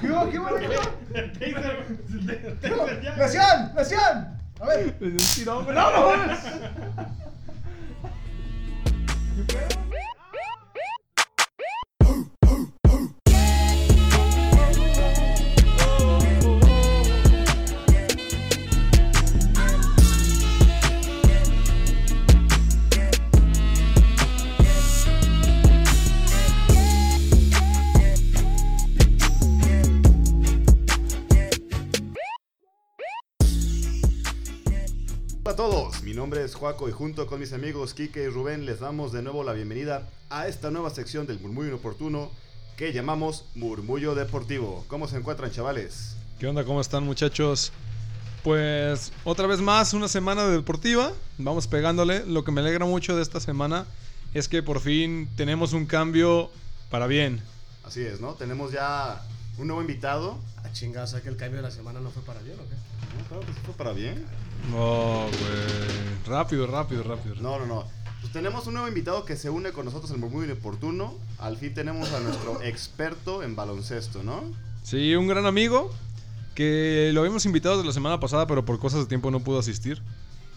¿Qué 0.00 0.10
hubo? 0.10 0.30
¿Qué 0.30 0.38
hubo? 0.38 0.54
¿Qué 0.56 0.68
hubo? 0.68 0.80
¡Lesión! 3.16 3.72
¡Lesión! 3.76 4.38
A 4.60 4.66
ver. 4.66 4.96
Le 5.00 5.10
dio 5.10 5.18
un 5.18 5.34
tirón, 5.34 5.66
pero 5.66 5.80
no, 5.80 5.90
no 5.90 5.98
Juaco 36.58 36.88
y 36.88 36.92
junto 36.92 37.28
con 37.28 37.38
mis 37.38 37.52
amigos 37.52 37.94
Kike 37.94 38.24
y 38.24 38.26
Rubén 38.26 38.66
les 38.66 38.80
damos 38.80 39.12
de 39.12 39.22
nuevo 39.22 39.44
la 39.44 39.52
bienvenida 39.52 40.08
a 40.28 40.48
esta 40.48 40.72
nueva 40.72 40.90
sección 40.90 41.24
del 41.24 41.38
murmullo 41.38 41.68
inoportuno 41.68 42.32
que 42.76 42.92
llamamos 42.92 43.44
Murmullo 43.54 44.16
Deportivo. 44.16 44.84
¿Cómo 44.88 45.06
se 45.06 45.18
encuentran 45.18 45.52
chavales? 45.52 46.16
¿Qué 46.40 46.48
onda? 46.48 46.64
¿Cómo 46.64 46.80
están, 46.80 47.04
muchachos? 47.04 47.70
Pues 48.42 49.12
otra 49.22 49.46
vez 49.46 49.60
más, 49.60 49.94
una 49.94 50.08
semana 50.08 50.48
deportiva. 50.48 51.12
Vamos 51.38 51.68
pegándole. 51.68 52.26
Lo 52.26 52.42
que 52.42 52.50
me 52.50 52.60
alegra 52.60 52.86
mucho 52.86 53.14
de 53.14 53.22
esta 53.22 53.38
semana 53.38 53.86
es 54.34 54.48
que 54.48 54.60
por 54.60 54.80
fin 54.80 55.28
tenemos 55.36 55.72
un 55.72 55.86
cambio 55.86 56.50
para 56.90 57.06
bien. 57.06 57.40
Así 57.84 58.02
es, 58.02 58.20
¿no? 58.20 58.34
Tenemos 58.34 58.72
ya 58.72 59.22
un 59.58 59.68
nuevo 59.68 59.80
invitado. 59.80 60.38
A 60.64 60.72
chingar, 60.72 61.04
o 61.04 61.06
sea 61.06 61.20
que 61.20 61.28
el 61.28 61.36
cambio 61.36 61.58
de 61.58 61.62
la 61.62 61.70
semana 61.70 62.00
no 62.00 62.10
fue 62.10 62.22
para 62.24 62.40
bien, 62.40 62.56
¿o 62.58 62.68
qué? 62.68 62.74
No, 63.16 63.28
claro 63.28 63.46
que 63.46 63.52
sí 63.52 63.60
fue 63.64 63.74
para 63.74 63.92
bien. 63.92 64.26
No, 64.70 65.22
güey. 65.28 66.26
Rápido, 66.26 66.66
rápido, 66.66 67.02
rápido. 67.02 67.34
No, 67.36 67.58
no, 67.58 67.66
no. 67.66 67.84
Pues 68.20 68.32
tenemos 68.32 68.66
un 68.66 68.74
nuevo 68.74 68.88
invitado 68.88 69.24
que 69.24 69.36
se 69.36 69.48
une 69.48 69.72
con 69.72 69.84
nosotros 69.84 70.10
al 70.10 70.18
murmullo 70.18 70.46
inoportuno. 70.46 71.14
Al 71.38 71.56
fin 71.56 71.72
tenemos 71.74 72.12
a 72.12 72.20
nuestro 72.20 72.62
experto 72.62 73.42
en 73.42 73.56
baloncesto, 73.56 74.22
¿no? 74.22 74.42
Sí, 74.82 75.14
un 75.14 75.26
gran 75.28 75.46
amigo 75.46 75.90
que 76.54 77.10
lo 77.14 77.20
habíamos 77.20 77.46
invitado 77.46 77.76
desde 77.76 77.86
la 77.86 77.92
semana 77.94 78.18
pasada, 78.20 78.46
pero 78.46 78.64
por 78.64 78.78
cosas 78.78 79.00
de 79.00 79.06
tiempo 79.06 79.30
no 79.30 79.40
pudo 79.40 79.60
asistir. 79.60 80.02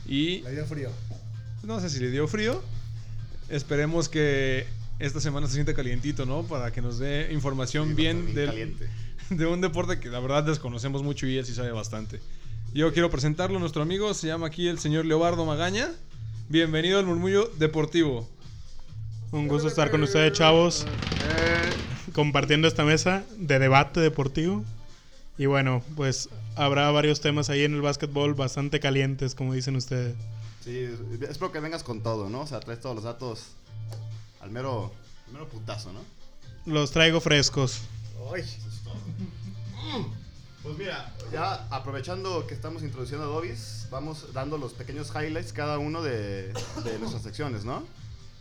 Y 0.07 0.41
Le 0.41 0.51
dio 0.51 0.65
frío. 0.65 0.89
no 1.63 1.79
sé 1.79 1.89
si 1.89 1.99
le 1.99 2.09
dio 2.09 2.27
frío. 2.27 2.61
Esperemos 3.49 4.09
que 4.09 4.65
esta 4.99 5.19
semana 5.19 5.47
se 5.47 5.53
sienta 5.53 5.73
calientito, 5.73 6.25
¿no? 6.25 6.43
Para 6.43 6.71
que 6.71 6.81
nos 6.81 6.97
dé 6.97 7.29
información 7.31 7.89
Sí, 7.89 7.93
bien 7.93 8.23
bien 8.25 8.35
del, 8.35 8.49
caliente. 8.49 8.89
de 9.29 9.45
un 9.45 9.61
deporte 9.61 9.99
que 9.99 10.09
la 10.09 10.19
verdad 10.19 10.43
desconocemos 10.43 11.03
mucho 11.03 11.27
y 11.27 11.37
él 11.37 11.45
sí 11.45 11.53
sabe 11.53 11.71
bastante. 11.71 12.19
Yo 12.73 12.93
quiero 12.93 13.09
presentarlo, 13.09 13.59
nuestro 13.59 13.81
amigo 13.81 14.13
se 14.13 14.27
llama 14.27 14.47
aquí 14.47 14.69
el 14.69 14.79
señor 14.79 15.03
Leobardo 15.03 15.45
Magaña. 15.45 15.91
Bienvenido 16.47 16.99
al 16.99 17.05
Murmullo 17.05 17.47
Deportivo. 17.57 18.29
Un 19.33 19.49
gusto 19.49 19.67
estar 19.67 19.91
con 19.91 20.01
ustedes, 20.03 20.31
chavos, 20.31 20.85
compartiendo 22.13 22.69
esta 22.69 22.85
mesa 22.85 23.25
de 23.35 23.59
debate 23.59 23.99
deportivo. 23.99 24.63
Y 25.37 25.47
bueno, 25.47 25.83
pues 25.97 26.29
habrá 26.55 26.89
varios 26.91 27.19
temas 27.19 27.49
ahí 27.49 27.65
en 27.65 27.73
el 27.73 27.81
básquetbol 27.81 28.35
bastante 28.35 28.79
calientes, 28.79 29.35
como 29.35 29.53
dicen 29.53 29.75
ustedes. 29.75 30.15
Sí, 30.63 30.87
espero 31.29 31.51
que 31.51 31.59
vengas 31.59 31.83
con 31.83 32.01
todo, 32.01 32.29
¿no? 32.29 32.39
O 32.39 32.47
sea, 32.47 32.61
traes 32.61 32.79
todos 32.79 32.95
los 32.95 33.03
datos 33.03 33.47
al 34.39 34.49
mero, 34.49 34.93
al 35.27 35.33
mero 35.33 35.49
putazo, 35.49 35.91
¿no? 35.91 35.99
Los 36.65 36.91
traigo 36.91 37.19
frescos. 37.19 37.81
Ay, 38.33 38.43
Pues 40.63 40.77
mira, 40.77 41.11
ya 41.31 41.67
aprovechando 41.71 42.45
que 42.45 42.53
estamos 42.53 42.83
introduciendo 42.83 43.25
Dobis, 43.25 43.87
vamos 43.89 44.31
dando 44.31 44.59
los 44.59 44.73
pequeños 44.73 45.09
highlights 45.09 45.53
cada 45.53 45.79
uno 45.79 46.03
de, 46.03 46.53
de 46.83 46.99
nuestras 46.99 47.23
secciones, 47.23 47.65
¿no? 47.65 47.83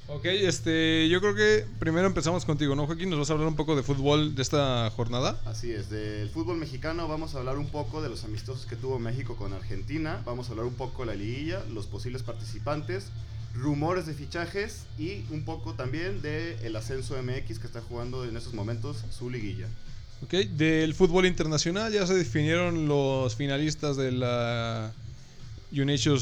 Ok, 0.07 0.25
este, 0.27 1.09
yo 1.09 1.21
creo 1.21 1.35
que 1.35 1.65
primero 1.79 2.07
empezamos 2.07 2.45
contigo, 2.45 2.75
¿no, 2.75 2.85
Joaquín? 2.87 3.09
Nos 3.09 3.21
vas 3.21 3.31
a 3.31 3.35
hablar 3.35 3.49
un 3.49 3.57
poco 3.57 3.75
de 3.77 3.83
fútbol 3.83 4.35
de 4.35 4.43
esta 4.43 4.91
jornada. 4.91 5.41
Así 5.47 5.71
es, 5.71 5.89
del 5.89 6.29
fútbol 6.29 6.59
mexicano 6.59 7.09
vamos 7.09 7.35
a 7.35 7.39
hablar 7.39 7.57
un 7.57 7.69
poco 7.69 8.03
de 8.03 8.09
los 8.09 8.25
amistosos 8.25 8.67
que 8.67 8.77
tuvo 8.77 8.99
México 8.99 9.37
con 9.37 9.53
Argentina, 9.53 10.21
vamos 10.27 10.49
a 10.49 10.51
hablar 10.51 10.67
un 10.67 10.75
poco 10.75 11.03
de 11.03 11.07
la 11.07 11.15
liguilla, 11.15 11.63
los 11.73 11.87
posibles 11.87 12.23
participantes, 12.23 13.07
rumores 13.55 14.05
de 14.05 14.15
fichajes 14.15 14.85
y 14.99 15.25
un 15.31 15.45
poco 15.45 15.75
también 15.75 16.21
del 16.21 16.59
el 16.61 16.77
ascenso 16.77 17.17
MX 17.23 17.61
que 17.61 17.67
está 17.67 17.81
jugando 17.81 18.25
en 18.25 18.37
estos 18.37 18.53
momentos 18.53 19.05
su 19.11 19.31
liguilla. 19.31 19.69
Ok, 20.23 20.33
del 20.51 20.95
fútbol 20.95 21.27
internacional 21.27 21.93
ya 21.93 22.07
se 22.07 22.15
definieron 22.15 22.89
los 22.89 23.35
finalistas 23.37 23.97
de 23.97 24.13
la 24.13 24.93
United 25.73 26.19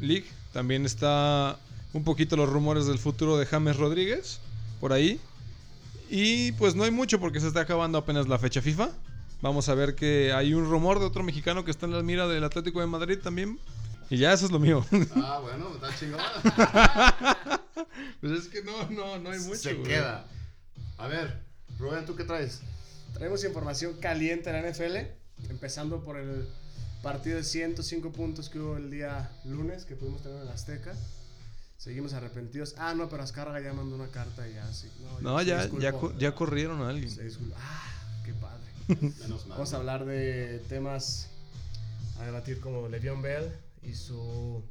League. 0.00 0.26
También 0.52 0.84
está 0.84 1.58
un 1.92 2.04
poquito 2.04 2.36
los 2.36 2.48
rumores 2.48 2.86
del 2.86 2.98
futuro 2.98 3.36
de 3.38 3.46
James 3.46 3.76
Rodríguez 3.76 4.40
por 4.80 4.92
ahí. 4.92 5.18
Y 6.10 6.52
pues 6.52 6.74
no 6.74 6.84
hay 6.84 6.90
mucho 6.90 7.18
porque 7.18 7.40
se 7.40 7.48
está 7.48 7.60
acabando 7.60 7.96
apenas 7.98 8.28
la 8.28 8.38
fecha 8.38 8.60
FIFA. 8.60 8.90
Vamos 9.40 9.68
a 9.68 9.74
ver 9.74 9.94
que 9.94 10.32
hay 10.32 10.54
un 10.54 10.68
rumor 10.68 10.98
de 10.98 11.06
otro 11.06 11.22
mexicano 11.22 11.64
que 11.64 11.70
está 11.70 11.86
en 11.86 11.92
la 11.92 12.02
mira 12.02 12.28
del 12.28 12.44
Atlético 12.44 12.80
de 12.80 12.86
Madrid 12.86 13.18
también. 13.22 13.58
Y 14.10 14.18
ya 14.18 14.32
eso 14.32 14.44
es 14.46 14.52
lo 14.52 14.58
mío. 14.58 14.84
Ah, 15.16 15.40
bueno, 15.42 15.70
está 15.74 15.88
chingón. 15.98 16.20
pues 18.20 18.32
es 18.32 18.48
que 18.48 18.62
no, 18.62 18.90
no, 18.90 19.18
no 19.18 19.30
hay 19.30 19.40
mucho. 19.40 19.56
Se 19.56 19.74
güey. 19.74 19.88
queda. 19.88 20.26
A 20.98 21.08
ver, 21.08 21.40
Rubén, 21.78 22.04
¿tú 22.04 22.14
qué 22.14 22.24
traes? 22.24 22.60
Traemos 23.14 23.44
información 23.44 23.94
caliente 24.00 24.50
en 24.50 24.62
la 24.62 24.70
NFL, 24.70 24.96
empezando 25.50 26.02
por 26.04 26.16
el 26.18 26.46
partido 27.02 27.36
de 27.38 27.44
105 27.44 28.12
puntos 28.12 28.48
que 28.50 28.58
hubo 28.58 28.76
el 28.76 28.90
día 28.90 29.30
lunes, 29.44 29.84
que 29.84 29.94
pudimos 29.96 30.22
tener 30.22 30.36
en 30.38 30.42
el 30.42 30.48
Azteca. 30.48 30.94
Seguimos 31.78 32.14
arrepentidos. 32.14 32.74
Ah, 32.78 32.94
no, 32.94 33.08
pero 33.08 33.22
Azcárraga 33.22 33.60
ya 33.60 33.72
mandó 33.74 33.96
una 33.96 34.08
carta 34.08 34.48
y 34.48 34.54
ya, 34.54 34.72
sí. 34.72 34.90
No, 35.20 35.42
ya, 35.42 35.68
ya, 35.78 35.92
co- 35.92 36.16
ya 36.16 36.34
corrieron 36.34 36.80
a 36.82 36.88
alguien. 36.88 37.12
Ah, 37.56 38.22
qué 38.24 38.32
padre. 38.34 38.70
Menos 39.20 39.46
mal. 39.46 39.58
Vamos 39.58 39.72
a 39.72 39.76
hablar 39.76 40.04
de 40.06 40.60
temas 40.68 41.28
a 42.18 42.24
debatir 42.24 42.60
como 42.60 42.88
Le'Veon 42.88 43.20
Bell 43.22 43.52
y 43.82 43.94
su 43.94 44.62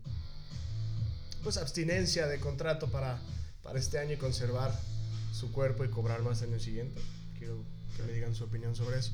pues 1.44 1.58
abstinencia 1.58 2.26
de 2.28 2.40
contrato 2.40 2.90
para, 2.90 3.20
para 3.62 3.78
este 3.78 4.00
año 4.00 4.14
y 4.14 4.18
conservar 4.18 4.74
su 5.34 5.52
cuerpo 5.52 5.84
y 5.84 5.90
cobrar 5.90 6.22
más 6.24 6.42
el 6.42 6.52
año 6.52 6.60
siguiente. 6.60 7.02
Quiero 7.38 7.64
que 7.96 8.04
me 8.04 8.14
digan 8.14 8.36
su 8.36 8.44
opinión 8.44 8.76
sobre 8.76 9.00
eso. 9.00 9.12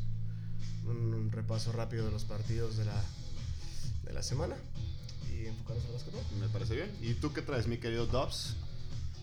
Un, 0.85 1.13
un 1.13 1.31
repaso 1.31 1.72
rápido 1.72 2.06
de 2.06 2.12
los 2.12 2.25
partidos 2.25 2.78
de 2.78 2.85
la, 2.85 3.03
de 4.06 4.13
la 4.13 4.23
semana 4.23 4.56
y 5.31 5.47
enfocarnos 5.47 5.85
en 5.85 5.94
básquetbol. 5.94 6.23
Me 6.40 6.47
parece 6.50 6.75
bien. 6.75 6.91
¿Y 7.01 7.13
tú 7.13 7.34
qué 7.34 7.41
traes, 7.41 7.68
mi 7.68 7.78
querido 7.78 8.06
Dobbs? 8.06 8.56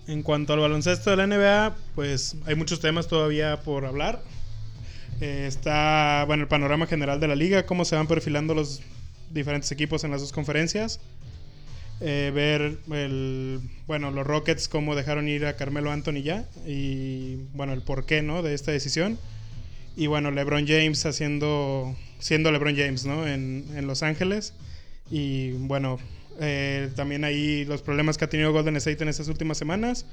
En 0.07 0.23
cuanto 0.23 0.53
al 0.53 0.61
baloncesto 0.61 1.11
de 1.11 1.17
la 1.17 1.27
NBA, 1.27 1.77
pues 1.95 2.37
hay 2.47 2.55
muchos 2.55 2.81
temas 2.81 3.09
todavía 3.09 3.61
por 3.63 3.85
hablar. 3.85 4.23
Eh, 5.21 5.47
está, 5.49 6.25
bueno, 6.27 6.43
el 6.45 6.49
panorama 6.49 6.87
general 6.87 7.19
de 7.19 7.29
la 7.29 7.35
liga, 7.35 7.67
cómo 7.67 7.85
se 7.85 7.97
van 7.97 8.07
perfilando 8.07 8.55
los 8.55 8.83
diferentes 9.31 9.73
equipos 9.73 10.05
en 10.05 10.13
las 10.13 10.21
dos 10.21 10.33
conferencias. 10.33 11.01
Eh, 12.01 12.31
ver 12.35 12.79
el, 12.93 13.61
bueno, 13.87 14.11
los 14.11 14.27
Rockets, 14.27 14.69
cómo 14.69 14.95
dejaron 14.95 15.29
ir 15.29 15.47
a 15.47 15.57
Carmelo 15.57 15.91
Anthony 15.91 16.23
ya. 16.23 16.45
Y 16.67 17.37
bueno, 17.55 17.73
el 17.73 17.83
porqué, 17.83 18.23
¿no? 18.23 18.43
De 18.43 18.55
esta 18.55 18.71
decisión. 18.71 19.19
Y 19.97 20.07
bueno, 20.07 20.31
LeBron 20.31 20.67
James 20.67 21.05
haciendo, 21.07 21.97
siendo 22.19 22.53
LeBron 22.53 22.77
James, 22.77 23.07
¿no? 23.07 23.27
En, 23.27 23.67
en 23.75 23.87
Los 23.87 24.03
Ángeles. 24.03 24.53
Y 25.11 25.53
bueno, 25.53 25.99
eh, 26.39 26.91
también 26.95 27.25
ahí 27.25 27.65
los 27.65 27.83
problemas 27.83 28.19
que 28.19 28.27
ha 28.27 28.29
tenido 28.29 28.53
Golden 28.53 28.77
State 28.77 29.03
en 29.03 29.09
estas 29.09 29.29
últimas 29.29 29.57
semanas. 29.57 30.05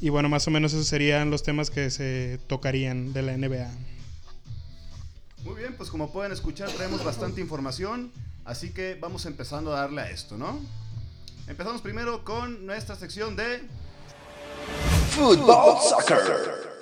Y 0.00 0.08
bueno, 0.08 0.28
más 0.28 0.46
o 0.48 0.50
menos 0.50 0.72
esos 0.72 0.86
serían 0.86 1.30
los 1.30 1.42
temas 1.42 1.70
que 1.70 1.90
se 1.90 2.38
tocarían 2.46 3.12
de 3.12 3.22
la 3.22 3.36
NBA. 3.36 3.70
Muy 5.44 5.54
bien, 5.56 5.74
pues 5.76 5.90
como 5.90 6.12
pueden 6.12 6.32
escuchar 6.32 6.70
traemos 6.70 7.04
bastante 7.04 7.40
información, 7.40 8.10
así 8.44 8.70
que 8.70 8.96
vamos 9.00 9.26
empezando 9.26 9.74
a 9.74 9.80
darle 9.80 10.02
a 10.02 10.10
esto, 10.10 10.36
¿no? 10.36 10.60
Empezamos 11.46 11.80
primero 11.82 12.24
con 12.24 12.66
nuestra 12.66 12.94
sección 12.96 13.36
de... 13.36 13.62
Football 15.10 15.78
Soccer. 15.82 16.79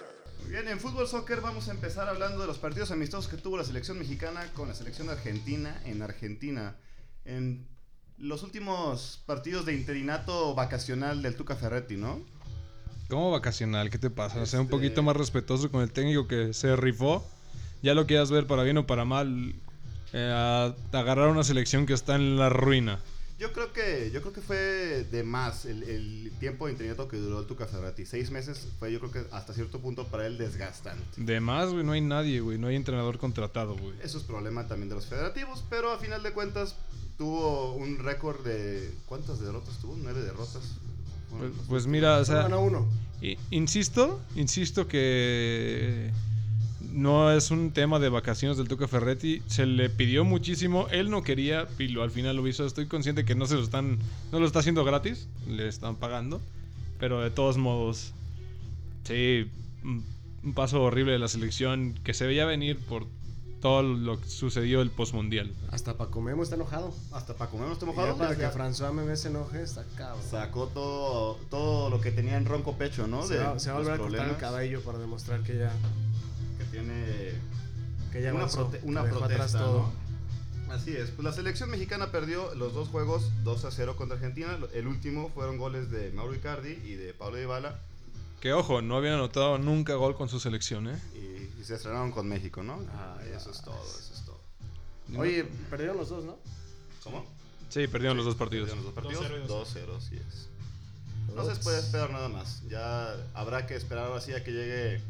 Bien, 0.49 0.67
en 0.69 0.81
fútbol 0.81 1.07
soccer 1.07 1.41
vamos 1.41 1.69
a 1.69 1.73
empezar 1.73 2.09
hablando 2.09 2.41
de 2.41 2.47
los 2.47 2.59
partidos 2.59 2.91
amistosos 2.91 3.29
que 3.31 3.37
tuvo 3.37 3.59
la 3.59 3.65
selección 3.65 3.99
mexicana 3.99 4.47
con 4.55 4.69
la 4.69 4.75
selección 4.75 5.11
argentina 5.11 5.79
en 5.85 6.01
Argentina. 6.03 6.75
En 7.25 7.67
los 8.17 8.43
últimos 8.43 9.23
partidos 9.27 9.67
de 9.67 9.75
interinato 9.75 10.55
vacacional 10.55 11.21
del 11.23 11.37
Tuca 11.37 11.55
Ferretti, 11.55 11.97
¿no? 11.97 12.21
¿Cómo 13.11 13.31
vacacional? 13.31 13.91
¿Qué 13.91 13.99
te 13.99 14.11
pasa? 14.11 14.41
O 14.41 14.47
sea, 14.47 14.61
un 14.61 14.67
Este- 14.67 14.77
poquito 14.77 15.03
más 15.03 15.17
respetuoso 15.17 15.71
con 15.71 15.83
el 15.83 15.93
técnico 15.93 16.27
que 16.27 16.53
se 16.55 16.75
rifó. 16.77 17.27
Ya 17.83 17.95
lo 17.95 18.07
quieras 18.07 18.31
ver 18.31 18.47
para 18.47 18.63
bien 18.63 18.79
o 18.79 18.87
para 18.87 19.05
mal. 19.05 19.55
eh, 20.15 20.33
a- 20.35 20.75
agarrar 20.99 21.29
una 21.29 21.45
selección 21.45 21.85
que 21.85 21.93
está 21.93 22.15
en 22.17 22.39
la 22.39 22.49
ruina. 22.49 22.99
Yo 23.39 23.53
creo 23.53 23.73
que 23.73 24.11
yo 24.13 24.21
creo 24.21 24.33
que 24.33 24.41
fue 24.41 25.07
de 25.11 25.23
más 25.23 25.65
el, 25.65 25.85
el 25.85 26.33
tiempo 26.41 26.67
de 26.67 26.73
entrenamiento 26.73 27.07
que 27.07 27.19
duró 27.19 27.39
el 27.39 27.47
Tuca 27.47 27.67
Ferretti. 27.67 28.05
Seis 28.05 28.33
meses 28.33 28.67
fue 28.81 28.93
yo 28.93 28.99
creo 28.99 29.13
que 29.13 29.25
hasta 29.31 29.53
cierto 29.53 29.79
punto 29.79 30.09
para 30.09 30.27
él 30.27 30.39
desgastante. 30.39 31.05
De 31.17 31.39
más, 31.39 31.71
güey, 31.71 31.85
no 31.85 31.93
hay 31.93 32.01
nadie, 32.01 32.41
güey. 32.41 32.59
No 32.59 32.67
hay 32.67 32.75
entrenador 32.75 33.19
contratado, 33.19 33.77
güey. 33.77 33.95
Eso 34.03 34.19
es 34.19 34.25
problema 34.25 34.67
también 34.67 34.89
de 34.89 34.97
los 34.97 35.07
federativos, 35.07 35.65
pero 35.71 35.93
a 35.93 35.99
final 35.99 36.23
de 36.25 36.33
cuentas 36.33 36.75
tuvo 37.17 37.75
un 37.75 37.99
récord 37.99 38.45
de... 38.45 38.93
¿Cuántas 39.07 39.39
derrotas 39.39 39.79
tuvo? 39.79 39.97
¿Nueve 39.97 40.21
derrotas? 40.21 40.75
Pues, 41.31 41.53
pues 41.69 41.87
mira, 41.87 42.19
o 42.19 42.25
sea, 42.25 42.43
gana 42.43 42.59
uno. 42.59 42.89
insisto, 43.51 44.21
insisto 44.35 44.89
que 44.89 46.11
no 46.93 47.31
es 47.33 47.51
un 47.51 47.73
tema 47.73 47.99
de 47.99 48.09
vacaciones 48.09 48.57
del 48.57 48.69
Tuca 48.69 48.89
Ferretti. 48.89 49.43
Se 49.47 49.67
le 49.67 49.91
pidió 49.91 50.25
muchísimo, 50.25 50.87
él 50.91 51.11
no 51.11 51.23
quería 51.23 51.69
y 51.79 51.89
lo, 51.89 52.03
al 52.03 52.11
final 52.11 52.37
lo 52.37 52.47
hizo. 52.47 52.65
Estoy 52.65 52.87
consciente 52.87 53.25
que 53.25 53.35
no 53.35 53.47
se 53.47 53.55
lo 53.55 53.63
están, 53.63 53.99
no 54.33 54.41
lo 54.41 54.47
está 54.47 54.61
haciendo 54.61 54.85
gratis, 54.85 55.29
le 55.47 55.69
están 55.69 55.97
pagando, 55.97 56.41
pero 56.99 57.21
de 57.21 57.31
todos 57.31 57.59
modos, 57.59 58.13
sí, 59.05 59.51
un, 59.85 60.05
paso 60.55 60.83
horrible 60.83 61.13
de 61.13 61.19
la 61.19 61.29
selección 61.29 61.95
que 62.05 62.15
se 62.15 62.27
veía 62.27 62.47
venir 62.47 62.79
por 62.79 63.07
todo 63.61 63.83
lo 63.83 64.21
que 64.21 64.29
sucedió 64.29 64.81
el 64.81 64.91
postmundial. 64.91 65.53
Hasta 65.71 65.95
Paco 65.95 66.21
Memo 66.21 66.43
está 66.43 66.55
enojado. 66.55 66.95
Hasta 67.13 67.35
para 67.35 67.51
comer 67.51 67.73
está 67.73 67.87
ya 67.87 68.15
para 68.15 68.37
que 68.37 68.47
François 68.47 68.93
Memé 68.93 69.17
se 69.17 69.29
enoje, 69.29 69.63
está 69.63 69.85
cabrón. 69.97 70.23
Sacó 70.31 70.69
todo, 70.69 71.39
todo 71.51 71.91
lo 71.91 72.01
que 72.01 72.13
tenía 72.13 72.37
en 72.37 72.47
ronco 72.47 72.79
pecho, 72.79 73.09
¿no? 73.09 73.27
se, 73.27 73.35
De 73.35 73.45
va, 73.45 73.59
se 73.59 73.71
va 73.71 73.77
a 73.77 73.79
volver 73.81 73.95
a 73.95 73.99
cortar 73.99 74.29
el 74.29 74.37
cabello 74.37 74.81
para 74.83 74.99
demostrar 74.99 75.43
que 75.43 75.59
ya, 75.59 75.73
tiene 76.71 77.33
que 78.13 78.23
ya 78.23 78.31
una, 78.33 78.41
avanzó, 78.41 78.71
prote- 78.71 78.81
una 78.83 79.05
protesta, 79.05 79.59
todo. 79.59 79.93
¿no? 80.67 80.73
Así 80.73 80.95
es. 80.95 81.11
Pues 81.11 81.25
la 81.25 81.33
selección 81.33 81.71
mexicana 81.71 82.11
perdió 82.13 82.55
los 82.55 82.75
dos 82.75 82.89
juegos 82.89 83.31
2 83.45 83.65
a 83.65 83.71
0 83.71 83.97
contra 83.97 84.17
Argentina. 84.17 84.59
El 84.75 84.87
último 84.87 85.31
fueron 85.31 85.57
goles 85.59 85.91
de 85.91 86.11
Mauro 86.13 86.35
Icardi 86.35 86.73
y 86.85 86.95
de 86.95 87.15
Pablo 87.15 87.39
Dybala. 87.39 87.79
Que 88.41 88.53
ojo, 88.53 88.83
no 88.83 88.97
habían 88.97 89.15
anotado 89.15 89.59
nunca 89.59 89.95
gol 89.95 90.15
con 90.15 90.29
su 90.29 90.39
selección, 90.41 90.89
¿eh? 90.89 90.99
Y, 91.15 91.61
y 91.61 91.65
se 91.65 91.75
estrenaron 91.75 92.13
con 92.13 92.29
México, 92.29 92.63
¿no? 92.63 92.81
Ah, 92.93 93.17
eso 93.35 93.51
es 93.51 93.63
todo, 93.63 93.83
eso 93.83 94.13
es 94.15 94.23
todo. 94.25 94.41
Oye, 95.19 95.45
perdieron 95.71 95.97
los 95.97 96.09
dos, 96.11 96.25
¿no? 96.25 96.37
¿Cómo? 97.03 97.25
Sí, 97.71 97.87
perdieron 97.89 98.17
los 98.17 98.27
dos 98.27 98.35
partidos. 98.37 98.69
Perdieron 98.71 98.85
los 98.85 99.49
dos 99.49 99.69
partidos. 99.69 99.83
2-0 99.83 99.87
y 99.87 99.89
2-0, 99.97 100.01
sí 100.01 100.17
es. 100.17 100.49
No 101.35 101.45
se 101.53 101.57
puede 101.63 101.79
esperar 101.81 102.11
nada 102.11 102.29
más. 102.29 102.63
Ya 102.69 103.15
habrá 103.35 103.67
que 103.67 103.75
esperar 103.75 104.07
ahora 104.07 104.21
sí 104.21 104.33
a 104.33 104.43
que 104.45 104.51
llegue 104.53 105.01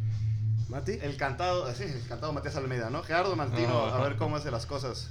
Mati. 0.69 0.93
el 1.01 1.17
cantado, 1.17 1.65
así, 1.65 1.85
el 1.85 2.07
cantado 2.09 2.33
Matías 2.33 2.57
Almeida, 2.57 2.91
¿no? 2.91 3.03
Gerardo 3.03 3.35
Mantino, 3.37 3.87
Ah. 3.87 3.99
a 3.99 4.03
ver 4.03 4.17
cómo 4.17 4.37
hace 4.37 4.51
las 4.51 4.67
cosas 4.67 5.11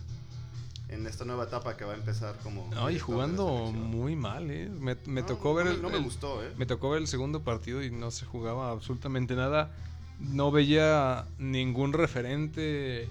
en 0.90 1.06
esta 1.08 1.26
nueva 1.26 1.46
etapa 1.46 1.76
que 1.76 1.84
va 1.84 1.94
a 1.94 1.96
empezar 1.96 2.36
como. 2.44 2.70
No, 2.74 2.90
y 2.90 3.00
jugando 3.00 3.72
muy 3.72 4.16
mal, 4.16 4.50
¿eh? 4.52 4.70
Me, 4.70 4.96
me 5.06 5.22
No, 5.22 5.28
tocó 5.28 5.50
no 5.50 5.56
ver 5.56 5.68
el, 5.68 5.82
no 5.82 5.90
me 5.90 5.98
gustó, 5.98 6.44
¿eh? 6.44 6.54
me 6.58 6.66
tocó 6.66 6.90
ver 6.92 7.02
el 7.02 7.08
segundo 7.08 7.42
partido 7.44 7.84
y 7.84 7.92
no 7.92 8.12
se 8.12 8.26
jugaba 8.26 8.72
absolutamente 8.72 9.36
nada. 9.36 9.72
No 10.20 10.50
veía 10.52 11.26
ningún 11.38 11.94
referente 11.94 13.10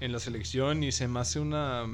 en 0.00 0.12
la 0.12 0.18
selección 0.18 0.82
y 0.82 0.92
se 0.92 1.06
me 1.08 1.20
hace 1.20 1.38
una 1.40 1.84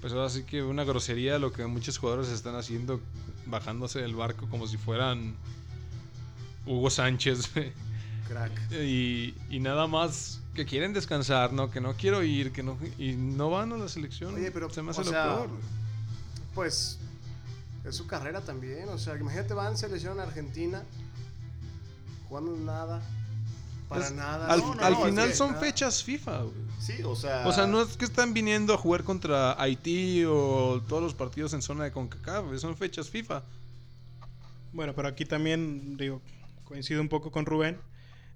pues 0.00 0.12
ahora 0.12 0.28
sí 0.28 0.44
que 0.44 0.62
una 0.62 0.84
grosería 0.84 1.38
lo 1.38 1.50
que 1.52 1.66
muchos 1.66 1.98
jugadores 1.98 2.28
están 2.28 2.54
haciendo 2.56 3.00
bajándose 3.46 4.00
del 4.02 4.14
barco 4.14 4.46
como 4.50 4.66
si 4.66 4.76
fueran 4.76 5.34
Hugo 6.66 6.90
Sánchez 6.90 7.50
Crack. 8.28 8.52
y, 8.72 9.34
y 9.50 9.60
nada 9.60 9.86
más 9.86 10.40
que 10.54 10.64
quieren 10.64 10.92
descansar, 10.92 11.52
¿no? 11.52 11.70
Que 11.70 11.80
no 11.80 11.94
quiero 11.94 12.22
ir, 12.22 12.52
que 12.52 12.62
no 12.62 12.78
y 12.98 13.12
no 13.12 13.50
van 13.50 13.72
a 13.72 13.76
la 13.76 13.88
selección. 13.88 14.34
Oye, 14.34 14.50
pero, 14.50 14.70
se 14.70 14.82
me 14.82 14.90
hace 14.92 15.00
o 15.00 15.04
lo 15.04 15.10
sea, 15.10 15.24
peor. 15.34 15.48
Pues 16.54 16.98
es 17.84 17.94
su 17.96 18.06
carrera 18.06 18.40
también. 18.40 18.88
O 18.88 18.98
sea, 18.98 19.16
imagínate, 19.16 19.52
van, 19.54 19.76
se 19.76 19.88
lesionan 19.88 20.20
a 20.20 20.22
Argentina, 20.24 20.82
jugando 22.28 22.56
nada, 22.56 23.02
para 23.88 24.06
Es- 24.06 24.12
nada. 24.12 24.46
Al, 24.46 24.60
No, 24.60 24.74
no, 24.74 24.82
al 24.84 24.92
no, 24.92 24.98
es 25.00 25.10
final 25.10 25.34
son 25.34 25.48
nada. 25.50 25.60
fechas 25.60 26.02
FIFA, 26.02 26.38
güey. 26.42 26.54
Sí, 26.80 27.02
o 27.04 27.16
sea. 27.16 27.46
O 27.46 27.52
sea, 27.52 27.66
no 27.66 27.82
es 27.82 27.96
que 27.96 28.04
están 28.04 28.32
viniendo 28.34 28.74
a 28.74 28.78
jugar 28.78 29.04
contra 29.04 29.60
Haití 29.60 30.24
o 30.24 30.82
todos 30.88 31.02
los 31.02 31.14
partidos 31.14 31.52
en 31.54 31.62
zona 31.62 31.84
de 31.84 31.92
CONCACAF, 31.92 32.46
güey, 32.46 32.58
son 32.58 32.76
fechas 32.76 33.08
FIFA. 33.10 33.42
Bueno, 34.72 34.92
pero 34.94 35.08
aquí 35.08 35.24
también, 35.24 35.96
digo, 35.96 36.20
coincido 36.64 37.00
un 37.00 37.08
poco 37.08 37.30
con 37.30 37.46
Rubén, 37.46 37.78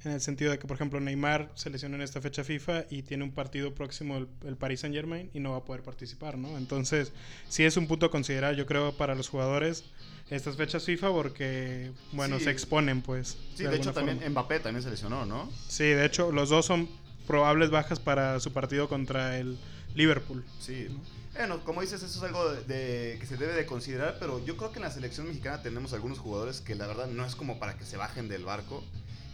en 0.04 0.12
el 0.12 0.20
sentido 0.20 0.50
de 0.52 0.58
que, 0.58 0.66
por 0.66 0.76
ejemplo, 0.76 1.00
Neymar 1.00 1.50
se 1.54 1.70
lesionó 1.70 1.96
en 1.96 2.02
esta 2.02 2.20
fecha 2.20 2.44
FIFA 2.44 2.84
y 2.90 3.02
tiene 3.02 3.24
un 3.24 3.32
partido 3.32 3.74
próximo, 3.74 4.16
el, 4.16 4.28
el 4.46 4.56
Paris 4.56 4.80
Saint 4.80 4.94
Germain, 4.94 5.30
y 5.34 5.40
no 5.40 5.52
va 5.52 5.58
a 5.58 5.64
poder 5.64 5.82
participar, 5.82 6.38
¿no? 6.38 6.56
Entonces, 6.56 7.12
sí 7.48 7.64
es 7.64 7.76
un 7.76 7.86
punto 7.88 8.06
a 8.06 8.10
considerar, 8.10 8.54
yo 8.54 8.64
creo, 8.66 8.92
para 8.96 9.14
los 9.14 9.28
jugadores 9.28 9.84
estas 10.30 10.56
fechas 10.56 10.84
FIFA 10.84 11.10
porque, 11.10 11.90
bueno, 12.12 12.38
Sí. 12.38 12.44
se 12.44 12.50
exponen, 12.50 13.02
pues. 13.02 13.36
Sí, 13.56 13.64
de, 13.64 13.76
hecho 13.76 13.92
también. 13.92 14.20
Mbappé 14.30 14.60
también 14.60 14.82
se 14.82 14.90
lesionó, 14.90 15.24
¿no? 15.26 15.50
Sí, 15.68 15.84
de 15.84 16.04
hecho, 16.04 16.30
los 16.32 16.48
dos 16.50 16.66
son 16.66 16.88
probables 17.26 17.70
bajas 17.70 17.98
para 17.98 18.38
su 18.40 18.52
partido 18.52 18.88
contra 18.88 19.38
el 19.38 19.56
Liverpool. 19.94 20.44
Sí. 20.60 20.88
Bueno, 21.34 21.62
como 21.64 21.80
dices, 21.80 22.02
eso 22.02 22.18
es 22.18 22.22
algo 22.24 22.50
de, 22.52 22.62
de- 22.64 23.18
que 23.18 23.26
se 23.26 23.36
debe 23.36 23.52
de 23.54 23.64
considerar, 23.66 24.16
pero 24.20 24.44
yo 24.44 24.56
creo 24.56 24.70
que 24.70 24.78
en 24.78 24.82
la 24.84 24.90
selección 24.90 25.26
mexicana 25.28 25.62
tenemos 25.62 25.92
algunos 25.92 26.18
jugadores 26.18 26.60
que 26.60 26.74
la 26.74 26.86
verdad 26.86 27.06
no 27.06 27.24
es 27.24 27.34
como 27.34 27.58
para 27.58 27.76
que 27.78 27.84
se 27.84 27.96
bajen 27.96 28.28
del 28.28 28.44
barco. 28.44 28.84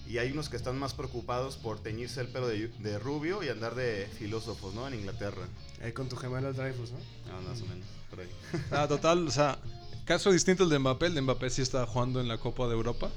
Y 0.08 0.18
hay 0.18 0.32
unos 0.32 0.48
que 0.50 0.56
están 0.56 0.78
más 0.78 0.92
preocupados 0.92 1.56
por 1.56 1.80
teñirse 1.80 2.20
el 2.20 2.28
pelo 2.28 2.46
de, 2.46 2.68
de 2.68 2.98
rubio 2.98 3.42
y 3.42 3.48
andar 3.48 3.74
de 3.74 4.06
filósofos, 4.18 4.74
¿no? 4.74 4.86
En 4.86 4.94
Inglaterra. 4.94 5.48
Ahí 5.82 5.92
con 5.92 6.08
tu 6.08 6.16
gemelo 6.16 6.48
el 6.48 6.54
Dreyfus, 6.54 6.92
¿no? 6.92 6.98
Ah, 7.32 7.40
más 7.48 7.60
o 7.62 7.66
menos, 7.66 7.86
por 8.10 8.20
ahí. 8.20 8.28
Ah, 8.70 8.86
total, 8.86 9.26
o 9.26 9.30
sea, 9.30 9.58
caso 10.04 10.30
distinto 10.30 10.64
al 10.64 10.68
de 10.70 10.78
Mbappé, 10.78 11.06
el 11.06 11.14
de 11.14 11.22
Mbappé 11.22 11.48
sí 11.50 11.62
está 11.62 11.86
jugando 11.86 12.20
en 12.20 12.28
la 12.28 12.36
Copa 12.38 12.66
de 12.68 12.74
Europa. 12.74 13.10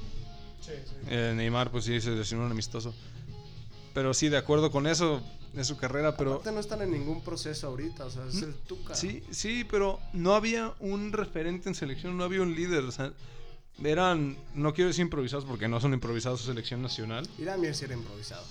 Sí, 0.60 0.72
sí. 0.84 0.94
Eh, 1.08 1.34
Neymar, 1.36 1.70
pues 1.70 1.84
sí, 1.84 2.00
se 2.00 2.10
lesionó 2.10 2.46
un 2.46 2.52
amistoso. 2.52 2.94
Pero 3.94 4.14
sí, 4.14 4.28
de 4.28 4.36
acuerdo 4.38 4.70
con 4.70 4.86
eso, 4.86 5.22
es 5.56 5.66
su 5.66 5.76
carrera, 5.76 6.16
pero... 6.16 6.34
Aparte 6.34 6.52
no 6.52 6.60
están 6.60 6.82
en 6.82 6.90
ningún 6.90 7.22
proceso 7.22 7.66
ahorita, 7.68 8.06
o 8.06 8.10
sea, 8.10 8.26
es 8.26 8.34
Mm, 8.36 8.44
el 8.44 8.54
Tuca. 8.54 8.94
Sí, 8.94 9.22
sí, 9.30 9.64
pero 9.70 9.98
no 10.12 10.34
había 10.34 10.72
un 10.80 11.12
referente 11.12 11.68
en 11.68 11.74
selección, 11.74 12.16
no 12.16 12.24
había 12.24 12.42
un 12.42 12.54
líder. 12.54 12.84
O 12.84 12.92
sea, 12.92 13.12
eran, 13.84 14.36
no 14.54 14.74
quiero 14.74 14.88
decir 14.88 15.02
improvisados 15.02 15.44
porque 15.44 15.68
no 15.68 15.80
son 15.80 15.94
improvisados 15.94 16.40
su 16.40 16.46
selección 16.46 16.82
nacional. 16.82 17.28
Mier 17.38 17.74
sí 17.74 17.84
era 17.84 17.94
improvisado. 17.94 18.44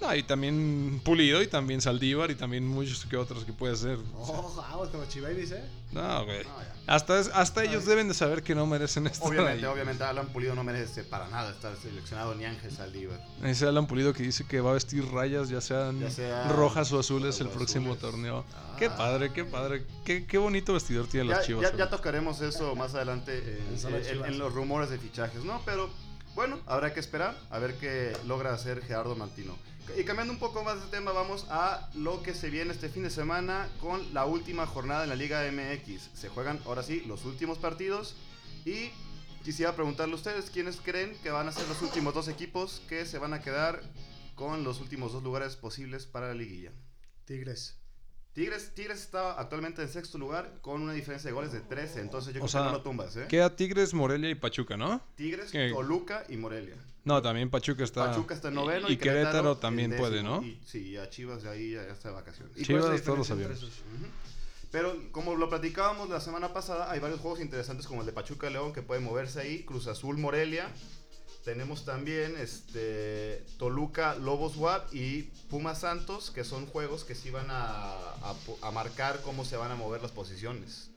No, 0.00 0.14
y 0.14 0.22
también 0.22 1.00
Pulido, 1.04 1.42
y 1.42 1.46
también 1.46 1.80
Saldívar, 1.80 2.30
y 2.30 2.34
también 2.34 2.66
muchos 2.66 3.04
que 3.06 3.16
otros 3.16 3.44
que 3.44 3.52
puede 3.52 3.76
ser. 3.76 3.98
Oh, 4.16 4.54
vamos 4.56 4.88
con 4.90 5.00
los 5.00 5.08
chibabies, 5.08 5.52
¿eh? 5.52 5.64
No, 5.92 6.24
güey. 6.24 6.38
No, 6.44 6.60
ya. 6.60 6.72
Hasta, 6.86 7.18
es- 7.18 7.30
hasta 7.34 7.64
ellos 7.64 7.84
deben 7.86 8.06
de 8.08 8.14
saber 8.14 8.42
que 8.42 8.54
no 8.54 8.66
merecen 8.66 9.06
estar 9.06 9.26
Obviamente, 9.28 9.66
ahí. 9.66 9.72
obviamente, 9.72 10.04
Alan 10.04 10.26
Pulido 10.28 10.54
no 10.54 10.62
merece 10.62 11.02
para 11.04 11.28
nada 11.28 11.50
estar 11.50 11.74
seleccionado 11.76 12.34
ni 12.34 12.44
Ángel 12.44 12.70
Saldívar. 12.70 13.20
Ese 13.42 13.66
Alan 13.66 13.86
Pulido 13.86 14.12
que 14.12 14.22
dice 14.22 14.44
que 14.46 14.60
va 14.60 14.70
a 14.70 14.74
vestir 14.74 15.04
rayas, 15.10 15.48
ya 15.48 15.60
sean 15.60 16.00
Ya 16.00 16.48
rojas 16.52 16.92
o 16.92 16.98
azules, 17.00 17.40
el 17.40 17.48
próximo 17.48 17.92
azules. 17.94 18.00
torneo. 18.00 18.44
Ah. 18.54 18.76
Qué 18.78 18.90
padre, 18.90 19.32
qué 19.32 19.44
padre. 19.44 19.84
Qué, 20.04 20.26
qué 20.26 20.38
bonito 20.38 20.74
vestidor 20.74 21.06
tienen 21.06 21.28
Ya, 21.30 21.36
las 21.36 21.46
chivas. 21.46 21.62
ya- 21.62 21.68
güey. 21.70 21.78
ya 21.78 21.90
tocaremos 21.90 22.40
eso 22.40 22.74
más 22.76 22.94
adelante 22.94 23.32
eh, 23.44 23.62
En 23.68 23.72
en, 23.94 24.02
Chivas. 24.04 24.28
en 24.28 24.38
los 24.38 24.52
rumores 24.52 24.90
de 24.90 24.98
fichajes, 24.98 25.42
¿no? 25.44 25.60
Pero 25.64 25.88
bueno, 26.36 26.60
habrá 26.66 26.92
que 26.92 27.00
esperar 27.00 27.34
a 27.48 27.58
ver 27.58 27.78
qué 27.78 28.14
logra 28.26 28.52
hacer 28.52 28.82
Gerardo 28.84 29.16
Mantino. 29.16 29.56
Y 29.96 30.04
cambiando 30.04 30.34
un 30.34 30.38
poco 30.38 30.62
más 30.62 30.78
de 30.82 30.90
tema, 30.90 31.12
vamos 31.12 31.46
a 31.48 31.88
lo 31.94 32.22
que 32.22 32.34
se 32.34 32.50
viene 32.50 32.72
este 32.72 32.90
fin 32.90 33.04
de 33.04 33.10
semana 33.10 33.70
con 33.80 34.12
la 34.12 34.26
última 34.26 34.66
jornada 34.66 35.04
en 35.04 35.08
la 35.08 35.16
Liga 35.16 35.42
MX. 35.50 36.10
Se 36.12 36.28
juegan 36.28 36.60
ahora 36.66 36.82
sí 36.82 37.02
los 37.06 37.24
últimos 37.24 37.56
partidos 37.56 38.16
y 38.66 38.90
quisiera 39.44 39.74
preguntarle 39.74 40.12
a 40.12 40.16
ustedes 40.16 40.50
quiénes 40.50 40.76
creen 40.76 41.16
que 41.22 41.30
van 41.30 41.48
a 41.48 41.52
ser 41.52 41.66
los 41.68 41.80
últimos 41.80 42.12
dos 42.12 42.28
equipos 42.28 42.82
que 42.86 43.06
se 43.06 43.18
van 43.18 43.32
a 43.32 43.40
quedar 43.40 43.80
con 44.34 44.62
los 44.62 44.82
últimos 44.82 45.14
dos 45.14 45.22
lugares 45.22 45.56
posibles 45.56 46.04
para 46.04 46.28
la 46.28 46.34
liguilla. 46.34 46.70
Tigres. 47.24 47.85
Tigres, 48.36 48.72
Tigres 48.74 49.00
está 49.00 49.32
actualmente 49.40 49.80
en 49.80 49.88
sexto 49.88 50.18
lugar 50.18 50.52
con 50.60 50.82
una 50.82 50.92
diferencia 50.92 51.28
de 51.28 51.34
goles 51.34 51.52
de 51.52 51.60
13, 51.60 52.00
entonces 52.00 52.34
yo 52.34 52.40
O 52.40 52.44
creo 52.44 52.48
sea, 52.48 52.60
que 52.60 52.66
no 52.66 52.72
lo 52.74 52.82
tumbas, 52.82 53.16
¿eh? 53.16 53.24
Queda 53.30 53.56
Tigres, 53.56 53.94
Morelia 53.94 54.28
y 54.28 54.34
Pachuca, 54.34 54.76
¿no? 54.76 55.00
Tigres, 55.16 55.50
¿Qué? 55.50 55.70
Toluca 55.70 56.22
y 56.28 56.36
Morelia. 56.36 56.74
No, 57.04 57.22
también 57.22 57.48
Pachuca 57.48 57.82
está. 57.82 58.10
Pachuca 58.10 58.34
está 58.34 58.48
en 58.48 58.54
noveno 58.56 58.90
y, 58.90 58.92
y, 58.92 58.96
Querétaro, 58.98 59.56
también 59.56 59.90
décimo. 59.90 60.08
puede, 60.08 60.22
¿no? 60.22 60.42
Y, 60.42 60.60
sí, 60.66 60.98
a 60.98 61.08
Chivas 61.08 61.42
de 61.44 61.48
ahí 61.48 61.70
ya, 61.72 61.86
ya 61.86 61.92
está 61.92 62.10
de 62.10 62.14
vacaciones. 62.14 62.54
¿Y 62.58 62.62
Chivas, 62.64 62.82
todos 62.82 62.90
lo 62.90 62.96
diferencia 62.98 63.34
entre 63.34 63.44
sabíamos. 63.56 63.58
esos? 63.58 63.84
Ujú. 63.96 64.06
Pero 64.70 64.94
como 65.12 65.34
lo 65.36 65.48
platicábamos 65.48 66.10
la 66.10 66.20
semana 66.20 66.52
pasada, 66.52 66.90
hay 66.90 67.00
varios 67.00 67.20
juegos 67.20 67.40
interesantes 67.40 67.86
como 67.86 68.00
el 68.00 68.06
de 68.06 68.12
Pachuca 68.12 68.50
León 68.50 68.74
que 68.74 68.82
puede 68.82 69.00
moverse 69.00 69.40
ahí, 69.40 69.62
Cruz 69.62 69.86
Azul 69.86 70.18
Morelia. 70.18 70.68
Tenemos 71.46 71.84
también 71.84 72.34
este 72.36 73.44
Toluca 73.56 74.16
Lobos 74.16 74.56
WAP 74.56 74.92
y 74.92 75.30
Puma 75.48 75.76
Santos, 75.76 76.32
que 76.32 76.42
son 76.42 76.66
juegos 76.66 77.04
que 77.04 77.14
sí 77.14 77.30
van 77.30 77.46
a, 77.50 77.94
a 78.62 78.70
marcar 78.72 79.20
cómo 79.22 79.44
se 79.44 79.56
van 79.56 79.70
a 79.70 79.76
mover 79.76 80.02
las 80.02 80.10
posiciones. 80.10 80.90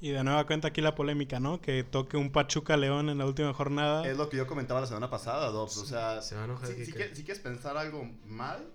Y 0.00 0.10
de 0.10 0.24
nueva 0.24 0.48
cuenta 0.48 0.66
aquí 0.66 0.80
la 0.80 0.96
polémica, 0.96 1.38
¿no? 1.38 1.60
Que 1.60 1.84
toque 1.84 2.16
un 2.16 2.32
Pachuca 2.32 2.76
León 2.76 3.08
en 3.08 3.18
la 3.18 3.26
última 3.26 3.54
jornada. 3.54 4.04
Es 4.04 4.16
lo 4.16 4.28
que 4.28 4.36
yo 4.36 4.48
comentaba 4.48 4.80
la 4.80 4.88
semana 4.88 5.10
pasada, 5.10 5.48
Dobbs. 5.50 5.76
O 5.76 5.86
sea, 5.86 6.20
Se 6.22 6.34
va 6.34 6.42
a 6.42 6.44
enojar 6.46 6.68
si, 6.68 6.74
quieres, 6.90 7.16
si 7.16 7.22
quieres 7.22 7.40
pensar 7.40 7.76
algo 7.76 8.04
mal, 8.26 8.66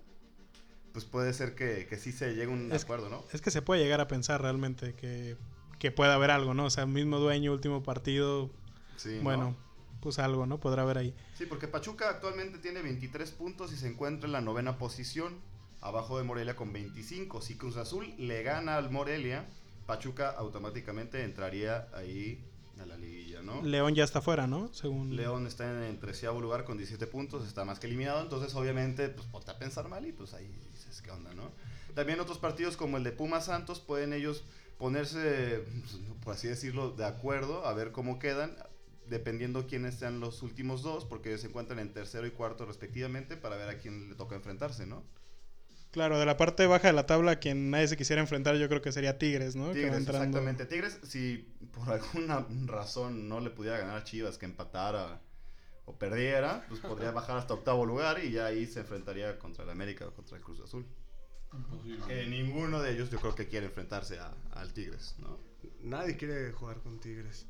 pues 0.94 1.04
puede 1.04 1.34
ser 1.34 1.54
que, 1.54 1.86
que 1.86 1.98
sí 1.98 2.12
se 2.12 2.30
llegue 2.30 2.44
a 2.44 2.48
un 2.48 2.72
Es- 2.72 2.84
acuerdo, 2.84 3.10
¿no? 3.10 3.22
Es 3.34 3.42
que 3.42 3.50
se 3.50 3.60
puede 3.60 3.82
llegar 3.82 4.00
a 4.00 4.08
pensar 4.08 4.40
realmente 4.40 4.94
que, 4.94 5.36
que 5.78 5.92
puede 5.92 6.12
haber 6.12 6.30
algo, 6.30 6.54
¿no? 6.54 6.64
O 6.64 6.70
sea, 6.70 6.86
mismo 6.86 7.18
dueño, 7.18 7.52
último 7.52 7.82
partido, 7.82 8.48
Sí, 8.96 9.20
¿no? 9.22 9.54
Pues 10.02 10.18
algo, 10.18 10.44
¿no? 10.44 10.58
Podrá 10.58 10.82
haber 10.82 10.98
ahí. 10.98 11.14
Sí, 11.38 11.46
porque 11.46 11.68
Pachuca 11.68 12.10
actualmente 12.10 12.58
tiene 12.58 12.82
23 12.82 13.30
puntos 13.30 13.72
y 13.72 13.76
se 13.76 13.88
encuentra 13.88 14.26
en 14.26 14.32
la 14.32 14.40
novena 14.42 14.76
posición, 14.76 15.38
abajo 15.80 16.18
de 16.18 16.24
Morelia 16.24 16.56
con 16.56 16.72
25. 16.72 17.40
Si 17.40 17.56
Cruz 17.56 17.76
Azul 17.76 18.12
le 18.18 18.42
gana 18.42 18.76
al 18.76 18.90
Morelia, 18.90 19.46
Pachuca 19.86 20.28
automáticamente 20.30 21.22
entraría 21.22 21.88
ahí 21.94 22.44
a 22.80 22.86
la 22.86 22.96
liguilla, 22.96 23.42
¿no? 23.42 23.62
León 23.62 23.94
ya 23.94 24.02
está 24.02 24.20
fuera, 24.20 24.46
¿no? 24.46 24.72
Según... 24.74 25.14
León 25.14 25.46
está 25.46 25.70
en 25.70 25.82
el 25.84 25.98
treceavo 25.98 26.40
lugar 26.40 26.64
con 26.64 26.76
17 26.76 27.06
puntos, 27.06 27.46
está 27.46 27.64
más 27.64 27.78
que 27.78 27.86
eliminado, 27.86 28.20
entonces 28.20 28.54
obviamente 28.56 29.08
pues 29.08 29.26
ponte 29.28 29.50
a 29.50 29.58
pensar 29.58 29.88
mal 29.88 30.04
y 30.04 30.12
pues 30.12 30.34
ahí 30.34 30.50
dices 30.72 31.00
qué 31.00 31.10
onda, 31.10 31.32
¿no? 31.34 31.50
También 31.94 32.18
otros 32.20 32.38
partidos 32.38 32.76
como 32.76 32.96
el 32.96 33.04
de 33.04 33.12
Pumas 33.12 33.46
Santos 33.46 33.78
pueden 33.78 34.12
ellos 34.12 34.44
ponerse, 34.78 35.64
pues, 35.80 36.00
por 36.24 36.34
así 36.34 36.48
decirlo, 36.48 36.90
de 36.90 37.04
acuerdo 37.04 37.66
a 37.66 37.72
ver 37.72 37.92
cómo 37.92 38.18
quedan, 38.18 38.56
dependiendo 39.12 39.68
quiénes 39.68 39.94
sean 39.94 40.18
los 40.18 40.42
últimos 40.42 40.82
dos, 40.82 41.04
porque 41.04 41.28
ellos 41.28 41.42
se 41.42 41.46
encuentran 41.46 41.78
en 41.78 41.92
tercero 41.92 42.26
y 42.26 42.32
cuarto 42.32 42.66
respectivamente 42.66 43.36
para 43.36 43.56
ver 43.56 43.68
a 43.68 43.78
quién 43.78 44.08
le 44.10 44.16
toca 44.16 44.34
enfrentarse, 44.34 44.86
¿no? 44.86 45.04
Claro, 45.92 46.18
de 46.18 46.24
la 46.26 46.36
parte 46.38 46.66
baja 46.66 46.88
de 46.88 46.94
la 46.94 47.04
tabla, 47.06 47.38
quien 47.38 47.70
nadie 47.70 47.86
se 47.86 47.96
quisiera 47.98 48.22
enfrentar, 48.22 48.56
yo 48.56 48.66
creo 48.68 48.80
que 48.82 48.92
sería 48.92 49.18
Tigres, 49.18 49.54
¿no? 49.54 49.72
Tigres, 49.72 49.92
entrando- 49.94 50.24
exactamente. 50.38 50.64
Tigres, 50.66 50.98
si 51.04 51.54
por 51.70 51.88
alguna 51.90 52.46
razón 52.64 53.28
no 53.28 53.40
le 53.40 53.50
pudiera 53.50 53.78
ganar 53.78 53.98
a 53.98 54.04
Chivas, 54.04 54.38
que 54.38 54.46
empatara 54.46 55.20
o 55.84 55.98
perdiera, 55.98 56.64
pues 56.68 56.80
podría 57.08 57.10
bajar 57.10 57.36
hasta 57.36 57.52
octavo 57.54 57.84
lugar 57.84 58.24
y 58.24 58.30
ya 58.32 58.46
ahí 58.46 58.66
se 58.66 58.80
enfrentaría 58.80 59.38
contra 59.38 59.64
el 59.64 59.70
América 59.70 60.06
o 60.08 60.14
contra 60.14 60.36
el 60.38 60.42
Cruz 60.42 60.60
Azul. 60.60 60.86
Que 62.08 62.26
ninguno 62.26 62.80
de 62.80 62.92
ellos 62.94 63.10
yo 63.10 63.20
creo 63.20 63.34
que 63.34 63.46
quiere 63.46 63.66
enfrentarse 63.66 64.18
a- 64.18 64.34
al 64.52 64.72
Tigres, 64.72 65.14
¿no? 65.18 65.38
Nadie 65.82 66.16
quiere 66.16 66.50
jugar 66.52 66.78
con 66.80 66.98
Tigres. 67.00 67.46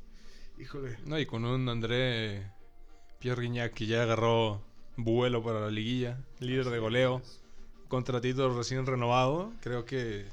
Híjole. 0.57 0.97
No, 1.05 1.19
y 1.19 1.25
con 1.25 1.45
un 1.45 1.67
André 1.69 2.51
Pierre 3.19 3.71
que 3.71 3.85
ya 3.85 4.03
agarró 4.03 4.61
vuelo 4.97 5.43
para 5.43 5.61
la 5.61 5.71
liguilla, 5.71 6.17
líder 6.39 6.69
de 6.69 6.79
goleo, 6.79 7.21
contratito 7.87 8.55
recién 8.55 8.85
renovado, 8.85 9.51
creo 9.61 9.85
que 9.85 10.25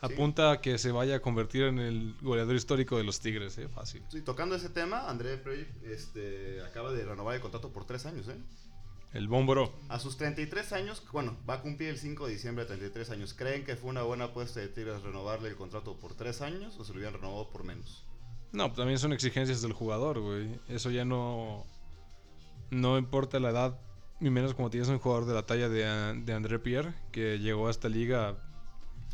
apunta 0.00 0.52
a 0.52 0.60
que 0.60 0.78
se 0.78 0.92
vaya 0.92 1.16
a 1.16 1.20
convertir 1.20 1.64
en 1.64 1.78
el 1.78 2.14
goleador 2.20 2.56
histórico 2.56 2.96
de 2.96 3.04
los 3.04 3.20
Tigres, 3.20 3.58
¿eh? 3.58 3.68
Fácil. 3.68 4.02
Sí, 4.10 4.22
tocando 4.22 4.54
ese 4.54 4.68
tema, 4.68 5.08
André 5.08 5.38
Frey 5.38 5.66
este, 5.84 6.62
acaba 6.62 6.92
de 6.92 7.04
renovar 7.04 7.34
el 7.34 7.40
contrato 7.40 7.72
por 7.72 7.86
tres 7.86 8.06
años, 8.06 8.28
¿eh? 8.28 8.36
El 9.12 9.28
Bómboro. 9.28 9.72
A 9.88 9.98
sus 9.98 10.16
33 10.18 10.72
años, 10.72 11.02
bueno, 11.12 11.36
va 11.48 11.54
a 11.54 11.62
cumplir 11.62 11.88
el 11.88 11.98
5 11.98 12.26
de 12.26 12.32
diciembre 12.32 12.64
de 12.64 12.76
33 12.76 13.10
años. 13.10 13.34
¿Creen 13.34 13.64
que 13.64 13.76
fue 13.76 13.88
una 13.88 14.02
buena 14.02 14.24
apuesta 14.24 14.60
de 14.60 14.68
Tigres 14.68 15.02
renovarle 15.02 15.48
el 15.48 15.56
contrato 15.56 15.96
por 15.96 16.14
tres 16.14 16.42
años 16.42 16.76
o 16.78 16.84
se 16.84 16.92
lo 16.92 16.98
hubieran 16.98 17.14
renovado 17.14 17.48
por 17.50 17.64
menos? 17.64 18.04
No, 18.56 18.72
también 18.72 18.98
son 18.98 19.12
exigencias 19.12 19.60
del 19.60 19.74
jugador, 19.74 20.18
güey. 20.20 20.48
Eso 20.68 20.90
ya 20.90 21.04
no. 21.04 21.66
No 22.70 22.96
importa 22.96 23.38
la 23.38 23.50
edad, 23.50 23.78
ni 24.18 24.30
menos 24.30 24.54
como 24.54 24.70
tienes 24.70 24.88
un 24.88 24.98
jugador 24.98 25.26
de 25.26 25.34
la 25.34 25.44
talla 25.44 25.68
de, 25.68 26.22
de 26.24 26.32
André 26.32 26.58
Pierre, 26.58 26.94
que 27.12 27.38
llegó 27.38 27.68
a 27.68 27.70
esta 27.70 27.90
liga 27.90 28.34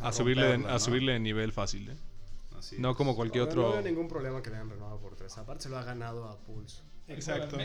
a, 0.00 0.08
A 0.08 0.12
subirle, 0.12 0.46
de, 0.46 0.54
a 0.54 0.58
¿no? 0.58 0.78
subirle 0.78 1.12
de 1.14 1.18
nivel 1.20 1.50
fácil, 1.52 1.90
¿eh? 1.90 1.96
Así 2.56 2.76
No 2.78 2.92
es. 2.92 2.96
como 2.96 3.16
cualquier 3.16 3.42
otro. 3.42 3.62
No 3.62 3.72
veo 3.72 3.82
ningún 3.82 4.06
problema 4.06 4.40
que 4.42 4.50
le 4.50 4.56
hayan 4.56 4.70
renovado 4.70 5.00
por 5.00 5.16
tres. 5.16 5.37
Aparte 5.37 5.64
se 5.64 5.68
lo 5.70 5.76
ha 5.76 5.82
ganado 5.82 6.28
a 6.28 6.38
pulso. 6.38 6.84
Exacto. 7.08 7.58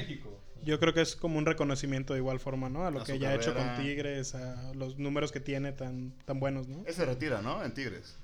Yo 0.63 0.79
creo 0.79 0.95
que 0.95 1.01
es 1.01 1.15
como 1.15 1.37
un 1.37 1.45
reconocimiento 1.45 2.13
de 2.13 2.19
igual 2.19 2.39
forma, 2.39 2.69
¿no? 2.69 2.85
A 2.87 2.91
lo 2.91 3.01
A 3.01 3.03
que 3.03 3.19
ya 3.19 3.29
ha 3.29 3.35
hecho 3.35 3.53
con. 3.53 3.75
Tigres, 3.77 4.33
a 4.33 4.73
los 4.73 4.97
números 4.97 5.31
que 5.31 5.39
tiene 5.39 5.73
tan, 5.73 6.11
tan 6.25 6.39
buenos, 6.39 6.67
¿no? 6.67 6.83
Él 6.87 6.93
se 6.93 7.05
retira, 7.05 7.43
¿no? 7.43 7.63
En 7.63 7.73
Tigres. 7.73 8.17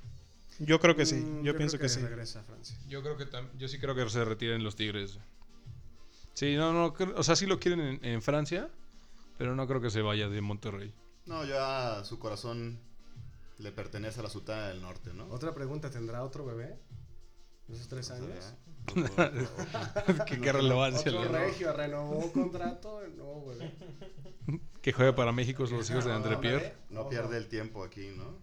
Yo 0.59 0.79
creo 0.79 0.95
que 0.95 1.05
sí, 1.05 1.15
Mm, 1.15 1.43
yo, 1.43 1.55
pienso 1.57 1.77
creo 1.77 1.89
que, 1.89 1.93
sí. 1.93 2.01
regresa 2.01 2.41
a 2.41 2.43
Francia. 2.43 2.77
Yo 2.87 3.01
creo 3.01 3.17
que 3.17 3.27
yo 3.57 3.67
sí 3.67 3.79
creo 3.79 3.95
que 3.95 4.09
se 4.09 4.23
retiren 4.23 4.63
los 4.63 4.75
Tigres. 4.75 5.19
Sí, 6.33 6.55
no, 6.55 6.73
no, 6.73 6.93
o 7.15 7.23
sea, 7.23 7.35
sí 7.35 7.45
lo 7.45 7.59
quieren 7.59 7.79
en, 7.79 8.05
en 8.05 8.21
Francia, 8.21 8.69
pero 9.37 9.55
no 9.55 9.67
creo 9.67 9.81
que 9.81 9.89
se 9.89 10.01
vaya 10.01 10.29
de 10.29 10.41
Monterrey. 10.41 10.93
No, 11.25 11.45
ya 11.45 12.03
su 12.03 12.19
corazón 12.19 12.79
le 13.59 13.71
pertenece 13.71 14.19
a 14.19 14.23
la 14.23 14.29
Sultana 14.29 14.67
del 14.67 14.81
Norte, 14.81 15.13
¿no? 15.13 15.27
Otra 15.29 15.53
pregunta, 15.53 15.89
¿tendrá 15.89 16.23
otro 16.23 16.45
bebé? 16.45 16.79
¿De 17.67 17.75
esos 17.75 17.87
tres 17.87 18.11
años? 18.11 18.53
Qué, 20.27 20.41
qué 20.41 20.51
relevancia. 20.51 21.11
Otro 21.17 21.31
regio 21.31 21.71
renovó 21.71 22.31
contrato, 22.33 23.01
no, 23.15 23.45
bebé. 23.45 23.73
Que 24.81 24.91
juegue 24.91 25.13
para 25.13 25.31
México 25.31 25.63
los 25.63 25.89
hijos 25.89 26.03
de 26.03 26.11
André 26.11 26.35
Pierre. 26.35 26.75
No 26.89 27.07
pierde 27.07 27.37
el 27.37 27.47
tiempo 27.47 27.85
aquí, 27.85 28.09
¿no? 28.17 28.37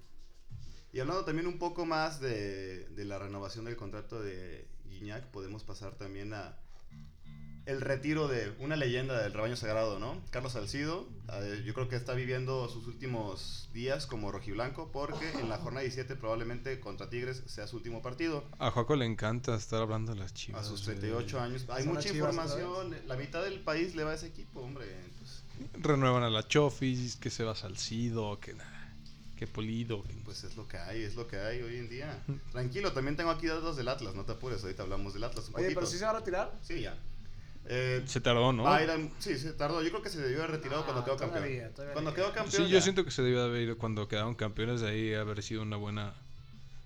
Y 0.93 1.01
hablando 1.01 1.25
también 1.25 1.47
un 1.47 1.59
poco 1.59 1.87
más 1.87 2.21
de, 2.21 2.87
de 2.89 3.05
la 3.05 3.19
renovación 3.19 3.65
del 3.65 3.77
contrato 3.77 4.21
de 4.21 4.67
Guiñac, 4.91 5.25
podemos 5.27 5.63
pasar 5.63 5.95
también 5.95 6.35
a 6.35 6.57
el 7.67 7.81
retiro 7.81 8.27
de 8.27 8.53
una 8.59 8.75
leyenda 8.75 9.23
del 9.23 9.33
rebaño 9.33 9.55
sagrado, 9.55 9.99
¿no? 9.99 10.21
Carlos 10.31 10.55
Salcido, 10.55 11.07
eh, 11.33 11.63
yo 11.65 11.75
creo 11.75 11.89
que 11.89 11.95
está 11.95 12.15
viviendo 12.15 12.69
sus 12.69 12.87
últimos 12.87 13.69
días 13.73 14.07
como 14.07 14.33
rojiblanco 14.33 14.91
porque 14.91 15.31
en 15.39 15.49
la 15.49 15.59
jornada 15.59 15.83
17 15.83 16.17
probablemente 16.17 16.81
contra 16.81 17.09
Tigres 17.11 17.43
sea 17.47 17.67
su 17.67 17.77
último 17.77 18.03
partido. 18.03 18.45
A 18.59 18.71
Joaco 18.71 18.97
le 18.97 19.05
encanta 19.07 19.55
estar 19.55 19.83
hablando 19.83 20.15
de 20.15 20.19
las 20.19 20.33
A 20.33 20.35
chivas. 20.35 20.67
sus 20.67 20.85
güey. 20.85 20.99
38 20.99 21.41
años. 21.41 21.67
Hay 21.69 21.85
¿Son 21.85 21.95
mucha 21.95 22.09
información. 22.09 22.97
La 23.07 23.17
mitad 23.17 23.45
del 23.45 23.61
país 23.61 23.95
le 23.95 24.05
va 24.05 24.13
a 24.13 24.15
ese 24.15 24.27
equipo, 24.27 24.61
hombre. 24.61 24.87
Renuevan 25.75 26.23
a 26.23 26.31
la 26.31 26.49
Chofis, 26.49 27.17
que 27.17 27.31
se 27.31 27.45
va 27.45 27.55
Salcido, 27.55 28.41
que 28.41 28.55
nada. 28.55 28.80
Que 29.41 29.47
Polido. 29.47 30.03
que- 30.05 30.13
pues 30.25 30.45
es 30.45 30.55
lo 30.57 30.69
que 30.69 30.77
hay, 30.77 31.03
es 31.03 31.17
lo 31.17 31.27
que 31.27 31.39
hay 31.39 31.63
hoy 31.63 31.77
en 31.79 31.89
día. 31.89 32.23
Tranquilo, 32.53 32.93
también 32.93 33.17
tengo 33.17 33.31
aquí 33.31 33.47
datos 33.47 33.75
del 33.77 33.89
Atlas, 33.89 34.15
no 34.15 34.25
te 34.27 34.33
apures, 34.33 34.63
ahorita 34.63 34.83
hablamos 34.83 35.15
del 35.15 35.25
Atlas 35.25 35.49
un 35.49 35.55
Oye, 35.57 35.65
poquito. 35.65 35.81
pero 35.81 35.91
si 35.91 35.97
se 35.99 36.05
va 36.05 36.11
a 36.11 36.19
retirar. 36.19 36.53
Sí, 36.63 36.83
ya. 36.83 36.95
Eh, 37.67 38.03
Se 38.07 38.21
tardó, 38.21 38.53
¿no? 38.53 38.65
sí, 39.19 39.39
se 39.39 39.53
tardó. 39.55 39.83
Yo 39.83 39.89
creo 39.91 40.03
que 40.03 40.11
se 40.11 40.21
debió 40.21 40.41
haber 40.41 40.53
retirado 40.57 40.83
Ah, 40.83 40.85
cuando 40.85 41.05
quedó 41.05 41.17
campeón. 41.17 41.43
todavía, 41.43 41.71
todavía 41.71 41.93
cuando 41.95 42.13
quedó 42.15 42.33
campeón. 42.33 42.67
Sí, 42.67 42.71
yo 42.71 42.81
siento 42.83 43.05
que 43.05 43.11
se 43.11 43.23
debió 43.23 43.41
de 43.41 43.45
haber 43.49 43.63
ido 43.63 43.79
cuando 43.79 44.09
quedaron 44.09 44.35
campeones 44.35 44.83
de 44.83 44.89
ahí 44.91 45.15
haber 45.15 45.43
sido 45.43 45.63
una 45.63 45.77
buena 45.77 46.13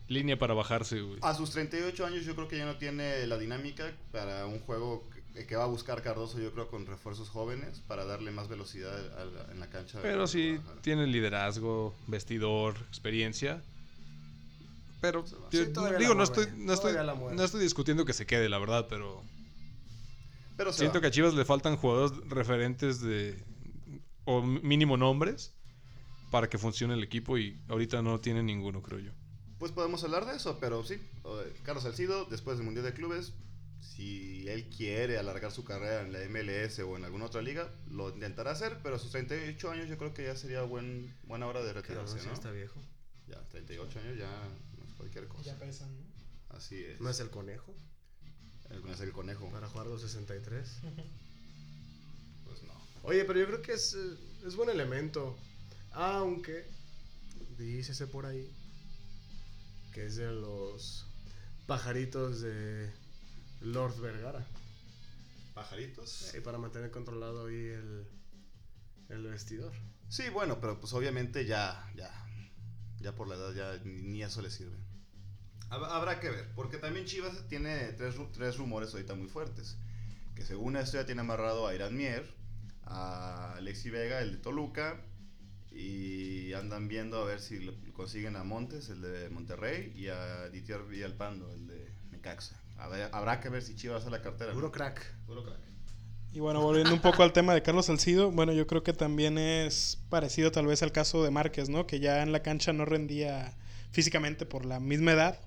línea 0.09 0.39
para 0.39 0.55
bajarse, 0.55 1.01
güey. 1.01 1.19
A 1.23 1.35
sus 1.35 1.51
38 1.51 2.07
años 2.07 2.25
yo 2.25 2.35
creo 2.37 2.47
que 2.47 2.59
ya 2.59 2.67
no 2.67 2.77
tiene 2.77 3.27
la 3.27 3.37
dinámica 3.39 3.91
para 4.13 4.47
un 4.47 4.61
juego 4.61 5.09
que, 5.35 5.47
que 5.47 5.57
va 5.57 5.65
a 5.65 5.69
buscar 5.69 6.01
Cardoso, 6.03 6.39
yo 6.39 6.53
creo, 6.53 6.69
con 6.69 6.87
refuerzos 6.87 7.29
jóvenes 7.29 7.81
para 7.89 8.05
darle 8.05 8.31
más 8.31 8.49
velocidad 8.49 8.97
a 9.19 9.25
la- 9.25 9.53
en 9.53 9.61
la 9.61 9.69
cancha. 9.69 9.99
de 9.99 10.03
Pero 10.03 10.27
sí 10.27 10.59
tiene 10.83 11.07
liderazgo, 11.07 11.95
vestidor, 12.07 12.77
experiencia. 12.89 13.63
Pero 15.01 15.25
yo 15.51 15.65
digo, 15.99 16.15
no 16.15 16.25
mueve, 16.25 16.25
estoy, 16.25 16.47
no, 16.57 16.73
estoy, 16.73 16.95
no 16.95 17.43
estoy 17.45 17.61
discutiendo 17.61 18.05
que 18.07 18.15
se 18.15 18.27
quede, 18.27 18.49
la 18.49 18.59
verdad, 18.59 18.87
pero 18.89 19.23
siento 20.71 20.95
va. 20.95 21.01
que 21.03 21.07
a 21.09 21.11
Chivas 21.11 21.35
le 21.35 21.45
faltan 21.45 21.77
jugadores 21.77 22.17
referentes 22.29 23.03
de 23.03 23.37
o 24.25 24.41
mínimo 24.41 24.97
nombres 24.97 25.53
para 26.31 26.49
que 26.49 26.59
funcione 26.59 26.95
el 26.95 27.03
equipo 27.03 27.37
y 27.39 27.57
ahorita 27.69 28.03
no 28.03 28.19
tiene 28.21 28.43
ninguno, 28.43 28.83
creo 28.83 28.99
yo. 28.99 29.11
Pues 29.59 29.73
podemos 29.73 30.03
hablar 30.05 30.27
de 30.27 30.37
eso, 30.37 30.59
pero 30.61 30.83
sí. 30.85 30.95
eh, 30.95 31.53
Carlos 31.65 31.85
Salcido, 31.85 32.25
después 32.25 32.57
del 32.57 32.65
Mundial 32.65 32.85
de 32.87 32.95
Clubes, 32.95 33.33
si 33.85 34.49
él 34.49 34.69
quiere 34.71 35.19
alargar 35.19 35.53
su 35.53 35.63
carrera 35.65 36.01
en 36.03 36.13
la 36.13 36.19
MLS 36.29 36.79
o 36.81 36.97
en 36.97 37.05
alguna 37.05 37.27
otra 37.27 37.43
liga, 37.43 37.71
lo 37.89 38.09
intentará 38.11 38.51
hacer, 38.53 38.79
pero 38.83 38.97
a 38.97 38.99
sus 38.99 39.11
38 39.13 39.71
años 39.71 39.89
yo 39.89 39.97
creo 39.99 40.13
que 40.15 40.25
ya 40.25 40.37
sería 40.37 40.63
buen, 40.63 41.15
buena 41.25 41.47
hora 41.47 41.61
de 41.63 41.71
Claro, 41.73 41.83
retirarse, 41.83 42.19
sí 42.21 42.27
¿no? 42.27 42.33
está 42.33 42.51
viejo. 42.51 42.81
Ya, 43.29 43.41
38 43.49 43.99
años 44.01 44.19
ya 44.19 44.31
no 44.79 44.85
es 44.85 44.95
cualquier 44.95 45.29
cosa. 45.29 45.57
pesan, 45.59 45.95
¿no? 45.97 46.05
Así 46.57 46.83
es. 46.83 47.01
No 47.01 47.09
es 47.11 47.21
el 47.21 47.31
conejo 47.31 47.75
El, 48.71 48.83
no 48.85 48.93
es 48.93 49.01
el 49.01 49.13
conejo. 49.13 49.49
para 49.51 49.69
jugar 49.69 49.87
los 49.87 50.01
63. 50.03 50.69
Pues 52.45 52.63
no. 52.65 52.73
Oye, 53.03 53.25
pero 53.25 53.41
yo 53.41 53.47
creo 53.47 53.63
que 53.63 53.73
es, 53.73 53.95
eh, 53.95 54.17
es 54.47 54.57
buen 54.57 54.69
elemento. 54.71 55.37
Aunque, 55.93 56.67
dícese 57.57 58.07
por 58.07 58.27
ahí, 58.27 58.51
que 59.93 60.07
es 60.07 60.17
de 60.17 60.31
los 60.33 61.07
pajaritos 61.67 62.41
de 62.43 62.91
Lord 63.65 64.01
Vergara. 64.01 64.47
¿Pajaritos? 65.55 66.35
Y 66.37 66.41
para 66.41 66.59
mantener 66.59 66.91
controlado 66.91 67.47
ahí 67.47 67.55
el, 67.67 68.07
el 69.09 69.23
vestidor. 69.25 69.73
Sí, 70.09 70.29
bueno, 70.31 70.61
pero 70.61 70.81
pues 70.81 70.93
obviamente 70.93 71.45
ya, 71.47 71.91
ya, 71.97 72.11
ya 73.01 73.15
por 73.15 73.29
la 73.29 73.37
edad 73.37 73.53
ya 73.55 73.85
ni, 73.85 74.03
ni 74.03 74.23
eso 74.23 74.43
le 74.43 74.51
sirve. 74.51 74.77
Hab- 75.71 75.87
Habrá 75.91 76.21
que 76.21 76.31
ver, 76.31 76.53
porque 76.55 76.79
también 76.79 77.07
Chivas 77.07 77.49
tiene 77.49 77.93
tres, 77.93 78.17
tres 78.33 78.57
rumores 78.59 78.93
ahorita 78.93 79.15
muy 79.15 79.29
fuertes. 79.29 79.77
Que 80.35 80.45
según 80.45 80.77
esto 80.77 80.97
ya 80.97 81.07
tiene 81.07 81.21
amarrado 81.21 81.67
a 81.69 81.75
Irán 81.75 81.97
Mier, 81.97 82.29
a 82.83 83.55
Alexi 83.55 83.91
Vega, 83.91 84.21
el 84.21 84.33
de 84.33 84.39
Toluca, 84.39 85.01
y 85.71 86.53
andan 86.55 86.89
viendo 86.89 87.21
a 87.23 87.25
ver 87.25 87.41
si 87.41 87.61
lo- 87.61 87.75
consiguen 87.93 88.35
a 88.37 88.43
Montes, 88.45 88.89
el 88.91 89.01
de 89.01 89.31
Monterrey, 89.31 89.93
y 89.95 90.09
a 90.09 90.49
Ditier 90.49 90.83
Villalpando, 90.85 91.53
el 91.55 91.67
de 91.69 91.95
Necaxa. 92.11 92.61
A 92.79 92.89
ver- 92.89 93.09
habrá 93.13 93.41
que 93.41 93.49
ver 93.49 93.63
si 93.63 93.75
Chivas 93.75 94.03
hace 94.03 94.11
la 94.11 94.21
cartera. 94.23 94.51
¿no? 94.51 94.55
Puro 94.55 94.73
crack. 94.73 95.15
Puro 95.27 95.45
crack. 95.45 95.59
Y 96.33 96.41
bueno, 96.41 96.61
volviendo 96.63 96.93
un 96.93 97.01
poco 97.01 97.23
al 97.23 97.33
tema 97.33 97.55
de 97.55 97.63
Carlos 97.63 97.87
Salcido, 97.87 98.33
bueno, 98.33 98.53
yo 98.53 98.67
creo 98.67 98.83
que 98.83 98.93
también 98.93 99.39
es 99.39 99.99
parecido 100.09 100.51
tal 100.51 100.67
vez 100.67 100.83
al 100.83 100.91
caso 100.91 101.23
de 101.23 101.31
Márquez, 101.31 101.69
¿no? 101.69 101.87
Que 101.87 102.01
ya 102.01 102.23
en 102.23 102.33
la 102.33 102.43
cancha 102.43 102.73
no 102.73 102.85
rendía 102.85 103.57
físicamente 103.93 104.45
por 104.45 104.67
la 104.67 104.81
misma 104.81 105.13
edad, 105.13 105.39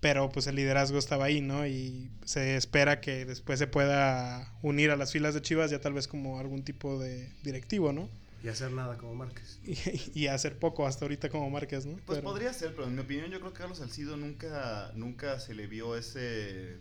pero 0.00 0.30
pues 0.30 0.46
el 0.46 0.56
liderazgo 0.56 0.98
estaba 0.98 1.26
ahí, 1.26 1.42
¿no? 1.42 1.66
Y 1.66 2.10
se 2.24 2.56
espera 2.56 3.02
que 3.02 3.26
después 3.26 3.58
se 3.58 3.66
pueda 3.66 4.54
unir 4.62 4.90
a 4.90 4.96
las 4.96 5.12
filas 5.12 5.34
de 5.34 5.42
Chivas 5.42 5.70
ya 5.70 5.82
tal 5.82 5.92
vez 5.92 6.08
como 6.08 6.38
algún 6.38 6.62
tipo 6.64 6.98
de 6.98 7.30
directivo, 7.42 7.92
¿no? 7.92 8.08
Y 8.46 8.48
hacer 8.48 8.70
nada 8.70 8.96
como 8.96 9.12
Márquez. 9.16 9.58
Y, 9.64 10.20
y 10.22 10.26
hacer 10.28 10.56
poco 10.60 10.86
hasta 10.86 11.04
ahorita 11.04 11.28
como 11.30 11.50
Márquez, 11.50 11.84
¿no? 11.84 11.96
Pues 12.06 12.18
Pero- 12.20 12.22
podría 12.22 12.52
ser, 12.52 12.76
pero 12.76 12.86
en 12.86 12.94
mi 12.94 13.00
opinión 13.02 13.28
yo 13.30 13.40
creo 13.40 13.52
que 13.52 13.58
Carlos 13.58 13.78
Salcido 13.78 14.16
nunca, 14.16 14.92
nunca 14.94 15.40
se 15.40 15.52
le 15.54 15.66
vio 15.66 15.96
ese, 15.96 16.78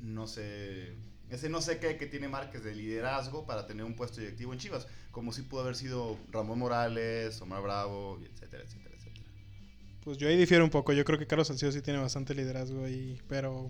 no 0.00 0.28
sé, 0.28 0.94
ese 1.28 1.48
no 1.48 1.60
sé 1.60 1.78
qué 1.80 1.96
que 1.96 2.06
tiene 2.06 2.28
Márquez 2.28 2.62
de 2.62 2.76
liderazgo 2.76 3.44
para 3.44 3.66
tener 3.66 3.84
un 3.84 3.96
puesto 3.96 4.20
directivo 4.20 4.52
en 4.52 4.60
Chivas, 4.60 4.86
como 5.10 5.32
si 5.32 5.42
pudo 5.42 5.62
haber 5.62 5.74
sido 5.74 6.16
Ramón 6.30 6.60
Morales, 6.60 7.40
Omar 7.42 7.62
Bravo, 7.62 8.20
etcétera, 8.32 8.62
etcétera, 8.62 8.94
etcétera. 8.96 9.26
Pues 10.04 10.16
yo 10.16 10.28
ahí 10.28 10.36
difiero 10.36 10.62
un 10.62 10.70
poco. 10.70 10.92
Yo 10.92 11.04
creo 11.04 11.18
que 11.18 11.26
Carlos 11.26 11.48
Salcido 11.48 11.72
sí 11.72 11.82
tiene 11.82 11.98
bastante 11.98 12.36
liderazgo 12.36 12.84
ahí, 12.84 13.20
pero 13.28 13.68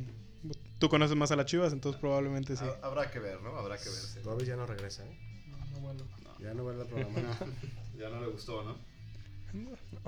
tú 0.79 0.91
conoces 0.91 1.17
más 1.17 1.31
a 1.31 1.37
las 1.37 1.47
Chivas, 1.47 1.73
entonces 1.73 1.99
probablemente 2.01 2.55
sí. 2.55 2.65
Ha- 2.65 2.87
Habrá 2.87 3.11
que 3.11 3.19
ver, 3.19 3.41
¿no? 3.41 3.57
Habrá 3.57 3.79
que 3.79 3.89
verse. 3.89 4.21
Bobby 4.21 4.45
ya 4.45 4.57
no 4.57 4.67
regresa, 4.67 5.07
¿eh? 5.07 5.19
No, 5.49 5.95
Ya 6.43 6.55
no 6.55 6.63
vuelve 6.63 6.83
al 6.83 6.89
programa. 6.89 7.39
ya 7.99 8.09
no 8.09 8.21
le 8.21 8.27
gustó, 8.29 8.63
¿no? 8.65 8.77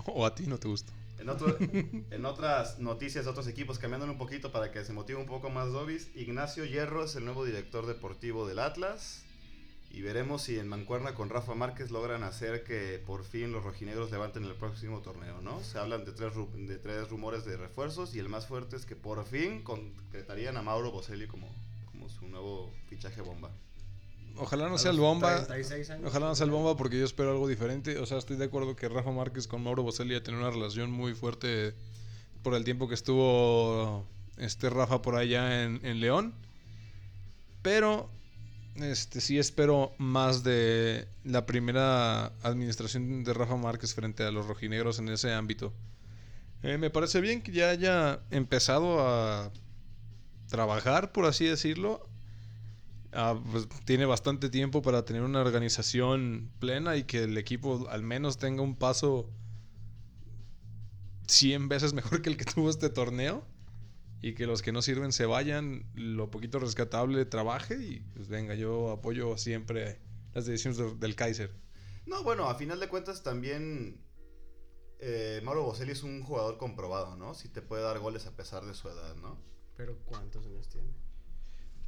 O 0.06 0.24
a 0.26 0.34
ti 0.34 0.46
no 0.46 0.58
te 0.58 0.68
gusta. 0.68 0.92
En, 1.18 1.28
otro- 1.28 1.56
en 1.60 2.24
otras 2.24 2.78
noticias 2.78 3.24
de 3.24 3.30
otros 3.30 3.46
equipos, 3.48 3.78
cambiándole 3.78 4.12
un 4.12 4.18
poquito 4.18 4.50
para 4.52 4.72
que 4.72 4.84
se 4.84 4.92
motive 4.92 5.18
un 5.20 5.26
poco 5.26 5.50
más 5.50 5.70
Dobis, 5.72 6.10
Ignacio 6.16 6.64
Hierro 6.64 7.04
es 7.04 7.14
el 7.16 7.24
nuevo 7.24 7.44
director 7.44 7.86
deportivo 7.86 8.46
del 8.46 8.58
Atlas. 8.58 9.24
Y 9.94 10.00
veremos 10.00 10.40
si 10.42 10.58
en 10.58 10.68
Mancuerna 10.68 11.14
con 11.14 11.28
Rafa 11.28 11.54
Márquez 11.54 11.90
logran 11.90 12.22
hacer 12.22 12.64
que 12.64 12.98
por 13.06 13.24
fin 13.24 13.52
los 13.52 13.62
rojinegros 13.62 14.10
levanten 14.10 14.44
el 14.44 14.54
próximo 14.54 15.00
torneo, 15.02 15.42
¿no? 15.42 15.60
Se 15.62 15.78
hablan 15.78 16.06
de 16.06 16.12
tres, 16.12 16.32
ru- 16.32 16.50
de 16.66 16.78
tres 16.78 17.10
rumores 17.10 17.44
de 17.44 17.58
refuerzos 17.58 18.14
y 18.14 18.18
el 18.18 18.30
más 18.30 18.46
fuerte 18.46 18.74
es 18.76 18.86
que 18.86 18.96
por 18.96 19.22
fin 19.26 19.60
concretarían 19.62 20.56
a 20.56 20.62
Mauro 20.62 20.90
Boselli 20.92 21.26
como, 21.26 21.46
como 21.84 22.08
su 22.08 22.26
nuevo 22.26 22.72
fichaje 22.88 23.20
bomba. 23.20 23.50
Ojalá 24.36 24.68
no 24.68 24.78
sea 24.78 24.90
el 24.90 24.98
bomba. 24.98 25.46
36 25.46 25.90
años. 25.90 26.06
Ojalá 26.06 26.26
no 26.26 26.34
sea 26.34 26.44
el 26.44 26.50
bomba 26.50 26.76
porque 26.76 26.98
yo 26.98 27.04
espero 27.04 27.30
algo 27.30 27.48
diferente. 27.48 27.98
O 27.98 28.06
sea, 28.06 28.18
estoy 28.18 28.36
de 28.36 28.44
acuerdo 28.44 28.76
que 28.76 28.88
Rafa 28.88 29.10
Márquez 29.10 29.46
con 29.46 29.62
Mauro 29.62 29.82
Boselli 29.82 30.14
ya 30.14 30.22
tiene 30.22 30.38
una 30.38 30.50
relación 30.50 30.90
muy 30.90 31.14
fuerte 31.14 31.74
por 32.42 32.54
el 32.54 32.64
tiempo 32.64 32.88
que 32.88 32.94
estuvo 32.94 34.06
este 34.38 34.70
Rafa 34.70 35.02
por 35.02 35.16
allá 35.16 35.64
en, 35.64 35.80
en 35.84 36.00
León. 36.00 36.34
Pero 37.62 38.10
este 38.76 39.20
sí 39.20 39.38
espero 39.38 39.92
más 39.98 40.42
de 40.44 41.06
la 41.24 41.44
primera 41.44 42.26
administración 42.42 43.22
de 43.22 43.34
Rafa 43.34 43.56
Márquez 43.56 43.94
frente 43.94 44.24
a 44.24 44.30
los 44.30 44.46
rojinegros 44.46 44.98
en 44.98 45.08
ese 45.08 45.32
ámbito. 45.32 45.72
Eh, 46.62 46.78
me 46.78 46.90
parece 46.90 47.20
bien 47.20 47.42
que 47.42 47.52
ya 47.52 47.70
haya 47.70 48.20
empezado 48.30 49.00
a 49.06 49.52
trabajar, 50.48 51.12
por 51.12 51.26
así 51.26 51.44
decirlo, 51.44 52.08
Ah, 53.12 53.38
pues, 53.50 53.69
tiene 53.85 54.07
bastante 54.07 54.49
tiempo 54.49 54.81
para 54.81 55.04
tener 55.04 55.23
una 55.23 55.40
organización 55.40 56.50
plena 56.59 56.97
y 56.97 57.04
que 57.04 57.25
el 57.25 57.37
equipo 57.37 57.87
al 57.90 58.02
menos 58.02 58.38
tenga 58.38 58.62
un 58.62 58.75
paso 58.76 59.31
100 61.26 61.69
veces 61.69 61.92
mejor 61.95 62.23
que 62.23 62.31
el 62.31 62.37
que 62.37 62.45
tuvo 62.54 62.71
este 62.71 62.88
torneo 62.90 63.45
y 64.21 64.35
que 64.35 64.47
los 64.47 64.62
que 64.62 64.73
no 64.73 64.83
sirven 64.83 65.12
se 65.12 65.26
vayan, 65.26 65.85
lo 65.95 66.31
poquito 66.31 66.59
rescatable 66.59 67.25
trabaje 67.25 67.75
y 67.76 68.00
pues 68.14 68.28
venga, 68.28 68.54
yo 68.54 68.90
apoyo 68.92 69.37
siempre 69.37 70.00
las 70.33 70.47
decisiones 70.47 70.78
de- 70.78 70.95
del 70.95 71.16
Kaiser. 71.16 71.50
No, 72.07 72.23
bueno, 72.23 72.49
a 72.49 72.54
final 72.54 72.81
de 72.81 72.88
cuentas 72.88 73.23
también 73.23 74.00
eh, 75.00 75.40
Mauro 75.45 75.64
Boselli 75.64 75.92
es 75.92 76.02
un 76.04 76.23
jugador 76.23 76.57
comprobado, 76.57 77.16
¿no? 77.16 77.35
Si 77.35 77.49
te 77.49 77.61
puede 77.62 77.83
dar 77.83 77.99
goles 77.99 78.26
a 78.26 78.37
pesar 78.37 78.64
de 78.64 78.75
su 78.75 78.88
edad, 78.88 79.16
¿no? 79.16 79.37
Pero 79.76 79.99
¿cuántos 80.04 80.47
años 80.47 80.69
tiene? 80.69 80.88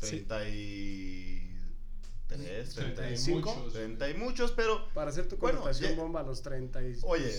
Sí. 0.05 0.21
33, 2.27 2.75
35. 2.75 3.53
35. 3.53 3.71
30 3.73 4.11
y 4.11 4.15
muchos, 4.15 4.53
pero 4.53 4.89
Para 4.95 5.11
hacer 5.11 5.29
tu 5.29 5.37
Bueno, 5.37 5.59
contratación 5.61 5.93
ya- 5.95 6.03
bomba 6.03 6.21
a 6.21 6.23
los 6.25 6.43
35. 6.43 7.07
oye, 7.07 7.31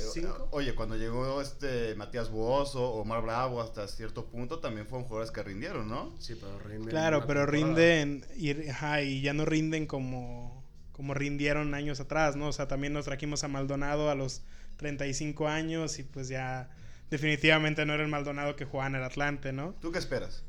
oye, 0.51 0.75
cuando 0.75 0.95
llegó 0.95 1.41
este 1.41 1.95
Matías 1.95 2.29
Buoso, 2.29 2.91
Omar 2.93 3.21
Bravo 3.23 3.61
hasta 3.61 3.87
cierto 3.87 4.27
punto 4.27 4.59
también 4.59 4.87
fueron 4.87 5.05
jugadores 5.07 5.31
que 5.31 5.43
rindieron, 5.43 5.89
¿no? 5.89 6.13
Sí, 6.19 6.35
pero 6.39 6.59
rinde. 6.59 6.89
Claro, 6.91 7.25
pero 7.27 7.41
temporada. 7.45 7.65
rinden 7.75 8.25
y, 8.37 8.69
ajá, 8.69 9.01
y 9.01 9.21
ya 9.21 9.33
no 9.33 9.43
rinden 9.45 9.85
como, 9.87 10.63
como 10.93 11.13
rindieron 11.13 11.73
años 11.73 11.99
atrás, 11.99 12.35
¿no? 12.37 12.47
O 12.49 12.53
sea, 12.53 12.67
también 12.67 12.93
nos 12.93 13.05
trajimos 13.05 13.43
a 13.43 13.47
Maldonado 13.49 14.09
a 14.09 14.15
los 14.15 14.43
35 14.77 15.47
años 15.47 15.99
y 15.99 16.03
pues 16.03 16.27
ya 16.29 16.69
definitivamente 17.09 17.85
no 17.85 17.93
era 17.93 18.03
el 18.03 18.09
Maldonado 18.09 18.55
que 18.55 18.65
jugaba 18.65 18.87
en 18.89 18.95
el 18.95 19.03
Atlante, 19.03 19.51
¿no? 19.51 19.73
¿Tú 19.81 19.91
qué 19.91 19.99
esperas? 19.99 20.43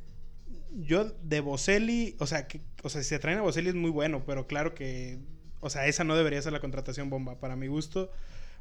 Yo 0.79 1.05
de 1.23 1.41
Boselli, 1.41 2.17
o 2.19 2.27
sea, 2.27 2.47
que, 2.47 2.61
o 2.83 2.89
sea, 2.89 3.03
si 3.03 3.09
se 3.09 3.19
traen 3.19 3.39
a 3.39 3.43
Boselli 3.43 3.71
es 3.71 3.75
muy 3.75 3.91
bueno, 3.91 4.23
pero 4.27 4.47
claro 4.47 4.75
que, 4.75 5.19
o 5.61 5.71
sea, 5.71 5.87
esa 5.87 6.05
no 6.05 6.17
debería 6.17 6.41
ser 6.43 6.53
la 6.53 6.61
contratación 6.61 7.09
bomba. 7.09 7.41
Para 7.41 7.57
mi 7.57 7.67
gusto, 7.67 8.11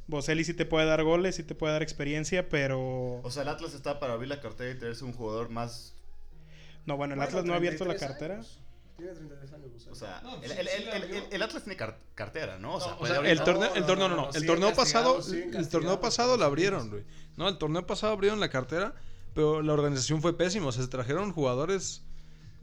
Boselli 0.07 0.43
sí 0.45 0.53
te 0.53 0.65
puede 0.65 0.85
dar 0.85 1.03
goles, 1.03 1.35
sí 1.35 1.43
te 1.43 1.55
puede 1.55 1.73
dar 1.73 1.83
experiencia, 1.83 2.47
pero... 2.47 3.19
O 3.23 3.31
sea, 3.31 3.43
el 3.43 3.49
Atlas 3.49 3.73
está 3.73 3.99
para 3.99 4.13
abrir 4.13 4.29
la 4.29 4.39
cartera 4.39 4.71
y 4.71 4.79
traerse 4.79 5.03
un 5.03 5.13
jugador 5.13 5.49
más... 5.49 5.93
No, 6.85 6.95
bueno, 6.97 7.15
el 7.15 7.17
Bueno, 7.19 7.29
Atlas 7.29 7.45
no 7.45 7.53
ha 7.53 7.57
abierto 7.57 7.83
la 7.83 7.95
33 7.95 8.09
cartera. 8.11 8.35
años. 8.35 8.61
Tiene 8.95 9.11
33 9.13 9.53
años. 9.53 9.71
o 9.75 9.79
sea. 9.79 9.91
O 9.91 9.95
sea, 9.95 10.21
No, 10.23 10.41
el, 10.43 10.51
el- 10.51 10.67
el- 10.67 10.67
el- 10.87 11.03
abrió. 11.03 11.17
el- 11.17 11.33
el 11.33 11.41
Atlas 11.41 11.63
tiene 11.63 11.75
car- 11.75 11.99
cartera, 12.13 12.57
¿no? 12.59 12.75
O 12.75 12.79
sea, 12.79 12.91
No, 12.91 12.95
o 12.95 12.99
puede 12.99 13.11
sea, 13.11 13.19
abrir- 13.19 13.31
el 13.31 13.43
torneo, 13.43 13.75
el 13.75 13.85
torneo, 13.85 14.07
no, 14.07 14.15
no, 14.15 14.21
no, 14.27 14.31
no, 14.31 14.37
el 14.37 14.45
torneo 14.45 14.73
pasado, 14.73 15.19
el 15.33 15.67
torneo 15.69 15.99
pasado 15.99 16.37
la 16.37 16.45
abrieron, 16.45 16.89
güey. 16.91 17.03
No, 17.35 17.49
el 17.49 17.57
torneo 17.57 17.85
pasado 17.85 18.13
abrieron 18.13 18.39
la 18.39 18.49
cartera, 18.49 18.93
pero 19.33 19.61
la 19.61 19.73
organización 19.73 20.21
fue 20.21 20.37
pésima, 20.37 20.67
o 20.67 20.71
sea, 20.71 20.83
se 20.83 20.87
trajeron 20.89 21.33
jugadores 21.33 22.03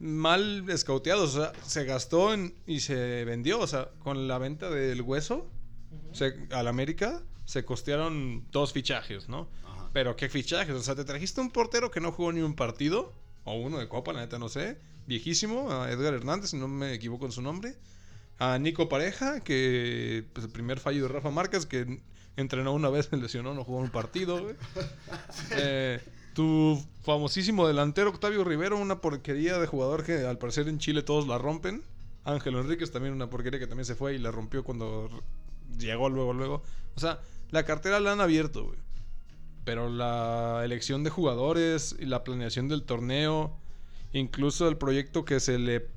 mal 0.02 0.68
escauteados, 0.68 1.36
o 1.36 1.42
sea, 1.42 1.52
se 1.64 1.84
gastó 1.84 2.34
en- 2.34 2.54
y 2.66 2.80
se 2.80 3.24
vendió, 3.24 3.60
o 3.60 3.66
sea, 3.66 3.88
con 4.00 4.26
la 4.28 4.36
venta 4.38 4.68
del 4.68 5.00
hueso 5.00 5.48
se- 6.12 6.34
al 6.50 6.66
América 6.68 7.22
se 7.44 7.64
costearon 7.64 8.44
dos 8.50 8.72
fichajes, 8.72 9.28
¿no? 9.28 9.48
Ajá. 9.64 9.90
Pero 9.92 10.16
qué 10.16 10.28
fichajes, 10.28 10.74
o 10.74 10.82
sea, 10.82 10.94
te 10.96 11.04
trajiste 11.04 11.40
un 11.40 11.50
portero 11.50 11.90
que 11.90 12.00
no 12.00 12.10
jugó 12.12 12.32
ni 12.32 12.40
un 12.40 12.54
partido, 12.54 13.12
o 13.44 13.54
uno 13.54 13.78
de 13.78 13.88
Copa, 13.88 14.12
la 14.12 14.20
neta 14.20 14.38
no 14.38 14.48
sé, 14.48 14.78
viejísimo, 15.06 15.70
a 15.72 15.90
Edgar 15.90 16.14
Hernández, 16.14 16.50
si 16.50 16.56
no 16.56 16.66
me 16.68 16.92
equivoco 16.94 17.26
en 17.26 17.32
su 17.32 17.42
nombre, 17.42 17.76
a 18.38 18.58
Nico 18.58 18.88
Pareja, 18.88 19.40
que 19.40 20.24
pues, 20.32 20.46
el 20.46 20.52
primer 20.52 20.80
fallo 20.80 21.02
de 21.02 21.08
Rafa 21.08 21.30
Márquez, 21.30 21.64
que 21.66 22.00
entrenó 22.36 22.72
una 22.72 22.88
vez, 22.90 23.06
se 23.10 23.16
lesionó, 23.16 23.54
no 23.54 23.62
jugó 23.64 23.78
un 23.78 23.90
partido, 23.90 24.42
güey. 24.42 24.56
Eh, 25.56 26.00
tu 26.34 26.82
famosísimo 27.02 27.66
delantero 27.66 28.10
Octavio 28.10 28.44
Rivero, 28.44 28.78
una 28.78 29.00
porquería 29.00 29.58
de 29.58 29.66
jugador 29.66 30.04
que 30.04 30.26
al 30.26 30.38
parecer 30.38 30.68
en 30.68 30.78
Chile 30.78 31.02
todos 31.02 31.26
la 31.26 31.38
rompen. 31.38 31.82
Ángelo 32.24 32.60
Enríquez 32.60 32.92
también 32.92 33.14
una 33.14 33.28
porquería 33.28 33.58
que 33.58 33.66
también 33.66 33.84
se 33.84 33.94
fue 33.94 34.14
y 34.14 34.18
la 34.18 34.30
rompió 34.30 34.62
cuando 34.62 35.10
llegó 35.78 36.08
luego, 36.08 36.32
luego. 36.32 36.62
O 36.94 37.00
sea, 37.00 37.20
la 37.50 37.64
cartera 37.64 38.00
la 38.00 38.12
han 38.12 38.20
abierto, 38.20 38.64
güey. 38.64 38.78
Pero 39.64 39.88
la 39.88 40.62
elección 40.64 41.04
de 41.04 41.10
jugadores 41.10 41.96
y 41.98 42.06
la 42.06 42.24
planeación 42.24 42.68
del 42.68 42.82
torneo, 42.82 43.56
incluso 44.12 44.68
el 44.68 44.76
proyecto 44.76 45.24
que 45.24 45.40
se 45.40 45.58
le 45.58 45.88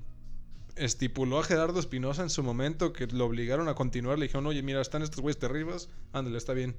estipuló 0.75 1.39
a 1.39 1.43
Gerardo 1.43 1.79
Espinosa 1.79 2.21
en 2.21 2.29
su 2.29 2.43
momento, 2.43 2.93
que 2.93 3.07
lo 3.07 3.25
obligaron 3.25 3.67
a 3.69 3.75
continuar, 3.75 4.19
le 4.19 4.25
dijeron, 4.25 4.45
oye, 4.47 4.61
mira, 4.61 4.81
están 4.81 5.01
estos 5.01 5.21
güeyes 5.21 5.39
terribles, 5.39 5.89
ándale, 6.13 6.37
está 6.37 6.53
bien. 6.53 6.75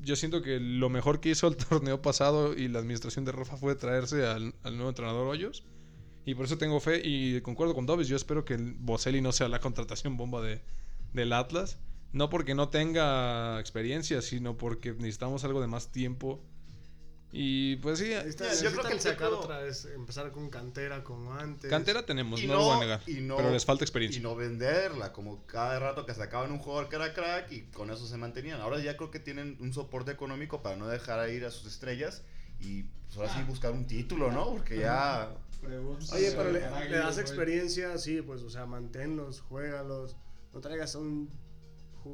Yo 0.00 0.16
siento 0.16 0.42
que 0.42 0.60
lo 0.60 0.88
mejor 0.88 1.20
que 1.20 1.30
hizo 1.30 1.48
el 1.48 1.56
torneo 1.68 2.02
pasado 2.02 2.54
y 2.54 2.68
la 2.68 2.78
administración 2.78 3.24
de 3.24 3.32
Rafa 3.32 3.56
fue 3.56 3.74
traerse 3.74 4.26
al, 4.26 4.54
nuevo 4.64 4.88
entrenador 4.88 5.26
Hoyos. 5.26 5.64
Y 6.24 6.34
por 6.34 6.44
eso 6.44 6.58
tengo 6.58 6.78
fe 6.80 7.00
y 7.02 7.40
concuerdo 7.40 7.74
con 7.74 7.86
Dobbs. 7.86 8.08
Yo 8.08 8.16
espero 8.16 8.44
que 8.44 8.54
el 8.54 8.74
Boselli 8.74 9.20
no 9.20 9.32
sea 9.32 9.48
la 9.48 9.60
contratación 9.60 10.16
bomba 10.16 10.42
de, 10.42 10.60
del 11.14 11.32
Atlas. 11.32 11.78
No 12.12 12.30
porque 12.30 12.54
no 12.54 12.68
tenga 12.68 13.58
experiencia, 13.60 14.22
sino 14.22 14.56
porque 14.56 14.92
necesitamos 14.92 15.44
algo 15.44 15.60
de 15.60 15.66
más 15.66 15.90
tiempo. 15.90 16.42
Y 17.30 17.76
pues 17.76 17.98
sí, 17.98 18.10
está, 18.10 18.52
Yo 18.54 18.70
creo 18.72 18.84
que 18.84 18.92
el 18.94 19.00
sacar 19.00 19.28
secreto- 19.28 19.40
otra 19.40 19.58
vez, 19.58 19.84
empezar 19.94 20.32
con 20.32 20.48
cantera 20.48 21.04
como 21.04 21.34
antes. 21.34 21.68
cantera 21.68 22.04
tenemos, 22.06 22.40
Y 22.42 22.46
no, 22.46 22.54
lo 22.54 22.64
voy 22.64 22.76
a 22.76 22.80
negar. 22.80 23.00
y 23.06 23.20
no- 23.20 23.36
pero 23.36 23.50
les 23.50 23.66
falta 23.66 23.82
Y 23.82 23.84
experiencia. 23.84 24.22
no 24.22 24.34
venderla, 24.34 25.12
como 25.12 25.44
cada 25.44 25.78
rato 25.78 26.06
que 26.06 26.14
sacaban 26.14 26.50
un 26.52 26.58
jugador 26.58 26.88
que 26.88 26.96
era 26.96 27.12
crack 27.12 27.52
y 27.52 27.62
con 27.64 27.90
eso 27.90 28.06
se 28.06 28.16
mantenían. 28.16 28.62
Ahora 28.62 28.78
ya 28.80 28.96
creo 28.96 29.10
que 29.10 29.20
tienen 29.20 29.58
un 29.60 29.74
soporte 29.74 30.10
económico 30.10 30.62
para 30.62 30.76
no 30.76 30.88
dejar 30.88 31.28
ir 31.28 31.44
a 31.44 31.50
sus 31.50 31.66
estrellas 31.66 32.22
y 32.60 32.84
pues, 32.84 33.18
ahora 33.18 33.34
sí 33.34 33.42
buscar 33.46 33.72
un 33.72 33.86
título, 33.86 34.32
¿no? 34.32 34.50
Porque 34.52 34.78
ya... 34.78 35.30
Oye, 36.12 36.32
pero 36.36 36.50
le, 36.52 36.60
le 36.88 36.96
das 36.98 37.18
experiencia, 37.18 37.98
sí, 37.98 38.22
pues, 38.22 38.42
o 38.42 38.48
sea, 38.48 38.64
manténlos, 38.64 39.40
juégalos. 39.40 40.16
No 40.54 40.60
traigas 40.60 40.94
a 40.94 40.98
un 40.98 41.28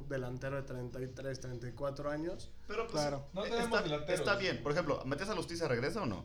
delantero 0.09 0.57
de 0.57 0.63
33, 0.63 1.41
34 1.41 2.11
años. 2.11 2.51
Pero 2.67 2.87
pues 2.87 2.93
Claro. 3.03 3.27
No 3.33 3.43
tenemos 3.43 3.81
está, 3.85 4.13
está 4.15 4.37
bien. 4.37 4.63
Por 4.63 4.73
ejemplo, 4.73 5.03
¿Matías 5.05 5.29
Alustiza 5.31 5.69
regresa 5.69 6.03
o 6.03 6.07
no? 6.07 6.25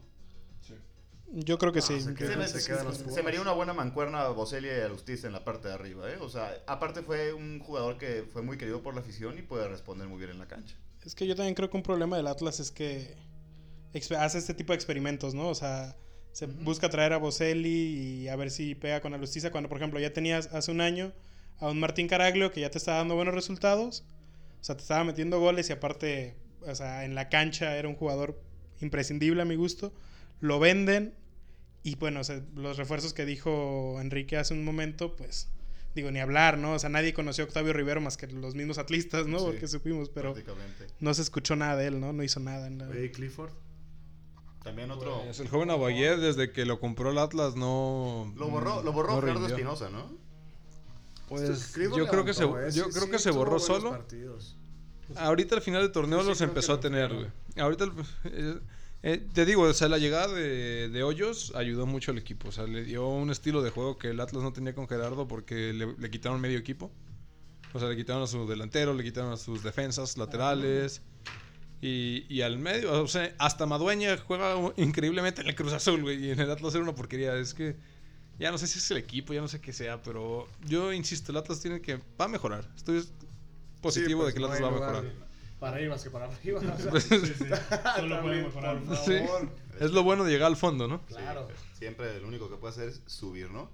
Yo 1.32 1.60
creo 1.60 1.72
que 1.72 1.82
sí. 1.82 2.02
se 2.02 2.16
quedan- 2.16 2.40
me, 2.40 2.48
se 2.48 2.60
se- 2.60 2.72
quedan 2.72 2.86
los 2.88 2.98
se 2.98 3.04
Pumas. 3.04 3.22
me 3.24 3.28
haría 3.30 3.42
una 3.42 3.52
buena 3.52 3.72
mancuerna 3.72 4.22
a 4.24 4.30
Boselli 4.30 4.68
y 4.68 4.72
a 4.72 4.88
Lustiz 4.88 5.24
en 5.26 5.32
la 5.34 5.44
parte 5.44 5.68
de 5.68 5.76
arriba, 5.76 6.12
¿eh? 6.12 6.18
O 6.22 6.28
sea, 6.28 6.52
aparte 6.66 7.04
fue 7.04 7.34
un 7.34 7.60
jugador 7.60 8.00
que 8.00 8.24
fue 8.34 8.42
muy 8.42 8.58
querido 8.58 8.82
por 8.82 8.96
la 8.96 9.02
afición 9.02 9.38
y 9.38 9.44
puede 9.44 9.68
responder 9.68 10.08
muy 10.08 10.18
bien 10.18 10.32
en 10.32 10.40
la 10.40 10.48
cancha. 10.48 10.76
Es 11.06 11.14
que 11.14 11.28
yo 11.28 11.36
también 11.36 11.54
creo 11.54 11.70
que 11.70 11.78
un 11.78 11.84
problema 11.84 12.18
del 12.18 12.26
Atlas 12.26 12.60
es 12.60 12.72
que 12.72 13.16
hace 14.18 14.40
este 14.40 14.56
tipo 14.56 14.74
de 14.74 14.78
experimentos, 14.78 15.36
¿no? 15.36 15.50
O 15.50 15.56
sea, 15.56 15.96
se 16.32 16.48
busca 16.48 16.90
traer 16.90 17.14
a 17.14 17.18
Boselli 17.18 18.24
y 18.24 18.28
a 18.28 18.36
ver 18.36 18.50
si 18.50 18.74
pega 18.74 19.00
con 19.00 19.14
Alustiza 19.14 19.52
cuando, 19.52 19.70
por 19.70 19.78
ejemplo, 19.78 20.00
ya 20.00 20.12
tenías 20.12 20.48
hace 20.48 20.72
un 20.72 20.82
año 20.82 21.14
a 21.60 21.67
un 21.69 21.80
Martín 21.80 22.08
Caraglio 22.08 22.52
que 22.52 22.62
ya 22.62 22.69
te 22.72 22.78
estaba 22.78 22.98
dando 23.00 23.15
buenos 23.15 23.34
resultados. 23.34 24.04
O 24.62 24.63
sea, 24.63 24.76
te 24.76 24.82
estaba 24.82 25.04
metiendo 25.04 25.39
goles 25.39 25.69
y 25.69 25.74
aparte, 25.74 26.36
o 26.62 26.76
sea, 26.76 27.06
en 27.06 27.15
la 27.15 27.30
cancha 27.30 27.78
era 27.78 27.88
un 27.88 27.95
jugador 27.95 28.41
imprescindible 28.82 29.41
a 29.41 29.45
mi 29.45 29.56
gusto. 29.56 29.93
Lo 30.41 30.60
venden 30.60 31.13
y 31.84 31.95
bueno, 31.95 32.19
o 32.19 32.24
sea, 32.24 32.41
los 32.56 32.78
refuerzos 32.78 33.13
que 33.13 33.26
dijo 33.26 33.98
Enrique 34.02 34.38
hace 34.38 34.54
un 34.54 34.65
momento, 34.65 35.15
pues 35.15 35.50
digo, 35.95 36.12
ni 36.12 36.19
hablar, 36.19 36.58
¿no? 36.58 36.74
O 36.74 36.80
sea, 36.80 36.89
nadie 36.89 37.13
conoció 37.13 37.43
a 37.43 37.48
Octavio 37.48 37.74
Rivero 37.74 38.00
más 38.02 38.17
que 38.17 38.28
los 38.28 38.56
mismos 38.56 38.78
atlistas, 38.78 39.28
¿no? 39.28 39.39
Sí, 39.39 39.45
Porque 39.45 39.67
supimos, 39.67 40.10
pero 40.10 40.36
no 41.00 41.13
se 41.13 41.22
escuchó 41.22 41.56
nada 41.56 41.76
de 41.76 41.88
él, 41.88 42.00
¿no? 42.00 42.13
No 42.13 42.24
hizo 42.24 42.39
nada. 42.39 42.67
en 42.67 42.78
la- 42.80 42.88
Oye, 42.89 43.06
¿y 43.06 43.10
Clifford. 43.12 43.52
También 44.63 44.91
otro... 44.91 45.22
Pues, 45.24 45.39
el 45.39 45.48
joven 45.48 45.69
Aguayer, 45.72 46.19
desde 46.19 46.52
que 46.52 46.65
lo 46.65 46.80
compró 46.80 47.12
el 47.12 47.17
Atlas, 47.17 47.56
no. 47.56 48.34
Lo 48.38 48.50
borró, 48.50 48.84
lo 48.84 48.91
borró 48.91 49.15
no 49.15 49.22
Gerardo. 49.22 49.48
Espinosa, 49.48 49.89
¿no? 49.89 50.29
Pues 51.30 51.74
yo 51.76 52.08
creo 52.08 52.26
que 52.26 52.34
se, 52.34 52.44
¿eh? 52.44 52.48
yo 52.74 52.86
Sí, 52.86 52.92
creo 52.92 53.06
sí, 53.06 53.12
que 53.12 53.20
se 53.20 53.32
borró 53.32 53.60
solo. 53.60 53.92
partidos. 53.92 54.56
Ahorita 55.15 55.56
al 55.56 55.62
final 55.62 55.82
del 55.82 55.92
torneo 55.92 56.22
sí 56.22 56.28
los 56.28 56.42
empezó 56.42 56.74
a 56.74 56.80
tener, 56.80 57.13
güey. 57.13 57.28
Ahorita, 57.58 57.86
el- 57.86 57.92
eh, 58.26 58.60
eh, 59.02 59.28
te 59.34 59.46
digo, 59.46 59.63
o 59.63 59.74
sea, 59.74 59.88
la 59.89 59.98
llegada 59.98 60.28
de, 60.34 60.89
de 60.89 61.04
Hoyos 61.04 61.54
ayudó 61.56 61.86
mucho 61.86 62.12
al 62.12 62.18
equipo. 62.18 62.50
O 62.50 62.52
sea, 62.52 62.65
le 62.65 62.84
dio 62.84 63.08
un 63.08 63.30
estilo 63.32 63.62
de 63.62 63.70
juego 63.72 63.98
que 63.98 64.10
el 64.10 64.20
Atlas 64.20 64.44
no 64.44 64.54
tenía 64.54 64.76
con 64.76 64.88
Gerardo 64.88 65.28
porque 65.28 65.74
le, 65.74 65.96
le 65.98 66.10
quitaron 66.12 66.39
medio 66.42 66.58
equipo. 66.60 66.92
O 67.74 67.80
sea, 67.80 67.88
le 67.89 67.96
quitaron 67.96 68.24
a 68.24 68.28
su 68.28 68.48
delantero, 68.48 68.94
le 68.94 69.04
quitaron 69.04 69.32
a 69.32 69.38
sus 69.38 69.63
defensas 69.63 70.18
laterales. 70.18 71.02
Y, 71.82 72.26
y 72.28 72.42
al 72.42 72.58
medio, 72.60 73.02
o 73.04 73.08
sea, 73.08 73.34
hasta 73.38 73.65
Madueña 73.65 74.18
juega 74.18 74.56
increíblemente 74.76 75.42
en 75.42 75.48
el 75.48 75.56
Cruz 75.56 75.72
Azul, 75.72 76.02
güey. 76.02 76.26
Y 76.26 76.32
en 76.32 76.39
el 76.42 76.52
Atlas 76.52 76.74
era 76.76 76.84
una 76.84 76.94
porquería. 76.94 77.36
Es 77.38 77.54
que 77.54 77.78
ya 78.39 78.52
no 78.52 78.58
sé 78.58 78.67
si 78.67 78.80
es 78.80 78.89
el 78.91 78.97
equipo, 78.97 79.34
ya 79.34 79.41
no 79.41 79.47
sé 79.47 79.60
qué 79.62 79.73
sea, 79.73 80.02
pero 80.02 80.47
yo 80.65 80.91
insisto, 80.93 81.32
el 81.32 81.38
Atlas 81.38 81.60
tiene 81.60 81.82
que. 81.82 81.97
Va 82.19 82.25
a 82.25 82.28
mejorar. 82.28 82.65
Estoy 82.75 83.06
positivo 83.82 84.21
Sí, 84.21 84.28
de 84.28 84.34
que 84.34 84.39
el 84.39 84.45
pues, 84.47 84.60
Atlas 84.60 84.60
no 84.62 84.65
va 84.65 84.71
a 84.71 84.80
mejorar. 84.91 85.04
lugar 85.13 85.28
Para 85.60 85.75
arriba 85.75 85.93
más 85.95 86.04
que 86.04 86.10
para 86.10 86.25
arriba. 86.25 86.60
o 86.63 86.63
sea, 86.63 86.89
Pues, 86.89 87.04
Solo 87.95 88.21
puede 88.21 88.43
mejorar. 88.43 88.80
Por 88.82 88.97
Sí. 88.97 89.19
favor. 89.19 89.49
Es 89.80 89.91
lo 89.91 90.04
bueno 90.04 90.23
de 90.23 90.32
llegar 90.32 90.47
al 90.47 90.58
fondo, 90.58 90.88
¿no? 90.88 91.02
Claro. 91.06 91.47
Sí, 91.49 91.80
siempre 91.80 92.19
lo 92.19 92.28
único 92.28 92.49
que 92.49 92.56
puede 92.58 92.73
hacer 92.73 92.89
es 92.89 93.02
subir, 93.06 93.49
¿no? 93.52 93.69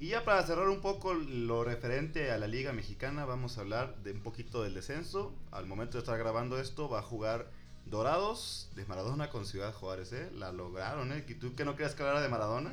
Y 0.00 0.08
ya 0.08 0.24
para 0.24 0.44
cerrar 0.44 0.68
un 0.68 0.80
poco 0.80 1.14
lo 1.14 1.62
referente 1.62 2.32
a 2.32 2.38
la 2.38 2.48
Liga 2.48 2.72
Mexicana, 2.72 3.24
vamos 3.24 3.56
a 3.56 3.60
hablar 3.60 3.96
de 4.02 4.10
un 4.12 4.20
poquito 4.20 4.62
del 4.64 4.74
descenso. 4.74 5.32
Al 5.52 5.66
momento 5.66 5.92
de 5.92 6.00
estar 6.00 6.18
grabando 6.18 6.58
esto, 6.58 6.88
va 6.88 6.98
a 6.98 7.02
jugar 7.02 7.48
Dorados 7.86 8.68
de 8.74 8.84
Maradona 8.86 9.30
con 9.30 9.46
Ciudad 9.46 9.72
Juárez, 9.72 10.12
¿eh? 10.12 10.28
La 10.34 10.50
lograron, 10.52 11.12
¿eh? 11.12 11.24
¿Y 11.28 11.34
tú 11.34 11.54
que 11.54 11.64
no 11.64 11.76
creas 11.76 11.94
que 11.94 12.02
hablara 12.02 12.20
de 12.20 12.28
Maradona? 12.28 12.72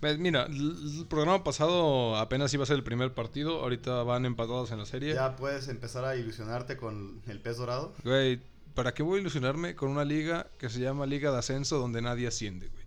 Pues 0.00 0.18
mira, 0.18 0.44
el 0.44 1.06
programa 1.08 1.42
pasado 1.44 2.16
apenas 2.16 2.52
iba 2.52 2.62
a 2.64 2.66
ser 2.66 2.76
el 2.76 2.84
primer 2.84 3.14
partido. 3.14 3.60
Ahorita 3.62 4.02
van 4.02 4.26
empatados 4.26 4.70
en 4.70 4.78
la 4.78 4.86
serie. 4.86 5.14
Ya 5.14 5.36
puedes 5.36 5.68
empezar 5.68 6.04
a 6.04 6.14
ilusionarte 6.16 6.76
con 6.76 7.22
el 7.26 7.40
pez 7.40 7.56
dorado. 7.56 7.94
Güey, 8.04 8.40
¿para 8.74 8.92
qué 8.92 9.02
voy 9.02 9.18
a 9.18 9.20
ilusionarme 9.22 9.74
con 9.74 9.90
una 9.90 10.04
liga 10.04 10.48
que 10.58 10.68
se 10.68 10.80
llama 10.80 11.06
Liga 11.06 11.30
de 11.32 11.38
Ascenso 11.38 11.78
donde 11.78 12.02
nadie 12.02 12.26
asciende, 12.26 12.68
güey? 12.68 12.84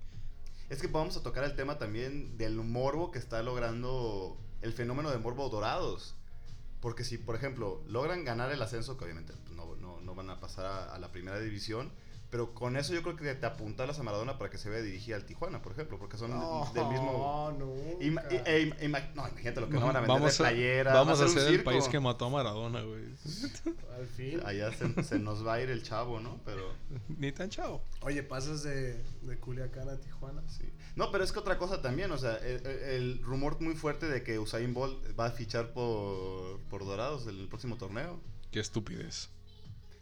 Es 0.69 0.79
que 0.81 0.87
vamos 0.87 1.17
a 1.17 1.23
tocar 1.23 1.43
el 1.43 1.55
tema 1.55 1.77
también 1.79 2.37
del 2.37 2.55
morbo 2.57 3.09
que 3.09 3.19
está 3.19 3.41
logrando 3.41 4.37
el 4.61 4.73
fenómeno 4.73 5.09
de 5.09 5.17
morbo 5.17 5.49
dorados. 5.49 6.13
Porque 6.81 7.03
si, 7.03 7.17
por 7.17 7.35
ejemplo, 7.35 7.81
logran 7.87 8.25
ganar 8.25 8.51
el 8.51 8.61
ascenso, 8.61 8.95
que 8.97 9.05
obviamente 9.05 9.33
pues, 9.33 9.55
no, 9.55 9.75
no- 9.77 9.99
no 10.01 10.13
van 10.13 10.29
a 10.29 10.39
pasar 10.39 10.65
a, 10.65 10.93
a 10.93 10.99
la 10.99 11.11
primera 11.11 11.39
división, 11.39 11.91
pero 12.29 12.53
con 12.53 12.75
eso 12.75 12.93
yo 12.93 13.01
creo 13.03 13.15
que 13.15 13.33
te 13.35 13.45
apuntalas 13.45 13.97
a 13.99 14.03
Maradona 14.03 14.37
para 14.37 14.49
que 14.49 14.57
se 14.57 14.69
vea 14.69 14.81
dirigida 14.81 15.15
al 15.15 15.25
Tijuana, 15.25 15.61
por 15.61 15.71
ejemplo, 15.71 15.97
porque 15.97 16.17
son 16.17 16.31
No, 16.31 16.69
del 16.73 16.85
mismo... 16.87 17.53
nunca. 17.57 18.03
Ima- 18.03 18.23
e- 18.29 18.43
e- 18.45 18.85
ima- 18.87 19.13
no, 19.15 19.27
imagínate 19.27 19.61
lo 19.61 19.67
que 19.69 19.75
no 19.75 19.85
van 19.87 19.95
a 19.95 19.99
vender 20.01 20.17
vamos 20.19 20.37
de 20.37 20.43
a, 20.43 20.49
playera. 20.49 20.93
vamos 20.93 21.21
va 21.21 21.25
a 21.25 21.27
ser 21.29 21.39
ser 21.41 21.53
el 21.53 21.63
país 21.63 21.87
que 21.87 21.99
mató 21.99 22.25
a 22.25 22.29
Maradona, 22.29 22.81
güey. 22.81 23.03
Al 23.97 24.05
fin. 24.07 24.41
Allá 24.45 24.71
se, 24.73 25.03
se 25.03 25.19
nos 25.19 25.45
va 25.45 25.53
a 25.53 25.61
ir 25.61 25.69
el 25.69 25.83
chavo, 25.83 26.19
¿no? 26.19 26.39
Pero... 26.45 26.73
Ni 27.17 27.31
tan 27.31 27.49
chavo. 27.49 27.81
Oye, 28.01 28.23
pasas 28.23 28.63
de, 28.63 29.01
de 29.21 29.37
Culiacán 29.39 29.89
a 29.89 29.97
Tijuana. 29.97 30.41
Sí. 30.49 30.69
No, 30.95 31.11
pero 31.11 31.23
es 31.23 31.31
que 31.31 31.39
otra 31.39 31.57
cosa 31.57 31.81
también, 31.81 32.11
o 32.11 32.17
sea, 32.17 32.35
el, 32.37 32.65
el- 32.65 32.79
el 32.83 33.21
rumor 33.23 33.61
muy 33.61 33.75
fuerte 33.75 34.07
de 34.07 34.23
que 34.23 34.37
Usain 34.39 34.73
Bolt 34.73 35.17
va 35.17 35.27
a 35.27 35.31
fichar 35.31 35.71
por, 35.71 36.59
por 36.69 36.83
Dorados 36.85 37.27
en 37.27 37.39
el 37.39 37.47
próximo 37.47 37.77
torneo. 37.77 38.19
Qué 38.51 38.59
estupidez. 38.59 39.29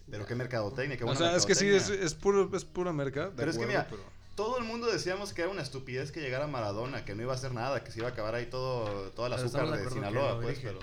Pero 0.10 0.26
qué 0.26 0.36
mercadotecnia, 0.36 0.98
qué 0.98 1.04
o 1.04 1.08
buena 1.08 1.20
sea, 1.20 1.36
es 1.36 1.46
que 1.46 1.56
sí, 1.56 1.68
es, 1.68 1.90
es, 1.90 2.14
puro, 2.14 2.50
es 2.56 2.64
pura 2.66 2.94
merca. 2.94 3.26
de 3.26 3.32
Pero 3.36 3.52
es 3.52 3.58
que 3.58 3.66
mira, 3.66 3.88
pero- 3.90 4.04
Todo 4.36 4.58
el 4.58 4.66
mundo 4.66 4.88
decíamos 4.88 5.34
que 5.34 5.42
era 5.42 5.50
una 5.52 5.62
estupidez 5.62 6.12
que 6.12 6.22
llegara 6.22 6.46
Maradona, 6.48 7.06
que 7.06 7.16
no 7.16 7.22
iba 7.24 7.32
a 7.34 7.36
hacer 7.36 7.54
nada, 7.54 7.84
que 7.84 7.92
se 7.92 8.00
iba 8.00 8.10
a 8.10 8.12
acabar 8.12 8.36
ahí 8.36 8.46
todo, 8.48 9.06
el 9.06 9.12
Pero 9.16 9.34
azúcar 9.34 9.72
de 9.72 9.90
Sinaloa, 9.90 10.36
no 10.36 10.42
pues, 10.42 10.58
dirige. 10.58 10.68
pero... 10.68 10.80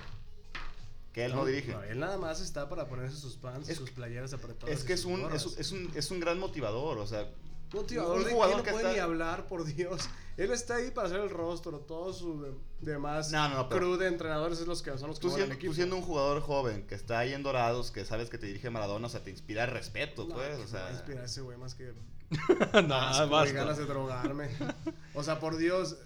Que 1.12 1.26
él 1.26 1.34
no, 1.34 1.44
dirige. 1.44 1.76
él 1.90 2.00
nada 2.00 2.16
más 2.16 2.40
está 2.40 2.70
para 2.70 2.88
ponerse 2.88 3.16
sus 3.18 3.36
pants, 3.36 3.68
Es- 3.68 3.76
sus 3.76 3.90
playeras 3.90 4.32
apretadas. 4.32 4.74
Es 4.74 4.82
que 4.84 4.94
es 4.94 5.04
un, 5.04 5.30
es 5.30 5.70
un, 5.72 5.90
es 5.94 6.10
un 6.10 6.20
gran 6.20 6.38
motivador, 6.38 6.96
o 6.98 7.06
sea... 7.06 7.28
motivador 7.72 8.18
un 8.18 8.24
de 8.24 8.32
jugador 8.32 8.54
que 8.56 8.58
no 8.58 8.64
que 8.64 8.70
puede 8.72 8.84
está- 8.84 8.94
ni 8.94 8.98
hablar, 9.00 9.46
por 9.46 9.64
Dios. 9.64 10.08
Él 10.36 10.50
está 10.50 10.76
ahí 10.76 10.90
para 10.90 11.08
hacer 11.08 11.20
el 11.20 11.28
rostro, 11.30 11.80
todos 11.80 12.18
sus 12.18 12.40
de- 12.42 12.54
demás 12.80 13.30
No, 13.32 13.48
no, 13.50 13.54
no, 13.56 13.68
crew 13.68 13.96
de 13.96 14.08
entrenadores 14.08 14.60
es 14.60 14.66
los 14.66 14.80
que 14.82 14.96
son 14.96 15.08
los 15.08 15.18
que 15.18 15.28
Tú 15.28 15.34
siendo, 15.34 15.54
equipo. 15.54 15.70
tú 15.70 15.74
siendo 15.76 15.96
un 15.96 16.02
jugador 16.02 16.40
joven 16.40 16.86
que 16.86 16.94
está 16.94 17.18
ahí 17.18 17.34
en 17.34 17.42
Dorados, 17.42 17.90
que 17.90 18.04
sabes 18.04 18.30
que 18.30 18.38
te 18.38 18.46
dirige 18.46 18.70
Maradona, 18.70 19.06
o 19.06 19.10
sea, 19.10 19.22
te 19.22 19.30
inspira 19.30 19.66
respeto, 19.66 20.26
pues, 20.28 20.56
o 20.56 20.60
me 20.62 20.66
sea... 20.66 20.80
va 20.82 20.88
a 20.88 20.92
inspirar 20.92 21.24
ese 21.24 21.40
güey 21.42 21.58
más 21.58 21.74
que 21.74 21.92
y 22.32 23.28
basta. 23.28 23.52
ganas 23.52 23.76
de 23.76 23.84
drogarme. 23.84 24.48
o 25.14 25.22
sea, 25.22 25.38
por 25.38 25.56
Dios, 25.56 25.98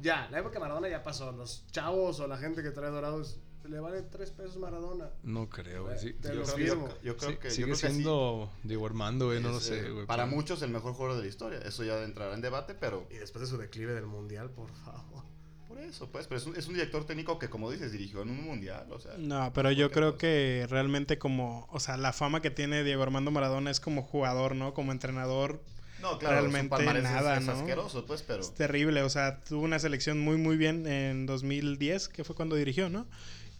ya, 0.00 0.28
la 0.30 0.38
época 0.38 0.54
de 0.54 0.60
Maradona 0.60 0.88
ya 0.88 1.02
pasó. 1.02 1.30
Los 1.32 1.66
chavos 1.70 2.20
o 2.20 2.26
la 2.26 2.38
gente 2.38 2.62
que 2.62 2.70
trae 2.70 2.90
dorados 2.90 3.36
le 3.68 3.80
vale 3.80 4.02
tres 4.02 4.30
pesos 4.30 4.56
Maradona. 4.56 5.10
No 5.22 5.48
creo, 5.48 5.84
güey. 5.84 5.98
Sí, 5.98 6.12
Te 6.14 6.28
yo 6.28 6.34
lo 6.34 6.42
creo 6.44 6.56
que- 6.56 6.62
firmo. 6.64 6.88
yo 7.02 7.16
creo 7.16 7.30
sí, 7.30 7.36
que- 7.36 7.48
yo 7.48 7.54
sigue 7.54 7.64
creo 7.66 7.76
que 7.76 7.86
sí. 7.88 7.92
siendo 7.92 8.50
Diego 8.62 8.86
Armando, 8.86 9.26
güey. 9.26 9.40
No 9.42 9.50
lo 9.50 9.60
sé, 9.60 9.78
eh, 9.86 9.90
güey. 9.90 10.06
Para 10.06 10.24
pero- 10.24 10.36
muchos 10.36 10.62
el 10.62 10.70
mejor 10.70 10.92
jugador 10.94 11.16
de 11.16 11.22
la 11.22 11.28
historia. 11.28 11.58
Eso 11.60 11.84
ya 11.84 12.02
entrará 12.02 12.34
en 12.34 12.40
debate, 12.40 12.74
pero 12.74 13.06
Y 13.10 13.14
después 13.16 13.40
de 13.42 13.46
su 13.48 13.56
declive 13.58 13.94
del 13.94 14.06
mundial, 14.06 14.50
por 14.50 14.70
favor. 14.84 15.24
por 15.68 15.78
eso, 15.82 16.08
pues. 16.08 16.28
Pero 16.28 16.38
es 16.40 16.46
un, 16.46 16.56
es 16.56 16.68
un 16.68 16.74
director 16.74 17.04
técnico 17.04 17.36
que, 17.40 17.48
como 17.50 17.68
dices, 17.70 17.90
dirigió 17.90 18.22
en 18.22 18.30
un 18.30 18.44
mundial. 18.44 18.86
O 18.92 19.00
sea, 19.00 19.14
No, 19.18 19.52
pero 19.52 19.72
yo 19.72 19.90
creo 19.90 20.10
cosa. 20.12 20.18
que 20.18 20.66
realmente 20.70 21.18
como, 21.18 21.66
o 21.70 21.80
sea, 21.80 21.96
la 21.96 22.12
fama 22.12 22.40
que 22.40 22.50
tiene 22.52 22.84
Diego 22.84 23.02
Armando 23.02 23.32
Maradona 23.32 23.72
es 23.72 23.80
como 23.80 24.02
jugador, 24.02 24.54
¿no? 24.54 24.72
Como 24.72 24.92
entrenador 24.92 25.60
no, 26.00 26.16
claro, 26.18 26.36
realmente 26.36 26.68
palmarés 26.68 27.04
es- 27.04 27.10
nada, 27.10 27.38
es, 27.38 27.46
¿no? 27.46 27.52
asqueroso, 27.52 28.04
pues, 28.06 28.22
pero. 28.22 28.42
es 28.42 28.54
terrible, 28.54 29.02
o 29.02 29.08
sea, 29.10 29.40
tuvo 29.42 29.62
una 29.62 29.78
selección 29.80 30.20
muy 30.20 30.36
muy 30.36 30.56
bien 30.56 30.86
en 30.86 31.26
2010, 31.26 32.08
que 32.08 32.22
fue 32.22 32.36
cuando 32.36 32.54
dirigió, 32.56 32.88
¿no? 32.88 33.06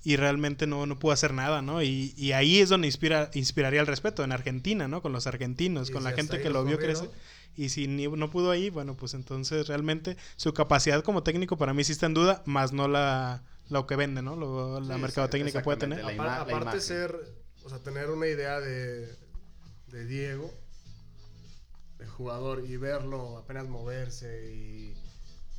Y 0.04 0.16
realmente 0.16 0.66
no, 0.66 0.84
no 0.86 0.98
pudo 0.98 1.12
hacer 1.12 1.32
nada, 1.32 1.62
¿no? 1.62 1.82
Y, 1.82 2.12
y 2.16 2.32
ahí 2.32 2.58
es 2.58 2.68
donde 2.68 2.86
inspira, 2.86 3.30
inspiraría 3.34 3.80
el 3.80 3.86
respeto, 3.86 4.22
en 4.22 4.32
Argentina, 4.32 4.86
¿no? 4.86 5.00
Con 5.00 5.12
los 5.12 5.26
argentinos, 5.26 5.88
Y 5.88 5.92
con 5.92 6.02
si 6.02 6.08
la 6.10 6.14
gente 6.14 6.40
que 6.40 6.50
lo 6.50 6.64
vio 6.64 6.78
crecer. 6.78 7.10
Y 7.56 7.70
si 7.70 7.88
ni- 7.88 8.08
no 8.08 8.30
pudo 8.30 8.50
ahí, 8.50 8.68
bueno, 8.68 8.96
pues 8.96 9.14
entonces 9.14 9.66
realmente 9.68 10.16
su 10.36 10.52
capacidad 10.52 11.02
como 11.02 11.22
técnico 11.22 11.56
para 11.56 11.72
mí 11.72 11.84
sí 11.84 11.92
está 11.92 12.06
en 12.06 12.14
duda, 12.14 12.42
más 12.46 12.72
no 12.72 12.86
la 12.88 13.42
lo 13.70 13.86
que 13.86 13.96
vende, 13.96 14.20
¿no? 14.20 14.36
Lo- 14.36 14.78
la 14.80 14.96
Sí, 14.96 15.00
mercadotecnia 15.00 15.62
puede 15.62 15.78
tener. 15.78 16.04
La 16.04 16.10
Apar- 16.12 16.16
ima- 16.16 16.24
la 16.26 16.40
aparte 16.42 16.80
ser, 16.82 17.16
o 17.64 17.68
sea, 17.70 17.78
tener 17.78 18.10
una 18.10 18.26
idea 18.26 18.60
de, 18.60 19.06
de 19.86 20.06
Diego, 20.06 20.52
de 21.98 22.06
jugador, 22.06 22.64
y 22.68 22.76
verlo 22.76 23.38
apenas 23.38 23.66
moverse 23.68 24.52
y 24.52 24.94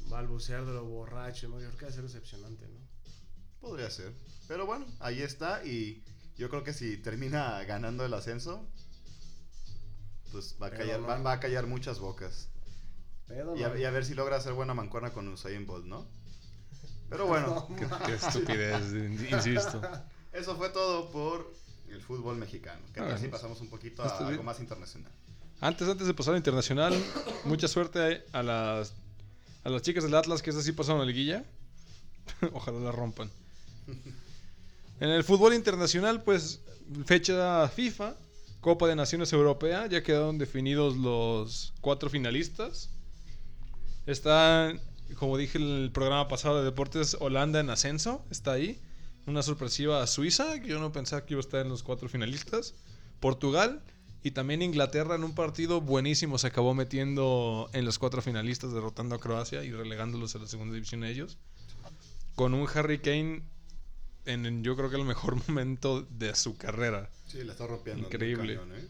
balbucear 0.10 0.66
de 0.66 0.74
lo 0.74 0.84
borracho, 0.86 1.48
¿no? 1.48 1.60
Yo 1.60 1.68
creo 1.70 1.78
que 1.80 1.86
va 1.86 1.92
a 1.92 1.96
ser 1.96 2.04
decepcionante, 2.04 2.68
¿no? 2.68 2.80
Podría 3.60 3.90
ser. 3.90 4.12
Pero 4.48 4.66
bueno, 4.66 4.86
ahí 5.00 5.22
está. 5.22 5.64
Y 5.66 6.04
yo 6.38 6.50
creo 6.50 6.64
que 6.64 6.74
si 6.74 6.98
termina 6.98 7.64
ganando 7.64 8.06
el 8.06 8.14
ascenso, 8.14 8.68
pues 10.32 10.56
va 10.62 10.68
a 10.68 10.72
callar, 10.72 11.00
no. 11.02 11.08
va, 11.08 11.18
va 11.22 11.32
a 11.34 11.40
callar 11.40 11.68
muchas 11.68 12.00
bocas. 12.00 12.50
Y 13.30 13.34
a, 13.40 13.44
¿no? 13.44 13.78
y 13.78 13.84
a 13.86 13.90
ver 13.90 14.06
si 14.06 14.14
logra 14.14 14.36
hacer 14.38 14.54
buena 14.54 14.74
mancuerna 14.74 15.12
con 15.12 15.28
Usain 15.30 15.66
Bolt, 15.66 15.86
¿no? 15.86 16.08
Pero 17.10 17.26
bueno, 17.28 17.68
No, 17.70 17.76
Qué, 17.76 17.88
qué 18.06 18.14
estupidez, 18.16 18.84
insisto. 19.32 19.82
eso 20.32 20.56
fue 20.58 20.70
todo 20.70 21.12
por 21.12 21.54
el 21.90 22.02
fútbol 22.02 22.36
mexicano. 22.38 22.82
¿Qué 22.94 23.00
Ah, 23.00 23.08
tal 23.08 23.18
si 23.18 23.24
bueno. 23.24 23.32
pasamos 23.38 23.62
un 23.62 23.70
poquito 23.70 24.04
a 24.04 24.18
bien. 24.20 24.30
algo 24.32 24.44
más 24.44 24.60
internacional? 24.60 25.12
Antes, 25.62 25.88
antes 25.88 26.06
de 26.06 26.14
pasar 26.14 26.34
a 26.34 26.38
internacional, 26.38 26.94
mucha 27.46 27.68
suerte 27.68 28.26
a 28.34 28.44
las, 28.44 28.94
a 29.64 29.70
las 29.70 29.82
chicas 29.82 30.04
del 30.04 30.14
Atlas 30.16 30.42
que 30.42 30.50
esas 30.50 30.64
sí 30.66 30.74
pasaron 30.74 31.02
a 31.02 31.06
la 31.06 31.12
liguilla. 31.12 31.44
Ojalá 32.54 32.80
la 32.80 32.92
rompan. 32.92 33.32
En 35.00 35.10
el 35.10 35.24
fútbol 35.24 35.54
internacional, 35.54 36.24
pues, 36.24 36.62
fecha 37.06 37.68
FIFA, 37.68 38.16
Copa 38.62 38.88
de 38.88 38.96
Naciones 38.96 39.34
Europea, 39.34 39.88
ya 39.88 40.04
quedaron 40.04 40.38
definidos 40.38 40.96
los 40.96 41.74
cuatro 41.82 42.10
finalistas. 42.10 42.90
Está, 44.06 44.74
como 45.16 45.38
dije 45.38 45.58
en 45.58 45.64
el 45.66 45.92
programa 45.92 46.28
pasado 46.28 46.60
de 46.60 46.66
deportes, 46.66 47.18
Holanda 47.20 47.60
en 47.60 47.70
ascenso. 47.70 48.24
Está 48.32 48.54
ahí. 48.54 48.80
Una 49.28 49.42
sorpresiva 49.42 50.02
a 50.02 50.08
Suiza, 50.08 50.62
que 50.62 50.70
yo 50.70 50.80
no 50.80 50.92
pensaba 50.92 51.26
que 51.26 51.34
iba 51.34 51.40
a 51.40 51.42
estar 51.42 51.62
en 51.62 51.70
los 51.70 51.84
cuatro 51.84 52.08
finalistas. 52.08 52.76
Portugal. 53.20 53.84
Y 54.24 54.32
también 54.32 54.64
Inglaterra 54.64 55.16
en 55.16 55.24
un 55.24 55.36
partido 55.36 55.82
buenísimo 55.82 56.40
se 56.40 56.48
acabó 56.48 56.74
metiendo 56.74 57.70
en 57.74 57.86
los 57.86 58.00
cuatro 58.00 58.24
finalistas, 58.24 58.74
derrotando 58.74 59.14
a 59.14 59.20
Croacia 59.20 59.64
y 59.64 59.72
relegándolos 59.72 60.36
a 60.36 60.40
la 60.40 60.48
segunda 60.48 60.74
división 60.74 61.04
ellos. 61.04 61.38
Con 62.34 62.56
un 62.56 62.68
Harry 62.74 62.98
Kane 63.00 63.44
en 64.26 64.64
yo 64.64 64.76
creo 64.76 64.90
que 64.90 64.96
el 64.96 65.06
mejor 65.06 65.36
momento 65.48 66.02
de 66.04 66.36
su 66.36 66.58
carrera. 66.58 67.10
Sí, 67.28 67.44
la 67.44 67.54
está 67.54 67.68
rompiendo. 67.68 68.06
Increíble. 68.06 68.56
cañón, 68.56 68.78
¿eh? 68.78 68.88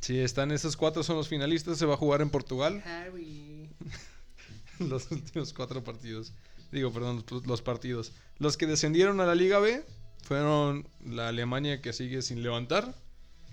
Sí, 0.00 0.18
están 0.18 0.52
esos 0.52 0.76
cuatro, 0.76 1.02
son 1.02 1.16
los 1.16 1.28
finalistas. 1.28 1.78
Se 1.78 1.86
va 1.86 1.94
a 1.94 1.96
jugar 1.96 2.20
en 2.20 2.30
Portugal. 2.30 2.82
los 4.78 5.10
últimos 5.10 5.52
cuatro 5.52 5.82
partidos. 5.82 6.32
Digo, 6.70 6.92
perdón, 6.92 7.24
los, 7.44 7.62
partidos. 7.62 8.12
Los 8.38 8.56
que 8.56 8.66
descendieron 8.66 9.20
a 9.20 9.26
la 9.26 9.34
Liga 9.34 9.58
B 9.58 9.84
fueron 10.22 10.86
la 11.04 11.28
Alemania 11.28 11.80
que 11.80 11.92
sigue 11.92 12.22
sin 12.22 12.42
levantar, 12.42 12.94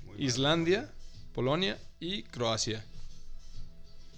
Muy 0.05 0.15
mal. 0.15 0.23
Islandia, 0.23 0.91
Polonia 1.33 1.79
y 1.99 2.23
Croacia. 2.23 2.85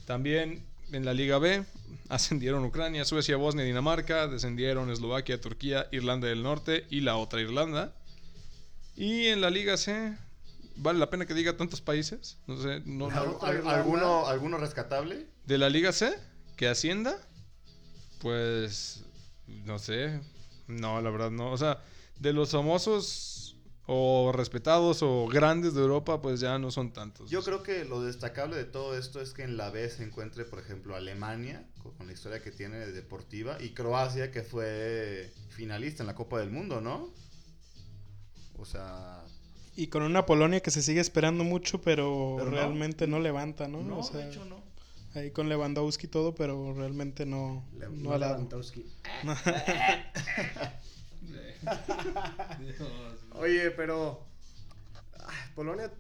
También 0.06 0.65
en 0.96 1.06
la 1.06 1.14
Liga 1.14 1.38
B 1.40 1.64
ascendieron 2.10 2.64
Ucrania, 2.64 3.04
Suecia, 3.06 3.36
Bosnia, 3.38 3.66
Dinamarca, 3.66 4.28
descendieron 4.28 4.90
Eslovaquia, 4.92 5.40
Turquía, 5.42 5.88
Irlanda 5.92 6.28
del 6.28 6.44
Norte 6.44 6.86
y 6.90 7.02
la 7.02 7.18
otra 7.18 7.42
Irlanda. 7.42 7.94
Y 8.96 9.28
en 9.28 9.42
la 9.42 9.50
Liga 9.50 9.76
C, 9.78 10.16
¿vale 10.78 11.00
la 11.00 11.10
pena 11.10 11.26
que 11.26 11.34
diga 11.34 11.58
tantos 11.58 11.82
países? 11.82 12.38
No 12.48 12.62
sé, 12.62 12.82
no, 12.86 13.08
¿Al- 13.10 13.36
al-. 13.42 13.68
¿Alguno, 13.68 14.28
¿Alguno 14.28 14.58
rescatable? 14.58 15.26
de 15.46 15.58
la 15.58 15.70
Liga 15.70 15.92
C, 15.92 16.18
que 16.56 16.68
ascienda, 16.68 17.18
pues 18.20 19.04
no 19.66 19.78
sé, 19.80 20.20
no, 20.68 21.02
la 21.02 21.10
verdad 21.10 21.32
no, 21.32 21.52
o 21.52 21.58
sea, 21.58 21.80
de 22.20 22.34
los 22.34 22.52
famosos 22.52 23.35
o 23.88 24.32
respetados 24.34 25.04
o 25.04 25.28
grandes 25.28 25.74
de 25.76 25.82
Europa, 25.82 26.21
pues 26.21 26.39
ya 26.39 26.58
no 26.58 26.71
son 26.71 26.91
tantos. 26.91 27.30
Yo 27.30 27.43
creo 27.43 27.62
que 27.62 27.86
lo 27.86 28.02
destacable 28.02 28.56
de 28.56 28.65
todo 28.65 28.98
esto 28.98 29.21
es 29.21 29.32
que 29.34 29.43
en 29.43 29.58
la 29.58 29.69
B 29.69 29.88
se 29.89 30.04
encuentre, 30.04 30.43
por 30.45 30.60
ejemplo, 30.60 30.95
Alemania, 30.95 31.63
con, 31.98 32.08
la 32.08 32.13
historia 32.13 32.41
que 32.41 32.52
tiene 32.52 32.78
de 32.78 32.91
deportiva, 32.91 33.58
y 33.62 33.69
Croacia, 33.74 34.32
que 34.32 34.41
fue 34.41 35.32
finalista 35.50 36.02
en 36.04 36.08
la 36.08 36.15
Copa 36.15 36.39
del 36.39 36.50
Mundo, 36.50 36.82
¿no? 36.82 37.10
O 38.58 38.65
sea, 38.65 39.24
Y 39.76 39.88
con 39.88 40.02
una 40.04 40.26
Polonia 40.26 40.62
que 40.62 40.71
se 40.71 40.82
sigue 40.82 41.02
esperando 41.02 41.43
mucho, 41.43 41.82
pero, 41.82 42.38
realmente 42.50 43.06
no 43.06 43.19
levanta, 43.19 43.67
¿no? 43.67 43.82
no, 43.82 44.00
O 44.00 44.04
sea, 44.04 44.21
de 44.21 44.30
hecho 44.32 44.45
no. 44.45 44.63
ahí 45.13 45.30
con 45.32 45.48
Lewandowski 45.50 46.08
y 46.08 46.10
todo, 46.10 46.34
pero 46.34 46.74
realmente 46.74 47.26
no, 47.26 47.63
Le- 47.78 47.89
no 47.89 48.17
no 48.17 48.50
Oye, 53.34 53.71
pero. 53.71 54.25
Polonia. 55.56 55.91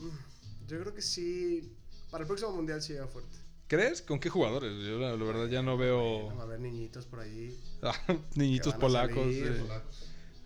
mm, 0.00 0.66
Yo 0.68 0.80
creo 0.80 0.94
que 0.94 1.02
sí. 1.02 1.72
Para 2.10 2.22
el 2.22 2.26
próximo 2.28 2.52
mundial 2.52 2.82
sí 2.82 2.92
llega 2.92 3.06
fuerte. 3.06 3.36
¿Crees? 3.68 4.02
¿Con 4.02 4.20
qué 4.20 4.28
jugadores? 4.28 4.72
Yo 4.84 4.98
la, 4.98 5.16
la 5.16 5.24
verdad 5.24 5.46
ya 5.48 5.62
no 5.62 5.78
veo 5.78 6.26
Va 6.36 6.42
a 6.42 6.44
haber 6.44 6.60
niñitos 6.60 7.06
por 7.06 7.20
ahí. 7.20 7.58
ah, 7.82 7.94
niñitos 8.34 8.74
que 8.74 8.78
van 8.80 8.96
a 8.96 9.08
polacos. 9.08 9.16
salir, 9.16 9.46
eh. 9.46 9.80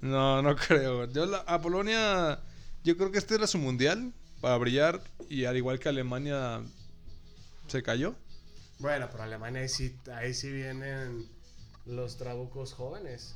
No, 0.03 0.43
no 0.43 0.55
creo. 0.55 1.07
Yo 1.11 1.27
la- 1.27 1.39
a 1.39 1.61
Polonia, 1.61 2.39
yo 2.85 2.97
creo 2.97 3.11
que 3.11 3.19
este 3.19 3.35
era 3.35 3.47
su 3.49 3.59
mundial 3.59 4.13
para 4.41 4.57
brillar 4.59 5.03
y 5.29 5.45
al 5.45 5.57
igual 5.57 5.81
que 5.81 5.89
Alemania 5.89 6.63
se 7.67 7.83
cayó. 7.83 8.15
Bueno, 8.79 9.09
pero 9.11 9.25
Alemania 9.25 9.63
ahí 9.63 9.69
sí, 9.69 9.97
ahí 10.15 10.33
sí 10.35 10.53
vienen 10.53 11.29
los 11.87 12.19
trabucos 12.19 12.75
jóvenes. 12.75 13.35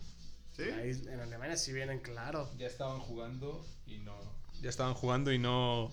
¿Sí? 0.64 0.70
Ahí, 0.70 1.12
en 1.12 1.20
Alemania 1.20 1.56
sí 1.56 1.72
vienen, 1.72 2.00
claro. 2.00 2.48
Ya 2.58 2.66
estaban 2.66 2.98
jugando 3.00 3.64
y 3.86 3.98
no. 3.98 4.14
Ya 4.62 4.70
estaban 4.70 4.94
jugando 4.94 5.32
y 5.32 5.38
no. 5.38 5.90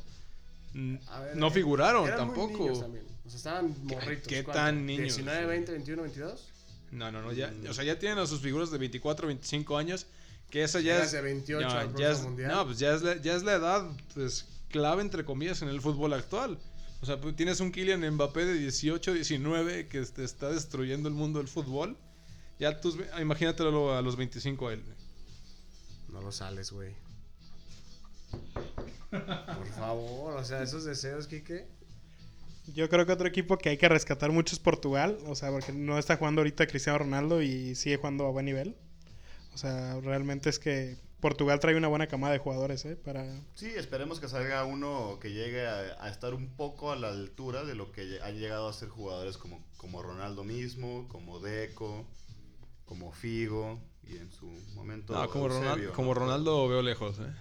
mm, 0.73 0.95
ver, 0.95 1.35
no 1.37 1.47
eh, 1.47 1.51
figuraron 1.51 2.07
eran 2.07 2.27
muy 2.27 2.35
tampoco. 2.35 2.63
niños 2.63 2.79
también. 2.81 3.05
O 3.25 3.29
sea, 3.29 3.37
estaban 3.37 3.73
¿Qué- 3.87 3.95
morritos. 3.95 4.27
qué 4.27 4.43
¿cuánto? 4.43 4.61
tan 4.61 4.85
niños? 4.85 5.15
19, 5.15 5.45
20, 5.45 5.71
21, 5.71 6.01
22. 6.03 6.47
No, 6.91 7.11
no, 7.11 7.21
no. 7.21 7.33
Ya, 7.33 7.53
o 7.69 7.73
sea, 7.73 7.83
ya 7.83 7.99
tienen 7.99 8.17
a 8.19 8.25
sus 8.27 8.41
figuras 8.41 8.71
de 8.71 8.77
24, 8.77 9.27
25 9.27 9.77
años. 9.77 10.07
Que 10.49 10.63
esa 10.63 10.79
ya 10.79 11.03
es. 11.03 11.11
de 11.11 11.21
28 11.21 11.67
no, 11.67 11.97
ya 11.97 12.11
es, 12.11 12.21
mundial. 12.21 12.51
no, 12.51 12.65
pues 12.65 12.79
ya 12.79 12.93
es, 12.95 13.01
la, 13.01 13.17
ya 13.17 13.35
es 13.35 13.43
la 13.43 13.53
edad 13.55 13.85
pues, 14.13 14.45
clave, 14.69 15.01
entre 15.01 15.25
comillas, 15.25 15.61
en 15.61 15.67
el 15.67 15.81
fútbol 15.81 16.13
actual. 16.13 16.57
O 17.01 17.05
sea, 17.05 17.19
pues, 17.19 17.35
tienes 17.35 17.59
un 17.59 17.71
Kylian 17.71 18.09
Mbappé 18.11 18.45
de 18.45 18.53
18, 18.53 19.13
19 19.13 19.87
que 19.87 20.01
te 20.05 20.23
está 20.23 20.49
destruyendo 20.49 21.09
el 21.09 21.15
mundo 21.15 21.39
del 21.39 21.49
fútbol. 21.49 21.97
Ya 22.59 22.79
tus, 22.79 22.97
imagínatelo 23.19 23.95
a 23.95 24.01
los 24.01 24.15
25 24.15 24.67
a 24.67 24.73
él. 24.73 24.83
No 26.09 26.21
lo 26.21 26.31
sales, 26.31 26.71
güey. 26.71 26.95
Por 29.09 29.67
favor, 29.77 30.35
o 30.35 30.43
sea, 30.43 30.63
esos 30.63 30.83
deseos, 30.83 31.27
Kike. 31.27 31.67
Yo 32.73 32.89
creo 32.89 33.05
que 33.05 33.13
otro 33.13 33.27
equipo 33.27 33.57
que 33.57 33.69
hay 33.69 33.77
que 33.77 33.87
rescatar 33.87 34.31
mucho 34.31 34.53
es 34.53 34.59
Portugal, 34.59 35.17
o 35.25 35.35
sea, 35.35 35.51
porque 35.51 35.71
no 35.71 35.97
está 35.97 36.17
jugando 36.17 36.41
ahorita 36.41 36.67
Cristiano 36.67 36.99
Ronaldo 36.99 37.41
y 37.41 37.75
sigue 37.75 37.97
jugando 37.97 38.25
a 38.25 38.31
buen 38.31 38.45
nivel. 38.45 38.75
O 39.53 39.57
sea, 39.57 39.99
realmente 40.01 40.49
es 40.49 40.59
que 40.59 40.97
Portugal 41.21 41.59
trae 41.59 41.75
una 41.75 41.87
buena 41.87 42.07
camada 42.07 42.33
de 42.33 42.39
jugadores, 42.39 42.83
¿eh? 42.85 42.95
Para... 42.95 43.25
Sí, 43.55 43.67
esperemos 43.67 44.19
que 44.19 44.27
salga 44.27 44.65
uno 44.65 45.17
que 45.21 45.31
llegue 45.31 45.65
a, 45.65 46.03
a 46.03 46.09
estar 46.09 46.33
un 46.33 46.49
poco 46.55 46.91
a 46.91 46.95
la 46.95 47.09
altura 47.09 47.63
de 47.63 47.73
lo 47.73 47.91
que 47.91 48.19
han 48.21 48.37
llegado 48.37 48.67
a 48.67 48.73
ser 48.73 48.89
jugadores 48.89 49.37
como, 49.37 49.63
como 49.77 50.03
Ronaldo 50.03 50.43
mismo, 50.43 51.07
como 51.07 51.39
Deco, 51.39 52.05
como 52.87 53.11
Figo 53.11 53.79
y 54.07 54.15
en 54.17 54.31
su 54.31 54.47
momento. 54.73 55.13
No, 55.13 55.29
como, 55.29 55.45
Eusebio, 55.45 55.63
Ronaldo, 55.69 55.87
¿no? 55.89 55.93
como 55.93 56.13
Ronaldo 56.15 56.67
veo 56.67 56.81
lejos, 56.81 57.19
¿eh? 57.19 57.31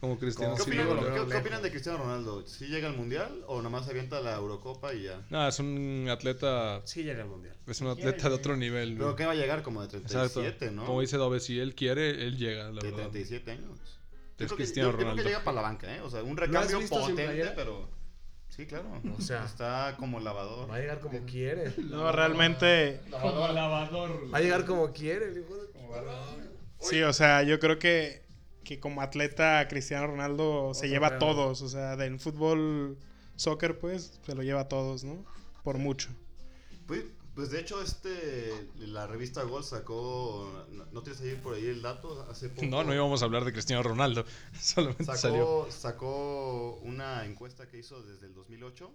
Como 0.00 0.16
Cristiano. 0.18 0.54
¿Qué 0.54 0.62
sí 0.62 0.68
opinan, 0.70 0.86
qué- 1.00 1.28
qué 1.28 1.36
opinan 1.38 1.62
de 1.62 1.70
Cristiano 1.70 1.98
Ronaldo? 1.98 2.46
¿Sí 2.46 2.66
llega 2.66 2.86
al 2.88 2.96
mundial 2.96 3.42
o 3.48 3.62
nomás 3.62 3.84
se 3.84 3.90
avienta 3.90 4.20
la 4.20 4.36
Eurocopa 4.36 4.94
y 4.94 5.04
ya? 5.04 5.26
No, 5.30 5.48
es 5.48 5.58
un 5.58 6.06
atleta. 6.08 6.82
Sí 6.84 7.02
llega 7.02 7.22
al 7.22 7.28
mundial. 7.28 7.56
Es 7.66 7.80
un 7.80 7.88
atleta 7.88 8.28
de 8.28 8.34
otro 8.36 8.56
nivel. 8.56 8.94
Pero 8.96 9.16
que 9.16 9.26
va 9.26 9.32
a 9.32 9.34
llegar 9.34 9.62
como 9.62 9.80
de 9.84 9.86
Exacto. 9.98 10.40
37, 10.40 10.70
¿no? 10.70 10.84
Como 10.84 11.00
dice 11.00 11.16
Dove, 11.16 11.40
si 11.40 11.58
él 11.58 11.74
quiere, 11.74 12.10
él 12.10 12.36
llega, 12.36 12.70
la 12.70 12.80
de 12.80 12.90
verdad. 12.92 13.10
37 13.10 13.50
años. 13.50 13.78
Es 13.80 14.36
creo, 14.36 14.48
que, 14.50 14.54
Cristiano 14.56 14.88
yo- 14.88 14.92
yo 14.92 14.96
creo 14.98 14.98
que 14.98 15.10
Ronaldo. 15.22 15.30
llega 15.30 15.44
para 15.44 15.54
la 15.56 15.62
banca, 15.62 15.96
¿eh? 15.96 16.00
O 16.00 16.10
sea, 16.10 16.22
un 16.22 16.36
¿Lo 16.36 16.42
has 16.44 16.48
recambio 16.48 16.88
potente, 16.88 17.52
pero. 17.56 17.88
Sí, 18.48 18.66
claro. 18.66 18.86
O 19.16 19.20
sea- 19.20 19.44
está 19.44 19.94
como 19.98 20.18
lavador. 20.20 20.68
Va 20.70 20.76
a 20.76 20.78
llegar 20.80 21.00
como 21.00 21.20
quiere. 21.26 21.72
No, 21.90 22.10
realmente... 22.12 23.00
Como 23.10 23.48
lavador. 23.48 24.32
Va 24.32 24.38
a 24.38 24.40
llegar 24.40 24.64
como 24.64 24.92
quiere, 24.92 25.26
el 25.26 25.38
hijo 25.38 25.54
de- 25.56 25.68
Sí, 26.80 27.02
o 27.02 27.12
sea, 27.12 27.42
yo 27.42 27.58
creo 27.58 27.78
que, 27.78 28.22
que 28.64 28.78
como 28.78 29.00
atleta 29.02 29.66
Cristiano 29.68 30.06
Ronaldo 30.06 30.74
se 30.74 30.88
lleva 30.88 31.08
a 31.08 31.18
todos, 31.18 31.62
o 31.62 31.68
sea, 31.68 31.96
del 31.96 32.20
fútbol, 32.20 32.98
soccer, 33.36 33.78
pues, 33.78 34.20
se 34.24 34.34
lo 34.34 34.42
lleva 34.42 34.62
a 34.62 34.68
todos, 34.68 35.02
¿no? 35.04 35.24
Por 35.64 35.78
mucho. 35.78 36.08
Pues, 36.86 37.04
pues 37.38 37.50
de 37.50 37.60
hecho, 37.60 37.80
este. 37.80 38.68
La 38.78 39.06
revista 39.06 39.44
Gol 39.44 39.62
sacó. 39.62 40.66
¿No, 40.72 40.86
no 40.86 41.02
tienes 41.04 41.22
ahí 41.22 41.38
por 41.40 41.54
ahí 41.54 41.66
el 41.66 41.82
dato? 41.82 42.26
Hace 42.28 42.48
poco. 42.48 42.66
No, 42.66 42.82
no 42.82 42.92
íbamos 42.92 43.22
a 43.22 43.26
hablar 43.26 43.44
de 43.44 43.52
Cristiano 43.52 43.80
Ronaldo. 43.80 44.24
Solamente 44.60 45.04
salió. 45.16 45.68
Sacó, 45.70 45.70
sacó 45.70 46.80
una 46.82 47.24
encuesta 47.26 47.68
que 47.68 47.78
hizo 47.78 48.02
desde 48.02 48.26
el 48.26 48.34
2008 48.34 48.90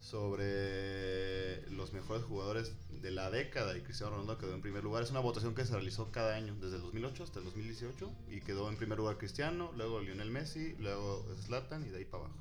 sobre 0.00 1.70
los 1.70 1.92
mejores 1.92 2.24
jugadores 2.24 2.72
de 2.90 3.12
la 3.12 3.30
década 3.30 3.78
y 3.78 3.82
Cristiano 3.82 4.14
Ronaldo 4.14 4.36
quedó 4.36 4.54
en 4.54 4.62
primer 4.62 4.82
lugar. 4.82 5.04
Es 5.04 5.12
una 5.12 5.20
votación 5.20 5.54
que 5.54 5.64
se 5.64 5.72
realizó 5.72 6.10
cada 6.10 6.34
año, 6.34 6.56
desde 6.56 6.74
el 6.74 6.82
2008 6.82 7.22
hasta 7.22 7.38
el 7.38 7.44
2018 7.44 8.10
y 8.32 8.40
quedó 8.40 8.68
en 8.68 8.76
primer 8.76 8.98
lugar 8.98 9.16
Cristiano, 9.16 9.70
luego 9.76 10.00
Lionel 10.00 10.32
Messi, 10.32 10.74
luego 10.80 11.24
Zlatan 11.40 11.86
y 11.86 11.90
de 11.90 11.98
ahí 11.98 12.04
para 12.04 12.24
abajo. 12.24 12.40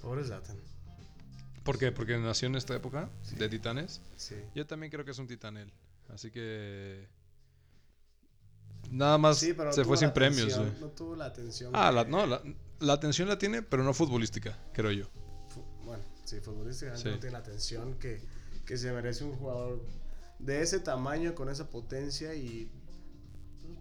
Pobre 0.00 0.22
Zlatan. 0.22 0.56
¿Por 1.64 1.78
qué? 1.78 1.92
Porque 1.92 2.16
nació 2.18 2.46
en 2.48 2.56
esta 2.56 2.74
época 2.74 3.10
de 3.36 3.48
titanes. 3.48 4.00
Sí. 4.16 4.34
Yo 4.54 4.66
también 4.66 4.90
creo 4.90 5.04
que 5.04 5.10
es 5.10 5.18
un 5.18 5.26
titán 5.26 5.56
él. 5.56 5.72
Así 6.08 6.30
que. 6.30 7.06
Nada 8.90 9.18
más 9.18 9.38
Sí, 9.38 9.52
pero 9.54 9.72
se 9.72 9.84
fue 9.84 9.96
sin 9.96 10.10
premios. 10.10 10.52
atención. 10.54 10.80
No 10.80 10.88
tuvo 10.88 11.14
la 11.16 11.26
atención. 11.26 11.70
Ah, 11.74 11.90
que- 11.90 11.94
la, 11.96 12.04
no, 12.04 12.26
la, 12.26 12.42
la 12.80 12.92
atención 12.94 13.28
la 13.28 13.38
tiene, 13.38 13.62
pero 13.62 13.84
no 13.84 13.92
futbolística, 13.94 14.58
creo 14.72 14.90
yo. 14.90 15.04
fu- 15.48 15.62
Bueno, 15.84 16.02
sí, 16.24 16.40
futbolísticamente 16.40 17.02
Sí. 17.08 17.14
no 17.14 17.18
tiene 17.20 17.32
la 17.32 17.38
atención 17.38 17.94
que, 17.98 18.20
que 18.64 18.76
se 18.76 18.90
merece 18.92 19.24
un 19.24 19.36
jugador 19.36 19.84
de 20.38 20.62
ese 20.62 20.80
tamaño, 20.80 21.34
con 21.34 21.48
esa 21.50 21.68
potencia 21.70 22.34
y 22.34 22.70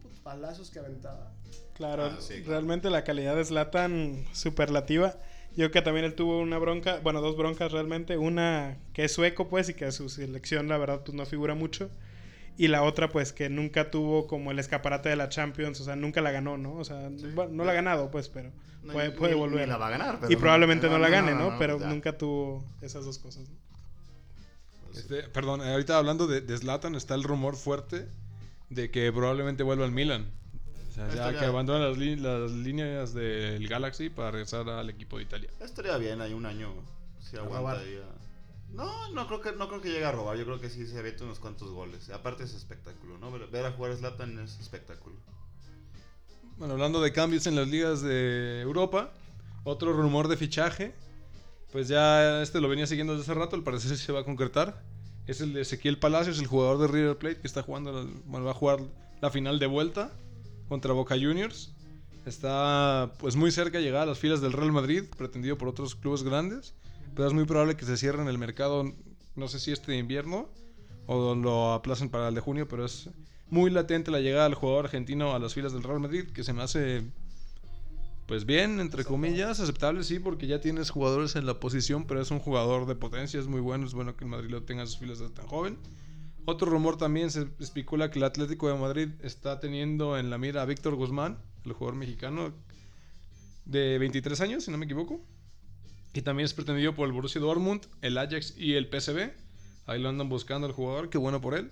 los 0.03 0.19
palazos 0.19 0.69
que 0.69 0.79
aventaba. 0.79 1.33
Claro, 1.73 2.05
Ah, 2.05 2.17
sí, 2.19 2.35
claro. 2.35 2.49
realmente 2.51 2.89
la 2.89 3.03
calidad 3.03 3.35
de 3.35 3.45
Zlatan 3.45 4.25
superlativa. 4.33 5.17
Yo 5.59 5.65
creo 5.65 5.71
que 5.71 5.81
también 5.81 6.05
él 6.05 6.13
tuvo 6.15 6.39
una 6.39 6.57
bronca, 6.57 7.01
bueno, 7.03 7.19
dos 7.19 7.35
broncas 7.35 7.73
realmente. 7.73 8.17
Una 8.17 8.77
que 8.93 9.03
es 9.03 9.11
sueco, 9.11 9.49
pues, 9.49 9.67
y 9.67 9.73
que 9.73 9.91
su 9.91 10.07
selección, 10.07 10.69
la 10.69 10.77
verdad, 10.77 11.01
pues 11.03 11.13
no 11.15 11.25
figura 11.25 11.53
mucho. 11.53 11.89
Y 12.57 12.69
la 12.69 12.81
otra, 12.83 13.09
pues, 13.09 13.33
que 13.33 13.49
nunca 13.49 13.91
tuvo 13.91 14.25
como 14.25 14.51
el 14.51 14.59
escaparate 14.59 15.09
de 15.09 15.17
la 15.17 15.27
Champions, 15.27 15.81
o 15.81 15.83
sea, 15.83 15.97
nunca 15.97 16.21
la 16.21 16.31
ganó, 16.31 16.57
¿no? 16.57 16.75
O 16.75 16.85
sea, 16.85 17.09
Sí. 17.17 17.27
bueno, 17.35 17.51
no 17.53 17.65
la 17.65 17.71
ha 17.73 17.75
ganado, 17.75 18.09
pues, 18.09 18.29
pero 18.29 18.51
No, 18.83 18.93
puede, 18.93 19.09
ni- 19.09 19.15
puede 19.15 19.33
ni- 19.33 19.39
volver. 19.39 19.61
ni 19.67 19.71
la 19.71 19.77
va 19.77 19.87
a 19.87 19.91
ganar. 19.91 20.19
pero 20.21 20.31
y 20.31 20.35
probablemente 20.37 20.87
no, 20.89 20.97
la 20.97 21.09
gane, 21.09 21.31
no, 21.33 21.39
¿no? 21.39 21.51
no, 21.51 21.59
pero 21.59 21.77
ya. 21.77 21.87
nunca 21.89 22.17
tuvo 22.17 22.63
esas 22.81 23.03
dos 23.03 23.19
cosas. 23.19 23.49
¿no? 23.49 23.55
Este, 24.97 25.23
perdón, 25.23 25.61
ahorita 25.61 25.97
hablando 25.97 26.25
de, 26.27 26.39
de 26.41 26.57
Zlatan, 26.57 26.95
está 26.95 27.15
el 27.15 27.23
rumor 27.23 27.55
fuerte 27.57 28.07
de 28.69 28.91
que 28.91 29.11
probablemente 29.11 29.63
vuelva 29.63 29.83
al 29.85 29.91
Milan. 29.91 30.25
Sea, 30.99 31.07
ya 31.07 31.13
Estaría- 31.13 31.39
que 31.39 31.45
abandona 31.45 31.87
las, 31.87 31.97
líneas 32.51 33.13
del 33.13 33.65
Galaxy 33.69 34.09
para 34.09 34.31
regresar 34.31 34.67
al 34.69 34.89
equipo 34.89 35.17
de 35.17 35.23
Italia. 35.23 35.49
Estaría 35.61 35.95
bien, 35.97 36.19
hay 36.19 36.33
un 36.33 36.45
año. 36.45 36.73
Si 37.21 37.37
aguantaría. 37.37 38.01
No, 38.73 39.09
no 39.13 39.25
creo 39.27 39.41
que 39.41 39.51
no 39.53 39.67
creo 39.69 39.81
que 39.81 39.89
llegue 39.89 40.05
a 40.05 40.11
robar. 40.11 40.37
Yo 40.37 40.43
creo 40.43 40.59
que 40.59 40.69
sí 40.69 40.85
se 40.85 40.99
avienta 40.99 41.23
unos 41.23 41.39
cuantos 41.39 41.71
goles. 41.71 42.09
Aparte 42.09 42.43
es 42.43 42.53
espectáculo, 42.53 43.17
¿no? 43.17 43.31
Ver, 43.31 43.47
ver 43.47 43.65
a 43.65 43.71
jugar 43.71 43.93
a 43.93 43.95
Zlatan 43.95 44.37
es 44.39 44.59
espectáculo. 44.59 45.15
Bueno, 46.57 46.73
hablando 46.73 47.01
de 47.01 47.13
cambios 47.13 47.47
en 47.47 47.55
las 47.55 47.67
ligas 47.69 48.01
de 48.01 48.59
Europa, 48.61 49.11
otro 49.63 49.93
rumor 49.93 50.27
de 50.27 50.35
fichaje, 50.35 50.93
pues 51.71 51.87
ya 51.87 52.41
este 52.41 52.59
lo 52.59 52.67
venía 52.67 52.85
siguiendo 52.85 53.13
desde 53.15 53.31
hace 53.31 53.39
rato, 53.39 53.55
al 53.55 53.63
parecer 53.63 53.97
se 53.97 54.11
va 54.11 54.19
a 54.19 54.25
concretar. 54.25 54.83
Es 55.27 55.39
el 55.39 55.53
de 55.53 55.61
Ezequiel 55.61 55.97
Palacios, 55.97 56.39
el 56.39 56.47
jugador 56.47 56.77
de 56.79 56.87
River 56.87 57.17
Plate 57.17 57.39
que 57.39 57.47
está 57.47 57.63
jugando, 57.63 58.05
bueno, 58.25 58.45
va 58.45 58.51
a 58.51 58.55
jugar 58.55 58.79
la 59.21 59.31
final 59.31 59.59
de 59.59 59.67
vuelta 59.67 60.11
contra 60.69 60.93
Boca 60.93 61.15
Juniors. 61.15 61.73
Está 62.25 63.11
pues 63.17 63.35
muy 63.35 63.51
cerca 63.51 63.79
de 63.79 63.83
llegar 63.83 64.03
a 64.03 64.05
las 64.05 64.19
filas 64.19 64.39
del 64.39 64.53
Real 64.53 64.71
Madrid, 64.71 65.03
pretendido 65.17 65.57
por 65.57 65.67
otros 65.67 65.95
clubes 65.95 66.23
grandes, 66.23 66.75
pero 67.15 67.27
es 67.27 67.33
muy 67.33 67.45
probable 67.45 67.75
que 67.75 67.85
se 67.85 67.97
cierre 67.97 68.21
en 68.21 68.27
el 68.27 68.37
mercado, 68.37 68.93
no 69.35 69.47
sé 69.47 69.59
si 69.59 69.71
este 69.71 69.97
invierno 69.97 70.47
o 71.07 71.33
lo 71.33 71.73
aplacen 71.73 72.09
para 72.09 72.29
el 72.29 72.35
de 72.35 72.41
junio, 72.41 72.67
pero 72.67 72.85
es 72.85 73.09
muy 73.49 73.71
latente 73.71 74.11
la 74.11 74.19
llegada 74.19 74.43
del 74.43 74.53
jugador 74.53 74.85
argentino 74.85 75.33
a 75.33 75.39
las 75.39 75.55
filas 75.55 75.73
del 75.73 75.83
Real 75.83 75.99
Madrid, 75.99 76.29
que 76.29 76.43
se 76.43 76.53
me 76.53 76.61
hace 76.61 77.03
pues 78.27 78.45
bien, 78.45 78.79
entre 78.79 79.05
comillas, 79.05 79.59
aceptable, 79.59 80.03
sí, 80.03 80.19
porque 80.19 80.45
ya 80.45 80.61
tienes 80.61 80.91
jugadores 80.91 81.35
en 81.35 81.47
la 81.47 81.59
posición, 81.59 82.05
pero 82.05 82.21
es 82.21 82.29
un 82.29 82.37
jugador 82.37 82.85
de 82.85 82.93
potencia, 82.93 83.39
es 83.39 83.47
muy 83.47 83.59
bueno, 83.59 83.87
es 83.87 83.95
bueno 83.95 84.15
que 84.15 84.23
el 84.23 84.29
Madrid 84.29 84.51
lo 84.51 84.61
tenga 84.61 84.83
en 84.83 84.87
sus 84.87 84.99
filas 84.99 85.17
desde 85.17 85.33
tan 85.33 85.47
joven. 85.47 85.79
Otro 86.45 86.69
rumor 86.69 86.97
también 86.97 87.31
se 87.31 87.47
especula 87.59 88.09
que 88.09 88.19
el 88.19 88.25
Atlético 88.25 88.67
de 88.67 88.79
Madrid 88.79 89.09
está 89.21 89.59
teniendo 89.59 90.17
en 90.17 90.29
la 90.29 90.37
mira 90.37 90.61
a 90.61 90.65
Víctor 90.65 90.95
Guzmán, 90.95 91.37
el 91.65 91.73
jugador 91.73 91.97
mexicano 91.97 92.53
de 93.65 93.99
23 93.99 94.41
años, 94.41 94.63
si 94.63 94.71
no 94.71 94.77
me 94.77 94.85
equivoco. 94.85 95.21
Y 96.13 96.21
también 96.21 96.45
es 96.45 96.53
pretendido 96.53 96.95
por 96.95 97.05
el 97.07 97.13
Borussia 97.13 97.39
Dortmund, 97.39 97.85
el 98.01 98.17
Ajax 98.17 98.55
y 98.57 98.73
el 98.73 98.89
PSV. 98.89 99.31
Ahí 99.85 100.01
lo 100.01 100.09
andan 100.09 100.29
buscando 100.29 100.65
el 100.65 100.73
jugador, 100.73 101.09
qué 101.09 101.17
bueno 101.17 101.39
por 101.39 101.53
él. 101.53 101.71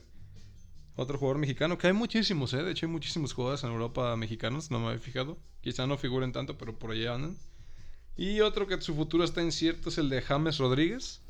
Otro 0.95 1.17
jugador 1.17 1.39
mexicano, 1.39 1.77
que 1.77 1.87
hay 1.87 1.93
muchísimos, 1.93 2.53
¿eh? 2.53 2.63
De 2.63 2.71
hecho, 2.71 2.85
hay 2.85 2.91
muchísimos 2.91 3.33
jugadores 3.33 3.63
en 3.63 3.71
Europa 3.71 4.15
mexicanos, 4.15 4.71
no 4.71 4.79
me 4.79 4.87
había 4.87 4.99
fijado. 4.99 5.37
Quizá 5.61 5.85
no 5.85 5.97
figuren 5.97 6.31
tanto, 6.31 6.57
pero 6.57 6.77
por 6.77 6.91
allá 6.91 7.15
andan. 7.15 7.37
Y 8.15 8.41
otro 8.41 8.65
que 8.67 8.81
su 8.81 8.95
futuro 8.95 9.23
está 9.23 9.43
incierto 9.43 9.89
es 9.89 9.97
el 9.99 10.09
de 10.09 10.21
James 10.21 10.57
Rodríguez. 10.57 11.21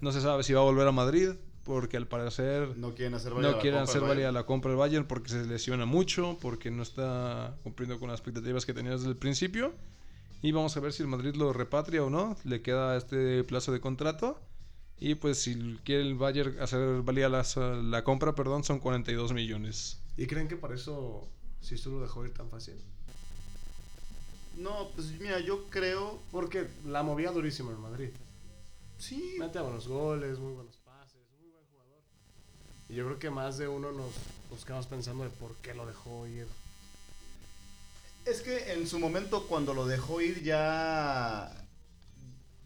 No 0.00 0.12
se 0.12 0.20
sabe 0.20 0.42
si 0.42 0.52
va 0.52 0.60
a 0.60 0.64
volver 0.64 0.86
a 0.86 0.92
Madrid, 0.92 1.30
porque 1.68 1.98
al 1.98 2.08
parecer 2.08 2.76
No 2.78 2.94
quieren 2.94 3.14
hacer 3.14 3.34
válida 3.34 3.50
no 3.50 3.56
la 3.56 3.62
quieren 3.62 3.80
compra 3.80 3.90
hacer 3.90 4.00
del 4.00 4.08
válida 4.08 4.26
Bayern. 4.28 4.34
la 4.34 4.46
compra 4.46 4.70
del 4.70 4.78
Bayern 4.78 5.06
porque 5.06 5.28
se 5.28 5.44
lesiona 5.44 5.84
mucho, 5.84 6.38
porque 6.40 6.70
no 6.70 6.82
está 6.82 7.54
cumpliendo 7.62 8.00
con 8.00 8.08
las 8.08 8.18
expectativas 8.18 8.64
que 8.64 8.72
tenía 8.72 8.92
desde 8.92 9.08
el 9.08 9.16
principio. 9.16 9.74
Y 10.40 10.52
vamos 10.52 10.76
a 10.76 10.80
ver 10.80 10.92
si 10.92 11.02
el 11.02 11.08
Madrid 11.08 11.34
lo 11.34 11.52
repatria 11.52 12.02
o 12.02 12.10
no. 12.10 12.36
Le 12.44 12.62
queda 12.62 12.96
este 12.96 13.44
plazo 13.44 13.70
de 13.70 13.80
contrato. 13.80 14.40
Y 14.98 15.14
pues 15.16 15.42
si 15.42 15.78
quiere 15.84 16.02
el 16.02 16.14
Bayern 16.14 16.58
hacer 16.60 17.02
válida 17.02 17.28
la, 17.28 17.44
la 17.82 18.02
compra, 18.02 18.34
perdón, 18.34 18.64
son 18.64 18.78
42 18.78 19.32
millones. 19.32 20.00
¿Y 20.16 20.26
creen 20.26 20.48
que 20.48 20.56
por 20.56 20.72
eso 20.72 21.28
Sisu 21.60 21.90
lo 21.90 22.00
dejó 22.00 22.24
ir 22.24 22.32
tan 22.32 22.48
fácil? 22.48 22.74
No, 24.56 24.88
pues 24.94 25.10
mira, 25.20 25.38
yo 25.40 25.66
creo. 25.68 26.18
Porque 26.32 26.66
la 26.86 27.02
movía 27.02 27.30
durísimo 27.30 27.70
en 27.72 27.80
Madrid. 27.80 28.08
Sí. 28.96 29.36
Mete 29.38 29.60
buenos 29.60 29.86
goles, 29.86 30.38
muy 30.38 30.54
buenos 30.54 30.77
Y 32.88 32.94
yo 32.94 33.04
creo 33.06 33.18
que 33.18 33.30
más 33.30 33.58
de 33.58 33.68
uno 33.68 33.92
nos, 33.92 34.12
nos 34.50 34.64
quedamos 34.64 34.86
pensando 34.86 35.24
de 35.24 35.30
por 35.30 35.54
qué 35.56 35.74
lo 35.74 35.86
dejó 35.86 36.26
ir. 36.26 36.46
Es 38.24 38.40
que 38.40 38.72
en 38.72 38.86
su 38.86 38.98
momento 38.98 39.46
cuando 39.46 39.74
lo 39.74 39.86
dejó 39.86 40.20
ir 40.20 40.42
ya... 40.42 41.64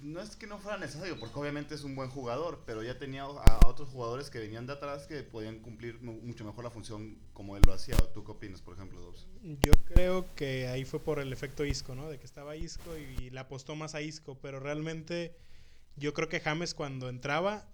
No 0.00 0.20
es 0.20 0.35
que 0.35 0.48
no 0.48 0.58
fuera 0.58 0.78
necesario, 0.78 1.16
porque 1.20 1.38
obviamente 1.38 1.76
es 1.76 1.85
un 1.85 1.94
buen 1.94 2.11
jugador, 2.11 2.64
pero 2.66 2.82
ya 2.82 2.98
tenía 2.98 3.22
a 3.22 3.61
otros 3.68 3.88
jugadores 3.90 4.30
que 4.30 4.40
venían 4.40 4.66
de 4.66 4.72
atrás 4.72 5.06
que 5.06 5.22
podían 5.22 5.61
cumplir 5.61 6.02
mu- 6.02 6.20
mucho 6.22 6.44
mejor 6.44 6.64
la 6.64 6.70
función 6.70 7.16
como 7.32 7.56
él 7.56 7.62
lo 7.64 7.72
hacía. 7.72 7.94
¿Tú 8.12 8.24
qué 8.24 8.32
opinas, 8.32 8.61
por 8.61 8.74
ejemplo, 8.74 9.00
Dobbs? 9.00 9.28
Yo 9.61 9.72
creo 9.85 10.26
que 10.35 10.66
ahí 10.66 10.85
fue 10.85 10.98
por 10.98 11.20
el 11.20 11.32
efecto 11.32 11.64
Isco, 11.64 11.94
¿no? 11.94 12.08
De 12.11 12.18
que 12.18 12.26
estaba 12.26 12.56
Isco 12.56 12.96
y 12.96 13.30
le 13.30 13.38
apostó 13.38 13.76
más 13.76 13.94
a 13.94 14.02
Isco, 14.02 14.37
pero 14.42 14.58
realmente 14.58 15.37
yo 15.94 16.12
creo 16.14 16.28
que 16.28 16.40
James 16.40 16.74
cuando 16.74 17.08
entraba 17.08 17.64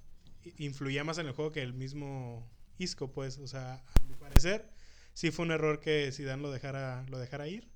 influía 0.59 1.05
más 1.05 1.18
en 1.18 1.27
el 1.27 1.33
juego 1.33 1.53
que 1.53 1.62
el 1.62 1.74
mismo 1.74 2.48
Isco, 2.79 3.12
pues, 3.12 3.38
o 3.38 3.46
sea, 3.46 3.74
a 4.01 4.05
mi 4.05 4.14
parecer 4.14 4.70
sí 5.14 5.31
fue 5.31 5.44
un 5.44 5.51
error 5.53 5.81
que 5.81 6.11
Zidane 6.12 6.42
lo 6.42 6.51
dejara 6.51 7.05
lo 7.09 7.18
dejara 7.18 7.48
ir. 7.48 7.70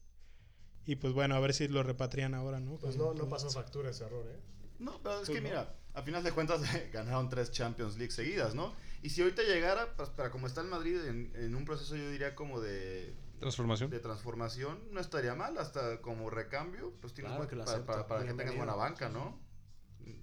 Y 0.85 0.97
pues 0.97 1.13
bueno, 1.13 1.37
a 1.37 1.41
ver 1.41 1.55
si 1.55 1.69
lo 1.69 1.83
repatrian 1.83 2.35
ahora, 2.35 2.59
¿no? 2.61 2.77
Pues 2.79 2.97
no, 2.97 3.15
no 3.15 3.29
pasó 3.29 3.49
factura 3.51 3.91
ese 3.91 4.05
error, 4.05 4.27
¿eh? 4.29 4.41
No, 4.81 5.01
pero 5.03 5.21
es 5.21 5.27
Pues 5.29 5.31
que 5.39 5.41
no. 5.41 5.49
mira, 5.49 5.77
a 5.95 6.03
final 6.03 6.25
de 6.25 6.33
cuentas 6.33 6.61
ganaron 6.93 7.29
tres 7.29 7.53
Champions 7.53 7.97
League 7.99 8.11
seguidas, 8.13 8.55
¿no? 8.55 8.75
Y 9.03 9.11
si 9.11 9.23
ahorita 9.23 9.43
llegara, 9.43 9.95
pues 9.97 10.09
para 10.11 10.31
como 10.31 10.47
está 10.49 10.61
el 10.61 10.67
Madrid 10.69 11.01
en, 11.07 11.33
en 11.37 11.55
un 11.55 11.65
proceso 11.65 11.95
yo 11.97 12.11
diría 12.11 12.35
como 12.35 12.61
de, 12.61 13.15
Transformación. 13.39 13.91
de 13.91 13.99
transformación, 14.01 14.81
no 14.93 15.01
estaría 15.01 15.35
mal, 15.37 15.57
hasta 15.59 16.01
como 16.01 16.31
recambio, 16.31 16.93
pues 17.01 17.13
tienes 17.13 17.31
Claro 17.33 17.45
buen- 17.49 17.51
que 17.51 17.65
para, 17.65 17.85
para- 17.85 18.07
para 18.09 18.25
que 18.27 18.35
tengas 18.35 18.57
buena 18.57 18.75
banca, 18.75 19.09
¿no? 19.09 19.41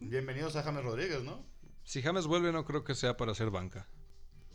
Bienvenidos 0.01 0.55
a 0.57 0.63
James 0.63 0.83
Rodríguez, 0.83 1.23
¿no? 1.23 1.45
Si 1.89 2.03
James 2.03 2.27
vuelve, 2.27 2.51
no 2.51 2.65
creo 2.65 2.83
que 2.83 2.93
sea 2.93 3.17
para 3.17 3.31
hacer 3.31 3.49
banca. 3.49 3.87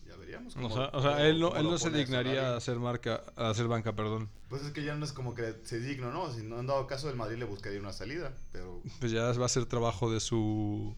Ya 0.07 0.15
veríamos. 0.17 0.55
O 0.55 0.61
cómo- 0.61 0.73
sea, 0.77 0.85
o 0.93 1.03
sea, 1.03 1.11
cómo- 1.15 1.25
él 1.25 1.41
no, 1.41 1.57
él 1.57 1.65
no 1.65 1.79
se 1.79 1.91
dignaría 1.91 2.53
a 2.53 2.57
hacer, 2.57 2.79
marca, 2.79 3.25
a 3.35 3.51
hacer 3.51 3.67
banca, 3.67 3.97
perdón. 3.97 4.31
Pues 4.49 4.63
es 4.63 4.71
que 4.71 4.85
ya 4.85 4.95
no 4.95 5.05
es 5.05 5.13
como 5.13 5.35
que 5.35 5.53
se 5.65 5.81
digno, 5.81 6.13
¿no? 6.13 6.33
Si 6.33 6.45
no 6.45 6.59
han 6.61 6.69
dado 6.69 6.87
caso, 6.87 7.11
el 7.11 7.17
Madrid 7.17 7.39
le 7.39 7.45
buscaría 7.45 7.81
una 7.81 7.93
salida, 7.93 8.37
pero... 8.53 8.81
Pues 9.01 9.11
ya 9.11 9.33
va 9.33 9.47
a 9.47 9.49
ser 9.49 9.67
trabajo 9.67 10.13
de 10.13 10.21
su 10.21 10.95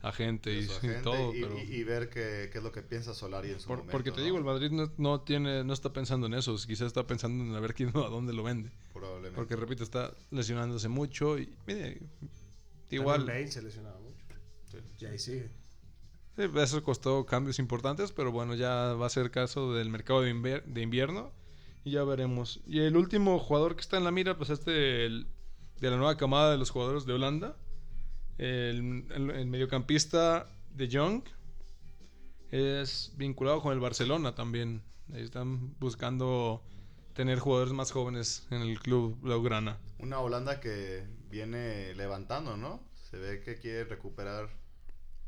agente, 0.00 0.50
de 0.50 0.58
y, 0.58 0.66
su 0.66 0.74
y 0.74 0.76
agente 0.90 1.02
todo. 1.02 1.34
y, 1.34 1.40
pero... 1.42 1.58
y- 1.58 1.62
y 1.74 1.82
ver 1.82 2.08
qué, 2.08 2.50
qué 2.52 2.58
es 2.58 2.62
lo 2.62 2.70
que 2.70 2.82
piensa 2.82 3.12
Solari 3.12 3.50
en 3.50 3.58
su 3.58 3.66
Por- 3.66 3.78
momento. 3.78 3.90
porque 3.90 4.12
te 4.12 4.18
¿no? 4.18 4.24
digo, 4.26 4.38
el 4.38 4.44
Madrid 4.44 4.70
no, 4.70 4.92
no 4.96 5.22
tiene, 5.22 5.64
no 5.64 5.72
está 5.72 5.92
pensando 5.92 6.28
en 6.28 6.34
eso, 6.34 6.54
quizás 6.54 6.82
está 6.86 7.04
pensando 7.04 7.42
en 7.42 7.52
a 7.52 7.58
ver 7.58 7.74
quién 7.74 7.88
a 7.96 8.08
dónde 8.10 8.32
lo 8.32 8.44
vende. 8.44 8.70
Probablemente. 8.92 9.34
Porque 9.34 9.56
repito, 9.56 9.82
está 9.82 10.12
lesionándose 10.30 10.88
mucho 10.88 11.36
y 11.36 11.52
mire, 11.66 12.00
Igual. 12.90 13.24
Bale 13.24 13.50
se 13.50 13.60
lesionaba 13.60 13.98
mucho. 13.98 14.14
Sí. 14.70 14.78
Y 15.00 15.04
ahí 15.06 15.18
sigue. 15.18 15.50
Sí, 16.36 16.42
eso 16.56 16.82
costó 16.82 17.24
cambios 17.26 17.58
importantes, 17.58 18.12
pero 18.12 18.32
bueno, 18.32 18.54
ya 18.54 18.94
va 18.94 19.06
a 19.06 19.10
ser 19.10 19.30
caso 19.30 19.72
del 19.74 19.90
mercado 19.90 20.22
de, 20.22 20.32
invier- 20.34 20.64
de 20.64 20.82
invierno 20.82 21.32
y 21.84 21.92
ya 21.92 22.04
veremos. 22.04 22.60
Y 22.66 22.80
el 22.80 22.96
último 22.96 23.38
jugador 23.38 23.74
que 23.74 23.80
está 23.82 23.96
en 23.98 24.04
la 24.04 24.10
mira, 24.10 24.36
pues 24.36 24.50
este 24.50 24.70
de 24.70 25.90
la 25.90 25.96
nueva 25.96 26.16
camada 26.16 26.50
de 26.52 26.58
los 26.58 26.70
jugadores 26.70 27.04
de 27.04 27.12
Holanda, 27.12 27.56
el, 28.38 29.06
el- 29.14 29.30
el 29.30 29.46
mediocampista 29.46 30.48
de 30.70 30.88
Jong, 30.90 31.22
es 32.50 33.12
vinculado 33.16 33.60
con 33.60 33.72
el 33.72 33.80
Barcelona 33.80 34.34
también. 34.34 34.82
Ahí 35.12 35.22
están 35.22 35.74
buscando 35.78 36.62
tener 37.14 37.38
jugadores 37.38 37.72
más 37.72 37.90
jóvenes 37.92 38.46
en 38.50 38.62
el 38.62 38.78
club 38.80 39.18
Blaugrana. 39.20 39.78
Una 39.98 40.18
Holanda 40.20 40.60
que 40.60 41.06
viene 41.28 41.94
levantando, 41.94 42.56
¿no? 42.56 42.80
Se 43.10 43.18
ve 43.18 43.40
que 43.40 43.56
quiere 43.56 43.84
recuperar 43.84 44.48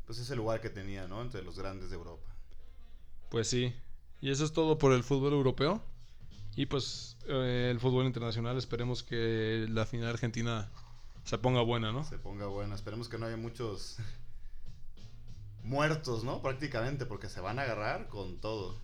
pues 0.07 0.17
ese 0.19 0.35
lugar 0.35 0.61
que 0.61 0.69
tenía, 0.69 1.07
¿no? 1.07 1.21
Entre 1.21 1.43
los 1.43 1.59
grandes 1.59 1.89
de 1.91 1.97
Europa. 1.97 2.25
Pues 3.29 3.47
sí. 3.49 3.75
Y 4.21 4.31
eso 4.31 4.43
es 4.45 4.53
todo 4.53 4.77
por 4.79 4.93
el 4.93 5.03
fútbol 5.03 5.33
europeo. 5.33 5.83
Y 6.55 6.65
pues 6.65 7.17
eh, 7.27 7.67
el 7.69 7.79
fútbol 7.79 8.05
internacional, 8.07 8.57
esperemos 8.57 9.03
que 9.03 9.67
la 9.69 9.85
final 9.85 10.09
argentina 10.09 10.71
se 11.25 11.37
ponga 11.37 11.61
buena, 11.61 11.91
¿no? 11.91 12.03
Se 12.03 12.17
ponga 12.17 12.47
buena. 12.47 12.73
Esperemos 12.73 13.09
que 13.09 13.19
no 13.19 13.27
haya 13.27 13.37
muchos 13.37 13.97
muertos, 15.63 16.23
¿no? 16.23 16.41
Prácticamente, 16.41 17.05
porque 17.05 17.29
se 17.29 17.41
van 17.41 17.59
a 17.59 17.63
agarrar 17.63 18.07
con 18.07 18.37
todo. 18.37 18.75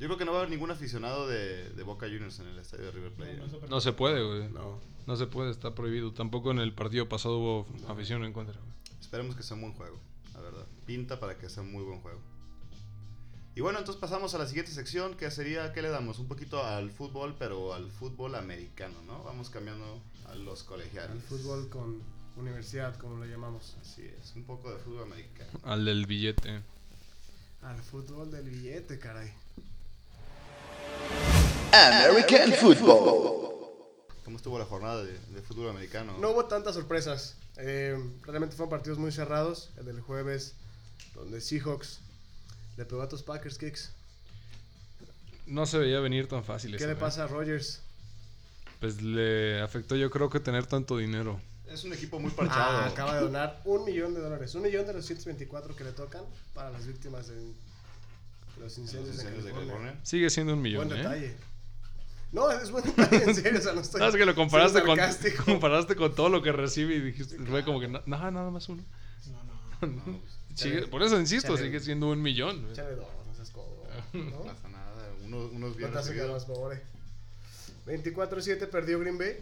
Yo 0.00 0.06
creo 0.06 0.18
que 0.18 0.24
no 0.24 0.32
va 0.32 0.38
a 0.38 0.40
haber 0.40 0.50
ningún 0.50 0.70
aficionado 0.70 1.28
de, 1.28 1.70
de 1.70 1.82
Boca 1.84 2.06
Juniors 2.06 2.40
en 2.40 2.48
el 2.48 2.58
estadio 2.58 2.86
de 2.86 2.90
River 2.90 3.12
Plate. 3.12 3.32
¿eh? 3.34 3.68
No 3.68 3.80
se 3.80 3.92
puede, 3.92 4.22
güey. 4.26 4.48
No. 4.50 4.80
No 5.06 5.16
se 5.16 5.26
puede, 5.26 5.50
está 5.50 5.74
prohibido. 5.74 6.12
Tampoco 6.12 6.50
en 6.50 6.58
el 6.58 6.74
partido 6.74 7.08
pasado 7.08 7.38
hubo 7.38 7.66
afición 7.88 8.24
en 8.24 8.32
contra. 8.32 8.58
güey. 8.58 8.72
Esperemos 9.00 9.36
que 9.36 9.42
sea 9.42 9.56
un 9.56 9.62
buen 9.62 9.74
juego, 9.74 9.98
la 10.40 10.50
verdad. 10.50 10.66
Pinta 10.86 11.20
para 11.20 11.38
que 11.38 11.48
sea 11.48 11.62
un 11.62 11.72
muy 11.72 11.84
buen 11.84 12.00
juego. 12.00 12.20
Y 13.54 13.60
bueno, 13.60 13.78
entonces 13.78 14.00
pasamos 14.00 14.34
a 14.34 14.38
la 14.38 14.46
siguiente 14.46 14.72
sección, 14.72 15.16
que 15.16 15.30
sería, 15.30 15.72
¿qué 15.72 15.82
le 15.82 15.90
damos? 15.90 16.18
Un 16.18 16.28
poquito 16.28 16.64
al 16.64 16.90
fútbol, 16.90 17.34
pero 17.38 17.74
al 17.74 17.90
fútbol 17.90 18.36
americano, 18.36 18.94
¿no? 19.06 19.22
Vamos 19.24 19.50
cambiando 19.50 20.00
a 20.28 20.34
los 20.36 20.62
colegiales. 20.62 21.10
El 21.10 21.20
fútbol 21.20 21.68
con 21.68 22.00
universidad, 22.36 22.96
como 22.96 23.16
lo 23.16 23.26
llamamos. 23.26 23.76
Así 23.80 24.02
es, 24.02 24.34
un 24.36 24.44
poco 24.44 24.72
de 24.72 24.78
fútbol 24.78 25.02
americano. 25.02 25.50
Al 25.64 25.84
del 25.84 26.06
billete. 26.06 26.62
Al 27.62 27.82
fútbol 27.82 28.30
del 28.30 28.48
billete, 28.48 28.98
caray. 28.98 29.32
American 31.72 32.52
football. 32.52 33.50
¿Cómo 34.24 34.36
estuvo 34.36 34.58
la 34.58 34.64
jornada 34.64 35.02
de, 35.02 35.12
de 35.12 35.42
fútbol 35.42 35.70
americano? 35.70 36.16
No 36.18 36.30
hubo 36.30 36.44
tantas 36.46 36.76
sorpresas. 36.76 37.36
Eh, 37.62 37.96
realmente 38.22 38.56
fueron 38.56 38.70
partidos 38.70 38.98
muy 38.98 39.12
cerrados. 39.12 39.70
El 39.78 39.86
del 39.86 40.00
jueves 40.00 40.54
donde 41.14 41.40
Seahawks 41.40 42.00
le 42.76 42.84
pegó 42.84 43.02
a 43.02 43.08
tus 43.08 43.22
Packers 43.22 43.58
Kicks. 43.58 43.92
No 45.46 45.66
se 45.66 45.78
veía 45.78 46.00
venir 46.00 46.28
tan 46.28 46.44
fácil. 46.44 46.76
¿Qué 46.76 46.86
le 46.86 46.92
¿eh? 46.92 46.96
pasa 46.96 47.24
a 47.24 47.26
Rodgers? 47.26 47.82
Pues 48.78 49.02
le 49.02 49.60
afectó 49.60 49.96
yo 49.96 50.10
creo 50.10 50.30
que 50.30 50.40
tener 50.40 50.66
tanto 50.66 50.96
dinero. 50.96 51.40
Es 51.68 51.84
un 51.84 51.92
equipo 51.92 52.18
muy 52.18 52.30
parchado. 52.30 52.78
Ah, 52.78 52.86
acaba 52.86 53.14
de 53.14 53.20
donar 53.20 53.60
un 53.64 53.84
millón 53.84 54.14
de 54.14 54.20
dólares. 54.20 54.54
Un 54.54 54.62
millón 54.62 54.86
de 54.86 54.92
los 54.92 55.04
124 55.06 55.76
que 55.76 55.84
le 55.84 55.92
tocan 55.92 56.24
para 56.54 56.70
las 56.70 56.86
víctimas 56.86 57.28
de 57.28 57.34
los 57.36 57.54
Los 58.58 58.78
incendios, 58.78 59.16
de 59.16 59.42
de 59.42 59.52
California. 59.52 60.00
Sigue 60.02 60.30
siendo 60.30 60.54
un 60.54 60.62
millón, 60.62 60.88
Buen 60.88 61.00
¿eh? 61.00 61.36
No, 62.32 62.50
es 62.50 62.70
buen 62.70 62.84
detalle, 62.84 63.24
en 63.28 63.34
serio. 63.34 63.58
O 63.58 63.62
sea, 63.62 63.72
no 63.72 63.80
estoy. 63.80 64.00
No, 64.00 64.06
es 64.08 64.14
que 64.16 64.24
lo 64.24 64.34
comparaste 64.34 64.82
con, 64.82 64.98
comparaste 65.44 65.96
con 65.96 66.14
todo 66.14 66.28
lo 66.28 66.42
que 66.42 66.52
recibe 66.52 66.94
y 66.94 67.00
dijiste, 67.00 67.36
fue 67.38 67.64
como 67.64 67.80
que, 67.80 67.88
no, 67.88 68.02
nada 68.06 68.50
más 68.50 68.68
uno. 68.68 68.84
No, 69.26 69.42
no. 69.42 70.20
No, 70.50 70.56
Sigue- 70.56 70.88
por 70.88 71.02
eso 71.02 71.18
insisto, 71.18 71.54
Chale. 71.54 71.66
sigue 71.68 71.80
siendo 71.80 72.08
un 72.08 72.20
millón. 72.20 72.66
Échale 72.72 72.96
dos, 72.96 73.06
no 73.26 73.34
seas 73.34 73.50
codo. 73.50 73.84
no 74.12 74.24
¿no? 74.24 74.42
pasa 74.42 74.68
nada. 74.68 75.12
Unos, 75.24 75.52
unos 75.52 75.70
No 75.70 75.76
bien 75.76 75.92
te 75.92 75.98
hace 75.98 76.12
quedar 76.12 76.28
más 76.30 76.42
recibidos. 76.46 76.58
pobre. 76.58 76.82
24-7 77.86 78.68
perdió 78.68 78.98
Green 78.98 79.16
Bay. 79.16 79.36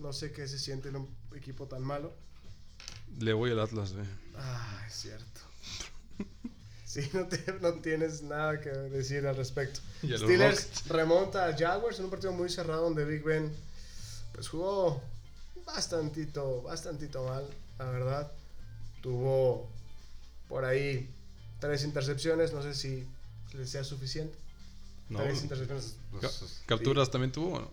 No 0.00 0.12
sé 0.12 0.32
qué 0.32 0.46
se 0.48 0.58
siente 0.58 0.88
en 0.88 0.96
un 0.96 1.08
equipo 1.34 1.66
tan 1.66 1.82
malo. 1.82 2.12
Le 3.20 3.32
voy 3.32 3.52
al 3.52 3.60
Atlas, 3.60 3.92
güey. 3.94 4.04
Ah, 4.36 4.82
es 4.86 4.92
cierto. 4.94 5.40
Sí, 6.94 7.10
no, 7.12 7.26
te- 7.26 7.44
no 7.60 7.72
tienes 7.74 8.22
nada 8.22 8.60
que 8.60 8.68
decir 8.70 9.26
al 9.26 9.36
respecto. 9.36 9.80
Steelers 10.02 10.64
Rockets. 10.64 10.88
remonta 10.88 11.46
a 11.46 11.56
Jaguars 11.56 11.98
en 11.98 12.04
un 12.04 12.10
partido 12.10 12.32
muy 12.32 12.48
cerrado 12.48 12.82
donde 12.82 13.04
Big 13.04 13.24
Ben 13.24 13.52
pues 14.32 14.48
jugó 14.48 15.02
bastantito, 15.66 16.62
bastantito 16.62 17.24
mal, 17.26 17.44
la 17.78 17.84
verdad. 17.86 18.30
Tuvo 19.02 19.68
por 20.48 20.64
ahí 20.64 21.10
tres 21.58 21.82
intercepciones, 21.84 22.52
no 22.52 22.62
sé 22.62 22.74
si 22.74 23.04
les 23.54 23.70
sea 23.70 23.82
suficiente. 23.82 24.36
No, 25.08 25.18
tres 25.22 25.42
intercepciones. 25.42 25.96
pues, 26.12 26.22
Ca- 26.22 26.66
¿Capturas 26.66 27.10
también 27.10 27.32
tuvo 27.32 27.56
o 27.56 27.60
no? 27.60 27.70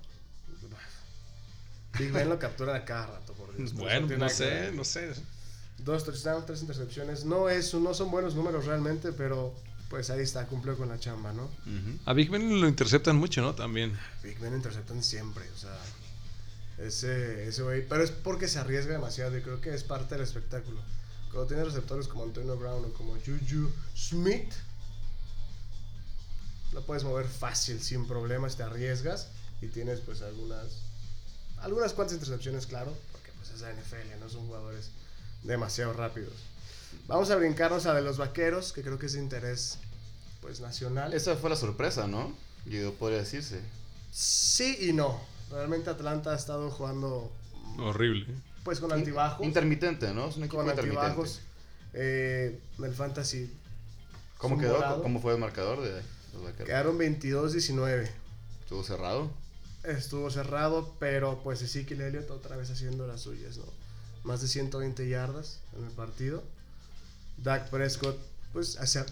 Big 1.99 2.11
Ben 2.11 2.29
lo 2.29 2.39
captura 2.39 2.75
a 2.75 2.85
cada 2.85 3.07
rato, 3.07 3.33
por 3.33 3.55
Dios. 3.55 3.73
Bueno, 3.73 4.07
no 4.07 4.27
que 4.27 4.33
sé, 4.33 4.71
no 4.71 4.83
sé. 4.83 5.11
Dos 5.83 6.03
touchdowns, 6.05 6.45
tres 6.45 6.61
intercepciones. 6.61 7.25
No, 7.25 7.49
es, 7.49 7.73
no 7.73 7.93
son 7.93 8.11
buenos 8.11 8.35
números 8.35 8.65
realmente, 8.65 9.11
pero 9.11 9.53
pues 9.89 10.09
ahí 10.09 10.21
está, 10.21 10.47
cumplió 10.47 10.77
con 10.77 10.87
la 10.89 10.97
chamba, 10.99 11.33
¿no? 11.33 11.49
A 12.05 12.13
Big 12.13 12.29
Ben 12.29 12.61
lo 12.61 12.67
interceptan 12.67 13.17
mucho, 13.17 13.41
¿no? 13.41 13.53
También. 13.55 13.97
Big 14.23 14.39
Ben 14.39 14.55
interceptan 14.55 15.03
siempre, 15.03 15.43
o 15.53 15.57
sea, 15.57 15.77
ese 16.77 17.47
ese 17.47 17.61
güey, 17.63 17.85
pero 17.87 18.03
es 18.03 18.11
porque 18.11 18.47
se 18.47 18.59
arriesga 18.59 18.93
demasiado 18.93 19.37
y 19.37 19.41
creo 19.41 19.59
que 19.59 19.73
es 19.73 19.83
parte 19.83 20.15
del 20.15 20.23
espectáculo. 20.23 20.81
Cuando 21.31 21.47
tienes 21.47 21.65
receptores 21.65 22.07
como 22.07 22.23
Antonio 22.23 22.57
Brown 22.57 22.85
o 22.85 22.93
como 22.93 23.13
Juju 23.15 23.69
Smith, 23.95 24.53
lo 26.71 26.85
puedes 26.85 27.03
mover 27.03 27.25
fácil, 27.25 27.81
sin 27.81 28.07
problemas, 28.07 28.55
te 28.55 28.63
arriesgas 28.63 29.27
y 29.61 29.67
tienes 29.67 29.99
pues 29.99 30.21
algunas, 30.21 30.83
algunas 31.57 31.93
cuantas 31.93 32.15
intercepciones, 32.15 32.65
claro, 32.65 32.95
porque 33.11 33.31
pues 33.37 33.49
es 33.51 33.61
la 33.61 33.73
NFL, 33.73 34.19
no 34.19 34.29
son 34.29 34.47
jugadores 34.47 34.91
demasiado 35.43 35.93
rápidos. 35.93 36.33
Vamos 37.07 37.29
a 37.31 37.35
brincarnos 37.35 37.85
a 37.85 37.93
de 37.93 38.01
los 38.01 38.17
vaqueros, 38.17 38.73
que 38.73 38.81
creo 38.81 38.97
que 38.99 39.05
es 39.07 39.13
de 39.13 39.19
interés 39.19 39.79
pues 40.41 40.59
nacional. 40.59 41.13
Esa 41.13 41.35
fue 41.35 41.49
la 41.49 41.55
sorpresa, 41.55 42.07
¿no? 42.07 42.33
Yo 42.65 42.93
podría 42.95 43.19
decirse. 43.19 43.61
Sí 44.11 44.77
y 44.81 44.93
no. 44.93 45.21
Realmente 45.51 45.89
Atlanta 45.89 46.31
ha 46.31 46.35
estado 46.35 46.69
jugando 46.71 47.31
Horrible. 47.77 48.25
pues 48.63 48.79
con 48.79 48.91
altibajos. 48.91 49.45
Intermitente, 49.45 50.13
¿no? 50.13 50.29
Es 50.29 50.37
un 50.37 50.43
equipo 50.43 50.57
con 50.57 50.67
intermitente. 50.69 51.05
altibajos. 51.05 51.41
Eh, 51.93 52.59
el 52.79 52.93
fantasy 52.93 53.51
¿Cómo 54.37 54.57
quedó? 54.57 55.01
¿Cómo 55.03 55.21
fue 55.21 55.33
el 55.33 55.39
marcador 55.39 55.81
de 55.81 56.01
los 56.33 56.43
vaqueros? 56.43 56.65
quedaron 56.65 56.97
22-19. 56.97 58.09
Estuvo 58.63 58.83
cerrado. 58.83 59.29
Estuvo 59.83 60.31
cerrado, 60.31 60.95
pero 60.99 61.41
pues 61.43 61.61
Ezekiel 61.61 62.01
Elliott 62.01 62.29
otra 62.31 62.55
vez 62.55 62.69
haciendo 62.71 63.05
las 63.05 63.21
suyas, 63.21 63.57
¿no? 63.57 63.65
Más 64.23 64.41
de 64.41 64.47
120 64.47 65.07
yardas 65.09 65.59
en 65.77 65.85
el 65.85 65.91
partido. 65.91 66.43
Dak 67.37 67.69
Prescott, 67.69 68.17
pues 68.53 68.77
hacia- 68.79 69.05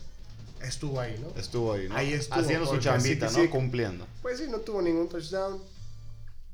estuvo 0.62 1.00
ahí, 1.00 1.18
¿no? 1.20 1.30
Estuvo 1.40 1.74
ahí, 1.74 1.88
¿no? 1.90 1.96
Ahí 1.96 2.14
estuvo, 2.14 2.40
Haciendo 2.40 2.66
su 2.68 2.78
chambita, 2.80 3.28
sí 3.30 3.38
¿no? 3.38 3.44
sí. 3.44 3.50
Cumpliendo. 3.50 4.06
Pues 4.22 4.38
sí, 4.40 4.46
no 4.50 4.60
tuvo 4.60 4.82
ningún 4.82 5.10
touchdown. 5.10 5.62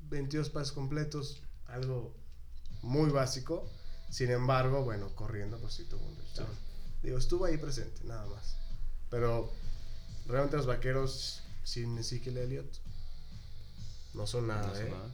22 0.09 0.49
pases 0.49 0.71
completos, 0.71 1.41
algo 1.67 2.13
muy 2.81 3.09
básico. 3.09 3.67
Sin 4.09 4.29
embargo, 4.31 4.83
bueno, 4.83 5.09
corriendo, 5.15 5.57
pues 5.57 5.73
sí 5.73 5.83
tuvo 5.85 6.05
un 6.05 6.15
touchdown. 6.15 6.47
Digo, 7.03 7.17
estuvo 7.17 7.45
ahí 7.45 7.57
presente, 7.57 8.01
nada 8.05 8.25
más. 8.27 8.55
Pero 9.09 9.51
realmente 10.27 10.55
los 10.57 10.65
vaqueros 10.67 11.41
sin 11.63 11.97
Ezekiel 11.97 12.37
Elliott 12.37 12.71
no 14.13 14.25
son 14.27 14.47
nada, 14.47 14.67
No 14.67 14.75
sé 14.75 14.87
¿eh? 14.87 14.91
nada. 14.91 15.11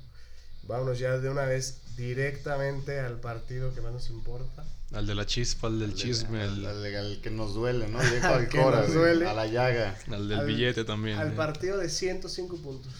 Vámonos 0.63 0.99
ya 0.99 1.17
de 1.17 1.29
una 1.29 1.45
vez 1.45 1.81
directamente 1.97 2.99
al 2.99 3.19
partido 3.19 3.73
que 3.73 3.81
más 3.81 3.91
nos 3.93 4.09
importa. 4.09 4.63
Al 4.93 5.07
de 5.07 5.15
la 5.15 5.25
chispa, 5.25 5.67
al 5.67 5.79
del 5.79 5.93
chisme, 5.95 6.41
Al, 6.41 6.65
al, 6.65 6.85
al- 6.85 6.95
al 6.95 7.21
que 7.21 7.29
nos 7.31 7.53
duele, 7.53 7.87
¿no? 7.87 7.99
Al 8.23 8.47
que 8.49 8.57
cora, 8.61 8.81
nos 8.81 8.93
duele. 8.93 9.25
a 9.27 9.33
la 9.33 9.47
llaga. 9.47 9.97
al 10.11 10.27
del 10.27 10.39
al- 10.39 10.45
billete 10.45 10.83
también. 10.83 11.17
Al 11.17 11.29
¿eh? 11.31 11.35
partido 11.35 11.77
de 11.77 11.89
105 11.89 12.57
puntos. 12.57 12.93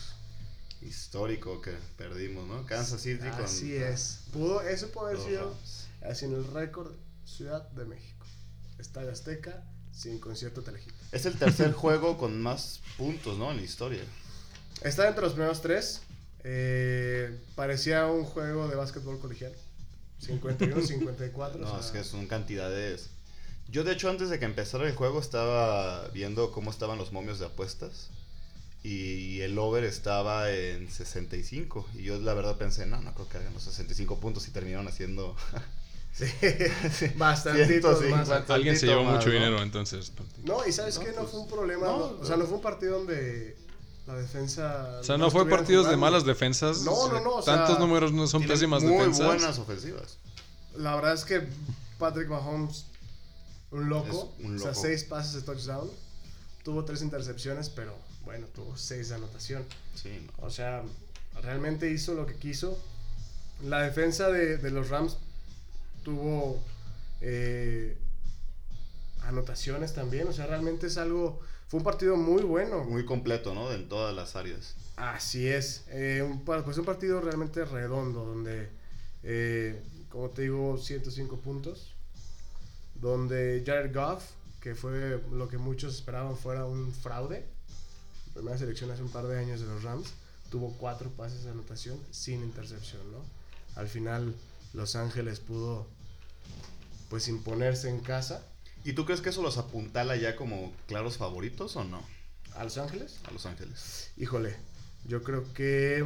Histórico 0.82 1.62
que 1.62 1.74
perdimos, 1.98 2.48
¿no? 2.48 2.66
Kansas 2.66 3.02
City 3.02 3.30
con... 3.30 3.44
Así 3.46 3.76
es. 3.76 4.22
Pudo, 4.34 4.62
eso 4.62 4.88
puede 4.90 5.14
haber 5.16 5.28
sido 5.28 5.56
así 6.02 6.26
en 6.26 6.34
el 6.34 6.46
récord 6.52 6.92
Ciudad 7.26 7.70
de 7.72 7.86
México. 7.86 8.26
Estadio 8.80 9.12
Azteca 9.12 9.64
sin 9.94 10.18
concierto 10.20 10.62
Telehit. 10.64 10.90
Es 11.12 11.26
el 11.26 11.36
tercer 11.38 11.72
juego 11.74 12.18
con 12.18 12.42
más 12.42 12.80
puntos, 12.98 13.38
¿no? 13.38 13.52
En 13.52 13.58
la 13.58 13.64
historia. 13.64 14.02
Está 14.82 15.08
entre 15.08 15.24
los 15.24 15.34
primeros 15.34 15.62
tres. 15.62 16.02
Eh, 16.44 17.38
parecía 17.56 18.06
un 18.08 18.24
juego 18.24 18.68
de 18.68 18.76
básquetbol 18.76 19.20
colegial. 19.20 19.54
51, 20.20 20.82
54. 20.82 21.60
No, 21.62 21.74
o 21.74 21.80
es 21.80 21.86
sea, 21.86 21.94
que 21.94 22.04
son 22.04 22.28
cantidades. 22.28 23.10
Yo, 23.70 23.84
de 23.84 23.94
hecho, 23.94 24.10
antes 24.10 24.30
de 24.30 24.38
que 24.40 24.46
empezara 24.46 24.88
el 24.88 24.96
juego, 24.96 25.20
estaba 25.20 26.08
viendo 26.10 26.52
cómo 26.52 26.72
estaban 26.72 26.98
los 26.98 27.12
momios 27.12 27.40
de 27.40 27.46
apuestas. 27.46 28.10
Y 28.84 29.42
el 29.42 29.58
over 29.60 29.84
estaba 29.84 30.52
en 30.52 30.90
65. 30.90 31.88
Y 31.96 32.04
yo, 32.04 32.20
la 32.20 32.34
verdad, 32.34 32.58
pensé, 32.58 32.86
no, 32.88 33.00
no 33.02 33.14
creo 33.14 33.30
que 33.30 33.38
hagan 33.38 33.54
los 33.54 33.64
65 33.64 34.20
puntos 34.20 34.48
y 34.48 34.52
terminaron 34.52 34.88
haciendo. 34.88 35.36
sí, 36.12 36.26
bastantitos 37.16 38.00
150. 38.00 38.40
más. 38.40 38.50
Alguien 38.50 38.78
se 38.78 38.88
llevó 38.88 39.04
más, 39.04 39.16
mucho 39.18 39.28
¿no? 39.28 39.34
dinero 39.36 39.62
entonces. 39.62 40.12
No, 40.44 40.66
y 40.68 40.72
sabes 40.72 40.98
No, 40.98 41.06
que 41.06 41.12
no 41.12 41.18
pues, 41.20 41.30
fue 41.32 41.40
un 41.42 41.48
problema. 41.48 41.86
no, 41.86 41.98
no, 41.98 42.06
o 42.20 42.26
sea, 42.26 42.36
no. 42.38 42.44
no 42.44 42.48
fue 42.48 42.58
un 42.58 42.64
partido 42.64 42.98
donde 42.98 43.56
la 44.08 44.16
defensa. 44.16 44.98
O 45.00 45.04
sea, 45.04 45.18
no 45.18 45.30
fue 45.32 45.48
partidos 45.48 45.90
de 45.90 45.98
malas 45.98 46.26
defensas. 46.26 46.82
No, 46.82 47.08
no, 47.10 47.20
no, 47.22 47.36
o 47.36 47.42
sea, 47.42 47.58
Tantos 47.58 47.80
números 47.80 48.12
no 48.12 48.28
son 48.28 48.46
pésimas 48.46 48.84
muy 48.84 48.94
defensas. 48.94 49.26
buenas 49.26 49.60
ofensivas. 49.60 50.18
La 50.76 50.96
verdad 50.96 51.14
es 51.14 51.26
que 51.26 51.48
Patrick 52.00 52.28
Mahomes, 52.30 52.86
un 53.72 53.90
loco, 53.90 54.34
un 54.40 54.56
o 54.56 54.60
sea, 54.60 54.70
loco. 54.70 54.82
seis 54.82 55.04
pases 55.04 55.34
de 55.34 55.42
touchdown, 55.44 55.90
tuvo 56.64 56.84
tres 56.86 57.02
intercepciones, 57.02 57.70
pero 57.70 57.94
bueno, 58.24 58.48
tuvo 58.56 58.76
seis 58.78 59.10
de 59.10 59.16
anotación. 59.16 59.66
Sí, 59.96 60.10
no. 60.40 60.46
O 60.48 60.50
sea, 60.50 60.82
realmente 61.44 61.90
hizo 61.92 62.14
lo 62.14 62.26
que 62.26 62.36
quiso. 62.36 62.78
La 63.64 63.82
defensa 63.82 64.30
de, 64.30 64.58
de 64.58 64.72
los 64.72 64.90
Rams 64.90 65.18
tuvo 66.04 66.60
eh, 67.22 67.96
anotaciones 69.32 69.94
también, 69.94 70.28
o 70.28 70.34
sea, 70.34 70.48
realmente 70.48 70.88
es 70.88 70.98
algo, 70.98 71.40
fue 71.68 71.80
un 71.80 71.84
partido 71.84 72.16
muy 72.16 72.44
bueno. 72.44 72.84
Muy 72.84 73.06
completo, 73.06 73.54
¿no? 73.54 73.72
En 73.72 73.90
todas 73.90 74.16
las 74.16 74.36
áreas. 74.36 74.76
Así 74.96 75.48
es, 75.48 75.86
eh, 75.90 76.22
un, 76.24 76.44
pues 76.44 76.78
un 76.78 76.86
partido 76.86 77.22
realmente 77.22 77.66
redondo, 77.66 78.26
donde, 78.26 78.70
eh, 79.24 79.82
como 80.10 80.30
te 80.30 80.44
digo, 80.44 80.78
105 80.78 81.38
puntos, 81.38 81.94
donde 82.96 83.64
Jared 83.66 83.94
Goff, 83.94 84.24
que 84.60 84.76
fue 84.76 85.22
lo 85.32 85.48
que 85.48 85.58
muchos 85.58 85.96
esperaban 85.96 86.38
fuera 86.38 86.66
un 86.66 86.94
fraude, 86.94 87.46
primera 88.34 88.58
selección 88.58 88.92
hace 88.92 89.02
un 89.02 89.10
par 89.10 89.26
de 89.26 89.40
años 89.40 89.60
de 89.60 89.68
los 89.68 89.84
Rams, 89.84 90.14
tuvo 90.52 90.76
cuatro 90.78 91.10
pases 91.10 91.44
de 91.44 91.52
anotación 91.52 91.98
sin 92.12 92.44
intercepción, 92.44 93.02
¿no? 93.12 93.20
Al 93.76 93.88
final 93.88 94.36
Los 94.74 94.96
Ángeles 94.96 95.40
pudo 95.40 95.88
pues 97.10 97.28
imponerse 97.28 97.90
en 97.90 98.00
casa 98.00 98.46
¿Y 98.84 98.94
tú 98.94 99.06
crees 99.06 99.22
que 99.22 99.30
eso 99.30 99.42
los 99.42 99.58
apuntala 99.58 100.16
ya 100.16 100.36
como 100.36 100.74
claros 100.88 101.18
favoritos 101.18 101.76
o 101.76 101.84
no? 101.84 102.02
a 102.56 102.64
Los 102.66 102.78
Ángeles. 102.78 103.20
A 103.28 103.32
Los 103.32 103.46
Ángeles. 103.46 104.12
Híjole, 104.18 104.56
yo 105.06 105.24
creo 105.24 105.52
que. 105.54 106.06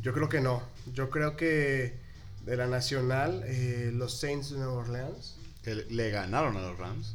Yo 0.00 0.12
creo 0.12 0.28
que 0.28 0.40
no. 0.40 0.62
Yo 0.92 1.10
creo 1.10 1.36
que 1.36 1.96
de 2.44 2.56
la 2.56 2.66
nacional, 2.66 3.42
eh, 3.46 3.92
los 3.94 4.18
Saints 4.18 4.50
de 4.50 4.58
Nueva 4.58 4.72
Orleans. 4.74 5.36
Que 5.62 5.76
le- 5.76 6.10
ganaron 6.10 6.56
a 6.56 6.60
los 6.60 6.76
Rams. 6.78 7.14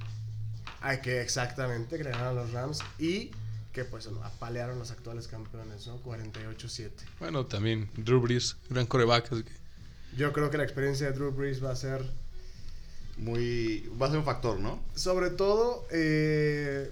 Hay 0.79 1.01
que 1.01 1.21
exactamente 1.21 1.97
que 1.97 2.05
le 2.05 2.11
ganaron 2.11 2.37
a 2.37 2.41
los 2.43 2.51
Rams 2.53 2.79
y 2.97 3.31
que 3.73 3.83
pues 3.83 4.07
apalearon 4.23 4.79
los 4.79 4.89
actuales 4.91 5.27
campeones, 5.27 5.85
¿no? 5.87 6.01
48-7. 6.01 6.91
Bueno, 7.19 7.45
también 7.45 7.89
Drew 7.97 8.21
Brees, 8.21 8.55
gran 8.69 8.85
coreback. 8.85 9.33
así 9.33 9.43
que- 9.43 9.51
Yo 10.15 10.31
creo 10.31 10.49
que 10.49 10.57
la 10.57 10.63
experiencia 10.63 11.07
de 11.07 11.13
Drew 11.13 11.31
Brees 11.31 11.61
va 11.63 11.71
a 11.71 11.75
ser 11.75 12.09
muy. 13.17 13.89
Va 14.01 14.07
a 14.07 14.09
ser 14.09 14.19
un 14.19 14.25
factor, 14.25 14.59
¿no? 14.59 14.79
Sobre 14.95 15.29
todo, 15.29 15.85
eh, 15.91 16.91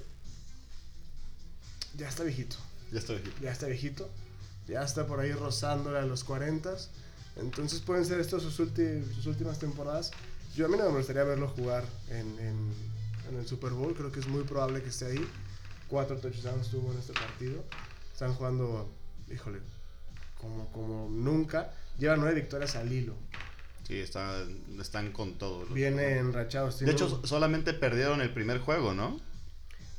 ya 1.95 2.09
está 2.09 2.23
viejito. 2.23 2.55
Ya 2.91 2.99
estoy 2.99 3.17
aquí. 3.17 3.31
Ya 3.41 3.51
está 3.51 3.67
viejito. 3.67 4.09
Ya 4.67 4.83
está 4.83 5.05
por 5.07 5.19
ahí 5.19 5.31
rozándole 5.31 5.99
a 5.99 6.05
los 6.05 6.23
40. 6.23 6.75
Entonces 7.37 7.79
pueden 7.81 8.05
ser 8.05 8.19
estas 8.19 8.41
sus, 8.41 8.55
sus 8.55 9.25
últimas 9.25 9.59
temporadas. 9.59 10.11
Yo 10.55 10.65
a 10.65 10.69
mí 10.69 10.77
no 10.77 10.89
me 10.89 10.97
gustaría 10.97 11.23
verlo 11.23 11.49
jugar 11.49 11.83
en, 12.09 12.39
en- 12.39 12.73
en 13.29 13.37
el 13.37 13.45
Super 13.47 13.71
Bowl. 13.71 13.93
Creo 13.95 14.11
que 14.11 14.19
es 14.19 14.27
muy 14.27 14.43
probable 14.43 14.81
que 14.81 14.89
esté 14.89 15.05
ahí. 15.05 15.27
Cuatro 15.89 16.17
touchdowns 16.17 16.69
tuvo 16.69 16.91
en 16.93 16.99
este 16.99 17.13
partido. 17.13 17.63
Están 18.13 18.33
jugando, 18.33 18.89
híjole, 19.31 19.59
como, 20.39 20.71
como 20.71 21.09
nunca. 21.09 21.73
Llevan 21.99 22.21
nueve 22.21 22.35
victorias 22.35 22.75
al 22.75 22.91
hilo. 22.91 23.15
Sí, 23.87 23.99
está, 23.99 24.43
están 24.79 25.11
con 25.11 25.33
todo. 25.37 25.65
los- 25.65 25.73
Viene 25.73 26.17
enrachados. 26.17 26.79
De 26.79 26.85
tienen 26.85 26.95
hecho, 26.95 27.21
solamente 27.25 27.73
perdieron 27.73 28.21
el 28.21 28.31
primer 28.33 28.59
juego, 28.59 28.93
¿no? 28.93 29.19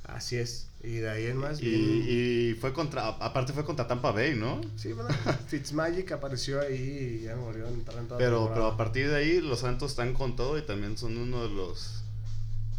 así 0.05 0.37
es. 0.37 0.68
Y 0.84 0.97
de 0.99 1.11
ahí 1.11 1.26
en 1.26 1.37
más. 1.39 1.61
Y, 1.61 1.66
vienen- 1.66 2.07
y 2.09 2.55
fue 2.55 2.72
contra. 2.72 3.09
Aparte 3.09 3.53
fue 3.53 3.64
contra 3.64 3.89
Tampa 3.89 4.12
Bay, 4.12 4.34
¿no? 4.37 4.61
Sí, 4.76 4.93
bueno, 4.93 5.09
Fitzmagic 5.49 6.12
apareció 6.12 6.61
ahí 6.61 7.18
y 7.20 7.24
ya 7.24 7.34
murió 7.37 7.66
en 7.66 7.82
toda 7.84 8.18
Pero, 8.18 8.51
pero 8.53 8.66
a 8.66 8.76
partir 8.76 9.09
de 9.09 9.16
ahí, 9.16 9.41
los 9.41 9.61
Santos 9.61 9.91
están 9.93 10.14
con 10.14 10.37
todo 10.37 10.59
y 10.59 10.62
también 10.62 10.97
son 10.97 11.16
uno 11.16 11.43
de 11.43 11.49
los. 11.51 12.03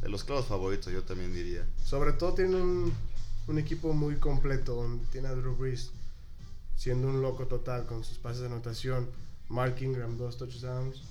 De 0.01 0.09
los 0.09 0.23
claros 0.23 0.45
favoritos, 0.45 0.93
yo 0.93 1.03
también 1.03 1.33
diría. 1.33 1.65
Sobre 1.83 2.13
todo 2.13 2.33
tiene 2.33 2.55
un, 2.55 2.93
un 3.47 3.57
equipo 3.57 3.91
muy 3.93 4.15
completo. 4.17 4.75
donde 4.75 5.05
Tiene 5.07 5.27
a 5.27 5.33
Drew 5.33 5.55
Brees 5.55 5.91
siendo 6.77 7.07
un 7.09 7.21
loco 7.21 7.45
total 7.47 7.85
con 7.87 8.03
sus 8.03 8.17
pases 8.19 8.41
de 8.41 8.47
anotación. 8.47 9.09
Mark 9.49 9.75
Ingram, 9.81 10.17
dos 10.17 10.37
touchdowns. 10.37 11.01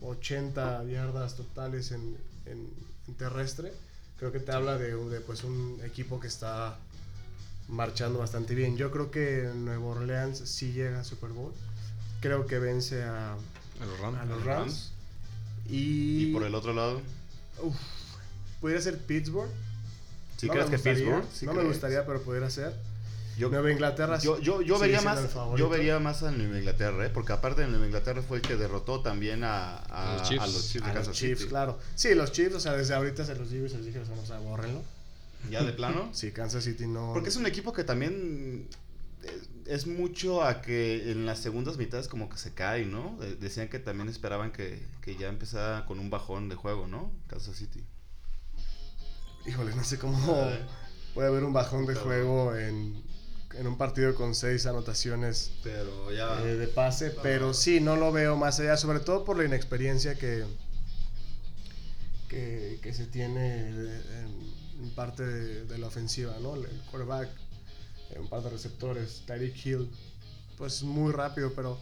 180 0.00 0.84
yardas 0.84 1.36
totales 1.36 1.90
en, 1.92 2.16
en- 2.46 2.68
en 3.08 3.14
terrestre. 3.14 3.72
Creo 4.18 4.32
que 4.32 4.40
te 4.40 4.52
habla 4.52 4.78
de, 4.78 4.94
un- 4.96 5.10
de, 5.10 5.20
pues, 5.20 5.44
un 5.44 5.78
equipo 5.84 6.18
que 6.20 6.26
está 6.28 6.78
marchando 7.68 8.18
bastante 8.18 8.54
bien. 8.54 8.76
Yo 8.76 8.90
creo 8.90 9.10
que 9.10 9.50
Nuevo 9.54 9.90
Orleans 9.90 10.38
sí 10.38 10.72
llega 10.72 11.00
a 11.00 11.04
Super 11.04 11.30
Bowl. 11.30 11.52
Creo 12.20 12.46
que 12.46 12.58
vence 12.58 13.02
a, 13.02 13.32
A 13.34 13.36
los 13.86 13.98
Rams. 14.00 14.18
a 14.18 14.24
los 14.24 14.36
los 14.38 14.44
Rams. 14.46 14.66
Rams. 14.72 14.92
Y, 15.68 16.28
Y 16.28 16.32
por 16.32 16.44
el 16.44 16.54
otro 16.54 16.72
lado. 16.72 17.00
Uf, 17.62 17.76
pudiera 18.60 18.80
ser 18.80 18.98
Pittsburgh. 18.98 19.50
¿Sí 20.36 20.46
No 20.46 20.52
crees 20.52 20.66
me 20.66 20.70
que 20.70 20.76
gustaría, 20.76 21.04
Pittsburgh? 21.04 21.24
¿Sí 21.32 21.46
no 21.46 21.54
me 21.54 21.64
gustaría, 21.64 22.06
pero 22.06 22.22
pudiera 22.22 22.50
ser. 22.50 22.74
Yo, 23.36 23.50
Nueva 23.50 23.70
Inglaterra. 23.70 24.18
yo, 24.18 24.38
yo, 24.40 24.62
yo 24.62 24.76
sigue 24.76 24.92
vería 24.92 25.02
más 25.02 25.34
yo 25.56 25.68
vería 25.68 25.98
más 25.98 26.22
a 26.22 26.30
Nueva 26.30 26.58
Inglaterra, 26.58 27.04
¿eh? 27.06 27.10
porque 27.12 27.32
aparte 27.32 27.62
de 27.62 27.68
Nueva 27.68 27.84
Inglaterra 27.86 28.22
fue 28.22 28.38
el 28.38 28.42
que 28.42 28.56
derrotó 28.56 29.00
también 29.02 29.42
a, 29.44 29.82
los 30.18 30.28
Chiefs. 30.28 30.42
a 30.42 30.46
los 30.46 30.68
Chiefs 30.68 30.72
de 30.74 30.90
a 30.90 30.94
los 30.94 30.94
Kansas 30.94 31.16
Chiefs, 31.16 31.38
City. 31.40 31.50
claro. 31.50 31.78
Sí, 31.94 32.14
los 32.14 32.32
Chiefs, 32.32 32.54
o 32.54 32.60
sea, 32.60 32.72
desde 32.72 32.94
ahorita 32.94 33.24
se 33.26 33.34
los 33.34 33.50
digo 33.50 33.66
y 33.66 33.68
se 33.68 33.76
los 33.76 33.86
dije, 33.86 34.00
vamos 34.08 34.30
a 34.30 34.38
bórrenlo. 34.38 34.82
¿Ya 35.50 35.62
de 35.62 35.72
plano? 35.72 36.08
Sí, 36.14 36.32
Kansas 36.32 36.64
City 36.64 36.86
no. 36.86 37.10
Porque 37.12 37.28
es 37.28 37.36
un 37.36 37.46
equipo 37.46 37.72
que 37.72 37.84
también 37.84 38.68
eh, 39.22 39.40
es 39.66 39.86
mucho 39.86 40.42
a 40.42 40.62
que 40.62 41.10
en 41.12 41.26
las 41.26 41.38
segundas 41.40 41.76
mitades 41.76 42.08
como 42.08 42.28
que 42.30 42.38
se 42.38 42.54
cae, 42.54 42.86
¿no? 42.86 43.16
De- 43.20 43.36
Decían 43.36 43.68
que 43.68 43.78
también 43.78 44.08
esperaban 44.08 44.50
que, 44.50 44.82
que 45.02 45.14
ya 45.16 45.28
empezara 45.28 45.84
con 45.84 46.00
un 46.00 46.08
bajón 46.10 46.48
de 46.48 46.54
juego, 46.56 46.86
¿no? 46.86 47.12
Kansas 47.28 47.56
City. 47.56 47.84
Híjole, 49.46 49.74
no 49.76 49.84
sé 49.84 49.98
cómo 49.98 50.50
puede 51.14 51.28
haber 51.28 51.44
un 51.44 51.52
bajón 51.52 51.86
de 51.86 51.94
juego 51.94 52.56
en, 52.56 53.00
en 53.54 53.66
un 53.66 53.78
partido 53.78 54.14
con 54.14 54.34
seis 54.34 54.66
anotaciones 54.66 55.52
Pero 55.62 56.12
ya... 56.12 56.42
eh, 56.42 56.56
de 56.56 56.68
pase, 56.68 57.10
pero 57.22 57.54
sí, 57.54 57.80
no 57.80 57.96
lo 57.96 58.12
veo 58.12 58.36
más 58.36 58.60
allá, 58.60 58.76
sobre 58.76 59.00
todo 59.00 59.24
por 59.24 59.36
la 59.38 59.44
inexperiencia 59.44 60.14
que, 60.16 60.44
que, 62.28 62.78
que 62.82 62.92
se 62.92 63.06
tiene 63.06 63.68
en, 63.68 64.82
en 64.82 64.90
parte 64.94 65.24
de, 65.24 65.64
de 65.64 65.78
la 65.78 65.86
ofensiva, 65.86 66.36
¿no? 66.40 66.54
El 66.56 66.66
quarterback, 66.90 67.28
eh, 68.10 68.18
un 68.18 68.28
par 68.28 68.42
de 68.42 68.50
receptores, 68.50 69.22
Tyreek 69.26 69.64
Hill, 69.64 69.90
pues 70.58 70.82
muy 70.82 71.12
rápido, 71.12 71.52
pero 71.54 71.78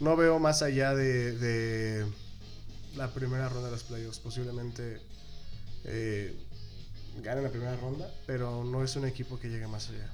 no 0.00 0.16
veo 0.16 0.38
más 0.38 0.62
allá 0.62 0.94
de, 0.94 1.32
de 1.38 2.06
la 2.96 3.12
primera 3.12 3.48
ronda 3.48 3.66
de 3.66 3.72
los 3.72 3.84
playoffs. 3.84 4.18
Posiblemente 4.18 5.00
eh, 5.84 6.34
gane 7.22 7.42
la 7.42 7.50
primera 7.50 7.76
ronda, 7.76 8.12
pero 8.26 8.64
no 8.64 8.82
es 8.82 8.96
un 8.96 9.06
equipo 9.06 9.38
que 9.38 9.48
llegue 9.48 9.66
más 9.66 9.88
allá. 9.90 10.10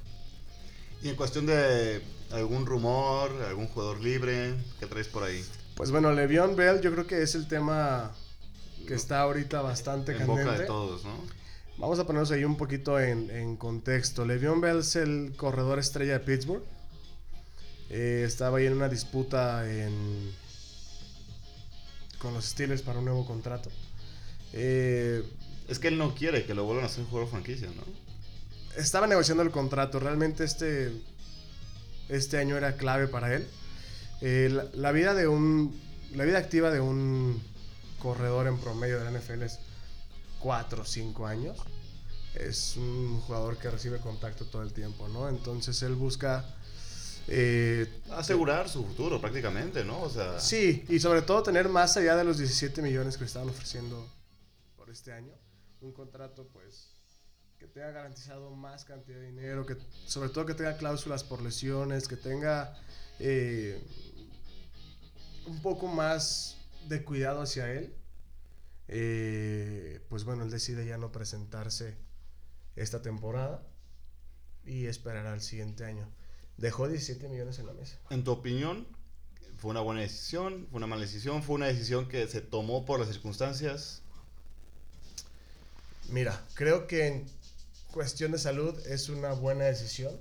Y 1.02 1.08
en 1.08 1.16
cuestión 1.16 1.46
de 1.46 2.02
algún 2.32 2.66
rumor, 2.66 3.30
algún 3.48 3.66
jugador 3.68 4.00
libre, 4.00 4.54
¿qué 4.78 4.86
traes 4.86 5.08
por 5.08 5.22
ahí? 5.24 5.44
Pues 5.76 5.90
bueno, 5.90 6.12
Le'Veon 6.12 6.56
Bell 6.56 6.80
yo 6.80 6.92
creo 6.92 7.06
que 7.06 7.22
es 7.22 7.34
el 7.34 7.48
tema 7.48 8.12
que 8.86 8.94
está 8.94 9.20
ahorita 9.22 9.62
bastante 9.62 10.12
en 10.12 10.18
candente. 10.18 10.44
boca 10.44 10.58
de 10.58 10.66
todos, 10.66 11.04
¿no? 11.04 11.14
Vamos 11.78 11.98
a 11.98 12.06
ponernos 12.06 12.30
ahí 12.30 12.44
un 12.44 12.56
poquito 12.56 13.00
en, 13.00 13.30
en 13.30 13.56
contexto. 13.56 14.26
Le'Veon 14.26 14.60
Bell 14.60 14.78
es 14.80 14.96
el 14.96 15.32
corredor 15.36 15.78
estrella 15.78 16.14
de 16.14 16.20
Pittsburgh. 16.20 16.62
Eh, 17.88 18.24
estaba 18.26 18.58
ahí 18.58 18.66
en 18.66 18.74
una 18.74 18.88
disputa 18.88 19.68
en- 19.70 20.32
con 22.18 22.34
los 22.34 22.44
Steelers 22.44 22.82
para 22.82 22.98
un 22.98 23.06
nuevo 23.06 23.24
contrato. 23.26 23.70
Eh, 24.52 25.22
Es 25.68 25.78
que 25.78 25.88
él 25.88 25.96
no 25.96 26.14
quiere 26.14 26.44
que 26.44 26.54
lo 26.54 26.64
vuelvan 26.64 26.84
a 26.84 26.88
hacer 26.88 27.00
un 27.04 27.06
jugador 27.08 27.30
franquicia, 27.30 27.68
¿no? 27.68 27.82
Estaba 28.76 29.06
negociando 29.06 29.42
el 29.42 29.50
contrato. 29.50 29.98
Realmente 30.00 30.44
este, 30.44 30.92
este 32.08 32.38
año 32.38 32.56
era 32.56 32.76
clave 32.76 33.08
para 33.08 33.34
él. 33.34 33.46
Eh, 34.20 34.48
la, 34.52 34.64
la 34.74 34.92
vida 34.92 35.14
de 35.14 35.26
un, 35.28 35.80
la 36.14 36.24
vida 36.24 36.38
activa 36.38 36.70
de 36.70 36.80
un 36.80 37.42
corredor 37.98 38.46
en 38.46 38.58
promedio 38.58 38.98
de 38.98 39.10
la 39.10 39.18
NFL 39.18 39.42
es 39.42 39.58
4 40.40 40.82
o 40.82 40.84
5 40.84 41.26
años. 41.26 41.58
Es 42.34 42.76
un 42.76 43.20
jugador 43.22 43.58
que 43.58 43.70
recibe 43.70 43.98
contacto 43.98 44.44
todo 44.46 44.62
el 44.62 44.72
tiempo, 44.72 45.08
¿no? 45.08 45.28
Entonces 45.28 45.82
él 45.82 45.94
busca... 45.96 46.44
eh, 47.26 47.86
Asegurar 48.12 48.68
su 48.68 48.84
futuro 48.86 49.20
prácticamente, 49.20 49.84
¿no? 49.84 50.00
O 50.02 50.08
sea... 50.10 50.38
Sí, 50.38 50.84
y 50.88 51.00
sobre 51.00 51.22
todo 51.22 51.42
tener 51.42 51.68
más 51.68 51.96
allá 51.96 52.14
de 52.16 52.22
los 52.24 52.38
17 52.38 52.82
millones 52.82 53.16
que 53.16 53.20
le 53.22 53.26
estaban 53.26 53.48
ofreciendo 53.48 54.06
por 54.76 54.88
este 54.90 55.12
año. 55.12 55.32
Un 55.80 55.92
contrato, 55.92 56.46
pues, 56.52 56.89
tenga 57.70 57.90
garantizado 57.92 58.50
más 58.50 58.84
cantidad 58.84 59.18
de 59.18 59.26
dinero, 59.26 59.64
que 59.66 59.76
sobre 60.06 60.28
todo 60.28 60.46
que 60.46 60.54
tenga 60.54 60.76
cláusulas 60.76 61.24
por 61.24 61.40
lesiones, 61.40 62.08
que 62.08 62.16
tenga 62.16 62.76
eh, 63.18 63.82
un 65.46 65.60
poco 65.62 65.86
más 65.86 66.58
de 66.88 67.04
cuidado 67.04 67.42
hacia 67.42 67.72
él. 67.72 67.94
Eh, 68.88 70.04
pues 70.08 70.24
bueno, 70.24 70.42
él 70.42 70.50
decide 70.50 70.84
ya 70.84 70.98
no 70.98 71.12
presentarse 71.12 71.96
esta 72.74 73.02
temporada 73.02 73.62
y 74.64 74.86
esperará 74.86 75.32
el 75.34 75.40
siguiente 75.40 75.84
año. 75.84 76.08
Dejó 76.56 76.88
17 76.88 77.28
millones 77.28 77.58
en 77.58 77.66
la 77.66 77.72
mesa. 77.72 77.98
En 78.10 78.24
tu 78.24 78.32
opinión, 78.32 78.86
¿fue 79.58 79.70
una 79.70 79.80
buena 79.80 80.00
decisión? 80.00 80.66
¿Fue 80.70 80.78
una 80.78 80.86
mala 80.86 81.02
decisión? 81.02 81.42
¿Fue 81.42 81.54
una 81.54 81.66
decisión 81.66 82.08
que 82.08 82.26
se 82.26 82.40
tomó 82.40 82.84
por 82.84 82.98
las 82.98 83.08
circunstancias? 83.08 84.02
Mira, 86.08 86.44
creo 86.54 86.88
que 86.88 87.06
en 87.06 87.26
cuestión 87.90 88.32
de 88.32 88.38
salud 88.38 88.78
es 88.86 89.08
una 89.08 89.32
buena 89.32 89.64
decisión. 89.64 90.18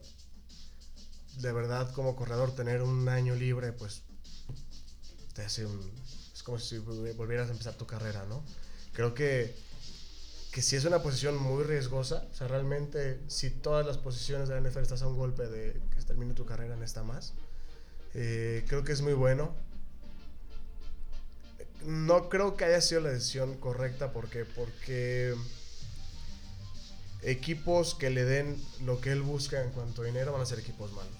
De 1.37 1.51
verdad, 1.51 1.91
como 1.93 2.15
corredor, 2.15 2.53
tener 2.55 2.81
un 2.81 3.07
año 3.07 3.35
libre, 3.35 3.71
pues 3.71 4.03
te 5.33 5.43
hace 5.43 5.65
un. 5.65 5.91
Es 6.33 6.43
como 6.43 6.59
si 6.59 6.77
volvieras 6.79 7.49
a 7.49 7.51
empezar 7.51 7.75
tu 7.75 7.85
carrera, 7.85 8.25
¿no? 8.25 8.43
Creo 8.93 9.13
que, 9.13 9.55
que 10.51 10.61
sí 10.61 10.75
es 10.75 10.85
una 10.85 11.01
posición 11.01 11.37
muy 11.37 11.63
riesgosa. 11.63 12.27
O 12.31 12.35
sea, 12.35 12.47
realmente, 12.47 13.21
si 13.27 13.49
todas 13.49 13.85
las 13.85 13.97
posiciones 13.97 14.49
de 14.49 14.59
la 14.59 14.67
NFL 14.67 14.81
estás 14.81 15.01
a 15.01 15.07
un 15.07 15.17
golpe 15.17 15.47
de 15.47 15.81
que 15.95 16.03
termine 16.03 16.33
tu 16.33 16.45
carrera 16.45 16.75
en 16.75 16.83
esta 16.83 17.03
más, 17.03 17.33
eh, 18.13 18.65
creo 18.67 18.83
que 18.83 18.91
es 18.91 19.01
muy 19.01 19.13
bueno. 19.13 19.55
No 21.85 22.27
creo 22.27 22.57
que 22.57 22.65
haya 22.65 22.81
sido 22.81 23.01
la 23.01 23.11
decisión 23.11 23.57
correcta 23.57 24.11
porque 24.11 24.43
porque 24.43 25.33
equipos 27.21 27.95
que 27.95 28.09
le 28.09 28.23
den 28.25 28.61
lo 28.85 29.01
que 29.01 29.11
él 29.11 29.21
busca 29.21 29.63
en 29.63 29.71
cuanto 29.71 30.01
a 30.01 30.05
dinero 30.05 30.31
van 30.31 30.41
a 30.41 30.45
ser 30.45 30.59
equipos 30.59 30.91
malos. 30.93 31.13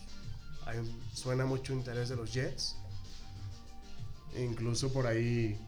Hay 0.65 0.77
suena 1.13 1.45
mucho 1.45 1.73
interés 1.73 2.09
de 2.09 2.15
los 2.15 2.33
Jets. 2.33 2.75
Incluso 4.37 4.93
por 4.93 5.07
ahí 5.07 5.59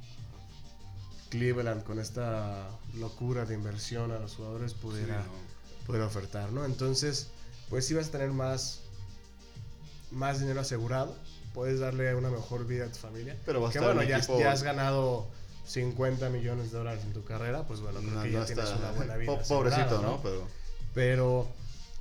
Cleveland 1.29 1.83
con 1.83 1.99
esta 1.99 2.69
locura 2.95 3.45
de 3.45 3.55
inversión 3.55 4.11
a 4.11 4.19
los 4.19 4.35
jugadores 4.35 4.73
pudiera, 4.73 5.23
Sí, 5.23 5.29
no. 5.81 5.85
pudiera 5.87 6.05
ofertar, 6.05 6.51
¿no? 6.51 6.65
Entonces, 6.65 7.29
pues 7.69 7.87
sí 7.87 7.93
vas 7.93 8.07
a 8.09 8.11
tener 8.11 8.31
más, 8.31 8.81
más 10.11 10.39
dinero 10.39 10.59
asegurado. 10.61 11.15
Puedes 11.53 11.79
darle 11.79 12.13
una 12.15 12.29
mejor 12.29 12.65
vida 12.67 12.85
a 12.85 12.89
tu 12.89 12.99
familia. 12.99 13.37
Pero 13.45 13.61
va 13.61 13.69
a 13.69 13.71
que 13.71 13.79
estar 13.79 13.93
bueno, 13.95 14.07
ya, 14.09 14.17
equipo- 14.19 14.39
ya 14.39 14.51
has 14.51 14.63
ganado 14.63 15.27
50 15.71 16.29
millones 16.29 16.71
de 16.71 16.77
dólares 16.77 17.03
en 17.05 17.13
tu 17.13 17.23
carrera, 17.23 17.65
pues 17.67 17.79
bueno, 17.79 17.99
creo 17.99 18.11
No, 18.11 18.23
que 18.23 18.29
no 18.29 18.39
ya 18.39 18.45
tienes 18.45 18.65
está- 18.65 18.77
una 18.77 18.91
buena 18.91 19.15
vida. 19.17 19.31
Po- 19.37 19.41
Pobrecito, 19.47 20.01
¿no? 20.01 20.21
Pero... 20.21 20.47
Pero 20.93 21.47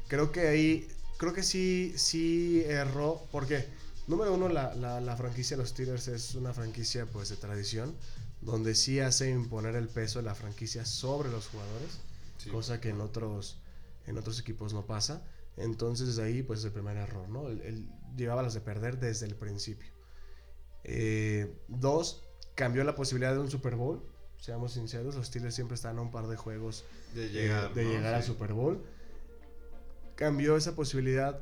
creo 0.09 0.33
que 0.33 0.49
ahí, 0.49 0.89
creo 1.17 1.33
que 1.33 1.43
sí, 1.45 1.95
sí 1.97 2.63
erró, 2.67 3.23
porque 3.31 3.65
número 4.09 4.35
uno, 4.35 4.49
la, 4.49 4.75
la, 4.75 5.01
la 5.01 5.17
franquicia 5.17 5.57
de 5.57 5.63
los 5.63 5.71
Steelers 5.71 6.09
es 6.09 6.35
una 6.35 6.53
franquicia 6.53 7.07
pues 7.07 7.29
de 7.29 7.37
tradición, 7.37 7.95
donde 8.41 8.75
sí 8.75 8.99
hace 8.99 9.31
imponer 9.31 9.77
el 9.77 9.87
peso 9.89 10.19
de 10.19 10.25
la 10.25 10.35
franquicia 10.35 10.85
sobre 10.85 11.29
los 11.31 11.47
jugadores, 11.49 12.01
Sí. 12.39 12.49
cosa 12.51 12.81
que 12.81 12.89
en 12.89 13.01
otros, 13.03 13.59
en 14.07 14.17
otros 14.19 14.41
equipos 14.41 14.73
no 14.73 14.87
pasa. 14.87 15.23
Entonces 15.57 16.09
desde 16.09 16.23
ahí 16.25 16.43
pues 16.43 16.61
es 16.61 16.65
el 16.65 16.73
primer 16.73 16.97
error, 16.97 17.29
¿no? 17.29 17.49
Él, 17.49 17.61
él 17.63 17.89
llevaba 18.17 18.43
las 18.43 18.55
de 18.55 18.61
perder 18.63 18.99
desde 18.99 19.27
el 19.27 19.37
principio. 19.37 19.93
Eh, 20.85 21.55
dos, 21.69 22.25
cambió 22.61 22.85
la 22.85 22.95
posibilidad 22.95 23.33
de 23.33 23.39
un 23.41 23.51
Super 23.51 23.75
Bowl. 23.75 24.03
Seamos 24.39 24.75
sinceros, 24.75 25.15
los 25.15 25.27
Steelers 25.29 25.55
siempre 25.55 25.77
están 25.77 25.97
a 25.99 26.03
un 26.03 26.11
par 26.11 26.27
de 26.27 26.37
juegos 26.37 26.85
De 27.15 27.31
llegar, 27.31 27.73
de 27.73 27.85
¿no? 27.85 27.91
llegar 27.91 28.13
al 28.15 28.23
Sí. 28.23 28.29
Super 28.29 28.53
Bowl. 28.53 28.83
Cambió 30.15 30.57
esa 30.59 30.75
posibilidad 30.77 31.41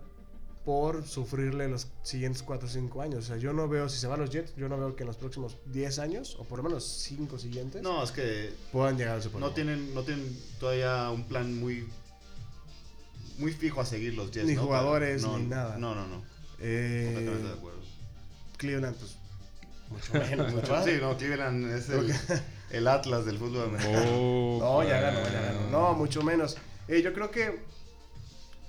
por 0.64 1.05
sufrirle 1.05 1.69
los 1.69 1.89
siguientes 2.05 2.43
4 2.45 2.69
o 2.69 2.71
5 2.71 3.03
años. 3.03 3.25
O 3.25 3.27
sea, 3.27 3.37
yo 3.37 3.53
no 3.53 3.69
veo, 3.69 3.89
si 3.89 3.99
se 3.99 4.07
van 4.07 4.21
los 4.21 4.31
Jets, 4.31 4.55
yo 4.57 4.69
no 4.69 4.79
veo 4.79 4.95
que 4.95 5.03
en 5.03 5.09
los 5.09 5.16
próximos 5.16 5.57
10 5.66 5.99
años, 5.99 6.37
o 6.39 6.45
por 6.45 6.59
lo 6.59 6.64
menos 6.69 6.85
5 6.85 7.37
siguientes, 7.39 7.83
No, 7.83 8.01
es 8.05 8.12
que 8.12 8.53
puedan 8.71 8.97
llegar 8.97 9.14
al 9.16 9.23
Super 9.23 9.41
Bowl. 9.41 9.49
no 9.51 9.55
tienen, 9.55 9.93
no 9.95 10.03
tienen 10.05 10.39
todavía 10.61 11.11
un 11.11 11.25
plan 11.25 11.59
muy 11.59 11.89
muy 13.39 13.53
fijo 13.53 13.81
a 13.81 13.85
seguir 13.85 14.14
los 14.14 14.31
Jets. 14.31 14.47
Ni 14.47 14.55
¿no? 14.55 14.62
jugadores, 14.64 15.23
No, 15.23 15.37
ni 15.39 15.47
nada. 15.47 15.79
No, 15.79 15.95
no, 15.97 16.07
no. 16.07 16.23
Eh, 16.61 17.03
Completamente 17.14 17.49
de 17.49 17.55
acuerdo. 17.55 17.81
Cleveland, 18.57 18.97
pues, 18.97 19.18
mucho 19.91 20.12
menos. 20.14 20.55
¿verdad? 20.55 20.84
Sí, 20.84 20.93
no, 21.01 21.16
Cleveland 21.16 21.70
es 21.72 21.89
el, 21.91 22.14
el 22.70 22.89
Atlas 22.89 23.24
del 23.26 23.39
fútbol 23.39 23.68
americano. 23.70 24.05
Oh, 24.11 24.59
No, 24.61 24.89
ya 24.89 25.01
ganó, 25.01 25.22
ya 25.24 25.41
ganó. 25.43 25.70
No, 25.70 25.95
mucho 25.95 26.22
menos. 26.22 26.57
Eh, 26.89 27.03
yo 27.03 27.12
creo 27.12 27.30
que 27.30 27.61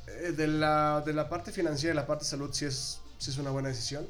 eh, 0.07 0.31
de, 0.35 0.47
la, 0.47 1.01
de 1.05 1.13
la 1.13 1.29
parte 1.29 1.51
financiera 1.51 1.93
y 1.93 1.95
la 1.95 2.05
parte 2.07 2.23
de 2.25 2.29
salud 2.29 2.49
sí 2.53 2.65
es, 2.65 2.99
sí 3.17 3.31
es 3.31 3.37
una 3.37 3.51
buena 3.51 3.69
decisión. 3.69 4.07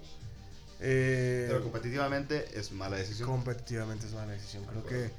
Eh, 0.81 1.45
Pero 1.49 1.61
competitivamente 1.63 2.57
es 2.57 2.71
mala 2.71 2.95
decisión. 2.97 3.27
competitivamente 3.27 4.05
es 4.07 4.13
mala 4.13 4.31
decisión. 4.31 4.63
Creo 4.65 4.85
que, 4.85 5.11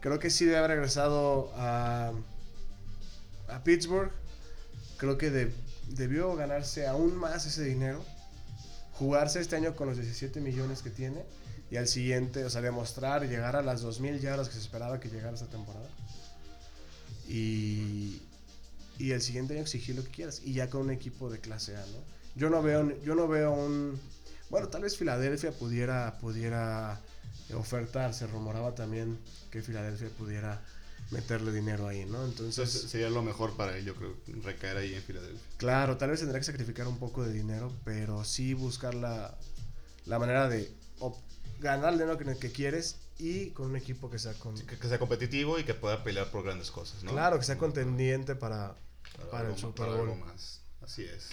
creo 0.00 0.18
que 0.18 0.28
sí 0.30 0.44
debe 0.44 0.58
haber 0.58 0.72
regresado 0.72 1.50
a, 1.56 2.12
a 3.48 3.64
Pittsburgh. 3.64 4.10
Creo 4.98 5.16
que 5.18 5.30
de- 5.30 5.52
debió 5.88 6.34
ganarse 6.36 6.86
aún 6.86 7.16
más 7.16 7.46
ese 7.46 7.64
dinero. 7.64 8.04
Jugarse 8.98 9.40
este 9.40 9.56
año 9.56 9.76
con 9.76 9.88
los 9.88 9.96
17 9.96 10.40
millones 10.40 10.82
que 10.82 10.90
tiene. 10.90 11.24
Y 11.70 11.76
al 11.76 11.88
siguiente, 11.88 12.44
o 12.44 12.50
sea, 12.50 12.60
demostrar 12.60 13.28
llegar 13.28 13.56
a 13.56 13.62
las 13.62 13.84
2.000 13.84 14.20
yardas 14.20 14.48
que 14.48 14.54
se 14.54 14.60
esperaba 14.60 15.00
que 15.00 15.08
llegara 15.08 15.34
esta 15.34 15.48
temporada. 15.48 15.88
Y, 17.28 18.22
y 18.98 19.10
el 19.10 19.20
siguiente 19.20 19.54
año 19.54 19.62
exigir 19.62 19.96
lo 19.96 20.04
que 20.04 20.10
quieras. 20.10 20.42
Y 20.44 20.52
ya 20.52 20.70
con 20.70 20.82
un 20.82 20.90
equipo 20.90 21.28
de 21.28 21.40
clase 21.40 21.76
A, 21.76 21.80
¿no? 21.80 22.16
Yo 22.36 22.50
no 22.50 22.62
veo, 22.62 23.00
yo 23.02 23.14
no 23.14 23.26
veo 23.26 23.52
un... 23.52 23.98
Bueno, 24.48 24.68
tal 24.68 24.82
vez 24.82 24.96
Filadelfia 24.96 25.50
pudiera, 25.52 26.18
pudiera 26.20 27.00
ofertar. 27.54 28.14
Se 28.14 28.26
rumoraba 28.26 28.74
también 28.74 29.18
que 29.50 29.62
Filadelfia 29.62 30.08
pudiera 30.10 30.62
meterle 31.10 31.52
dinero 31.52 31.86
ahí, 31.88 32.04
¿no? 32.04 32.24
Entonces, 32.24 32.58
Entonces 32.58 32.90
sería 32.90 33.10
lo 33.10 33.22
mejor 33.22 33.56
para 33.56 33.76
él, 33.78 33.84
yo 33.84 33.94
creo, 33.94 34.14
recaer 34.42 34.76
ahí 34.78 34.94
en 34.94 35.02
Filadelfia. 35.02 35.40
claro, 35.56 35.96
tal 35.96 36.10
vez 36.10 36.20
tendrá 36.20 36.38
que 36.38 36.44
sacrificar 36.44 36.88
un 36.88 36.98
poco 36.98 37.22
de 37.22 37.32
dinero, 37.32 37.72
pero 37.84 38.24
sí 38.24 38.54
buscar 38.54 38.94
la, 38.94 39.36
la 40.06 40.18
manera 40.18 40.48
de 40.48 40.72
ganar 41.60 41.92
el 41.92 41.98
dinero 41.98 42.18
que, 42.18 42.36
que 42.38 42.50
quieres 42.52 42.96
y 43.18 43.50
con 43.50 43.66
un 43.70 43.76
equipo 43.76 44.10
que 44.10 44.18
sea 44.18 44.34
con... 44.34 44.54
Que, 44.58 44.76
que 44.78 44.88
sea 44.88 44.98
competitivo 44.98 45.58
y 45.58 45.64
que 45.64 45.74
pueda 45.74 46.02
pelear 46.04 46.30
por 46.30 46.42
grandes 46.44 46.70
cosas, 46.70 47.02
¿no? 47.02 47.12
Claro, 47.12 47.38
que 47.38 47.44
sea 47.44 47.56
contendiente 47.56 48.34
para, 48.34 48.74
para 49.30 49.44
el 49.48 49.54
algo- 49.54 49.58
Super 49.58 49.86
para 49.86 49.96
Bowl. 49.96 50.10
algo 50.10 50.16
más. 50.26 50.60
Así 50.82 51.02
es. 51.04 51.28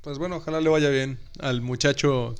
Pues 0.00 0.18
bueno, 0.18 0.36
ojalá 0.36 0.60
le 0.60 0.68
vaya 0.68 0.88
bien 0.88 1.18
al 1.38 1.60
muchacho 1.60 2.34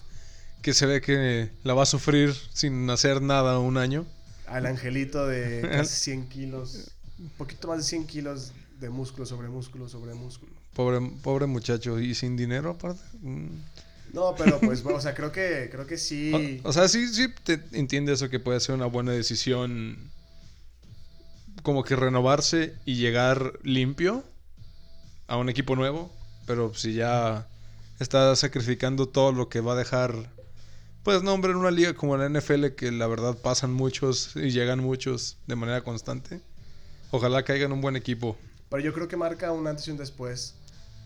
que 0.63 0.75
se 0.75 0.87
ve 0.87 1.01
que 1.01 1.51
la 1.65 1.75
va 1.75 1.83
a 1.83 1.87
sufrir 1.87 2.35
sin 2.55 2.89
hacer 2.89 3.21
nada 3.21 3.59
un 3.59 3.77
año. 3.79 4.07
Al 4.53 4.67
angelito 4.67 5.27
de 5.27 5.63
casi 5.71 5.97
100 6.05 6.29
kilos, 6.29 6.93
un 7.19 7.31
poquito 7.31 7.69
más 7.69 7.79
de 7.79 7.85
100 7.85 8.07
kilos 8.07 8.53
de 8.81 8.91
músculo 8.91 9.27
sobre 9.27 9.49
músculo 9.49 9.89
sobre 9.89 10.15
músculo. 10.15 10.53
Pobre, 10.75 11.01
pobre 11.23 11.47
muchacho. 11.47 11.99
¿Y 11.99 12.15
sin 12.15 12.37
dinero 12.37 12.71
aparte? 12.71 13.03
Mm. 13.21 13.49
No, 14.13 14.35
pero 14.37 14.61
pues, 14.61 14.83
bueno, 14.83 14.99
o 15.01 15.01
sea, 15.01 15.15
creo 15.15 15.33
que, 15.33 15.69
creo 15.71 15.87
que 15.87 15.97
sí. 15.97 16.61
O, 16.65 16.69
o 16.69 16.73
sea, 16.73 16.89
sí, 16.89 17.07
sí 17.09 17.29
te 17.45 17.61
entiende 17.73 18.13
eso 18.13 18.29
que 18.29 18.41
puede 18.41 18.61
ser 18.61 18.75
una 18.75 18.87
buena 18.87 19.13
decisión 19.13 20.11
como 21.63 21.85
que 21.85 21.97
renovarse 21.97 22.75
y 22.85 22.97
llegar 22.97 23.59
limpio 23.63 24.25
a 25.29 25.37
un 25.37 25.49
equipo 25.49 25.77
nuevo, 25.77 26.11
pero 26.47 26.75
si 26.75 26.95
ya 26.95 27.47
está 28.01 28.35
sacrificando 28.37 29.07
todo 29.07 29.33
lo 29.33 29.49
que 29.49 29.61
va 29.61 29.73
a 29.73 29.77
dejar, 29.77 30.31
pues 31.03 31.23
no, 31.23 31.35
hombre, 31.35 31.51
en 31.51 31.57
una 31.57 31.71
liga 31.71 31.95
como 31.95 32.17
la 32.17 32.29
NFL 32.29 32.69
que 32.77 32.93
la 32.93 33.07
verdad 33.07 33.37
pasan 33.37 33.73
muchos 33.73 34.37
y 34.37 34.51
llegan 34.51 34.81
muchos 34.81 35.39
de 35.47 35.57
manera 35.57 35.83
constante. 35.83 36.41
Ojalá 37.11 37.43
caiga 37.43 37.67
en 37.67 37.73
un 37.73 37.81
buen 37.81 37.97
equipo, 37.97 38.37
Pero 38.71 38.83
yo 38.83 38.95
creo 38.95 39.09
que 39.09 39.17
marca 39.17 39.53
un 39.53 39.67
antes 39.67 39.87
y 39.89 39.91
un 39.91 39.99
después 39.99 40.55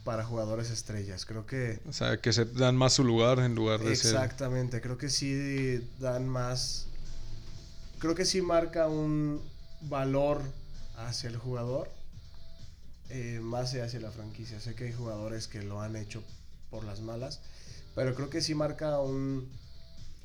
para 0.05 0.25
jugadores 0.25 0.71
estrellas. 0.71 1.27
Creo 1.27 1.47
que 1.47 1.81
o 1.89 1.93
sea, 1.93 2.21
que 2.21 2.33
se 2.33 2.45
dan 2.45 2.77
más 2.77 2.93
su 2.93 3.05
lugar 3.05 3.41
en 3.41 3.55
lugar 3.57 3.81
de 3.81 3.97
ser 3.97 4.15
Exactamente, 4.15 4.81
creo 4.81 4.99
que 4.99 5.09
sí 5.09 5.85
dan 5.99 6.29
más. 6.29 6.87
Creo 7.99 8.15
que 8.15 8.25
sí 8.25 8.41
marca 8.41 8.87
un 8.87 9.43
valor 9.81 10.43
hacia 10.97 11.29
el 11.29 11.37
jugador, 11.37 11.91
eh, 13.09 13.41
más 13.43 13.75
hacia 13.75 13.99
la 13.99 14.11
franquicia. 14.11 14.61
Sé 14.61 14.75
que 14.75 14.85
hay 14.85 14.93
jugadores 14.93 15.49
que 15.49 15.63
lo 15.63 15.81
han 15.81 15.97
hecho 15.97 16.23
por 16.71 16.85
las 16.85 17.01
malas, 17.01 17.41
pero 17.95 18.15
creo 18.15 18.31
que 18.31 18.43
sí 18.43 18.55
marca 18.55 19.01
un, 19.01 19.51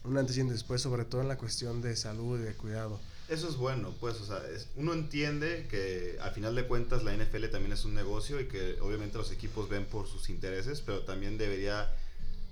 un 0.04 0.18
antes 0.18 0.38
y 0.38 0.42
un 0.42 0.50
después, 0.50 0.82
sobre 0.82 1.06
todo 1.06 1.22
en 1.22 1.28
la 1.28 1.38
cuestión 1.38 1.82
de 1.82 1.96
salud 1.96 2.40
y 2.40 2.44
de 2.44 2.54
cuidado. 2.54 3.00
Eso 3.30 3.48
es 3.48 3.56
bueno, 3.56 3.94
pues, 4.02 4.20
o 4.20 4.26
sea, 4.26 4.42
es- 4.54 4.68
uno 4.76 4.94
entiende 4.94 5.68
que 5.70 6.18
al 6.22 6.32
final 6.32 6.54
de 6.56 6.66
cuentas 6.68 7.04
la 7.04 7.14
NFL 7.14 7.48
también 7.50 7.72
es 7.72 7.86
un 7.86 7.94
negocio 7.94 8.40
y 8.42 8.46
que 8.48 8.78
obviamente 8.82 9.18
los 9.18 9.32
equipos 9.32 9.70
ven 9.70 9.86
por 9.86 10.08
sus 10.08 10.30
intereses, 10.30 10.82
pero 10.86 11.02
también 11.04 11.38
debería 11.38 11.94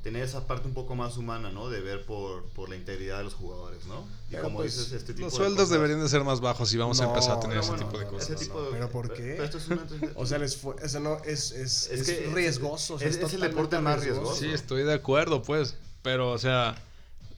tener 0.03 0.23
esa 0.23 0.47
parte 0.47 0.65
un 0.69 0.73
poco 0.73 0.95
más 0.95 1.17
humana, 1.17 1.51
¿no? 1.51 1.69
De 1.69 1.81
ver 1.81 2.05
por, 2.05 2.45
por 2.55 2.69
la 2.69 2.77
integridad 2.77 3.17
de 3.17 3.25
los 3.25 3.33
jugadores, 3.33 3.85
¿no? 3.87 4.07
Y 4.29 4.31
Pero, 4.31 4.43
como 4.43 4.59
pues, 4.59 4.77
dices, 4.77 4.93
este 4.93 5.13
tipo 5.13 5.25
Los 5.25 5.33
de 5.33 5.37
sueldos 5.39 5.57
cosas- 5.57 5.71
deberían 5.71 5.99
de 6.01 6.07
ser 6.07 6.23
más 6.23 6.39
bajos 6.39 6.71
y 6.73 6.77
vamos 6.77 7.01
a 7.01 7.03
No, 7.03 7.09
empezar 7.09 7.31
a 7.35 7.39
tener 7.41 7.57
Pero 7.59 7.61
ese 7.63 7.71
bueno, 7.71 7.85
tipo 7.87 7.99
de 7.99 8.05
cosas. 8.05 8.29
ese 8.29 8.45
tipo 8.45 8.61
de- 8.63 8.71
¿Pero 8.71 8.89
por 8.89 9.11
qué? 9.13 9.23
Pero 9.33 9.43
esto 9.43 9.57
es 9.57 9.67
una- 9.67 9.85
O 10.15 10.25
sea, 10.25 10.37
el 10.37 10.43
esfu- 10.43 10.79
eso 10.81 10.99
no, 11.01 11.17
es, 11.25 11.51
es, 11.51 11.87
Es 11.87 11.99
es 11.99 12.05
que 12.07 12.25
es- 12.27 12.33
riesgoso. 12.33 12.93
o 12.93 12.99
sea, 12.99 13.09
es- 13.09 13.17
es 13.17 13.33
el 13.33 13.41
deporte 13.41 13.77
más 13.81 14.01
riesgoso. 14.01 14.33
Sí, 14.39 14.47
estoy 14.49 14.83
de 14.83 14.93
acuerdo, 14.93 15.43
pues. 15.43 15.75
Pero, 16.01 16.31
o 16.31 16.37
sea, 16.37 16.81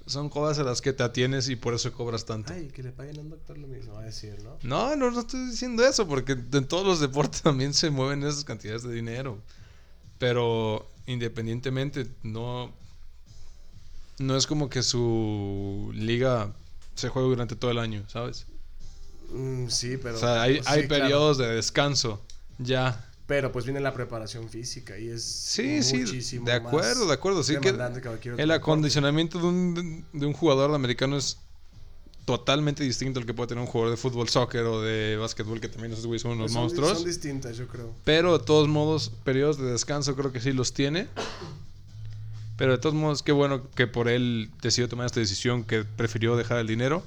son 0.05 0.29
cosas 0.29 0.59
a 0.59 0.63
las 0.63 0.81
que 0.81 0.93
te 0.93 1.03
atienes 1.03 1.49
y 1.49 1.55
por 1.55 1.73
eso 1.73 1.91
cobras 1.93 2.25
tanto. 2.25 2.53
Ay, 2.53 2.67
que 2.67 2.83
le 2.83 2.91
paguen 2.91 3.17
a 3.17 3.21
un 3.21 3.29
doctor 3.29 3.57
lo 3.57 3.67
mismo, 3.67 3.93
va 3.93 4.01
a 4.01 4.05
decir, 4.05 4.41
¿no? 4.43 4.57
No, 4.63 4.95
no, 4.95 5.11
no 5.11 5.19
estoy 5.19 5.45
diciendo 5.47 5.85
eso, 5.85 6.07
porque 6.07 6.33
en 6.33 6.67
todos 6.67 6.85
los 6.85 6.99
deportes 6.99 7.41
también 7.43 7.73
se 7.73 7.89
mueven 7.89 8.23
esas 8.23 8.43
cantidades 8.43 8.83
de 8.83 8.93
dinero. 8.93 9.37
Pero 10.17 10.87
independientemente, 11.07 12.07
no. 12.23 12.71
No 14.19 14.37
es 14.37 14.45
como 14.45 14.69
que 14.69 14.83
su 14.83 15.91
liga 15.95 16.53
se 16.93 17.09
juegue 17.09 17.29
durante 17.29 17.55
todo 17.55 17.71
el 17.71 17.79
año, 17.79 18.03
¿sabes? 18.07 18.45
Mm, 19.31 19.67
sí, 19.67 19.97
pero. 19.97 20.15
o 20.15 20.19
sea, 20.19 20.43
hay, 20.43 20.57
pues, 20.57 20.67
hay 20.67 20.87
claro. 20.87 21.03
periodos 21.03 21.37
de 21.37 21.47
descanso. 21.47 22.21
Ya. 22.59 23.11
Pero 23.32 23.49
pues 23.49 23.63
viene 23.63 23.79
la 23.79 23.93
preparación 23.93 24.49
física 24.49 24.99
y 24.99 25.07
es. 25.07 25.23
Sí, 25.23 25.82
sí, 25.84 25.99
muchísimo 25.99 26.45
de 26.45 26.51
acuerdo, 26.51 26.99
más 26.99 27.07
de 27.07 27.13
acuerdo. 27.13 27.43
Sí 27.43 27.55
que 27.61 27.73
el 28.38 28.51
acondicionamiento 28.51 29.39
de 29.39 29.45
un, 29.45 30.05
de 30.11 30.25
un 30.25 30.34
jugador 30.34 30.75
americano 30.75 31.15
es 31.15 31.38
totalmente 32.25 32.84
distinto 32.84 33.21
al 33.21 33.25
que 33.25 33.34
puede 33.34 33.47
tener 33.47 33.61
un 33.61 33.69
jugador 33.69 33.91
de 33.91 33.95
fútbol, 33.95 34.27
soccer 34.27 34.65
o 34.65 34.82
de 34.82 35.15
básquetbol, 35.15 35.61
que 35.61 35.69
también 35.69 35.93
esos 35.93 36.05
güeyes 36.05 36.23
son 36.23 36.32
unos 36.32 36.41
Pues 36.41 36.51
son, 36.51 36.61
monstruos. 36.63 36.97
Son 36.97 37.07
distintas, 37.07 37.55
yo 37.55 37.69
creo. 37.69 37.95
Pero 38.03 38.38
de 38.38 38.43
todos 38.43 38.67
modos, 38.67 39.13
periodos 39.23 39.57
de 39.57 39.71
descanso 39.71 40.13
creo 40.17 40.34
que 40.34 40.41
sí 40.41 40.51
los 40.51 40.73
tiene. 40.73 41.07
Pero 42.57 42.73
de 42.73 42.79
todos 42.79 42.95
modos, 42.95 43.23
qué 43.23 43.32
bueno 43.32 43.71
que 43.71 43.88
por 43.88 44.09
él 44.09 44.51
decidió 44.61 44.89
tomar 44.89 45.05
esta 45.05 45.21
decisión, 45.21 45.63
que 45.63 45.86
prefirió 45.86 46.36
dejar 46.36 46.57
el 46.57 46.67
dinero. 46.67 47.01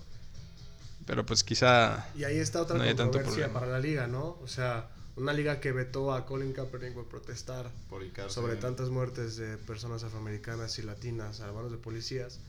Pero 1.05 1.27
pues 1.27 1.45
quizá... 1.45 2.09
Y 2.17 2.25
ahí 2.25 2.39
está 2.39 2.63
otra 2.63 2.79
No 2.79 2.85
hay 2.85 2.95
tanto 2.95 3.19
controversia 3.19 3.53
para 3.53 3.67
la 3.67 3.79
liga, 3.79 4.07
¿no? 4.07 4.39
O 4.43 4.49
sea, 4.49 4.89
una 5.17 5.33
liga 5.33 5.61
que 5.61 5.73
vetó 5.73 6.13
a 6.13 6.27
Colin 6.27 6.53
Kaepernick 6.53 6.95
por 6.95 7.07
protestar 7.07 7.71
por 7.89 8.03
sobre 8.31 8.57
tantas 8.57 8.91
muertes 8.91 9.37
de 9.37 9.57
personas 9.59 10.03
afroamericanas 10.03 10.79
y 10.79 10.83
latinas 10.83 11.41
a 11.41 11.53
manos 11.53 11.71
de 11.71 11.79
policías, 11.79 12.41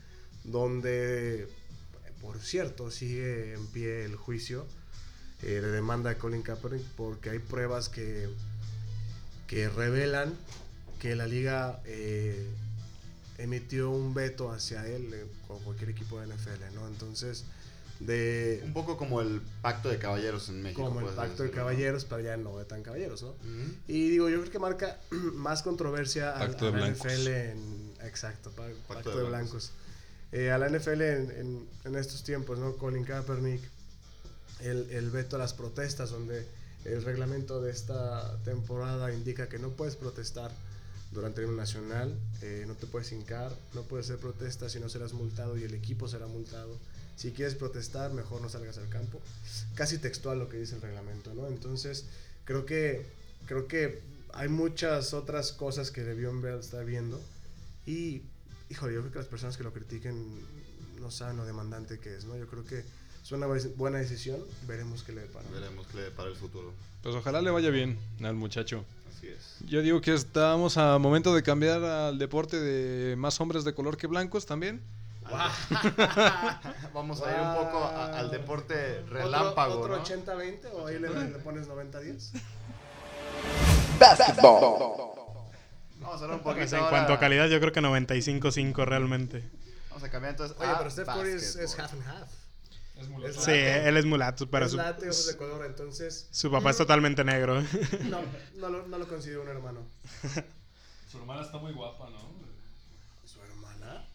donde, 0.43 1.47
por 2.21 2.39
cierto, 2.39 2.89
sigue 2.89 3.53
en 3.53 3.67
pie 3.67 4.05
el 4.05 4.15
juicio 4.15 4.65
eh, 5.43 5.61
de 5.61 5.71
demanda 5.71 6.09
de 6.09 6.17
Colin 6.17 6.41
Kaepernick 6.41 6.83
porque 6.95 7.29
hay 7.29 7.39
pruebas 7.39 7.89
que, 7.89 8.29
que 9.47 9.69
revelan 9.69 10.33
que 10.99 11.15
la 11.15 11.27
liga 11.27 11.81
eh, 11.85 12.47
emitió 13.37 13.91
un 13.91 14.13
veto 14.13 14.51
hacia 14.51 14.87
él 14.87 15.13
eh, 15.13 15.27
con 15.47 15.59
cualquier 15.59 15.89
equipo 15.91 16.19
de 16.19 16.27
NFL, 16.27 16.73
¿no? 16.73 16.87
Entonces, 16.87 17.45
de 17.99 18.61
Un 18.65 18.73
poco 18.73 18.97
como 18.97 19.21
el 19.21 19.41
pacto 19.61 19.89
de 19.89 19.97
caballeros 19.97 20.49
en 20.49 20.61
México. 20.61 20.83
como 20.83 20.99
el 20.99 21.05
puedes 21.05 21.17
pacto 21.17 21.43
de 21.43 21.49
decirlo, 21.49 21.61
¿no? 21.63 21.67
caballeros, 21.69 22.05
pero 22.05 22.21
ya 22.21 22.37
no 22.37 22.57
de 22.57 22.65
tan 22.65 22.83
caballeros, 22.83 23.23
¿no? 23.23 23.33
Y 23.87 24.09
digo, 24.09 24.27
yo 24.29 24.39
creo 24.41 24.51
que 24.51 24.59
marca 24.59 24.99
más 25.11 25.63
controversia 25.63 26.31
al, 26.31 26.55
de 26.57 26.67
a 26.67 26.71
la. 26.71 26.89
NFL 26.89 27.27
en... 27.27 27.93
Exacto, 28.03 28.51
pa- 28.51 28.67
pacto, 28.87 29.11
de 29.11 29.17
de 29.23 29.23
blancos. 29.29 29.71
blancos. 29.71 29.71
eh, 30.33 30.51
a 30.51 30.57
la 30.57 30.69
NFL 30.69 31.01
en, 31.01 31.31
en- 31.31 31.69
en 31.85 31.95
estos 31.95 32.23
tiempos, 32.23 32.59
¿no? 32.59 32.75
Colin 32.75 33.03
Kaepernick, 33.05 33.61
el, 34.61 34.89
el 34.91 35.09
veto 35.09 35.37
a 35.37 35.39
las 35.39 35.53
protestas, 35.53 36.09
donde 36.11 36.45
el 36.83 37.03
reglamento 37.03 37.61
de 37.61 37.71
esta 37.71 38.37
temporada 38.43 39.11
indica 39.13 39.47
que 39.49 39.57
no 39.57 39.69
puedes 39.69 39.95
protestar 39.95 40.51
durante 41.11 41.41
el 41.41 41.47
himno 41.47 41.57
nacional, 41.57 42.13
eh, 42.41 42.65
no 42.67 42.73
te 42.75 42.85
puedes 42.87 43.11
hincar, 43.11 43.51
no 43.73 43.83
puedes 43.83 44.05
hacer 44.07 44.19
protestas 44.19 44.71
si 44.73 44.79
no 44.79 44.89
serás 44.89 45.13
multado 45.13 45.57
y 45.57 45.63
el 45.63 45.73
equipo 45.73 46.07
será 46.07 46.27
multado. 46.27 46.77
Si 47.15 47.31
quieres 47.31 47.55
protestar, 47.55 48.11
mejor 48.13 48.41
no 48.41 48.49
salgas 48.49 48.77
al 48.77 48.89
campo. 48.89 49.21
Casi 49.75 49.97
textual 49.97 50.39
lo 50.39 50.49
que 50.49 50.57
dice 50.57 50.75
el 50.75 50.81
reglamento, 50.81 51.33
¿no? 51.33 51.47
Entonces, 51.47 52.05
creo 52.43 52.65
que, 52.65 53.05
creo 53.47 53.67
que 53.67 54.01
hay 54.33 54.49
muchas 54.49 55.13
otras 55.13 55.51
cosas 55.53 55.91
que 55.91 56.03
debió 56.03 56.31
estar 56.59 56.83
viendo. 56.85 57.21
Y, 57.85 58.21
híjole, 58.69 58.93
yo 58.95 58.99
creo 59.01 59.11
que 59.13 59.19
las 59.19 59.27
personas 59.27 59.55
que 59.57 59.63
lo 59.63 59.71
critiquen 59.71 60.23
no 60.99 61.09
saben 61.11 61.37
lo 61.37 61.45
demandante 61.45 61.99
que 61.99 62.15
es, 62.15 62.25
¿no? 62.25 62.35
Yo 62.37 62.47
creo 62.47 62.65
que 62.65 62.79
es 63.23 63.31
una 63.31 63.47
bu- 63.47 63.73
buena 63.75 63.99
decisión. 63.99 64.39
Veremos 64.67 65.03
qué 65.03 65.13
le 65.13 65.21
depara. 65.21 65.45
Veremos 65.53 65.87
qué 65.87 65.97
le 65.97 66.03
depara 66.03 66.29
el 66.29 66.35
futuro. 66.35 66.73
Pues 67.01 67.15
ojalá 67.15 67.41
le 67.41 67.49
vaya 67.51 67.69
bien 67.69 67.97
al 68.23 68.33
muchacho. 68.35 68.83
Así 69.15 69.27
es. 69.27 69.55
Yo 69.69 69.81
digo 69.81 70.01
que 70.01 70.13
estamos 70.13 70.77
a 70.77 70.97
momento 70.97 71.33
de 71.33 71.43
cambiar 71.43 71.81
al 71.83 72.17
deporte 72.19 72.59
de 72.59 73.15
más 73.15 73.39
hombres 73.39 73.63
de 73.63 73.73
color 73.73 73.95
que 73.97 74.07
blancos 74.07 74.45
también. 74.45 74.81
Vamos 76.93 77.21
a 77.21 77.31
ir 77.33 77.39
un 77.41 77.55
poco 77.55 77.83
a- 77.83 78.19
al 78.19 78.29
deporte 78.31 78.99
¿Otro- 79.01 79.13
relámpago, 79.13 79.79
¿Otro, 79.81 79.97
¿no? 79.97 80.03
80-20 80.03 80.67
o 80.73 80.87
ahí 80.87 80.99
le, 80.99 81.09
le 81.09 81.39
pones 81.39 81.67
90-10? 81.67 82.31
Basketball. 83.99 84.61
Vamos 85.99 86.21
a 86.21 86.23
hablar 86.23 86.37
un 86.37 86.43
poquito 86.43 86.59
Pues 86.61 86.73
en 86.73 86.79
ahora- 86.79 86.89
cuanto 86.89 87.13
a 87.13 87.19
calidad, 87.19 87.47
yo 87.47 87.59
creo 87.59 87.71
que 87.71 87.81
95-5 87.81 88.85
realmente. 88.85 89.43
Vamos 89.89 90.03
a 90.03 90.09
cambiar 90.09 90.31
entonces 90.31 90.57
Oye, 90.59 90.69
a 90.69 90.77
pero 90.77 90.89
Steph 90.91 91.07
Curry 91.07 91.31
es, 91.31 91.55
es 91.55 91.79
half 91.79 91.93
and 91.93 92.07
half. 92.07 92.29
Es 92.97 93.35
Sí, 93.35 93.51
late. 93.51 93.89
él 93.89 93.97
es 93.97 94.05
mulato, 94.05 94.49
pero 94.49 94.65
es 94.65 94.71
su, 94.71 94.77
late, 94.77 95.05
ojos 95.09 95.27
de 95.27 95.35
color, 95.37 95.65
entonces 95.65 96.27
su 96.31 96.49
papá 96.51 96.69
es 96.69 96.77
totalmente 96.77 97.23
negro. 97.25 97.61
no, 98.03 98.19
no, 98.55 98.69
lo, 98.69 98.87
no 98.87 98.97
lo 98.97 99.07
considero 99.07 99.41
un 99.41 99.49
hermano. 99.49 99.81
Su 101.11 101.17
hermana 101.19 101.41
está 101.43 101.57
muy 101.59 101.71
guapa, 101.73 102.09
¿no? 102.09 102.19
¿Su 103.25 103.39
hermana? 103.41 104.05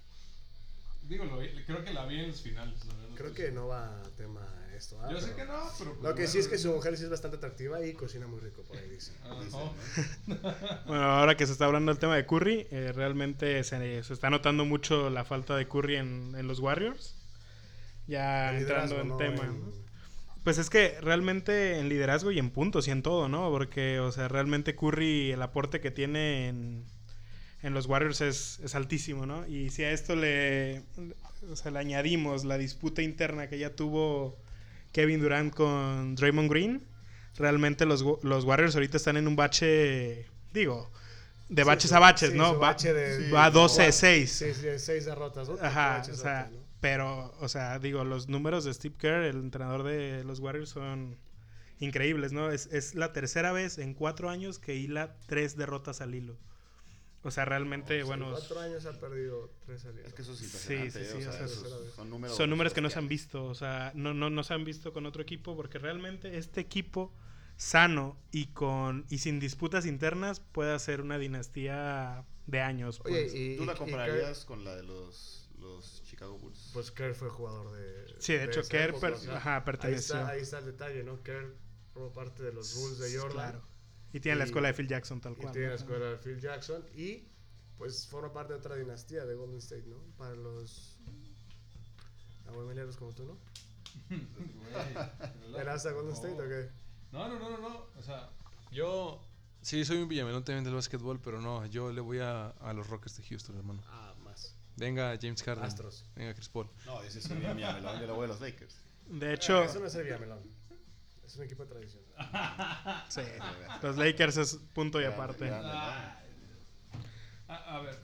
Digo, 1.03 1.25
creo 1.67 1.85
que 1.85 1.93
la 1.93 2.07
vi 2.07 2.21
en 2.21 2.29
los 2.29 2.43
finales. 2.43 2.81
Creo 3.17 3.33
que 3.33 3.51
no 3.51 3.69
va 3.69 4.01
a 4.01 4.03
tema 4.17 4.47
esto. 4.77 4.99
¿ah? 5.03 5.09
Yo 5.11 5.21
sé 5.21 5.35
que 5.35 5.45
no, 5.45 5.59
pero... 5.79 5.93
pues 5.93 6.03
Lo 6.03 6.15
que 6.15 6.27
sí 6.27 6.39
es 6.39 6.49
que 6.49 6.57
su 6.57 6.73
mujer 6.73 6.97
sí 6.97 7.05
es 7.05 7.11
bastante 7.11 7.37
atractiva 7.37 7.85
y 7.85 7.93
cocina 7.93 8.27
muy 8.27 8.41
rico, 8.41 8.63
por 8.63 8.77
ahí 8.77 8.89
dice. 8.89 9.13
Bueno, 10.87 11.05
ahora 11.05 11.37
que 11.37 11.47
se 11.47 11.53
está 11.53 11.67
hablando 11.67 11.93
del 11.93 11.99
tema 11.99 12.17
de 12.17 12.27
Curry, 12.27 12.67
eh, 12.71 12.93
realmente 12.95 13.63
se, 13.65 14.03
se 14.03 14.13
está 14.13 14.31
notando 14.31 14.65
mucho 14.65 15.11
la 15.11 15.25
falta 15.25 15.57
de 15.57 15.69
Curry 15.69 15.97
en, 15.97 16.35
en 16.37 16.47
los 16.47 16.61
Warriors. 16.61 17.17
Ya 18.07 18.57
entrando 18.57 19.01
en 19.01 19.09
¿no? 19.09 19.17
tema. 19.17 19.43
Pues 20.43 20.59
es 20.59 20.71
que 20.71 20.99
realmente 21.01 21.79
en 21.79 21.89
liderazgo 21.89 22.31
y 22.31 22.39
en 22.39 22.51
puntos 22.51 22.89
y 22.89 22.91
en 22.91 23.03
todo, 23.03 23.29
¿no? 23.29 23.51
Porque, 23.51 24.01
o 24.01 24.11
sea, 24.11 24.27
realmente 24.29 24.75
Curry, 24.75 25.33
el 25.33 25.43
aporte 25.43 25.81
que 25.81 25.91
tiene 25.91 26.49
en, 26.49 26.87
en 27.63 27.75
los 27.75 27.87
Warriors 27.87 28.21
es, 28.21 28.59
es 28.65 28.75
altísimo, 28.75 29.27
¿no? 29.27 29.47
Y 29.47 29.71
si 29.71 29.85
a 29.85 29.93
esto 29.93 30.17
le, 30.17 30.83
o 31.51 31.57
sea, 31.57 31.71
le 31.71 31.79
añadimos 31.79 32.45
la 32.45 32.57
disputa 32.59 33.03
interna 33.03 33.49
que 33.49 33.59
ya 33.59 33.75
tuvo 33.75 34.39
Kevin 34.93 35.21
Durant 35.21 35.53
con 35.55 36.15
Draymond 36.17 36.51
Green, 36.51 36.83
realmente 37.37 37.87
los, 37.87 38.05
los 38.23 38.45
Warriors 38.45 38.75
ahorita 38.75 38.97
están 38.97 39.17
en 39.17 39.29
un 39.29 39.37
bache, 39.37 40.27
digo, 40.53 40.91
de 41.49 41.63
Sí, 41.63 41.67
baches 41.67 41.91
su- 41.91 41.97
a 41.97 41.99
baches, 41.99 42.31
sí, 42.31 42.37
¿no? 42.39 42.59
bache 42.59 42.93
de- 42.93 43.31
va 43.31 43.51
Sí, 43.51 43.57
12-6. 43.57 44.27
Sí, 44.27 44.55
sí, 44.55 44.67
seis 44.79 45.05
derrotas, 45.05 45.49
¿no? 45.49 45.57
Ajá, 45.61 46.03
o 46.11 46.15
sea, 46.15 46.51
pero, 46.81 47.35
o 47.41 47.49
sea, 47.49 47.79
digo, 47.79 48.05
los 48.05 48.29
números 48.29 48.65
de 48.65 48.73
Steve 48.73 48.95
Kerr, 48.99 49.25
el 49.25 49.37
entrenador 49.37 49.83
de 49.83 50.25
los 50.25 50.41
Warriors, 50.41 50.71
son 50.71 51.17
increíbles, 51.79 52.33
¿no? 52.33 52.51
Es, 52.51 52.67
es 52.73 52.95
la 52.95 53.13
tercera 53.13 53.53
vez 53.53 53.79
en 53.79 53.95
cuatro 53.95 54.31
años 54.31 54.59
que 54.59 54.75
hila 54.77 55.15
tres 55.27 55.57
derrotas 55.57 56.01
al 56.01 56.15
hilo. 56.15 56.37
O 57.23 57.31
sea, 57.31 57.45
realmente, 57.45 58.01
En 58.01 58.07
bueno, 58.07 58.31
cuatro 58.31 58.61
años 58.61 58.87
ha 58.87 58.99
perdido 58.99 59.51
tres 59.67 59.85
al 59.85 59.99
hilo. 59.99 60.07
Es 60.07 60.15
que 60.15 60.23
eso 60.23 60.33
es 60.33 60.39
Sí, 60.39 60.47
sí, 60.49 60.73
¿eh? 60.75 60.91
sí, 60.91 60.99
o 61.15 61.19
o 61.19 61.21
sea, 61.21 61.33
sea, 61.33 61.45
esos 61.45 61.95
son 61.95 62.09
números. 62.09 62.37
son 62.37 62.49
números 62.49 62.73
que 62.73 62.81
no 62.81 62.89
se 62.89 62.99
han 62.99 63.09
visto, 63.09 63.45
o 63.45 63.55
sea, 63.55 63.93
no, 63.95 64.15
no, 64.15 64.31
no 64.31 64.43
se 64.43 64.55
han 64.55 64.65
visto 64.65 64.93
con 64.93 65.05
otro 65.07 65.23
equipo, 65.23 65.55
porque 65.55 65.79
realmente 65.79 66.39
este 66.39 66.61
equipo 66.61 67.13
sano 67.57 68.17
y 68.33 68.47
con 68.47 69.05
y 69.11 69.19
sin 69.19 69.39
disputas 69.39 69.85
internas 69.85 70.41
puede 70.41 70.73
hacer 70.73 71.03
una 71.03 71.19
dinastía 71.19 72.25
de 72.47 72.61
años. 72.63 73.01
Oye, 73.05 73.23
pues. 73.23 73.35
y, 73.35 73.57
¿Tú 73.57 73.65
la 73.67 73.73
y- 73.73 73.75
y 73.75 73.79
compararías 73.79 74.45
con 74.47 74.65
la 74.65 74.75
de 74.77 74.83
los, 74.83 75.51
los 75.59 76.03
Chicago 76.05 76.39
Bulls? 76.39 76.71
Pues 76.73 76.91
Kerr 76.91 77.15
fue 77.15 77.29
jugador 77.29 77.71
de. 77.73 78.15
Sí, 78.19 78.33
de 78.33 78.45
hecho, 78.45 78.63
Kerr 78.67 78.89
época, 78.91 79.01
per- 79.09 79.13
o 79.15 79.19
sea, 79.19 79.37
ajá, 79.37 79.57
ahí 79.57 79.63
perteneció. 79.65 80.15
está, 80.15 80.29
ahí 80.29 80.41
está 80.41 80.59
el 80.61 80.65
detalle, 80.65 81.05
¿no? 81.05 81.23
Kerr 81.23 81.55
formó 81.93 82.13
parte 82.13 82.43
de 82.43 82.53
los 82.53 82.75
Bulls 82.77 82.99
de 82.99 83.19
Jordan. 83.19 83.53
Claro. 83.53 83.70
Y 84.13 84.21
tiene 84.21 84.39
la 84.39 84.45
Y- 84.45 84.47
escuela 84.49 84.69
de 84.69 84.75
Phil 84.75 84.89
Jackson 84.89 85.21
tal 85.21 85.33
Y 85.33 85.37
cual. 85.37 85.53
tiene 85.53 85.69
la 85.69 85.75
escuela 85.75 86.07
de 86.07 86.17
Phil 86.19 86.41
Jackson. 86.41 86.85
Y 86.97 87.25
pues 87.79 88.07
forma 88.09 88.33
parte 88.33 88.53
de 88.53 88.59
otra 88.59 88.77
dinastía 88.77 89.25
de 89.25 89.35
Golden 89.35 89.59
State, 89.59 89.85
¿no? 89.87 89.99
Para 90.19 90.35
los 90.35 90.99
abuelineros 92.49 92.97
como 92.97 93.13
tú, 93.13 93.25
¿no? 93.25 93.39
¿Eras 95.59 95.87
a 95.87 95.93
Golden 95.93 96.13
State 96.15 96.35
o 96.35 96.49
qué? 96.49 96.71
No, 97.13 97.29
no, 97.29 97.39
no, 97.39 97.51
no, 97.51 97.59
no. 97.59 97.87
O 97.99 98.03
sea, 98.03 98.29
yo 98.71 99.23
sí 99.63 99.85
soy 99.85 99.99
un 99.99 100.09
villamelón 100.09 100.45
también 100.45 100.65
del 100.65 100.75
básquetbol, 100.75 101.21
pero 101.21 101.41
no, 101.41 101.65
yo 101.67 101.93
le 101.93 102.01
voy 102.01 102.19
a, 102.21 102.49
a 102.49 102.73
los 102.73 102.89
Rockets 102.89 103.17
de 103.19 103.25
Houston, 103.25 103.57
hermano. 103.57 103.83
Ah, 103.89 104.15
más. 104.25 104.55
Venga 104.77 105.17
James 105.21 105.43
Harden. 105.43 105.65
Astros. 105.65 106.05
Venga 106.17 106.35
Chris 106.35 106.49
Paul. 106.49 106.69
No, 106.87 107.03
ese 107.03 107.19
es 107.19 107.31
mi 107.31 107.37
Miamelón, 107.41 108.01
yo 108.01 108.07
le 108.07 108.13
voy 108.13 108.25
a 108.25 108.29
los 108.29 108.41
Lakers. 108.41 108.77
De 109.09 109.35
hecho, 109.35 109.63
Eh, 109.63 109.67
eso 109.67 109.81
no 109.81 109.87
es 109.87 109.95
el 109.95 110.05
Villamelón. 110.05 110.41
Es 111.31 111.37
un 111.37 111.45
equipo 111.45 111.63
de 111.65 111.69
tradición. 111.69 112.03
sí, 113.09 113.21
los 113.83 113.97
Lakers 113.97 114.37
es 114.37 114.57
punto 114.75 115.01
y 115.01 115.05
aparte. 115.05 115.49
¿no? 115.49 115.57
A, 115.57 116.17
a 117.47 117.81
ver. 117.81 117.97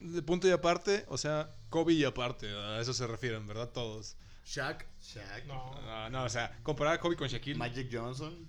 De 0.00 0.20
punto 0.22 0.48
y 0.48 0.50
aparte, 0.50 1.04
o 1.08 1.16
sea, 1.16 1.52
Kobe 1.70 1.92
y 1.92 2.04
aparte, 2.04 2.48
a 2.52 2.80
eso 2.80 2.92
se 2.92 3.06
refieren, 3.06 3.46
¿verdad? 3.46 3.68
Todos. 3.68 4.16
Shaq. 4.44 4.84
Shaq, 5.00 5.44
No. 5.46 5.80
No, 5.82 6.10
no, 6.10 6.24
o 6.24 6.28
sea, 6.28 6.58
comparar 6.64 6.94
a 6.94 6.98
Kobe 7.00 7.14
con 7.14 7.28
Shaquille. 7.28 7.56
Magic 7.56 7.88
Johnson. 7.92 8.48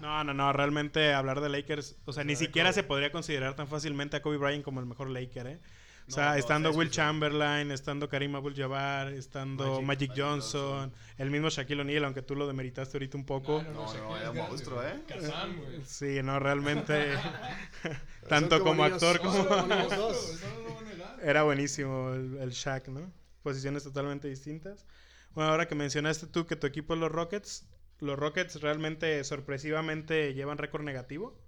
No, 0.00 0.22
no, 0.22 0.32
no, 0.32 0.52
realmente 0.52 1.12
hablar 1.12 1.40
de 1.40 1.48
Lakers, 1.48 1.96
o 2.04 2.12
sea, 2.12 2.22
ni 2.22 2.36
sea, 2.36 2.46
siquiera 2.46 2.68
Kobe. 2.68 2.74
se 2.74 2.82
podría 2.84 3.10
considerar 3.10 3.56
tan 3.56 3.66
fácilmente 3.66 4.16
a 4.16 4.22
Kobe 4.22 4.36
Bryant 4.36 4.64
como 4.64 4.78
el 4.78 4.86
mejor 4.86 5.10
Laker, 5.10 5.46
¿eh? 5.48 5.60
O 6.02 6.10
No, 6.10 6.14
sea, 6.16 6.30
no, 6.30 6.34
estando 6.34 6.68
¿sabes 6.70 6.78
Will? 6.78 6.90
Chamberlain, 6.90 7.70
estando 7.70 8.08
Karim 8.08 8.34
Abdul-Jabbar, 8.34 9.12
estando 9.12 9.80
Magic- 9.82 9.86
Magic, 9.86 10.08
Magic 10.10 10.10
Johnson, 10.24 10.60
Johnson. 10.90 10.92
el 11.18 11.30
mismo 11.30 11.48
Shaquille 11.48 11.80
O'Neal, 11.82 12.04
aunque 12.04 12.22
tú 12.22 12.34
lo 12.34 12.46
demeritaste 12.46 12.96
ahorita 12.96 13.16
un 13.16 13.24
poco. 13.24 13.62
No, 13.62 13.94
no, 13.94 14.16
era 14.16 14.30
un 14.32 14.36
monstruo, 14.36 14.82
¿eh? 14.82 15.00
Kazan, 15.06 15.56
güey. 15.56 15.80
Sí, 15.86 16.20
no, 16.22 16.38
realmente, 16.40 17.12
tanto 18.28 18.58
como, 18.58 18.70
como 18.70 18.84
actor 18.84 19.20
como... 19.20 19.46
Era 21.22 21.44
buenísimo 21.44 22.10
el, 22.14 22.36
el 22.38 22.50
Shaq, 22.50 22.88
¿no? 22.88 23.12
Posiciones 23.42 23.84
totalmente 23.84 24.28
distintas. 24.28 24.86
Bueno, 25.34 25.50
ahora 25.50 25.66
que 25.68 25.74
mencionaste 25.74 26.26
tú 26.26 26.46
que 26.46 26.56
tu 26.56 26.66
equipo 26.66 26.94
es 26.94 27.00
los 27.00 27.12
Rockets, 27.12 27.68
los 28.00 28.18
Rockets 28.18 28.60
realmente 28.60 29.22
sorpresivamente 29.24 30.34
llevan 30.34 30.58
récord 30.58 30.82
negativo. 30.82 31.38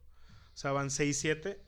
O 0.54 0.56
sea, 0.56 0.70
van 0.72 0.88
6-7. 0.90 1.58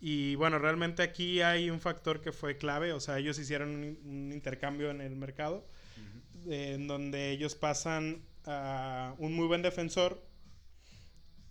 Y 0.00 0.34
bueno, 0.36 0.58
realmente 0.58 1.02
aquí 1.02 1.40
hay 1.40 1.70
un 1.70 1.80
factor 1.80 2.20
que 2.20 2.32
fue 2.32 2.56
clave. 2.58 2.92
O 2.92 3.00
sea, 3.00 3.18
ellos 3.18 3.38
hicieron 3.38 3.70
un, 3.70 3.98
un 4.04 4.32
intercambio 4.32 4.90
en 4.90 5.00
el 5.00 5.16
mercado. 5.16 5.66
eh, 6.46 6.74
en 6.74 6.86
donde 6.88 7.30
ellos 7.30 7.54
pasan 7.54 8.22
a 8.44 9.14
un 9.18 9.34
muy 9.34 9.46
buen 9.46 9.62
defensor 9.62 10.22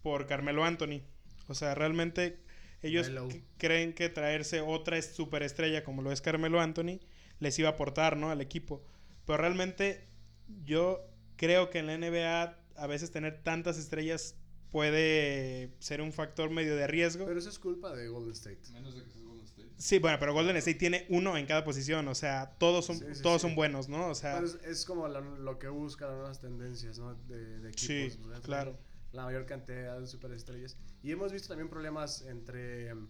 por 0.02 0.28
Carmelo 0.28 0.64
Anthony. 0.64 1.02
O 1.48 1.54
sea, 1.56 1.76
realmente 1.76 2.40
ellos 2.82 3.10
creen 3.58 3.94
que 3.94 4.10
traerse 4.10 4.62
otra 4.62 4.98
es- 4.98 5.16
superestrella 5.16 5.84
como 5.84 6.02
lo 6.02 6.12
es 6.12 6.22
Carmelo 6.22 6.60
Anthony 6.62 7.00
les 7.40 7.58
iba 7.60 7.70
a 7.70 7.72
aportar, 7.74 8.18
¿no? 8.18 8.30
Al 8.30 8.42
equipo. 8.42 8.84
Pero 9.26 9.38
realmente 9.38 10.08
yo 10.66 11.02
creo 11.38 11.70
que 11.70 11.80
en 11.80 11.88
la 11.88 11.94
NBA 11.98 12.60
a 12.76 12.88
veces 12.88 13.12
tener 13.12 13.42
tantas 13.44 13.78
estrellas 13.78 14.36
puede 14.74 15.72
ser 15.78 16.02
un 16.02 16.12
factor 16.12 16.50
medio 16.50 16.76
de 16.76 16.88
riesgo. 16.88 17.28
Pero 17.28 17.38
eso 17.38 17.50
es 17.50 17.60
culpa 17.60 17.96
de 17.96 18.08
Golden 18.08 18.32
State. 18.32 18.58
Menos 18.72 18.96
de 18.96 19.04
que 19.04 19.12
seas 19.12 19.24
Golden 19.24 19.46
State. 19.46 19.70
Sí, 19.78 20.00
bueno, 20.00 20.18
pero 20.20 20.34
Golden 20.34 20.58
State 20.58 20.80
tiene 20.80 21.06
uno 21.10 21.38
en 21.38 21.46
cada 21.46 21.64
posición, 21.64 22.08
o 22.08 22.16
sea, 22.16 22.56
todos 22.58 22.84
son, 22.84 22.98
Sí, 22.98 23.06
sí, 23.14 23.22
todos 23.22 23.40
sí. 23.40 23.48
son 23.48 23.56
buenos, 23.56 23.88
¿no? 23.88 24.08
O 24.08 24.16
sea, 24.16 24.40
es, 24.40 24.56
es 24.66 24.84
como 24.86 25.08
lo 25.08 25.60
que 25.60 25.68
busca 25.68 26.08
las 26.08 26.16
nuevas 26.16 26.42
tendencias, 26.42 26.98
¿no? 26.98 27.14
De, 27.14 27.60
de 27.60 27.70
equipos. 27.70 27.86
Sí, 27.86 28.20
o 28.26 28.30
sea, 28.32 28.42
claro. 28.42 28.76
La 29.12 29.26
mayor 29.26 29.46
cantidad 29.46 30.00
de 30.00 30.08
superestrellas. 30.08 30.76
Y 31.04 31.12
hemos 31.12 31.32
visto 31.32 31.50
también 31.50 31.70
problemas 31.70 32.24
entre 32.24 32.88
em, 32.90 33.08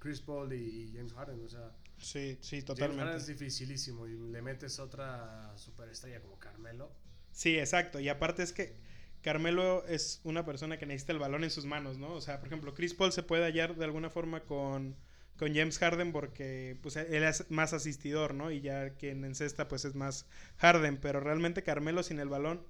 Chris 0.00 0.20
Paul 0.20 0.52
y, 0.52 0.56
y 0.58 0.92
James 0.94 1.14
Harden. 1.14 1.42
O 1.42 1.48
sea, 1.48 1.72
sí, 1.96 2.36
sí, 2.42 2.60
James 2.60 2.66
Harden 2.66 2.66
es 2.66 2.66
totalmente. 2.66 3.32
dificilísimo 3.32 4.06
y 4.06 4.18
le 4.18 4.42
metes 4.42 4.78
otra 4.78 5.56
superestrella 5.56 6.20
como 6.20 6.38
Carmelo. 6.38 6.92
Sí, 7.32 7.58
exacto. 7.58 8.00
Y 8.00 8.10
aparte 8.10 8.42
es 8.42 8.52
que 8.52 8.83
Carmelo 9.24 9.84
es 9.86 10.20
una 10.22 10.44
persona 10.44 10.78
que 10.78 10.86
necesita 10.86 11.12
el 11.12 11.18
balón 11.18 11.42
en 11.42 11.50
sus 11.50 11.64
manos, 11.64 11.98
¿no? 11.98 12.12
O 12.12 12.20
sea, 12.20 12.38
por 12.38 12.46
ejemplo, 12.46 12.74
Chris 12.74 12.94
Paul 12.94 13.10
se 13.10 13.24
puede 13.24 13.44
hallar 13.44 13.74
de 13.74 13.84
alguna 13.84 14.10
forma 14.10 14.40
con 14.40 14.94
con 15.36 15.54
James 15.54 15.78
Harden 15.78 16.12
porque 16.12 16.76
pues 16.82 16.96
él 16.96 17.24
es 17.24 17.50
más 17.50 17.72
asistidor, 17.72 18.34
¿no? 18.34 18.50
Y 18.50 18.60
ya 18.60 18.90
quien 18.90 19.24
encesta 19.24 19.68
pues 19.68 19.84
es 19.84 19.94
más 19.94 20.26
Harden, 20.58 20.96
pero 20.98 21.20
realmente 21.20 21.62
Carmelo 21.62 22.02
sin 22.02 22.20
el 22.20 22.28
balón 22.28 22.62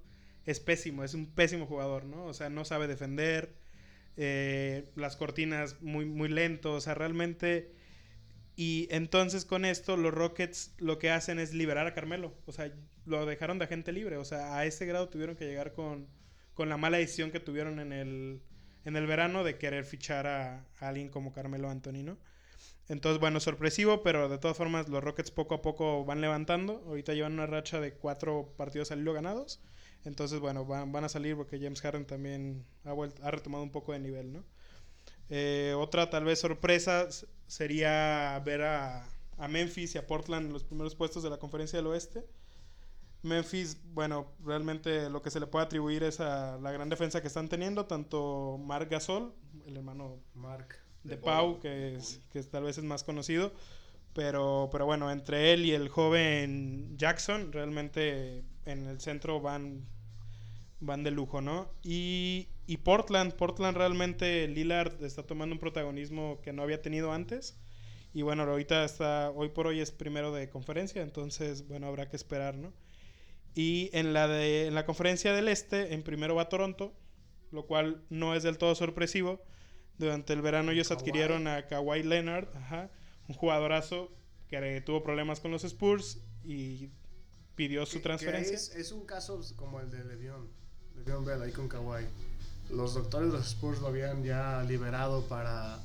es 0.45 0.59
pésimo, 0.59 1.03
es 1.03 1.13
un 1.13 1.27
pésimo 1.27 1.65
jugador, 1.67 2.05
¿no? 2.05 2.25
O 2.25 2.33
sea, 2.33 2.49
no 2.49 2.65
sabe 2.65 2.87
defender, 2.87 3.53
eh, 4.17 4.89
las 4.95 5.15
cortinas 5.15 5.81
muy, 5.81 6.05
muy 6.05 6.29
lento, 6.29 6.73
o 6.73 6.81
sea, 6.81 6.93
realmente... 6.93 7.71
Y 8.57 8.87
entonces 8.89 9.43
con 9.43 9.65
esto 9.65 9.97
los 9.97 10.13
Rockets 10.13 10.73
lo 10.77 10.97
que 10.97 11.11
hacen 11.11 11.39
es 11.39 11.53
liberar 11.53 11.87
a 11.87 11.93
Carmelo, 11.93 12.33
o 12.45 12.53
sea, 12.53 12.71
lo 13.05 13.25
dejaron 13.25 13.59
de 13.59 13.65
agente 13.65 13.91
libre, 13.91 14.15
o 14.15 14.23
sea, 14.23 14.57
a 14.57 14.65
ese 14.65 14.85
grado 14.85 15.09
tuvieron 15.09 15.35
que 15.35 15.45
llegar 15.45 15.73
con, 15.73 16.07
con 16.55 16.69
la 16.69 16.77
mala 16.77 16.97
decisión 16.97 17.31
que 17.31 17.39
tuvieron 17.39 17.79
en 17.79 17.93
el, 17.93 18.41
en 18.85 18.95
el 18.95 19.07
verano 19.07 19.43
de 19.43 19.57
querer 19.59 19.85
fichar 19.85 20.27
a, 20.27 20.65
alguien 20.79 21.09
como 21.09 21.33
Carmelo 21.33 21.69
Anthony, 21.69 22.03
¿no? 22.03 22.17
Entonces, 22.87 23.19
bueno, 23.19 23.39
sorpresivo, 23.39 24.03
pero 24.03 24.29
de 24.29 24.37
todas 24.37 24.57
formas 24.57 24.89
los 24.89 25.03
Rockets 25.03 25.31
poco 25.31 25.55
a 25.55 25.61
poco 25.61 26.05
van 26.05 26.21
levantando. 26.21 26.83
Ahorita 26.87 27.13
llevan 27.13 27.33
una 27.33 27.47
racha 27.47 27.79
de 27.81 27.93
cuatro 27.93 28.53
partidos 28.57 28.91
al 28.91 28.99
hilo 28.99 29.13
ganados. 29.13 29.61
Entonces, 30.05 30.39
bueno, 30.39 30.65
van, 30.65 30.91
van 30.91 31.03
a 31.03 31.09
salir 31.09 31.35
porque 31.35 31.59
James 31.59 31.81
Harden 31.81 32.05
también 32.05 32.65
ha, 32.83 32.93
vuelt- 32.93 33.19
ha 33.23 33.31
retomado 33.31 33.63
un 33.63 33.71
poco 33.71 33.91
de 33.93 33.99
nivel, 33.99 34.33
¿no? 34.33 34.43
Eh, 35.29 35.73
otra 35.77 36.09
tal 36.09 36.23
vez 36.25 36.39
sorpresa 36.39 37.07
sería 37.47 38.39
ver 38.45 38.61
a, 38.63 39.07
a 39.37 39.47
Memphis 39.47 39.95
y 39.95 39.97
a 39.97 40.07
Portland 40.07 40.47
en 40.47 40.53
los 40.53 40.63
primeros 40.63 40.95
puestos 40.95 41.23
de 41.23 41.29
la 41.31 41.37
conferencia 41.37 41.77
del 41.79 41.87
oeste. 41.87 42.25
Memphis, 43.25 43.77
bueno, 43.93 44.27
realmente 44.43 45.09
lo 45.09 45.21
que 45.21 45.31
se 45.31 45.39
le 45.39 45.47
puede 45.47 45.65
atribuir 45.65 46.03
es 46.03 46.19
a 46.19 46.57
la 46.59 46.71
gran 46.71 46.89
defensa 46.89 47.21
que 47.21 47.27
están 47.27 47.49
teniendo, 47.49 47.85
tanto 47.85 48.57
Marc 48.63 48.89
Gasol, 48.89 49.33
el 49.65 49.77
hermano 49.77 50.19
Mark. 50.33 50.79
de 51.03 51.17
Pau, 51.17 51.59
que, 51.59 51.95
es, 51.95 52.21
que 52.31 52.41
tal 52.43 52.63
vez 52.63 52.77
es 52.77 52.83
más 52.83 53.03
conocido. 53.03 53.51
Pero, 54.13 54.69
pero 54.71 54.85
bueno, 54.85 55.11
entre 55.11 55.51
él 55.53 55.65
y 55.65 55.71
el 55.73 55.89
joven 55.89 56.97
Jackson, 56.97 57.51
realmente 57.51 58.45
en 58.65 58.87
el 58.87 59.01
centro 59.01 59.41
van, 59.41 59.85
van 60.79 61.03
de 61.03 61.11
lujo, 61.11 61.41
¿no? 61.41 61.69
Y, 61.83 62.47
y 62.65 62.77
Portland, 62.77 63.33
Portland 63.33 63.75
realmente 63.75 64.47
Lillard 64.47 65.03
está 65.03 65.23
tomando 65.23 65.53
un 65.53 65.59
protagonismo 65.59 66.39
que 66.41 66.53
no 66.53 66.63
había 66.63 66.81
tenido 66.81 67.11
antes. 67.11 67.57
Y 68.13 68.21
bueno, 68.21 68.43
ahorita 68.43 68.85
está, 68.85 69.31
hoy 69.31 69.49
por 69.49 69.67
hoy 69.67 69.81
es 69.81 69.91
primero 69.91 70.31
de 70.33 70.49
conferencia, 70.49 71.01
entonces 71.01 71.67
bueno, 71.67 71.87
habrá 71.87 72.07
que 72.07 72.15
esperar, 72.15 72.55
¿no? 72.55 72.71
Y 73.55 73.89
en 73.93 74.13
la, 74.13 74.27
de, 74.27 74.67
en 74.67 74.75
la 74.75 74.85
conferencia 74.85 75.33
del 75.33 75.47
este, 75.47 75.93
en 75.93 76.03
primero 76.03 76.35
va 76.35 76.49
Toronto, 76.49 76.93
lo 77.51 77.65
cual 77.65 78.03
no 78.09 78.35
es 78.35 78.43
del 78.43 78.57
todo 78.57 78.75
sorpresivo. 78.75 79.41
Durante 79.97 80.33
el 80.33 80.41
verano 80.41 80.71
ellos 80.71 80.89
Kawhi. 80.89 80.99
adquirieron 80.99 81.47
a 81.47 81.67
Kawhi 81.67 82.03
Leonard, 82.03 82.49
ajá, 82.55 82.91
un 83.29 83.35
jugadorazo 83.35 84.11
que 84.49 84.81
tuvo 84.85 85.03
problemas 85.03 85.39
con 85.39 85.51
los 85.51 85.63
Spurs 85.63 86.19
y 86.43 86.89
pidió 87.55 87.85
su 87.85 88.01
transferencia. 88.01 88.55
Es, 88.55 88.75
es 88.75 88.91
un 88.91 89.05
caso 89.05 89.39
como 89.55 89.79
el 89.79 89.89
de 89.89 90.03
Levión. 90.03 90.49
Levión 90.95 91.25
Bell 91.25 91.41
ahí 91.41 91.51
con 91.51 91.69
Kawhi. 91.69 92.05
Los 92.69 92.93
doctores 92.93 93.31
de 93.31 93.37
los 93.37 93.47
Spurs 93.47 93.79
lo 93.79 93.87
habían 93.87 94.23
ya 94.23 94.63
liberado 94.63 95.23
para, 95.27 95.79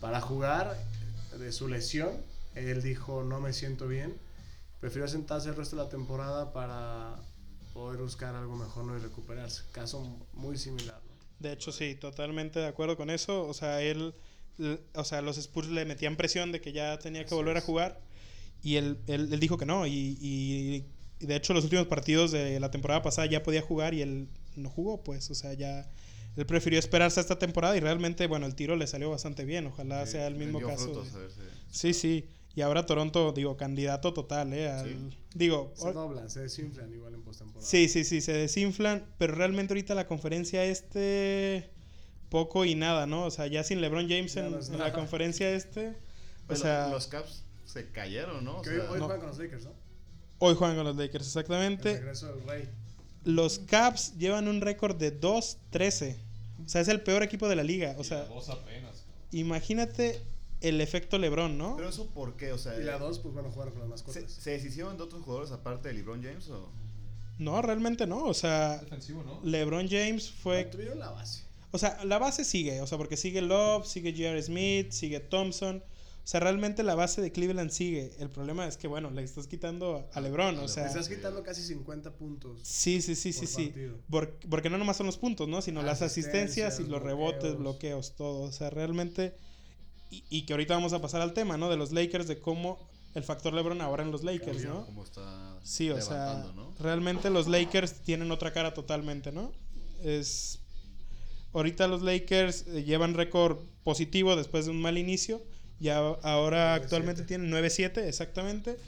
para 0.00 0.20
jugar 0.20 0.76
de 1.38 1.52
su 1.52 1.68
lesión. 1.68 2.10
Él 2.54 2.82
dijo, 2.82 3.22
no 3.22 3.40
me 3.40 3.52
siento 3.52 3.86
bien. 3.86 4.16
Prefirió 4.82 5.06
sentarse 5.06 5.48
el 5.48 5.54
resto 5.54 5.76
de 5.76 5.84
la 5.84 5.88
temporada 5.88 6.52
para 6.52 7.14
poder 7.72 8.00
buscar 8.02 8.34
algo 8.34 8.56
mejor 8.56 8.84
¿no? 8.84 8.96
y 8.98 9.00
recuperarse. 9.00 9.62
Caso 9.70 10.00
muy 10.34 10.58
similar. 10.58 11.00
¿no? 11.06 11.12
De 11.38 11.52
hecho, 11.52 11.70
sí, 11.70 11.94
totalmente 11.94 12.58
de 12.58 12.66
acuerdo 12.66 12.96
con 12.96 13.08
eso. 13.08 13.46
O 13.46 13.54
sea, 13.54 13.80
él, 13.80 14.12
o 14.94 15.04
sea, 15.04 15.22
los 15.22 15.38
Spurs 15.38 15.68
le 15.68 15.84
metían 15.84 16.16
presión 16.16 16.50
de 16.50 16.60
que 16.60 16.72
ya 16.72 16.98
tenía 16.98 17.22
que 17.22 17.26
Así 17.26 17.34
volver 17.36 17.56
a 17.56 17.60
jugar. 17.60 18.00
Y 18.60 18.74
él, 18.74 18.98
él, 19.06 19.32
él 19.32 19.38
dijo 19.38 19.56
que 19.56 19.66
no. 19.66 19.86
Y, 19.86 20.18
y- 20.20 20.84
y 21.20 21.26
de 21.26 21.36
hecho, 21.36 21.54
los 21.54 21.62
últimos 21.62 21.86
partidos 21.86 22.32
de 22.32 22.58
la 22.58 22.72
temporada 22.72 23.00
pasada 23.02 23.28
ya 23.28 23.44
podía 23.44 23.62
jugar 23.62 23.94
y 23.94 24.02
él 24.02 24.28
no 24.56 24.68
jugó, 24.68 25.04
pues. 25.04 25.30
O 25.30 25.36
sea, 25.36 25.52
ya. 25.54 25.88
Él 26.36 26.44
prefirió 26.46 26.80
esperarse 26.80 27.20
a 27.20 27.22
esta 27.22 27.38
temporada 27.38 27.76
y 27.76 27.80
realmente, 27.80 28.26
bueno, 28.26 28.46
el 28.46 28.56
tiro 28.56 28.74
le 28.74 28.88
salió 28.88 29.10
bastante 29.10 29.44
bien. 29.44 29.68
Ojalá 29.68 30.04
sea 30.06 30.26
el 30.26 30.34
mismo 30.34 30.58
caso. 30.60 30.84
frutos, 30.86 31.12
de- 31.12 31.18
a 31.18 31.22
ver 31.22 31.30
si- 31.30 31.40
Sí, 31.70 31.94
sí. 31.94 32.28
Y 32.54 32.60
ahora 32.60 32.84
Toronto, 32.84 33.32
digo, 33.32 33.56
candidato 33.56 34.12
total, 34.12 34.52
¿eh? 34.52 34.68
al- 34.70 34.84
Sí. 34.88 35.18
Digo, 35.34 35.72
Se 35.74 35.92
doblan, 35.92 36.28
se 36.28 36.40
desinflan 36.40 36.92
igual 36.92 37.14
en 37.14 37.22
postemporada. 37.22 37.66
Sí, 37.66 37.88
sí, 37.88 38.04
sí, 38.04 38.20
se 38.20 38.32
desinflan, 38.32 39.06
pero 39.18 39.34
realmente 39.34 39.72
ahorita 39.72 39.94
la 39.94 40.06
conferencia 40.06 40.62
este 40.64 41.70
poco 42.28 42.64
y 42.66 42.74
nada, 42.74 43.06
¿no? 43.06 43.24
O 43.26 43.30
sea, 43.30 43.46
ya 43.46 43.64
sin 43.64 43.80
LeBron 43.80 44.08
James 44.08 44.36
en, 44.36 44.78
la 44.78 44.92
conferencia 44.92 45.50
este, 45.50 45.88
o 45.90 45.94
Pero 46.48 46.60
sea, 46.60 46.88
los 46.88 47.06
Caps 47.06 47.44
se 47.64 47.90
cayeron, 47.90 48.44
¿no? 48.44 48.58
O 48.58 48.62
Que 48.62 48.70
sea, 48.70 48.90
hoy, 48.90 48.98
no. 48.98 49.06
juegan 49.06 49.20
con 49.20 49.28
los 49.30 49.38
Lakers, 49.38 49.64
¿no? 49.64 49.72
hoy 50.38 50.54
juegan 50.54 50.76
con 50.76 50.84
los 50.86 50.96
Lakers, 50.96 51.24
El 51.24 51.28
exactamente. 51.28 51.94
regreso 51.98 52.34
del 52.34 52.46
Rey. 52.48 52.68
Los 53.24 53.60
Caps 53.60 54.18
llevan 54.18 54.48
un 54.48 54.60
récord 54.60 54.96
de 54.96 55.18
2-13. 55.18 56.16
O 56.66 56.68
sea, 56.68 56.80
es 56.80 56.88
el 56.88 57.00
peor 57.02 57.22
equipo 57.22 57.48
de 57.48 57.56
la 57.56 57.62
liga. 57.62 57.94
O 57.98 58.04
sea, 58.04 58.24
dos 58.24 58.48
apenas. 58.50 59.04
imagínate 59.30 60.20
el 60.62 60.80
efecto 60.80 61.18
LeBron, 61.18 61.56
¿no? 61.58 61.76
Pero 61.76 61.88
eso 61.88 62.06
por 62.08 62.36
qué, 62.36 62.52
o 62.52 62.58
sea, 62.58 62.78
Y 62.80 62.84
la 62.84 62.98
2, 62.98 63.18
pues 63.20 63.34
bueno, 63.34 63.50
jugaron 63.50 63.74
con 63.74 63.88
las 63.90 64.00
¿se, 64.00 64.06
mascotas. 64.06 64.32
se 64.32 64.50
deshicieron 64.50 64.96
de 64.96 65.02
otros 65.02 65.22
jugadores 65.22 65.50
aparte 65.52 65.88
de 65.88 65.94
LeBron 65.94 66.22
James 66.22 66.48
o 66.50 66.68
No, 67.38 67.60
realmente 67.62 68.06
no. 68.06 68.24
O 68.24 68.34
sea, 68.34 68.78
Defensivo, 68.78 69.22
¿no? 69.24 69.40
LeBron 69.44 69.88
James 69.88 70.30
fue 70.30 70.62
Mantuvieron 70.62 70.98
la 70.98 71.10
base. 71.10 71.44
O 71.70 71.78
sea, 71.78 72.04
la 72.04 72.18
base 72.18 72.44
sigue, 72.44 72.80
o 72.82 72.86
sea, 72.86 72.98
porque 72.98 73.16
sigue 73.16 73.40
Love, 73.40 73.86
sigue 73.86 74.12
J.R. 74.12 74.42
Smith, 74.42 74.90
sigue 74.92 75.20
Thompson. 75.20 75.82
O 76.24 76.26
sea, 76.26 76.38
realmente 76.38 76.84
la 76.84 76.94
base 76.94 77.20
de 77.20 77.32
Cleveland 77.32 77.70
sigue. 77.70 78.12
El 78.20 78.30
problema 78.30 78.68
es 78.68 78.76
que, 78.76 78.86
bueno, 78.86 79.10
le 79.10 79.24
estás 79.24 79.48
quitando 79.48 80.08
a 80.12 80.20
LeBron, 80.20 80.56
o 80.58 80.62
Le 80.62 80.68
sea... 80.68 80.86
estás 80.86 81.08
quitando 81.08 81.42
casi 81.42 81.62
50 81.62 82.12
puntos. 82.12 82.60
Sí, 82.62 83.02
sí, 83.02 83.16
sí, 83.16 83.32
por 83.32 83.40
sí, 83.40 83.46
sí. 83.48 83.64
partido. 83.70 83.98
Por- 84.08 84.34
porque 84.48 84.70
no 84.70 84.78
nomás 84.78 84.98
son 84.98 85.06
los 85.06 85.16
puntos, 85.18 85.48
¿no? 85.48 85.62
Sino 85.62 85.82
las 85.82 86.00
asistencias 86.02 86.78
y 86.78 86.84
los 86.84 87.02
rebotes, 87.02 87.56
bloqueos, 87.56 88.14
todo. 88.14 88.42
O 88.42 88.52
sea, 88.52 88.70
realmente... 88.70 89.34
Y, 90.12 90.24
y 90.28 90.42
que 90.42 90.52
ahorita 90.52 90.74
vamos 90.74 90.92
a 90.92 91.00
pasar 91.00 91.22
al 91.22 91.32
tema, 91.32 91.56
¿no? 91.56 91.70
De 91.70 91.76
los 91.76 91.90
Lakers, 91.90 92.28
de 92.28 92.38
cómo 92.38 92.78
el 93.14 93.24
factor 93.24 93.52
LeBron 93.52 93.80
ahora 93.80 94.02
en 94.02 94.10
los 94.10 94.24
Lakers. 94.24 94.64
¿no? 94.64 94.86
cómo 94.86 95.04
está 95.04 95.58
Sí, 95.62 95.90
o 95.90 96.00
sea, 96.00 96.44
realmente 96.80 97.30
los 97.30 97.48
Lakers 97.48 98.02
tienen 98.02 98.30
otra 98.30 98.52
cara 98.52 98.74
totalmente, 98.74 99.32
¿no? 99.32 99.52
Es 100.02 100.60
ahorita 101.52 101.86
los 101.86 102.02
Lakers 102.02 102.66
eh, 102.68 102.84
llevan 102.84 103.14
récord 103.14 103.58
positivo 103.84 104.36
después 104.36 104.66
de 104.66 104.70
un 104.70 104.80
mal 104.80 104.98
inicio. 104.98 105.42
Ya 105.78 105.98
ahora 105.98 106.76
9-7. 106.76 106.82
actualmente 106.82 107.22
tienen 107.24 107.50
9-7 107.50 107.98
exactamente. 107.98 108.78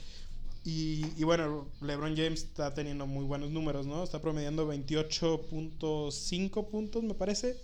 Y, 0.63 1.05
y 1.17 1.23
bueno, 1.23 1.67
LeBron 1.81 2.17
James 2.17 2.43
está 2.43 2.73
teniendo 2.73 3.05
muy 3.05 3.23
buenos 3.23 3.51
números, 3.51 3.85
¿no? 3.85 4.03
Está 4.03 4.19
promediando 4.19 4.67
28.5 4.67 6.69
puntos, 6.69 7.03
me 7.03 7.13
parece, 7.13 7.55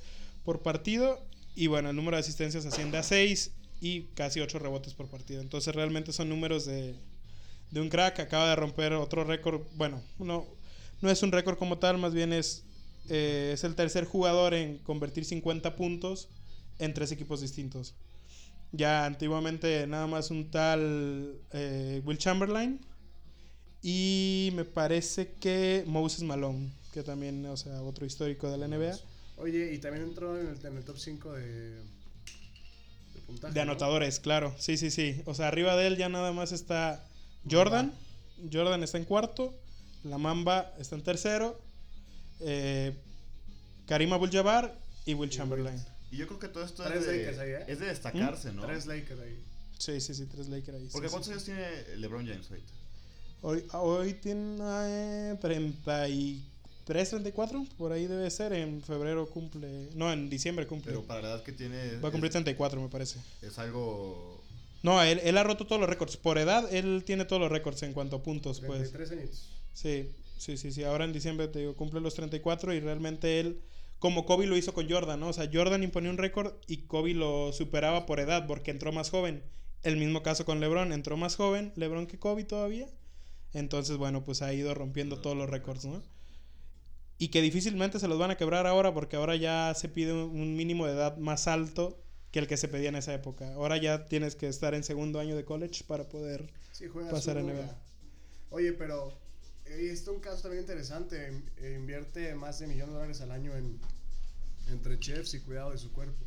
por 0.45 0.61
partido. 0.61 1.19
Y 1.55 1.67
bueno, 1.67 1.89
el 1.89 1.95
número 1.95 2.17
de 2.17 2.21
asistencias 2.21 2.65
asciende 2.65 2.97
a 2.97 3.03
6 3.03 3.51
y 3.81 4.03
casi 4.15 4.39
8 4.39 4.59
rebotes 4.59 4.93
por 4.93 5.07
partido. 5.07 5.41
Entonces 5.41 5.73
realmente 5.75 6.13
son 6.13 6.29
números 6.29 6.65
de, 6.65 6.95
de 7.71 7.81
un 7.81 7.89
crack. 7.89 8.19
Acaba 8.19 8.49
de 8.49 8.55
romper 8.55 8.93
otro 8.93 9.23
récord. 9.23 9.61
Bueno, 9.75 10.01
no, 10.19 10.45
no 11.01 11.09
es 11.09 11.23
un 11.23 11.31
récord 11.31 11.57
como 11.57 11.77
tal, 11.79 11.97
más 11.97 12.13
bien 12.13 12.31
es, 12.31 12.63
eh, 13.09 13.51
es 13.53 13.63
el 13.63 13.75
tercer 13.75 14.05
jugador 14.05 14.53
en 14.53 14.77
convertir 14.79 15.25
50 15.25 15.75
puntos 15.75 16.29
en 16.79 16.93
tres 16.93 17.11
equipos 17.11 17.41
distintos. 17.41 17.95
Ya 18.71 19.05
antiguamente 19.05 19.85
nada 19.87 20.07
más 20.07 20.31
un 20.31 20.49
tal 20.49 21.35
eh, 21.51 22.01
Will 22.05 22.17
Chamberlain 22.17 22.79
y 23.81 24.51
me 24.53 24.63
parece 24.63 25.33
que 25.33 25.83
Moses 25.87 26.23
Malone, 26.23 26.71
que 26.93 27.03
también, 27.03 27.45
o 27.47 27.57
sea, 27.57 27.81
otro 27.81 28.05
histórico 28.05 28.49
de 28.49 28.57
la 28.57 28.67
NBA. 28.67 28.97
Oye, 29.41 29.73
y 29.73 29.79
también 29.79 30.05
entró 30.05 30.39
en 30.39 30.47
el, 30.47 30.65
en 30.65 30.77
el 30.77 30.83
top 30.83 30.97
5 30.97 31.33
de, 31.33 31.75
de 31.75 33.21
puntaje. 33.25 33.53
De 33.53 33.65
¿no? 33.65 33.71
anotadores, 33.71 34.19
claro. 34.19 34.55
Sí, 34.59 34.77
sí, 34.77 34.91
sí. 34.91 35.21
O 35.25 35.33
sea, 35.33 35.47
arriba 35.47 35.75
de 35.75 35.87
él 35.87 35.97
ya 35.97 36.09
nada 36.09 36.31
más 36.31 36.51
está 36.51 37.03
Jordan. 37.49 37.91
Jordan 38.51 38.83
está 38.83 38.97
en 38.97 39.05
cuarto. 39.05 39.53
La 40.03 40.17
Mamba 40.17 40.73
está 40.79 40.95
en 40.95 41.03
tercero. 41.03 41.59
Eh, 42.39 42.95
Karim 43.87 44.13
Abdul-Jabbar 44.13 44.75
y 45.05 45.15
Will 45.15 45.29
Y 45.29 45.33
Chamberlain. 45.33 45.83
Y 46.11 46.17
yo 46.17 46.27
creo 46.27 46.39
que 46.39 46.47
todo 46.47 46.63
esto 46.63 46.83
es 46.87 47.05
de, 47.05 47.17
Lakers 47.17 47.39
ahí, 47.39 47.49
¿eh? 47.51 47.65
es 47.67 47.79
de 47.79 47.85
destacarse, 47.87 48.51
¿no? 48.51 48.65
Tres 48.65 48.85
Lakers 48.85 49.19
ahí. 49.21 49.43
Sí, 49.77 49.99
sí, 50.01 50.13
sí, 50.13 50.25
tres 50.25 50.49
Lakers 50.49 50.77
ahí. 50.77 50.89
Porque 50.91 51.07
sí, 51.07 51.11
¿cuántos 51.11 51.25
sí. 51.25 51.31
años 51.31 51.45
tiene 51.45 51.97
LeBron 51.97 52.27
James 52.27 52.47
ahorita? 52.49 52.73
Hoy, 53.43 53.65
hoy 53.73 54.13
tiene 54.13 54.59
eh, 54.61 55.37
33, 55.41 56.41
34. 56.85 57.65
Por 57.77 57.91
ahí 57.91 58.07
debe 58.07 58.29
ser. 58.29 58.53
En 58.53 58.81
febrero 58.81 59.29
cumple. 59.29 59.89
No, 59.95 60.11
en 60.11 60.29
diciembre 60.29 60.67
cumple. 60.67 60.91
Pero 60.91 61.03
para 61.05 61.21
la 61.21 61.29
edad 61.29 61.43
que 61.43 61.51
tiene 61.51 61.97
Va 61.97 62.09
a 62.09 62.11
cumplir 62.11 62.29
es, 62.29 62.33
34, 62.33 62.81
me 62.81 62.89
parece. 62.89 63.19
es 63.41 63.57
algo 63.59 64.43
No, 64.83 65.01
él, 65.03 65.19
él 65.23 65.37
ha 65.37 65.43
roto 65.43 65.65
todos 65.67 65.79
los 65.79 65.89
récords. 65.89 66.17
Por 66.17 66.37
edad, 66.37 66.73
él 66.73 67.03
tiene 67.05 67.25
todos 67.25 67.41
los 67.41 67.51
récords 67.51 67.83
en 67.83 67.93
cuanto 67.93 68.17
a 68.17 68.23
puntos, 68.23 68.61
pues. 68.61 68.91
33 68.91 69.11
añitos. 69.11 69.49
Sí, 69.73 70.11
sí, 70.37 70.57
sí, 70.57 70.71
sí. 70.71 70.83
Ahora 70.83 71.05
en 71.05 71.13
diciembre 71.13 71.47
te 71.47 71.59
digo, 71.59 71.75
cumple 71.75 72.01
los 72.01 72.15
34 72.15 72.73
y 72.73 72.79
realmente 72.79 73.39
él, 73.39 73.61
como 73.99 74.25
Kobe 74.25 74.47
lo 74.47 74.57
hizo 74.57 74.73
con 74.73 74.89
Jordan, 74.89 75.19
¿no? 75.19 75.29
O 75.29 75.33
sea, 75.33 75.49
Jordan 75.51 75.83
imponía 75.83 76.09
un 76.09 76.17
récord 76.17 76.53
y 76.67 76.77
Kobe 76.87 77.13
lo 77.13 77.53
superaba 77.53 78.05
por 78.05 78.19
edad 78.19 78.47
porque 78.47 78.71
entró 78.71 78.91
más 78.91 79.09
joven 79.09 79.43
El 79.83 79.97
mismo 79.97 80.23
caso 80.23 80.43
con 80.45 80.59
LeBron, 80.59 80.91
entró 80.91 81.15
más 81.17 81.35
joven, 81.35 81.71
LeBron 81.75 82.07
que 82.07 82.19
Kobe 82.19 82.43
todavía. 82.43 82.87
Entonces, 83.53 83.97
bueno, 83.97 84.23
pues 84.23 84.41
ha 84.41 84.53
ido 84.53 84.73
rompiendo 84.73 85.19
todos 85.19 85.35
los 85.37 85.49
récords, 85.49 85.85
¿no? 85.85 86.01
Y 87.21 87.27
que 87.27 87.39
difícilmente 87.41 87.99
se 87.99 88.07
los 88.07 88.17
van 88.17 88.31
a 88.31 88.35
quebrar 88.35 88.65
ahora 88.65 88.95
porque 88.95 89.15
ahora 89.15 89.35
ya 89.35 89.73
se 89.75 89.87
pide 89.89 90.11
un- 90.11 90.55
mínimo 90.55 90.87
de 90.87 90.93
edad 90.93 91.17
más 91.17 91.47
alto 91.47 92.01
que 92.31 92.39
el 92.39 92.47
que 92.47 92.57
se 92.57 92.67
pedía 92.67 92.89
en 92.89 92.95
esa 92.95 93.13
época. 93.13 93.53
Ahora 93.53 93.77
ya 93.77 94.05
tienes 94.05 94.35
que 94.35 94.47
estar 94.47 94.73
en 94.73 94.83
segundo 94.83 95.19
año 95.19 95.35
de 95.35 95.45
college 95.45 95.83
para 95.85 96.09
poder... 96.09 96.49
Sí, 96.71 96.85
pasar 97.11 97.37
a. 97.37 97.41
NBA. 97.43 97.77
Oye, 98.49 98.73
pero 98.73 99.09
eh, 99.65 99.89
este 99.91 99.93
es 99.93 100.07
un 100.07 100.19
caso 100.19 100.41
también 100.41 100.61
interesante. 100.63 101.31
in- 101.31 101.73
Invierte 101.75 102.33
más 102.33 102.57
de 102.57 102.65
millón 102.65 102.87
de 102.89 102.95
dólares 102.95 103.21
al 103.21 103.31
año 103.31 103.55
en 103.55 103.79
entre 104.71 104.97
chefs 104.99 105.33
y 105.35 105.41
cuidado 105.41 105.71
de 105.71 105.77
su 105.77 105.91
cuerpo. 105.91 106.25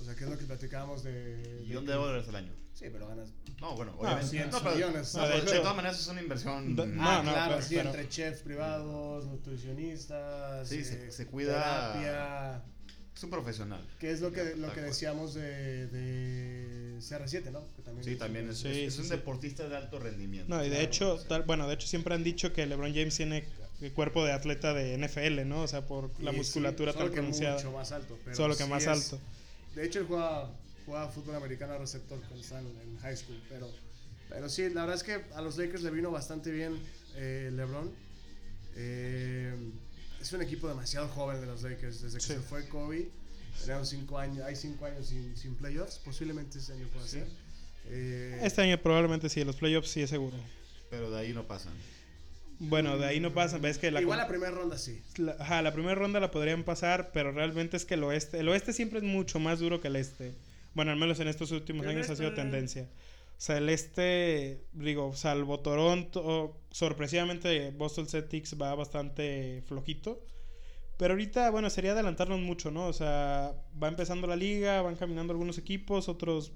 O 0.00 0.04
sea, 0.04 0.14
que 0.14 0.24
es 0.24 0.30
lo 0.30 0.36
que 0.38 0.44
platicábamos 0.46 1.02
de... 1.04 1.58
Millón 1.62 1.86
de 1.86 1.92
dólares 1.92 2.28
al 2.28 2.36
año. 2.36 2.52
Sí, 2.74 2.86
pero 2.92 3.06
ganas... 3.06 3.28
No, 3.60 3.76
bueno, 3.76 3.94
obviamente. 3.98 4.28
100 4.30 4.50
no, 4.50 4.60
millones. 4.60 5.14
no, 5.14 5.20
Ah, 5.22 5.26
de 5.26 5.32
pero 5.34 5.44
de, 5.44 5.50
hecho- 5.52 5.60
todas 5.60 5.76
maneras 5.76 6.00
es 6.00 6.06
una 6.08 6.22
inversión. 6.22 6.74
No, 6.74 6.82
ah, 7.00 7.22
no, 7.24 7.32
claro, 7.32 7.54
pero- 7.56 7.66
sí, 7.66 7.74
pero- 7.76 7.88
entre 7.90 8.08
chefs 8.08 8.40
privados, 8.42 9.26
nutricionistas... 9.26 10.68
Sí, 10.68 10.78
eh, 10.78 10.84
se- 10.84 11.12
se 11.12 11.26
cuida- 11.26 11.92
Terapia... 11.92 12.62
Es 13.14 13.22
un 13.24 13.30
profesional. 13.30 13.86
Que 14.00 14.10
es 14.10 14.20
lo 14.22 14.32
que, 14.32 14.56
lo 14.56 14.72
que 14.72 14.80
decíamos 14.80 15.34
de, 15.34 15.86
de 15.88 16.96
CR7, 16.98 17.50
¿no? 17.52 17.60
Que 17.76 17.82
también 17.82 18.04
Sí, 18.04 18.16
también 18.16 18.48
es, 18.48 18.58
Sí, 18.58 18.68
es- 18.68 18.76
es 18.88 18.94
sí, 18.94 19.00
un 19.00 19.04
sí. 19.04 19.10
deportista 19.10 19.68
de 19.68 19.76
alto 19.76 19.98
rendimiento. 19.98 20.48
No, 20.48 20.60
y 20.64 20.68
de 20.70 20.76
Claro, 20.76 20.84
hecho, 20.88 21.18
sí. 21.18 21.26
tal- 21.28 21.42
bueno, 21.42 21.68
de 21.68 21.74
hecho 21.74 21.86
siempre 21.86 22.14
han 22.14 22.24
dicho 22.24 22.52
que 22.54 22.66
LeBron 22.66 22.92
James 22.94 23.14
tiene 23.14 23.44
el 23.82 23.92
cuerpo 23.92 24.24
de 24.24 24.32
atleta 24.32 24.72
de 24.72 24.96
NFL, 24.96 25.46
¿no? 25.46 25.62
O 25.62 25.68
sea, 25.68 25.84
por 25.86 26.10
la 26.22 26.32
musculatura 26.32 26.94
tan 26.94 27.08
que 27.08 27.12
pronunciada. 27.12 27.56
mucho 27.56 27.72
más 27.72 27.92
alto. 27.92 28.18
pero 28.24 28.34
Solo 28.34 28.56
que 28.56 28.64
sí 28.64 28.70
más 28.70 28.82
es- 28.84 28.88
alto. 28.88 29.20
De 29.74 29.84
hecho, 29.86 30.00
él 30.00 30.06
juega, 30.06 30.50
juega 30.86 31.08
fútbol 31.08 31.36
americano 31.36 31.78
receptor 31.78 32.18
cuando 32.20 32.40
está 32.40 32.58
en, 32.60 32.66
en 32.66 32.98
high 32.98 33.16
school. 33.16 33.40
Pero, 33.48 33.70
pero 34.28 34.48
sí, 34.48 34.68
la 34.70 34.82
verdad 34.86 34.96
es 34.96 35.02
que 35.02 35.20
a 35.34 35.40
los 35.42 35.56
Lakers 35.56 35.82
le 35.82 35.90
vino 35.90 36.10
bastante 36.10 36.50
bien 36.50 36.78
eh, 37.16 37.50
LeBron. 37.52 37.90
Eh, 38.76 39.54
es 40.20 40.32
un 40.32 40.42
equipo 40.42 40.68
demasiado 40.68 41.08
joven 41.08 41.40
de 41.40 41.46
los 41.46 41.62
Lakers. 41.62 42.02
Desde 42.02 42.18
que 42.18 42.22
Sí. 42.24 42.32
se 42.34 42.40
fue 42.40 42.68
Kobe, 42.68 43.08
tenemos 43.64 43.88
cinco 43.88 44.18
años, 44.18 44.44
hay 44.44 44.56
cinco 44.56 44.86
años 44.86 45.06
sin, 45.06 45.36
sin 45.36 45.54
playoffs. 45.56 45.98
Posiblemente 45.98 46.58
este 46.58 46.72
año 46.72 46.86
pueda 46.92 47.06
ser. 47.06 47.26
Eh, 47.86 48.40
Este 48.42 48.62
año 48.62 48.78
probablemente 48.80 49.28
sí, 49.28 49.44
los 49.44 49.56
playoffs 49.56 49.90
sí 49.90 50.02
es 50.02 50.10
seguro. 50.10 50.36
Pero 50.90 51.10
de 51.10 51.18
ahí 51.20 51.32
no 51.32 51.46
pasan. 51.46 51.72
Bueno, 52.64 52.96
de 52.96 53.06
ahí 53.06 53.18
no 53.18 53.32
pasa, 53.34 53.58
ves 53.58 53.78
que 53.78 53.90
la, 53.90 54.00
igual 54.00 54.18
la 54.18 54.28
primera 54.28 54.52
ronda 54.52 54.78
sí. 54.78 55.02
la, 55.16 55.32
ajá, 55.32 55.62
la 55.62 55.72
primera 55.72 55.96
ronda 55.96 56.20
la 56.20 56.30
podrían 56.30 56.62
pasar, 56.62 57.10
pero 57.12 57.32
realmente 57.32 57.76
es 57.76 57.84
que 57.84 57.94
el 57.94 58.04
oeste, 58.04 58.38
el 58.38 58.48
oeste 58.48 58.72
siempre 58.72 58.98
es 58.98 59.04
mucho 59.04 59.40
más 59.40 59.58
duro 59.58 59.80
que 59.80 59.88
el 59.88 59.96
este. 59.96 60.32
Bueno, 60.74 60.92
al 60.92 60.96
menos 60.96 61.18
en 61.18 61.26
estos 61.28 61.50
últimos 61.50 61.86
años 61.86 62.08
ha 62.08 62.14
sido 62.16 62.28
este- 62.28 62.40
tendencia. 62.40 62.82
O 62.84 63.44
sea, 63.44 63.58
el 63.58 63.68
este, 63.68 64.64
digo, 64.72 65.16
salvo 65.16 65.58
Toronto, 65.58 66.60
sorpresivamente 66.70 67.72
Boston 67.72 68.06
Celtics 68.06 68.56
va 68.60 68.72
bastante 68.76 69.64
flojito. 69.66 70.24
Pero 70.96 71.14
ahorita, 71.14 71.50
bueno, 71.50 71.68
sería 71.68 71.92
adelantarnos 71.92 72.38
mucho, 72.38 72.70
¿no? 72.70 72.86
O 72.86 72.92
sea, 72.92 73.54
va 73.82 73.88
empezando 73.88 74.28
la 74.28 74.36
liga, 74.36 74.82
van 74.82 74.94
caminando 74.94 75.32
algunos 75.32 75.58
equipos, 75.58 76.08
otros 76.08 76.52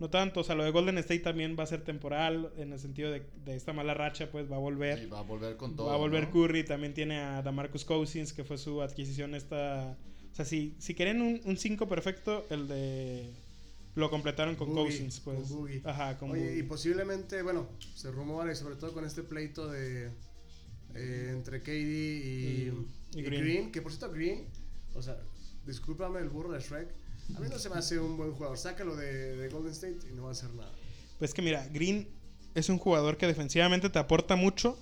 no 0.00 0.10
tanto. 0.10 0.40
O 0.40 0.44
sea, 0.44 0.54
lo 0.56 0.64
de 0.64 0.70
Golden 0.70 0.98
State 0.98 1.20
también 1.20 1.54
va 1.58 1.62
a 1.62 1.66
ser 1.66 1.82
temporal, 1.84 2.52
en 2.56 2.72
el 2.72 2.80
sentido 2.80 3.10
de, 3.12 3.22
de 3.44 3.54
esta 3.54 3.72
mala 3.72 3.94
racha, 3.94 4.30
pues 4.32 4.50
va 4.50 4.56
a 4.56 4.58
volver. 4.58 4.98
Sí, 4.98 5.06
va 5.06 5.20
a 5.20 5.22
volver 5.22 5.56
con 5.56 5.76
todo. 5.76 5.86
Va 5.86 5.94
a 5.94 5.98
volver 5.98 6.24
¿no? 6.24 6.30
Curry, 6.32 6.64
también 6.64 6.92
tiene 6.94 7.20
a 7.20 7.42
Damarcus 7.42 7.84
Cousins, 7.84 8.32
que 8.32 8.42
fue 8.42 8.58
su 8.58 8.82
adquisición 8.82 9.34
esta... 9.36 9.96
O 10.32 10.34
sea, 10.34 10.44
si, 10.44 10.74
si 10.78 10.94
quieren 10.94 11.40
un 11.44 11.56
5 11.56 11.86
perfecto, 11.88 12.46
el 12.50 12.66
de... 12.66 13.30
Lo 13.96 14.08
completaron 14.08 14.54
con 14.54 14.68
Boogie, 14.68 14.84
Cousins, 14.84 15.20
pues. 15.20 15.38
con 15.40 15.48
Boogie. 15.48 15.82
Ajá, 15.84 16.16
con 16.16 16.30
Oye, 16.30 16.40
y 16.40 16.46
Boogie. 16.46 16.64
posiblemente, 16.64 17.42
bueno, 17.42 17.68
se 17.94 18.10
rumora 18.12 18.52
y 18.52 18.54
sobre 18.56 18.76
todo 18.76 18.92
con 18.92 19.04
este 19.04 19.22
pleito 19.24 19.68
de 19.68 20.10
eh, 20.94 21.30
entre 21.32 21.60
KD 21.62 21.68
y, 21.68 21.72
Y- 21.72 22.72
y 23.14 23.18
y 23.18 23.22
Green. 23.22 23.42
Green. 23.42 23.72
que 23.72 23.82
por 23.82 23.90
cierto 23.92 24.12
Green, 24.14 24.46
o 24.94 25.02
sea, 25.02 25.18
discúlpame 25.66 26.20
el 26.20 26.28
burro 26.28 26.52
de 26.52 26.60
Shrek, 26.60 26.88
a 27.36 27.40
mí 27.40 27.48
no 27.48 27.58
se 27.58 27.68
me 27.68 27.76
hace 27.76 27.98
un 27.98 28.16
buen 28.16 28.32
jugador, 28.32 28.58
sácalo 28.58 28.96
de, 28.96 29.36
de 29.36 29.48
Golden 29.48 29.72
State 29.72 29.98
y 30.10 30.14
no 30.14 30.24
va 30.24 30.28
a 30.30 30.32
hacer 30.32 30.52
nada. 30.54 30.72
Pues 31.18 31.34
que 31.34 31.42
mira, 31.42 31.66
Green 31.68 32.08
es 32.54 32.68
un 32.68 32.78
jugador 32.78 33.16
que 33.16 33.26
defensivamente 33.26 33.90
te 33.90 33.98
aporta 33.98 34.36
mucho, 34.36 34.78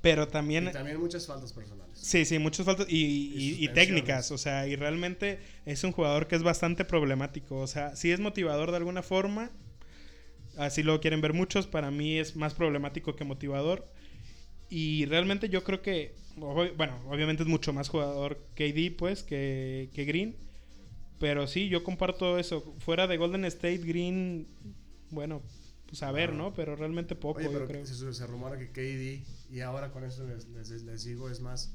pero 0.00 0.24
Y 0.24 0.26
también... 0.26 0.70
también 0.72 1.00
muchas 1.00 1.26
faltas 1.26 1.52
personales. 1.52 1.98
Sí, 1.98 2.24
sí, 2.24 2.38
muchas 2.38 2.66
faltas 2.66 2.86
y, 2.88 3.66
técnicas, 3.68 4.30
o 4.30 4.38
sea, 4.38 4.66
y 4.66 4.76
realmente 4.76 5.40
es 5.64 5.82
un 5.84 5.92
jugador 5.92 6.26
que 6.26 6.36
es 6.36 6.42
bastante 6.42 6.84
problemático, 6.84 7.56
o 7.56 7.66
sea, 7.66 7.96
sí 7.96 8.10
es 8.10 8.20
motivador 8.20 8.70
de 8.70 8.76
alguna 8.76 9.02
forma, 9.02 9.50
así 10.58 10.82
lo 10.82 11.00
quieren 11.00 11.20
ver 11.20 11.32
muchos, 11.32 11.66
para 11.66 11.90
mí 11.90 12.18
es 12.18 12.36
más 12.36 12.54
problemático 12.54 13.16
que 13.16 13.24
motivador, 13.24 13.90
y 14.68 15.06
realmente 15.06 15.48
yo 15.48 15.64
creo 15.64 15.80
que, 15.82 16.14
bueno, 16.36 17.00
obviamente 17.08 17.42
es 17.42 17.48
mucho 17.48 17.72
más 17.72 17.88
jugador 17.88 18.44
KD, 18.54 18.94
pues, 18.96 19.22
que, 19.22 19.88
que 19.94 20.04
Green, 20.04 20.36
pero 21.18 21.46
sí, 21.46 21.68
yo 21.68 21.82
comparto 21.84 22.38
eso, 22.38 22.74
fuera 22.80 23.06
de 23.06 23.16
Golden 23.16 23.44
State, 23.46 23.78
Green, 23.78 24.46
bueno, 25.10 25.42
pues 25.86 26.02
a 26.02 26.10
ver, 26.12 26.30
Ah. 26.30 26.34
¿no? 26.34 26.54
Pero 26.54 26.76
realmente 26.76 27.14
poco, 27.14 27.38
Oye, 27.40 27.52
yo 27.52 27.66
creo. 27.66 27.86
se, 27.86 28.12
se 28.14 28.26
rumora 28.26 28.58
que 28.58 28.70
KD, 28.70 29.24
y 29.54 29.60
ahora 29.60 29.92
con 29.92 30.04
eso 30.04 30.26
les, 30.26 30.46
les- 30.48 30.82
les 30.82 31.04
digo, 31.04 31.30
es 31.30 31.40
más, 31.40 31.72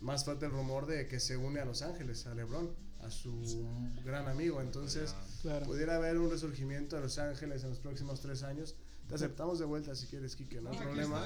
más 0.00 0.24
fuerte 0.24 0.46
el 0.46 0.52
rumor 0.52 0.86
de 0.86 1.08
que 1.08 1.20
se 1.20 1.36
une 1.36 1.60
a 1.60 1.64
Los 1.64 1.82
Ángeles, 1.82 2.26
a 2.26 2.34
LeBron, 2.34 2.70
a 3.00 3.10
su 3.10 3.66
gran 4.04 4.28
amigo. 4.28 4.60
Entonces, 4.60 5.14
Claro. 5.42 5.66
pudiera 5.66 5.96
haber 5.96 6.18
un 6.18 6.30
resurgimiento 6.30 6.96
de 6.96 7.02
Los 7.02 7.18
Ángeles 7.18 7.62
en 7.64 7.70
los 7.70 7.78
próximos 7.80 8.20
tres 8.20 8.42
años. 8.42 8.76
Te 9.08 9.14
aceptamos 9.16 9.58
de 9.58 9.64
vuelta 9.64 9.94
si 9.96 10.06
quieres, 10.06 10.36
Kike, 10.36 10.60
no 10.60 10.70
hay 10.70 10.76
problema. 10.78 11.24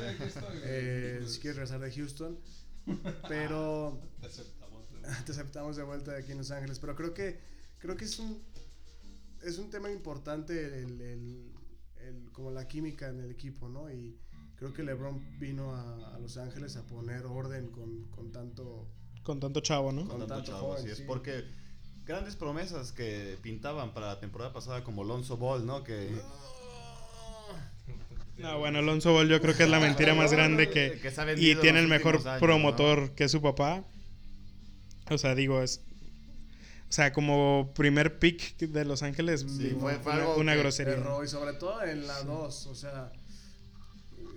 Eh, 0.65 1.23
si 1.27 1.41
quieres 1.41 1.57
regresar 1.57 1.81
de 1.81 1.93
Houston. 1.93 2.39
Pero 3.29 4.01
te 5.27 5.33
aceptamos 5.33 5.77
de 5.77 5.83
vuelta 5.83 6.13
de 6.13 6.19
aquí 6.23 6.33
en 6.33 6.39
Los 6.39 6.51
Ángeles. 6.51 6.79
Pero 6.79 6.95
creo 6.97 7.15
que 7.15 7.39
creo 7.79 7.97
que 7.97 8.05
es 8.05 8.19
un 8.19 8.43
es 9.43 9.59
un 9.59 9.69
tema 9.71 9.91
importante 9.91 10.83
el, 10.83 11.01
el- 11.01 11.53
el- 12.01 12.31
como 12.33 12.51
la 12.51 12.67
química 12.69 13.09
en 13.09 13.21
el 13.21 13.31
equipo, 13.31 13.69
¿no? 13.69 13.91
Y 13.91 14.19
creo 14.57 14.73
que 14.73 14.83
LeBron 14.83 15.39
vino 15.39 15.75
a, 15.75 16.15
a 16.15 16.19
Los 16.19 16.37
Ángeles 16.37 16.77
a 16.77 16.83
poner 16.87 17.25
orden 17.27 17.69
con, 17.69 18.05
con 18.11 18.31
tanto 18.33 18.89
Con 19.23 19.41
tanto 19.41 19.61
chavo, 19.61 19.93
¿no? 19.93 20.03
Con 20.03 20.11
Con 20.11 20.19
tanto 20.21 20.35
tanto 20.35 20.51
chavo, 20.53 20.69
joven, 20.69 20.81
así 20.83 20.91
es. 20.91 20.99
sí. 20.99 21.05
Porque 21.07 21.45
grandes 22.07 22.37
promesas 22.37 22.93
que 22.93 23.39
pintaban 23.43 23.93
para 23.95 24.07
la 24.09 24.21
temporada 24.21 24.53
pasada, 24.53 24.85
como 24.85 25.05
Lonzo 25.05 25.37
Ball, 25.37 25.65
¿no? 25.67 25.83
Que. 25.85 26.11
No, 28.37 28.59
bueno, 28.59 28.81
Alonso 28.81 29.13
Ball 29.13 29.29
yo 29.29 29.41
creo 29.41 29.57
que 29.57 29.63
es 29.63 29.69
la 29.71 29.79
mentira 29.79 30.13
más 30.15 30.33
grande 30.33 30.69
que... 30.69 31.01
Y 31.37 31.55
tiene 31.55 31.79
en 31.79 31.85
el 31.85 31.89
mejor 31.89 32.17
años, 32.17 32.41
promotor 32.41 33.13
que 33.13 33.25
es 33.25 33.31
su 33.31 33.41
papá. 33.41 33.85
O 35.11 35.19
sea, 35.19 35.35
digo, 35.35 35.63
es... 35.63 35.81
O 36.89 36.93
sea, 36.95 37.13
como 37.13 37.73
primer 37.75 38.19
pick 38.21 38.57
de 38.59 38.85
Los 38.85 39.03
Ángeles, 39.03 39.41
Sí, 39.49 39.65
digo, 39.65 39.81
fue- 39.81 39.99
fue 39.99 40.13
una, 40.13 40.23
algo 40.23 40.37
una 40.37 40.55
grosería. 40.55 40.93
erró 40.95 41.25
y 41.25 41.29
sobre 41.29 41.55
todo 41.55 41.83
en 41.83 42.07
la 42.07 42.23
2, 42.23 42.67
o 42.67 42.75
sea, 42.75 43.11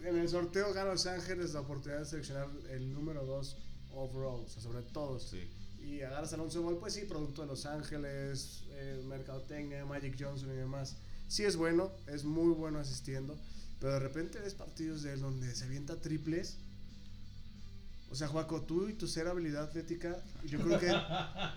en 0.03 0.17
el 0.17 0.27
sorteo 0.29 0.73
gana 0.73 0.91
Los 0.91 1.05
Ángeles 1.05 1.53
la 1.53 1.61
oportunidad 1.61 1.99
de 1.99 2.05
seleccionar 2.05 2.47
el 2.71 2.93
número 2.93 3.25
2 3.25 3.57
overall, 3.93 4.43
o 4.45 4.47
sea, 4.49 4.61
sobre 4.61 4.81
todos. 4.81 5.23
Sí. 5.29 5.47
Y 5.83 6.01
agarras 6.01 6.31
a 6.31 6.35
Alonso 6.35 6.61
Ball, 6.63 6.77
pues 6.79 6.93
sí, 6.93 7.01
producto 7.01 7.41
de 7.41 7.47
Los 7.47 7.65
Ángeles, 7.65 8.63
eh, 8.71 9.03
mercadotecnia, 9.07 9.85
Magic 9.85 10.15
Johnson 10.19 10.49
y 10.51 10.55
demás. 10.55 10.95
Sí 11.27 11.43
es 11.43 11.55
bueno, 11.57 11.91
es 12.07 12.23
muy 12.23 12.53
bueno 12.53 12.79
asistiendo, 12.79 13.37
pero 13.79 13.93
de 13.93 13.99
repente 13.99 14.39
ves 14.39 14.53
partidos 14.55 15.03
de 15.03 15.13
él 15.13 15.19
donde 15.21 15.53
se 15.53 15.65
avienta 15.65 15.99
triples. 16.01 16.57
O 18.09 18.15
sea, 18.15 18.27
Juaco, 18.27 18.61
tú 18.61 18.87
y 18.87 18.93
tu 18.93 19.05
ser 19.07 19.27
habilidad 19.27 19.63
atlética, 19.63 20.17
yo 20.45 20.59
creo 20.59 20.79
que 20.79 20.87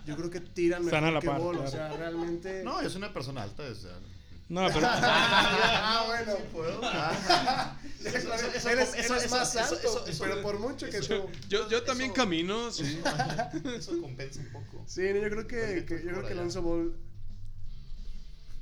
yo 0.04 0.16
creo 0.16 0.30
que 0.30 0.40
tiran 0.40 0.84
Están 0.84 1.04
mejor 1.04 1.08
a 1.08 1.12
la 1.14 1.20
que 1.20 1.26
par, 1.28 1.40
Ball, 1.40 1.58
o 1.58 1.66
sea, 1.68 1.96
realmente 1.96 2.64
No, 2.64 2.80
es 2.80 2.94
una 2.96 3.12
persona 3.12 3.42
alta. 3.44 3.62
O 3.62 3.74
sea. 3.74 3.92
No, 4.48 4.66
pero... 4.66 4.80
Ah, 4.90 6.04
bueno. 6.08 6.32
¿Puedo? 6.52 6.80
Ah. 6.84 7.76
Eres, 8.00 8.24
Eso- 8.24 8.32
eso- 8.34 8.68
eres 8.68 8.94
eso- 8.94 9.14
más 9.36 9.54
alto, 9.56 9.74
eso- 9.76 10.06
eso- 10.06 10.24
pero 10.24 10.42
por 10.42 10.58
mucho 10.58 10.88
que 10.90 11.00
tú. 11.00 11.28
Yo, 11.48 11.68
yo 11.68 11.82
también 11.84 12.10
Eso- 12.10 12.16
camino, 12.20 12.70
sí. 12.72 13.00
Eso 13.76 14.00
compensa 14.00 14.40
un 14.40 14.48
poco. 14.50 14.82
Sí, 14.86 15.02
no, 15.14 15.20
yo 15.20 15.30
creo 15.30 15.46
que, 15.46 15.84
que- 15.84 16.02
yo 16.02 16.10
creo 16.10 16.26
que. 16.26 16.32
Alonso 16.32 16.62
Ball 16.62 16.96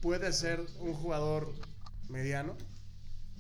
puede 0.01 0.33
ser 0.33 0.61
un 0.81 0.93
jugador 0.95 1.53
mediano, 2.09 2.57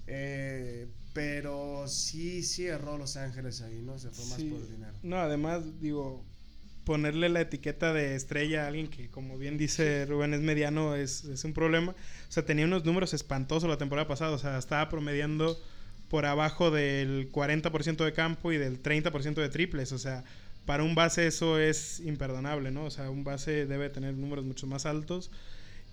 eh, 0.07 0.89
pero 1.13 1.85
sí, 1.89 2.43
sí 2.43 2.67
erró 2.67 2.99
Los 2.99 3.17
Ángeles 3.17 3.61
ahí, 3.63 3.81
¿no? 3.83 3.99
Se 3.99 4.11
fue 4.11 4.25
más 4.27 4.37
Sí. 4.37 4.45
por 4.45 4.61
el 4.61 4.71
dinero. 4.71 4.93
No, 5.03 5.17
además, 5.17 5.63
digo, 5.81 6.25
ponerle 6.85 7.29
la 7.29 7.41
etiqueta 7.43 7.93
de 7.93 8.15
estrella 8.15 8.65
a 8.65 8.69
alguien 8.69 8.89
que, 8.89 9.09
como 9.11 9.37
bien 9.39 9.59
dice 9.59 10.07
Rubén, 10.07 10.33
es 10.35 10.41
mediano, 10.41 10.95
es, 10.95 11.25
es 11.25 11.45
un 11.45 11.53
problema. 11.53 11.93
O 11.93 12.33
sea, 12.33 12.45
tenía 12.45 12.65
unos 12.65 12.85
números 12.85 13.13
espantosos 13.15 13.69
la 13.69 13.79
temporada 13.79 14.07
pasada. 14.09 14.33
O 14.33 14.39
sea, 14.39 14.57
estaba 14.59 14.89
promediando 14.89 15.59
por 16.09 16.25
abajo 16.25 16.71
del 16.71 17.31
40% 17.31 18.05
de 18.05 18.13
campo 18.13 18.53
y 18.53 18.57
del 18.59 18.83
30% 18.83 19.35
de 19.35 19.49
triples. 19.51 19.93
O 19.93 19.99
sea, 19.99 20.25
para 20.65 20.83
un 20.83 20.95
base 20.95 21.27
eso 21.27 21.59
es 21.59 22.01
imperdonable, 22.01 22.71
¿no? 22.71 22.85
O 22.85 22.91
sea, 22.91 23.11
un 23.11 23.25
base 23.25 23.67
debe 23.67 23.91
tener 23.91 24.15
números 24.15 24.45
mucho 24.45 24.67
más 24.67 24.87
altos. 24.87 25.31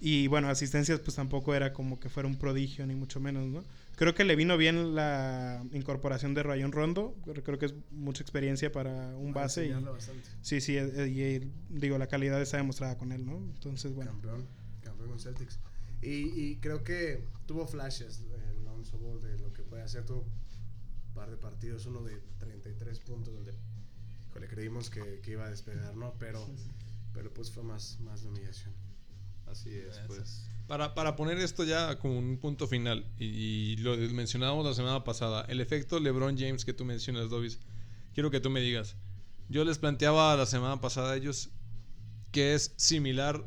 Y 0.02 0.28
bueno, 0.28 0.50
asistencias 0.50 1.00
pues 1.00 1.16
tampoco 1.16 1.56
era 1.56 1.74
como 1.74 2.00
que 2.00 2.10
fuera 2.10 2.28
un 2.28 2.36
prodigio, 2.38 2.86
ni 2.86 2.96
mucho 2.96 3.20
menos, 3.20 3.48
¿no? 3.48 3.64
Creo 3.96 4.14
que 4.14 4.24
le 4.26 4.36
vino 4.36 4.58
bien 4.58 4.94
la 4.96 5.64
incorporación 5.72 6.34
de 6.34 6.44
Rayon 6.44 6.72
Rondo. 6.72 7.16
Creo- 7.24 7.44
Creo 7.44 7.58
que 7.60 7.68
es 7.68 7.74
mucha 7.92 8.22
experiencia 8.24 8.72
para 8.72 9.16
un 9.16 9.34
Para 9.34 9.46
base. 9.46 9.68
Y, 9.68 9.72
bastante. 9.72 10.22
sí, 10.42 10.60
sí, 10.62 10.78
eh, 10.78 11.08
y, 11.08 11.22
eh, 11.22 11.48
digo, 11.70 11.98
la 11.98 12.08
calidad 12.08 12.42
está 12.42 12.58
demostrada 12.58 12.98
con 12.98 13.12
él, 13.12 13.26
¿no? 13.26 13.38
Entonces, 13.38 13.94
bueno. 13.94 14.12
Campeón, 14.12 14.48
campeón 14.82 15.10
con 15.10 15.20
Celtics. 15.20 15.60
Y, 16.02 16.10
y 16.40 16.58
creo 16.58 16.84
que 16.84 17.26
tuvo 17.46 17.66
flashes 17.68 18.22
el 18.50 18.66
Lonzo 18.66 18.98
Ball 19.00 19.22
de 19.22 19.40
lo 19.40 19.54
que 19.54 19.64
puede 19.64 19.82
hacer. 19.84 20.06
Tuvo 20.06 20.22
un 20.22 21.14
par 21.14 21.30
de 21.32 21.38
partidos, 21.38 21.86
uno 21.86 22.04
de 22.04 22.22
33 22.40 23.00
puntos 23.00 23.34
donde 23.34 23.54
híjole, 24.30 24.48
creímos 24.48 24.90
que, 24.90 25.22
que 25.22 25.32
iba 25.32 25.46
a 25.46 25.50
despegar, 25.50 25.96
¿no? 25.96 26.14
Pero, 26.20 26.46
pero 27.14 27.34
pues 27.34 27.50
fue 27.52 27.64
más, 27.64 27.98
más 28.02 28.22
de 28.24 28.28
humillación. 28.28 28.74
Así 29.48 29.74
es, 29.74 30.00
pues. 30.08 30.50
Para, 30.68 30.96
para 30.96 31.16
poner 31.16 31.38
esto 31.38 31.64
ya 31.64 32.00
como 32.00 32.18
un 32.18 32.38
punto 32.40 32.68
final, 32.68 33.06
y, 33.20 33.76
lo 33.78 33.96
mencionábamos 33.98 34.66
la 34.66 34.74
semana 34.74 35.04
pasada, 35.04 35.46
el 35.48 35.62
efecto 35.62 36.00
LeBron 36.00 36.38
James 36.38 36.66
que 36.66 36.74
tú 36.74 36.86
mencionas, 36.86 37.30
Dobis, 37.30 37.60
quiero 38.16 38.32
que 38.32 38.40
tú 38.40 38.50
me 38.50 38.62
digas. 38.62 38.96
Yo 39.48 39.64
les 39.64 39.78
planteaba 39.78 40.36
la 40.36 40.48
semana 40.48 40.82
pasada 40.82 41.12
a 41.12 41.16
ellos 41.18 41.50
que 42.32 42.56
es 42.56 42.74
similar 42.78 43.46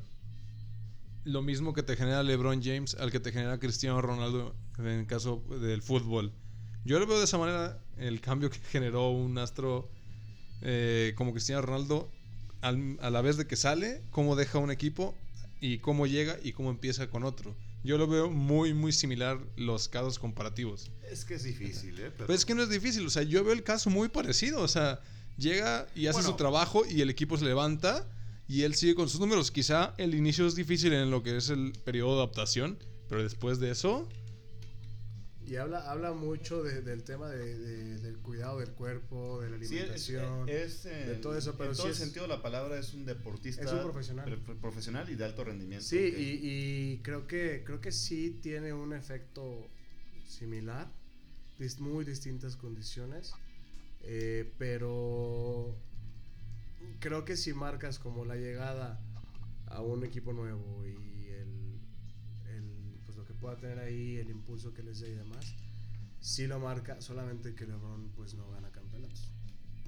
lo 1.25 1.43
mismo 1.43 1.75
que 1.75 1.83
te 1.83 1.97
genera 1.97 2.23
LeBron 2.23 2.63
James 2.63 2.95
al 2.95 3.11
que 3.11 3.19
te 3.21 3.33
genera 3.33 3.59
Cristiano 3.59 4.01
Ronaldo 4.01 4.55
en 4.79 4.87
el 4.87 5.07
caso 5.07 5.43
del 5.61 5.83
fútbol. 5.83 6.33
Yo 6.85 7.01
lo 7.01 7.07
veo 7.07 7.19
de 7.19 7.25
esa 7.25 7.37
manera 7.37 7.85
el 7.97 8.21
cambio 8.21 8.49
que 8.49 8.59
generó 8.71 9.11
un 9.11 9.37
astro 9.39 9.91
eh, 10.63 11.15
como 11.17 11.33
Cristiano 11.33 11.63
Ronaldo 11.63 12.09
al- 12.63 12.97
a 13.03 13.11
la 13.11 13.21
vez 13.23 13.37
de 13.37 13.47
que 13.47 13.57
sale, 13.57 14.03
cómo 14.11 14.37
deja 14.37 14.59
un 14.59 14.71
equipo 14.71 15.15
y 15.61 15.79
cómo 15.79 16.07
llega 16.07 16.39
y 16.43 16.53
cómo 16.53 16.71
empieza 16.71 17.09
con 17.11 17.25
otro. 17.25 17.57
Yo 17.85 17.97
lo 17.97 18.07
veo 18.07 18.29
muy, 18.31 18.75
muy 18.75 18.93
similar 18.93 19.39
los 19.57 19.89
casos 19.89 20.19
comparativos. 20.19 20.91
Es 21.11 21.25
que 21.25 21.35
es 21.35 21.45
difícil, 21.45 21.95
¿eh? 22.01 22.11
Pero, 22.11 22.27
Pero 22.27 22.35
es 22.35 22.45
que 22.45 22.55
no 22.55 22.63
es 22.63 22.69
difícil, 22.71 23.07
o 23.07 23.11
sea, 23.11 23.23
yo 23.23 23.45
veo 23.45 23.53
el 23.53 23.63
caso 23.63 23.89
muy 23.91 24.09
parecido, 24.09 24.61
o 24.61 24.69
sea, 24.69 25.01
llega 25.37 25.87
y 25.95 26.07
hace 26.07 26.19
Bueno. 26.19 26.31
su 26.31 26.37
trabajo 26.37 26.83
y 26.85 27.01
el 27.01 27.11
equipo 27.11 27.37
se 27.37 27.45
levanta 27.45 28.07
y 28.49 28.63
él 28.63 28.75
sigue 28.75 28.95
con 28.95 29.09
sus 29.09 29.21
números. 29.21 29.51
Quizá 29.51 29.95
el 29.99 30.15
inicio 30.15 30.47
es 30.47 30.55
difícil 30.57 30.93
en 30.93 31.11
lo 31.11 31.23
que 31.23 31.37
es 31.37 31.51
el 31.51 31.73
periodo 31.85 32.17
de 32.17 32.23
adaptación, 32.23 32.79
pero 33.09 33.23
después 33.23 33.61
de 33.61 33.71
eso, 33.71 34.09
Y 35.49 35.57
habla, 35.57 35.91
habla 35.91 36.13
mucho 36.13 36.63
de- 36.63 36.83
del 36.83 37.05
tema 37.05 37.31
de- 37.31 37.59
de- 37.59 37.99
del 38.01 38.19
cuidado 38.19 38.59
del 38.61 38.73
cuerpo, 38.73 39.41
de 39.41 39.49
la 39.49 39.57
Sí, 39.59 39.65
es, 39.65 39.71
alimentación. 39.83 40.49
es, 40.49 40.85
eh, 40.85 41.07
de 41.07 41.15
todo 41.17 41.39
eso, 41.39 41.57
pero 41.57 41.71
en 41.71 41.75
sí 41.75 41.79
todo 41.79 41.87
el 41.87 41.93
es- 41.95 41.99
sentido 41.99 42.27
la 42.27 42.43
palabra 42.43 42.79
es 42.79 42.93
un 42.93 43.07
deportista. 43.07 43.63
Es 43.65 43.73
un 43.73 43.81
profesional. 43.83 44.39
pro- 44.45 44.57
profesional 44.59 45.09
y 45.09 45.15
de 45.15 45.25
alto 45.25 45.45
rendimiento. 45.45 45.87
Sí, 45.87 45.97
que- 45.97 46.21
y, 46.21 46.41
y 46.95 46.99
creo 46.99 47.27
que 47.27 47.63
creo 47.65 47.81
que 47.81 47.93
sí 47.93 48.39
tiene 48.43 48.75
un 48.75 48.93
efecto 48.93 49.71
similar, 50.27 50.93
muy 51.79 52.05
distintas 52.05 52.55
condiciones, 52.57 53.33
eh, 54.03 54.53
pero 54.59 55.75
creo 57.01 57.25
que 57.25 57.37
si 57.39 57.55
marcas 57.55 57.99
como 57.99 58.25
la 58.27 58.37
llegada 58.37 59.01
a 59.67 59.81
un 59.81 60.05
equipo 60.05 60.33
nuevo 60.35 60.87
y 60.87 61.08
pueda 63.41 63.57
tener 63.57 63.79
ahí, 63.79 64.17
el 64.17 64.31
impulso 64.31 64.73
que 64.75 64.83
les 64.83 65.01
dé 65.01 65.11
y 65.11 65.15
demás, 65.15 65.55
sí 66.21 66.47
lo 66.47 66.59
marca, 66.59 67.01
solamente 67.01 67.55
que 67.55 67.67
LeBron 67.67 68.11
pues 68.17 68.35
no 68.35 68.51
gana 68.51 68.71
campeonatos. 68.71 69.31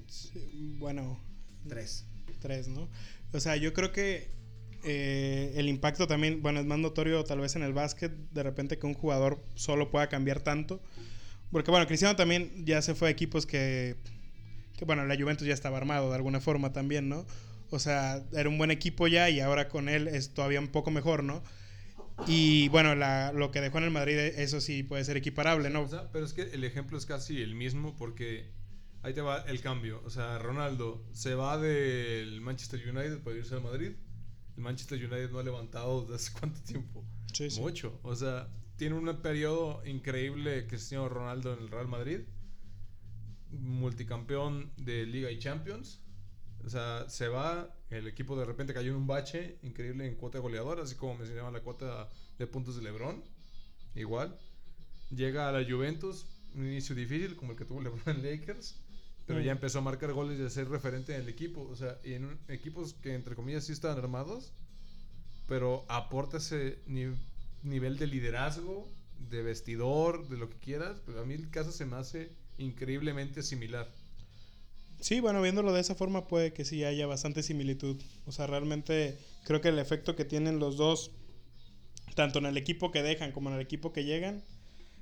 Sí, 0.07 0.75
bueno, 0.79 1.19
Tres. 1.67 2.05
tres, 2.39 2.67
¿no? 2.67 2.89
O 3.33 3.39
sea, 3.39 3.55
yo 3.55 3.73
creo 3.73 3.91
que 3.91 4.29
eh, 4.83 5.53
el 5.55 5.69
impacto 5.69 6.07
también, 6.07 6.41
bueno, 6.41 6.59
es 6.59 6.65
más 6.65 6.79
notorio 6.79 7.23
tal 7.23 7.39
vez 7.39 7.55
en 7.55 7.63
el 7.63 7.73
básquet, 7.73 8.11
de 8.31 8.43
repente 8.43 8.77
que 8.77 8.87
un 8.87 8.93
jugador 8.93 9.43
solo 9.55 9.91
pueda 9.91 10.09
cambiar 10.09 10.41
tanto. 10.41 10.81
Porque 11.51 11.69
bueno, 11.69 11.85
Cristiano 11.85 12.15
también 12.15 12.65
ya 12.65 12.81
se 12.81 12.95
fue 12.95 13.09
a 13.09 13.11
equipos 13.11 13.45
que, 13.45 13.97
que, 14.77 14.85
bueno, 14.85 15.05
la 15.05 15.15
Juventus 15.15 15.45
ya 15.45 15.53
estaba 15.53 15.77
armado 15.77 16.09
de 16.09 16.15
alguna 16.15 16.39
forma 16.39 16.71
también, 16.71 17.09
¿no? 17.09 17.25
O 17.69 17.79
sea, 17.79 18.23
era 18.33 18.49
un 18.49 18.57
buen 18.57 18.71
equipo 18.71 19.07
ya 19.07 19.29
y 19.29 19.39
ahora 19.39 19.67
con 19.67 19.89
él 19.89 20.07
es 20.07 20.33
todavía 20.33 20.59
un 20.59 20.69
poco 20.69 20.91
mejor, 20.91 21.23
¿no? 21.23 21.43
Y 22.27 22.69
bueno, 22.69 22.95
la- 22.95 23.31
lo 23.33 23.51
que 23.51 23.61
dejó 23.61 23.77
en 23.79 23.85
el 23.85 23.91
Madrid, 23.91 24.15
eso 24.17 24.61
sí 24.61 24.83
puede 24.83 25.03
ser 25.03 25.17
equiparable, 25.17 25.69
¿no? 25.69 25.81
O 25.81 25.87
sea, 25.87 26.11
pero 26.11 26.25
es 26.25 26.33
que 26.33 26.43
el 26.43 26.63
ejemplo 26.63 26.97
es 26.97 27.05
casi 27.05 27.41
el 27.41 27.55
mismo 27.55 27.95
porque 27.97 28.51
ahí 29.03 29.13
te 29.13 29.21
va 29.21 29.41
el 29.41 29.59
cambio. 29.61 30.01
O 30.05 30.09
sea, 30.09 30.37
Ronaldo 30.39 31.03
se 31.13 31.33
va 31.35 31.57
del 31.57 32.39
Manchester 32.41 32.79
United 32.87 33.19
para 33.23 33.37
irse 33.37 33.55
al 33.55 33.63
Madrid. 33.63 33.93
El 34.57 34.63
Manchester 34.63 34.99
United 34.99 35.31
no 35.31 35.39
ha 35.39 35.43
levantado 35.43 36.01
desde 36.01 36.15
hace 36.15 36.31
cuánto 36.39 36.61
tiempo. 36.61 37.03
Sí, 37.33 37.49
sí. 37.49 37.59
Mucho. 37.59 37.99
O 38.03 38.15
sea, 38.15 38.49
tiene 38.77 38.95
un 38.95 39.21
periodo 39.21 39.81
increíble 39.85 40.67
Cristiano 40.67 41.07
Ronaldo 41.09 41.53
en 41.53 41.59
el 41.59 41.69
Real 41.71 41.87
Madrid. 41.87 42.19
Multicampeón 43.51 44.71
de 44.77 45.05
Liga 45.05 45.29
y 45.31 45.39
Champions. 45.39 46.01
O 46.65 46.69
sea, 46.69 47.09
se 47.09 47.27
va, 47.27 47.75
el 47.89 48.07
equipo 48.07 48.35
de 48.37 48.45
repente 48.45 48.73
cayó 48.73 48.91
en 48.91 48.97
un 48.97 49.07
bache 49.07 49.57
increíble 49.63 50.05
en 50.07 50.15
cuota 50.15 50.37
de 50.37 50.41
goleador, 50.43 50.79
así 50.79 50.95
como 50.95 51.15
mencionaba 51.17 51.51
la 51.51 51.61
cuota 51.61 52.07
de 52.37 52.47
puntos 52.47 52.75
de 52.75 52.83
LeBron. 52.83 53.23
Igual. 53.95 54.37
Llega 55.09 55.49
a 55.49 55.51
la 55.51 55.69
Juventus, 55.69 56.25
un 56.55 56.65
inicio 56.67 56.95
difícil 56.95 57.35
como 57.35 57.51
el 57.53 57.57
que 57.57 57.65
tuvo 57.65 57.81
LeBron 57.81 58.03
en 58.17 58.23
Lakers, 58.23 58.75
pero 59.25 59.39
Mm. 59.39 59.43
ya 59.43 59.51
empezó 59.51 59.79
a 59.79 59.81
marcar 59.81 60.13
goles 60.13 60.39
y 60.39 60.43
a 60.43 60.49
ser 60.49 60.69
referente 60.69 61.15
en 61.15 61.21
el 61.21 61.29
equipo. 61.29 61.61
O 61.69 61.75
sea, 61.75 61.99
y 62.03 62.13
en 62.13 62.25
un- 62.25 62.39
equipos 62.47 62.93
que 62.93 63.13
entre 63.15 63.35
comillas 63.35 63.65
sí 63.65 63.73
estaban 63.73 63.97
armados, 63.97 64.53
pero 65.47 65.85
aporta 65.89 66.37
ese 66.37 66.79
ni- 66.85 67.15
nivel 67.63 67.97
de 67.97 68.07
liderazgo, 68.07 68.87
de 69.29 69.41
vestidor, 69.43 70.27
de 70.29 70.37
lo 70.37 70.49
que 70.49 70.57
quieras. 70.57 71.01
Pero 71.05 71.21
a 71.21 71.25
mí 71.25 71.33
el 71.33 71.49
caso 71.49 71.71
se 71.71 71.85
me 71.85 71.95
hace 71.97 72.31
increíblemente 72.57 73.43
similar. 73.43 73.91
Sí, 75.01 75.19
bueno, 75.19 75.41
viéndolo 75.41 75.73
de 75.73 75.81
esa 75.81 75.95
forma 75.95 76.27
puede 76.27 76.53
que 76.53 76.63
sí 76.63 76.83
haya 76.83 77.07
bastante 77.07 77.41
similitud. 77.41 77.99
O 78.27 78.31
sea, 78.31 78.45
realmente 78.45 79.17
creo 79.45 79.59
que 79.59 79.69
el 79.69 79.79
efecto 79.79 80.15
que 80.15 80.25
tienen 80.25 80.59
los 80.59 80.77
dos, 80.77 81.09
tanto 82.13 82.37
en 82.37 82.45
el 82.45 82.55
equipo 82.55 82.91
que 82.91 83.01
dejan 83.01 83.31
como 83.31 83.49
en 83.49 83.55
el 83.55 83.61
equipo 83.61 83.93
que 83.93 84.03
llegan, 84.03 84.43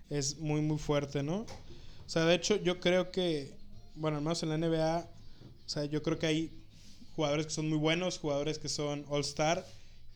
es 0.10 0.40
muy, 0.40 0.62
muy 0.62 0.78
fuerte, 0.78 1.22
¿no? 1.22 1.40
O 1.42 2.10
sea, 2.10 2.24
de 2.24 2.34
hecho, 2.34 2.56
yo 2.56 2.80
creo 2.80 3.12
que, 3.12 3.54
bueno, 3.96 4.18
al 4.18 4.24
menos 4.24 4.42
en 4.42 4.50
la 4.50 4.58
NBA, 4.58 5.10
o 5.66 5.70
sea, 5.70 5.84
yo 5.84 6.02
creo 6.02 6.18
que 6.18 6.28
hay 6.28 6.52
jugadores 7.18 7.48
que 7.48 7.52
son 7.52 7.68
muy 7.68 7.78
buenos, 7.78 8.20
jugadores 8.20 8.58
que 8.58 8.70
son 8.70 9.06
All-Star 9.10 9.66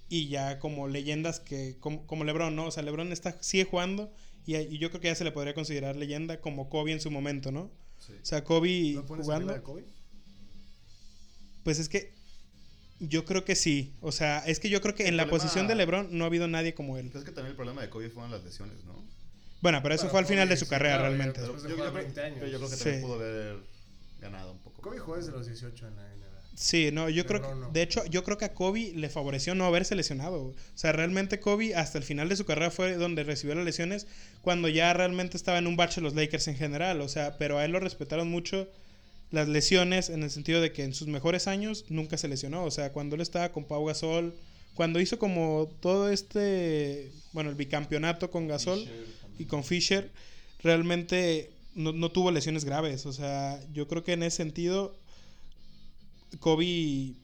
y 0.07 0.29
ya 0.29 0.59
como 0.59 0.87
leyendas 0.87 1.41
que, 1.41 1.77
como, 1.81 2.07
como 2.07 2.23
LeBron, 2.23 2.55
¿no? 2.55 2.67
O 2.67 2.71
sea, 2.71 2.83
LeBron 2.83 3.11
está, 3.11 3.37
sigue 3.43 3.65
jugando 3.65 4.13
y, 4.45 4.55
y 4.55 4.77
yo 4.77 4.89
creo 4.91 5.01
que 5.01 5.09
ya 5.09 5.15
se 5.15 5.25
le 5.25 5.33
podría 5.33 5.53
considerar 5.53 5.97
leyenda 5.97 6.39
como 6.39 6.69
Kobe 6.69 6.93
en 6.93 7.01
su 7.01 7.11
momento, 7.11 7.51
¿no? 7.51 7.69
O 8.09 8.25
sea, 8.25 8.43
Kobe 8.43 8.93
¿No 8.95 9.05
pones 9.05 9.25
jugando. 9.25 9.63
Kobe? 9.63 9.85
Pues 11.63 11.79
es 11.79 11.89
que 11.89 12.13
yo 12.99 13.25
creo 13.25 13.45
que 13.45 13.55
sí. 13.55 13.93
O 14.01 14.11
sea, 14.11 14.39
es 14.39 14.59
que 14.59 14.69
yo 14.69 14.81
creo 14.81 14.95
que 14.95 15.03
El 15.03 15.09
en 15.09 15.17
la 15.17 15.29
posición 15.29 15.67
de 15.67 15.75
LeBron 15.75 16.09
no 16.17 16.23
ha 16.23 16.27
habido 16.27 16.47
nadie 16.47 16.73
como 16.73 16.97
él. 16.97 17.07
Pero 17.07 17.19
es 17.19 17.25
que 17.25 17.31
también 17.31 17.51
el 17.51 17.55
problema 17.55 17.81
de 17.81 17.89
Kobe 17.89 18.09
fueron 18.09 18.31
las 18.31 18.43
lesiones, 18.43 18.83
¿no? 18.85 19.03
Bueno, 19.61 19.79
pero 19.81 19.95
eso 19.95 20.09
fue 20.09 20.19
al 20.19 20.25
final 20.25 20.45
Kobe, 20.47 20.53
de 20.55 20.57
su 20.57 20.65
sí, 20.65 20.69
carrera 20.69 20.97
claro, 20.97 21.07
realmente. 21.15 21.39
yo, 21.41 21.53
jugar 21.53 21.75
creo- 21.75 21.93
20 21.93 22.21
años. 22.21 22.37
pero 22.39 22.51
yo 22.51 22.57
creo 22.57 22.69
que 22.69 22.75
Sí. 22.75 22.83
también 22.83 23.01
pudo 23.03 23.13
haber 23.15 23.57
ganado 24.19 24.51
un 24.51 24.59
poco. 24.59 24.81
Kobe 24.81 24.99
jugó 24.99 25.17
desde 25.17 25.31
los 25.31 25.47
18 25.47 25.87
en 25.87 25.95
la 25.95 26.03
NBA. 26.13 26.22
Sí, 26.55 26.91
no, 26.91 27.09
yo 27.09 27.25
creo 27.25 27.41
que, 27.41 27.47
no. 27.47 27.71
de 27.71 27.81
hecho, 27.81 28.05
yo 28.05 28.23
creo 28.23 28.37
que 28.37 28.45
a 28.45 28.53
Kobe 28.53 28.93
le 28.95 29.09
favoreció 29.09 29.55
no 29.55 29.65
haberse 29.65 29.95
lesionado. 29.95 30.43
O 30.43 30.55
sea, 30.75 30.91
realmente 30.91 31.39
Kobe 31.39 31.75
hasta 31.75 31.97
el 31.97 32.03
final 32.03 32.29
de 32.29 32.35
su 32.35 32.45
carrera 32.45 32.69
fue 32.69 32.93
donde 32.95 33.23
recibió 33.23 33.55
las 33.55 33.65
lesiones 33.65 34.07
cuando 34.41 34.69
ya 34.69 34.93
realmente 34.93 35.35
estaba 35.35 35.57
en 35.57 35.67
un 35.67 35.75
bache 35.75 36.01
los 36.01 36.13
Lakers 36.13 36.47
en 36.47 36.55
general. 36.55 37.01
O 37.01 37.09
sea, 37.09 37.37
pero 37.37 37.57
a 37.57 37.65
él 37.65 37.71
lo 37.71 37.79
respetaron 37.79 38.29
mucho 38.29 38.67
las 39.31 39.47
lesiones 39.47 40.09
en 40.09 40.21
el 40.21 40.29
sentido 40.29 40.61
de 40.61 40.71
que 40.71 40.83
en 40.83 40.93
sus 40.93 41.07
mejores 41.07 41.47
años 41.47 41.85
nunca 41.89 42.17
se 42.17 42.27
lesionó. 42.27 42.63
O 42.63 42.71
sea, 42.71 42.91
cuando 42.91 43.15
él 43.15 43.21
estaba 43.21 43.51
con 43.51 43.65
Pau 43.65 43.85
Gasol, 43.85 44.35
cuando 44.75 44.99
hizo 44.99 45.17
como 45.17 45.71
todo 45.81 46.11
este, 46.11 47.11
bueno, 47.31 47.49
el 47.49 47.55
bicampeonato 47.55 48.29
con 48.29 48.47
Gasol 48.47 48.87
y 49.39 49.45
con 49.45 49.63
Fisher, 49.63 50.11
realmente 50.61 51.49
no, 51.73 51.93
no 51.93 52.11
tuvo 52.11 52.29
lesiones 52.29 52.63
graves. 52.63 53.07
O 53.07 53.13
sea, 53.13 53.59
yo 53.73 53.87
creo 53.87 54.03
que 54.03 54.13
en 54.13 54.21
ese 54.21 54.37
sentido 54.37 54.95
Kobe 56.39 57.15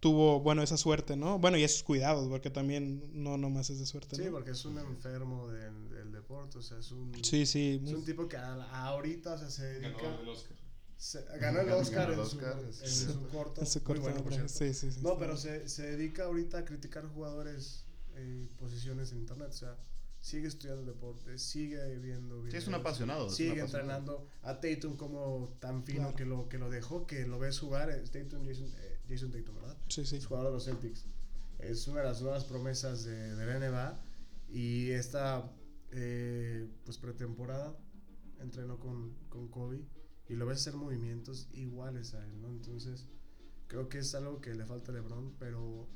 tuvo, 0.00 0.40
bueno, 0.40 0.62
esa 0.62 0.76
suerte, 0.76 1.16
¿no? 1.16 1.38
Bueno, 1.38 1.56
y 1.56 1.64
esos 1.64 1.82
cuidados, 1.82 2.28
porque 2.28 2.50
también 2.50 3.02
no 3.22 3.36
nomás 3.36 3.68
es 3.70 3.80
de 3.80 3.86
suerte, 3.86 4.14
Sí, 4.16 4.24
¿no? 4.26 4.30
porque 4.32 4.52
es 4.52 4.64
un 4.64 4.78
enfermo 4.78 5.48
del, 5.48 5.88
del 5.90 6.12
deporte, 6.12 6.58
o 6.58 6.62
sea, 6.62 6.78
es 6.78 6.92
un, 6.92 7.12
Sí, 7.24 7.46
sí. 7.46 7.80
es 7.84 7.92
un 7.92 8.04
tipo 8.04 8.28
que 8.28 8.36
a- 8.36 8.54
a 8.54 8.84
ahorita, 8.88 9.34
o 9.34 9.38
sea, 9.38 9.50
se 9.50 9.64
dedica... 9.64 9.90
Ganador 10.02 10.18
del 10.20 10.28
Oscar. 10.28 10.56
se- 10.96 11.24
ganó 11.40 11.60
el 11.60 11.66
Ganó 11.66 11.78
Oscar, 11.80 12.10
el 12.12 12.18
en, 12.20 12.26
su, 12.26 12.36
Oscar. 12.36 12.58
en 12.82 12.92
su 12.92 13.28
corto. 13.30 13.62
Corto 13.84 14.02
bueno, 14.02 14.22
por 14.22 14.32
cierto. 14.34 14.52
sí, 14.52 14.72
sí, 14.72 14.92
sí, 14.92 15.00
No, 15.02 15.18
pero 15.18 15.36
se, 15.36 15.68
se 15.68 15.82
dedica 15.96 16.24
ahorita 16.24 16.58
a 16.58 16.64
criticar 16.64 17.04
jugadores, 17.08 17.84
eh, 18.14 18.46
posiciones 18.56 19.10
en 19.12 19.18
internet, 19.18 19.48
o 19.50 19.52
sea, 19.56 19.76
sigue 20.20 20.48
estudiando 20.48 20.84
deporte, 20.84 21.38
sigue 21.38 21.96
viendo 21.98 22.36
Sí, 22.42 22.48
es 22.48 22.52
videos, 22.52 22.68
un 22.68 22.74
apasionado. 22.74 23.26
es 23.26 23.30
un 23.32 23.36
Sigue 23.36 23.60
apasionado. 23.62 23.98
entrenando 24.16 24.28
a 24.42 24.60
Tatum 24.60 24.96
como 24.96 25.56
tan 25.60 25.84
fino 25.84 26.00
Claro. 26.02 26.16
que, 26.16 26.24
lo, 26.24 26.48
que 26.48 26.58
lo 26.58 26.70
dejó, 26.70 27.06
que 27.06 27.26
lo 27.26 27.38
ves 27.38 27.58
jugar. 27.60 27.90
es 27.90 28.10
Tatum, 28.10 28.44
Jason, 28.46 28.66
eh, 28.78 28.98
Jason 29.08 29.30
Tatum, 29.30 29.54
¿verdad? 29.56 29.76
Sí, 29.88 30.04
sí. 30.04 30.16
Es 30.16 30.26
jugador 30.26 30.48
de 30.50 30.54
los 30.54 30.64
Celtics. 30.64 31.06
es 31.60 31.86
una 31.88 32.00
de 32.00 32.06
las 32.08 32.20
nuevas 32.22 32.44
promesas 32.44 33.04
de, 33.04 33.34
de 33.36 33.46
la 33.46 33.58
NBA 33.58 34.02
y 34.50 34.90
esta 34.90 35.50
eh, 35.90 36.68
pues 36.84 36.98
pretemporada 36.98 37.76
entrenó 38.40 38.78
con, 38.78 39.14
con 39.28 39.48
Kobe 39.48 39.80
y 40.28 40.34
lo 40.34 40.46
ves 40.46 40.58
hacer 40.60 40.74
movimientos 40.74 41.48
iguales 41.52 42.14
a 42.14 42.24
él, 42.24 42.40
¿no? 42.40 42.48
Entonces 42.48 43.06
creo 43.66 43.88
que 43.88 43.98
es 43.98 44.14
algo 44.14 44.40
que 44.40 44.54
le 44.54 44.64
falta 44.66 44.92
a 44.92 44.94
LeBron, 44.94 45.34
pero 45.38 45.88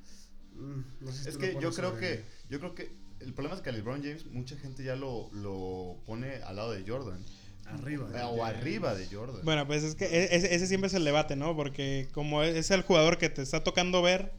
mm, 0.54 0.80
no 1.00 1.12
sé 1.12 1.22
si 1.24 1.28
Es 1.30 1.36
que 1.38 1.58
yo 1.60 1.70
creo 1.72 1.96
que, 1.96 2.24
yo 2.48 2.58
creo 2.58 2.74
que 2.74 3.01
el 3.24 3.32
problema 3.32 3.56
es 3.56 3.62
que 3.62 3.70
a 3.70 3.72
LeBron 3.72 4.02
James 4.02 4.26
mucha 4.26 4.56
gente 4.56 4.82
ya 4.84 4.96
lo, 4.96 5.30
lo 5.32 5.96
pone 6.06 6.36
al 6.42 6.56
lado 6.56 6.72
de 6.72 6.84
Jordan. 6.86 7.22
arriba. 7.66 8.06
O 8.28 8.44
arriba 8.44 8.94
de 8.94 9.06
Jordan. 9.06 9.44
Bueno, 9.44 9.66
pues 9.66 9.82
es 9.82 9.94
que 9.94 10.04
e- 10.06 10.36
ese, 10.36 10.54
ese 10.54 10.66
siempre 10.66 10.88
es 10.88 10.94
el 10.94 11.04
debate, 11.04 11.36
¿no? 11.36 11.54
Porque 11.56 12.08
como 12.12 12.42
es 12.42 12.70
el 12.70 12.82
jugador 12.82 13.18
que 13.18 13.28
te 13.30 13.42
está 13.42 13.62
tocando 13.64 14.02
ver, 14.02 14.32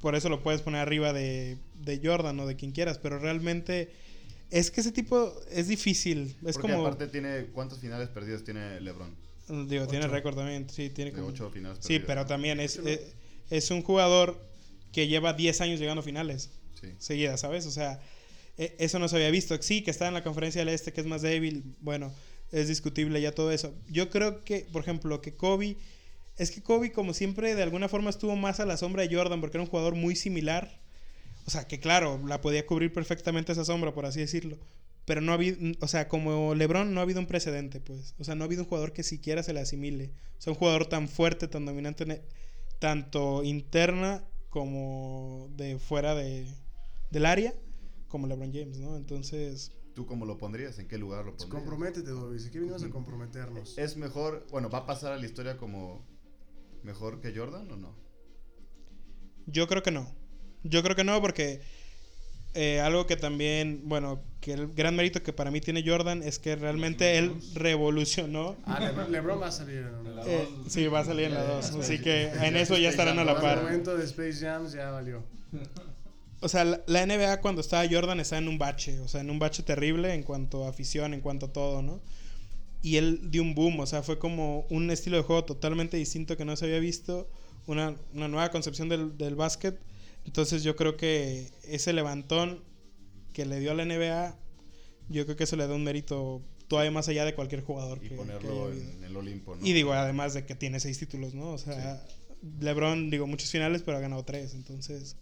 por 0.00 0.14
eso 0.14 0.28
lo 0.28 0.42
puedes 0.42 0.62
poner 0.62 0.80
arriba 0.80 1.12
de, 1.12 1.58
de 1.74 2.00
Jordan 2.02 2.38
o 2.40 2.46
de 2.46 2.56
quien 2.56 2.72
quieras, 2.72 2.98
pero 2.98 3.18
realmente 3.18 3.90
es 4.50 4.70
que 4.70 4.80
ese 4.80 4.92
tipo 4.92 5.34
es 5.50 5.68
difícil. 5.68 6.36
Es 6.46 6.56
Porque 6.56 6.72
como, 6.72 6.86
aparte 6.86 7.08
tiene, 7.08 7.46
¿cuántas 7.52 7.78
finales 7.80 8.08
perdidas 8.08 8.44
tiene 8.44 8.80
LeBron? 8.80 9.14
digo, 9.68 9.86
tiene 9.86 10.06
récord 10.06 10.36
también, 10.36 10.68
sí, 10.70 10.88
tiene 10.90 11.10
De 11.10 11.20
ocho 11.20 11.50
finales 11.50 11.78
Sí, 11.80 11.98
perdidas. 11.98 12.06
pero 12.06 12.26
también 12.26 12.60
es, 12.60 12.76
es, 12.76 13.00
es 13.50 13.70
un 13.70 13.82
jugador 13.82 14.38
que 14.92 15.06
lleva 15.08 15.32
10 15.34 15.60
años 15.60 15.80
llegando 15.80 16.00
a 16.00 16.04
finales 16.04 16.50
Sí. 16.80 16.88
seguidas, 16.98 17.40
¿sabes? 17.40 17.66
O 17.66 17.70
sea, 17.70 18.00
e- 18.58 18.76
eso 18.78 18.98
no 18.98 19.08
se 19.08 19.16
había 19.16 19.30
visto. 19.30 19.60
Sí, 19.62 19.82
que 19.82 19.90
está 19.90 20.08
en 20.08 20.14
la 20.14 20.24
conferencia 20.24 20.60
del 20.64 20.68
Este, 20.74 20.92
que 20.92 21.00
es 21.00 21.06
más 21.06 21.22
débil, 21.22 21.64
bueno, 21.80 22.12
es 22.52 22.68
discutible 22.68 23.20
ya 23.20 23.32
todo 23.32 23.50
eso. 23.52 23.74
Yo 23.88 24.10
creo 24.10 24.44
que, 24.44 24.66
por 24.72 24.82
ejemplo, 24.82 25.20
que 25.20 25.34
Kobe, 25.34 25.76
es 26.38 26.50
que 26.50 26.62
Kobe 26.62 26.92
como 26.92 27.14
siempre 27.14 27.54
de 27.54 27.62
alguna 27.62 27.88
forma 27.88 28.10
estuvo 28.10 28.36
más 28.36 28.60
a 28.60 28.66
la 28.66 28.76
sombra 28.76 29.02
de 29.06 29.14
Jordan 29.14 29.40
porque 29.40 29.56
era 29.58 29.62
un 29.64 29.70
jugador 29.70 29.94
muy 29.94 30.16
similar. 30.16 30.80
O 31.46 31.50
sea, 31.50 31.66
que 31.68 31.80
claro, 31.80 32.20
la 32.26 32.40
podía 32.40 32.66
cubrir 32.66 32.92
perfectamente 32.92 33.52
esa 33.52 33.64
sombra, 33.64 33.92
por 33.94 34.06
así 34.06 34.20
decirlo. 34.20 34.58
Pero 35.04 35.20
no 35.20 35.32
ha 35.32 35.34
habido, 35.34 35.58
o 35.80 35.88
sea, 35.88 36.08
como 36.08 36.54
LeBron 36.54 36.94
no 36.94 37.00
ha 37.00 37.02
habido 37.02 37.20
un 37.20 37.26
precedente, 37.26 37.80
pues. 37.80 38.14
O 38.18 38.24
sea, 38.24 38.34
no 38.34 38.44
ha 38.44 38.46
habido 38.46 38.62
un 38.62 38.68
jugador 38.68 38.92
que 38.92 39.02
siquiera 39.02 39.42
se 39.42 39.52
le 39.52 39.60
asimile. 39.60 40.10
O 40.38 40.42
sea, 40.42 40.52
un 40.52 40.58
jugador 40.58 40.86
tan 40.86 41.08
fuerte, 41.08 41.46
tan 41.48 41.66
dominante, 41.66 42.22
tanto 42.78 43.42
interna 43.44 44.24
como 44.48 45.48
de 45.56 45.78
fuera 45.78 46.14
de, 46.14 46.46
del 47.14 47.24
área, 47.26 47.54
como 48.08 48.26
LeBron 48.26 48.52
James, 48.52 48.78
¿no? 48.78 48.96
Entonces, 48.96 49.72
¿Tú 49.94 50.04
cómo 50.06 50.26
lo 50.26 50.36
pondrías? 50.36 50.78
¿En 50.80 50.88
qué 50.88 50.98
lugar 50.98 51.24
lo 51.24 51.36
pondrías? 51.36 51.50
Comprométete, 51.54 52.10
Dobby. 52.10 52.40
Si 52.40 52.48
aquí 52.48 52.58
venimos 52.58 52.82
a 52.82 52.90
comprometernos. 52.90 53.78
¿Es 53.78 53.96
mejor, 53.96 54.44
bueno, 54.50 54.68
va 54.68 54.78
a 54.78 54.86
pasar 54.86 55.12
a 55.12 55.16
la 55.16 55.24
historia 55.24 55.56
como 55.56 56.04
mejor 56.82 57.20
que 57.20 57.32
Jordan 57.34 57.70
o 57.70 57.76
no? 57.76 57.94
yo 59.46 59.66
creo 59.68 59.82
que 59.82 59.90
no. 59.90 60.10
Yo 60.64 60.82
creo 60.82 60.96
que 60.96 61.04
no 61.04 61.20
porque 61.20 61.60
eh, 62.54 62.80
algo 62.80 63.06
que 63.06 63.16
también, 63.16 63.82
bueno, 63.84 64.22
que 64.40 64.54
el 64.54 64.68
gran 64.74 64.96
mérito 64.96 65.22
que 65.22 65.32
para 65.32 65.50
mí 65.50 65.60
tiene 65.60 65.84
Jordan 65.86 66.22
es 66.22 66.38
que 66.38 66.56
realmente 66.56 67.18
él 67.18 67.34
revolucionó. 67.54 68.56
Ah, 68.64 68.80
Le- 68.80 69.10
LeBron 69.10 69.40
va 69.40 69.48
a 69.48 69.52
salir 69.52 69.78
en 69.78 69.94
una. 69.94 70.22
Eh, 70.26 70.48
sí, 70.68 70.86
va 70.88 71.00
a 71.00 71.04
salir 71.04 71.26
en 71.26 71.34
la 71.34 71.44
2. 71.44 71.70
Así 71.72 72.00
que 72.00 72.28
en 72.30 72.56
eso 72.56 72.76
ya 72.78 72.88
estarán 72.88 73.18
a 73.18 73.24
la 73.24 73.40
par. 73.40 73.58
el 73.58 73.64
momento 73.64 73.96
de 73.96 74.04
Space 74.04 74.40
Jams 74.44 74.72
ya 74.72 74.90
valió. 74.90 75.22
O 76.40 76.48
sea, 76.48 76.64
la, 76.64 77.06
NBA 77.06 77.40
cuando 77.40 77.60
estaba 77.60 77.88
Jordan 77.88 78.20
estaba 78.20 78.42
en 78.42 78.48
un 78.48 78.58
bache, 78.58 79.00
o 79.00 79.08
sea, 79.08 79.20
en 79.20 79.30
un 79.30 79.38
bache 79.38 79.62
terrible 79.62 80.12
en 80.14 80.22
cuanto 80.22 80.64
a 80.64 80.68
afición, 80.68 81.14
en 81.14 81.20
cuanto 81.20 81.46
a 81.46 81.52
todo, 81.52 81.82
¿no? 81.82 82.00
Y 82.82 82.96
él 82.96 83.30
dio 83.30 83.42
un 83.42 83.54
boom, 83.54 83.80
o 83.80 83.86
sea, 83.86 84.02
fue 84.02 84.18
como 84.18 84.66
un 84.68 84.90
estilo 84.90 85.16
de 85.16 85.22
juego 85.22 85.44
totalmente 85.44 85.96
distinto 85.96 86.36
que 86.36 86.44
no 86.44 86.54
se 86.56 86.66
había 86.66 86.80
visto, 86.80 87.30
una, 87.66 87.96
una 88.12 88.28
nueva 88.28 88.50
concepción 88.50 88.88
del, 88.90 89.16
del 89.16 89.36
básquet. 89.36 89.80
Entonces 90.26 90.62
yo 90.62 90.76
creo 90.76 90.96
que 90.96 91.50
ese 91.64 91.92
levantón 91.92 92.62
que 93.32 93.46
le 93.46 93.58
dio 93.58 93.70
a 93.70 93.74
la 93.74 93.84
NBA, 93.84 94.36
yo 95.08 95.24
creo 95.24 95.36
que 95.36 95.44
eso 95.44 95.56
le 95.56 95.66
da 95.66 95.74
un 95.74 95.84
mérito 95.84 96.42
todavía 96.68 96.90
más 96.90 97.08
allá 97.08 97.24
de 97.24 97.34
cualquier 97.34 97.62
jugador 97.62 97.98
Y 97.98 98.02
que, 98.02 98.08
que 98.10 98.14
ponerlo 98.16 98.66
habido. 98.66 98.90
en 98.90 99.04
el 99.04 99.16
Olimpo, 99.16 99.56
¿no? 99.56 99.66
Y 99.66 99.72
digo, 99.72 99.92
además 99.92 100.34
de 100.34 100.44
que 100.44 100.54
tiene 100.54 100.80
seis 100.80 100.98
títulos, 100.98 101.34
¿no? 101.34 101.50
O 101.52 101.58
sea, 101.58 102.04
LeBron, 102.60 103.10
digo, 103.10 103.26
muchos 103.26 103.50
finales, 103.50 103.82
pero 103.82 103.98
ha 103.98 104.00
ganado 104.00 104.24
tres, 104.24 104.54
entonces... 104.54 105.16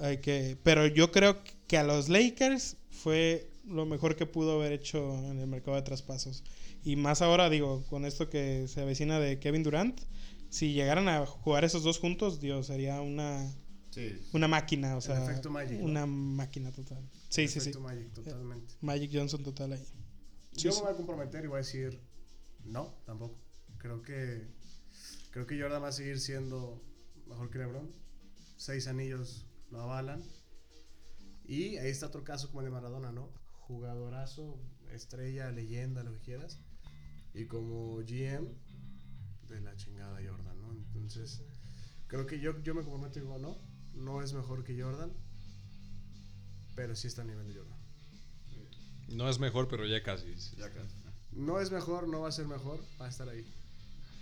Hay 0.00 0.18
que, 0.18 0.56
pero 0.62 0.86
yo 0.86 1.10
creo 1.12 1.38
que 1.66 1.76
a 1.78 1.82
los 1.84 2.08
Lakers 2.08 2.76
fue 2.90 3.50
lo 3.66 3.84
mejor 3.86 4.16
que 4.16 4.26
pudo 4.26 4.52
haber 4.60 4.72
hecho 4.72 5.14
en 5.30 5.38
el 5.38 5.46
mercado 5.46 5.76
de 5.76 5.82
traspasos. 5.82 6.44
Y 6.84 6.96
más 6.96 7.20
ahora, 7.22 7.50
digo, 7.50 7.84
con 7.90 8.04
esto 8.04 8.30
que 8.30 8.66
se 8.68 8.80
avecina 8.80 9.18
de 9.20 9.38
Kevin 9.40 9.62
Durant, 9.62 10.00
si 10.48 10.72
llegaran 10.72 11.08
a 11.08 11.26
jugar 11.26 11.64
esos 11.64 11.82
dos 11.82 11.98
juntos, 11.98 12.40
Dios, 12.40 12.66
sería 12.68 13.00
una, 13.00 13.52
Sí. 13.90 14.20
una 14.32 14.48
máquina, 14.48 14.96
o 14.96 15.00
sea, 15.00 15.22
efecto 15.24 15.50
Magic, 15.50 15.78
¿no? 15.80 15.84
una 15.86 16.06
máquina 16.06 16.70
total. 16.72 17.02
Sí, 17.28 17.48
sí, 17.48 17.54
sí. 17.54 17.58
Efecto 17.70 17.80
Magic, 17.80 18.12
totalmente. 18.12 18.74
Magic 18.80 19.10
Johnson 19.12 19.42
total 19.42 19.72
ahí. 19.72 19.84
Sí, 20.52 20.64
Yo 20.64 20.72
sí. 20.72 20.78
me 20.78 20.84
voy 20.84 20.92
a 20.94 20.96
comprometer 20.96 21.44
y 21.44 21.48
voy 21.48 21.56
a 21.56 21.58
decir 21.58 22.00
no, 22.64 22.94
tampoco. 23.04 23.38
Creo 23.78 24.02
que 24.02 24.46
creo 25.30 25.46
que 25.46 25.60
Jordan 25.60 25.82
va 25.82 25.88
a 25.88 25.92
seguir 25.92 26.18
siendo 26.20 26.82
mejor 27.26 27.50
que 27.50 27.58
LeBron. 27.58 27.90
Seis 28.56 28.86
anillos 28.88 29.46
lo 29.70 29.80
avalan. 29.80 30.22
Y 31.44 31.76
ahí 31.78 31.90
está 31.90 32.06
otro 32.06 32.24
caso 32.24 32.48
como 32.48 32.60
el 32.60 32.66
de 32.66 32.70
Maradona, 32.72 33.12
¿no? 33.12 33.30
Jugadorazo, 33.60 34.58
estrella, 34.92 35.50
leyenda, 35.50 36.02
lo 36.02 36.12
que 36.12 36.20
quieras. 36.20 36.58
Y 37.34 37.46
como 37.46 37.96
GM 37.96 38.48
de 39.48 39.60
la 39.60 39.74
chingada 39.76 40.20
Jordan, 40.24 40.60
¿no? 40.60 40.72
Entonces, 40.72 41.42
creo 42.06 42.26
que 42.26 42.40
yo, 42.40 42.60
yo 42.62 42.74
me 42.74 42.82
comprometo 42.82 43.18
y 43.18 43.22
digo, 43.22 43.38
no, 43.38 43.58
no 43.94 44.22
es 44.22 44.32
mejor 44.32 44.64
que 44.64 44.80
Jordan, 44.80 45.12
pero 46.74 46.94
sí 46.94 47.08
está 47.08 47.22
a 47.22 47.24
nivel 47.24 47.48
de 47.48 47.54
Jordan. 47.54 47.78
No 49.08 49.28
es 49.28 49.38
mejor, 49.38 49.68
pero 49.68 49.86
ya 49.86 50.02
casi. 50.02 50.34
Ya 50.56 50.70
casi. 50.70 50.94
No 51.32 51.60
es 51.60 51.70
mejor, 51.70 52.08
no 52.08 52.20
va 52.20 52.28
a 52.28 52.32
ser 52.32 52.46
mejor, 52.46 52.84
va 53.00 53.06
a 53.06 53.08
estar 53.08 53.28
ahí. 53.28 53.46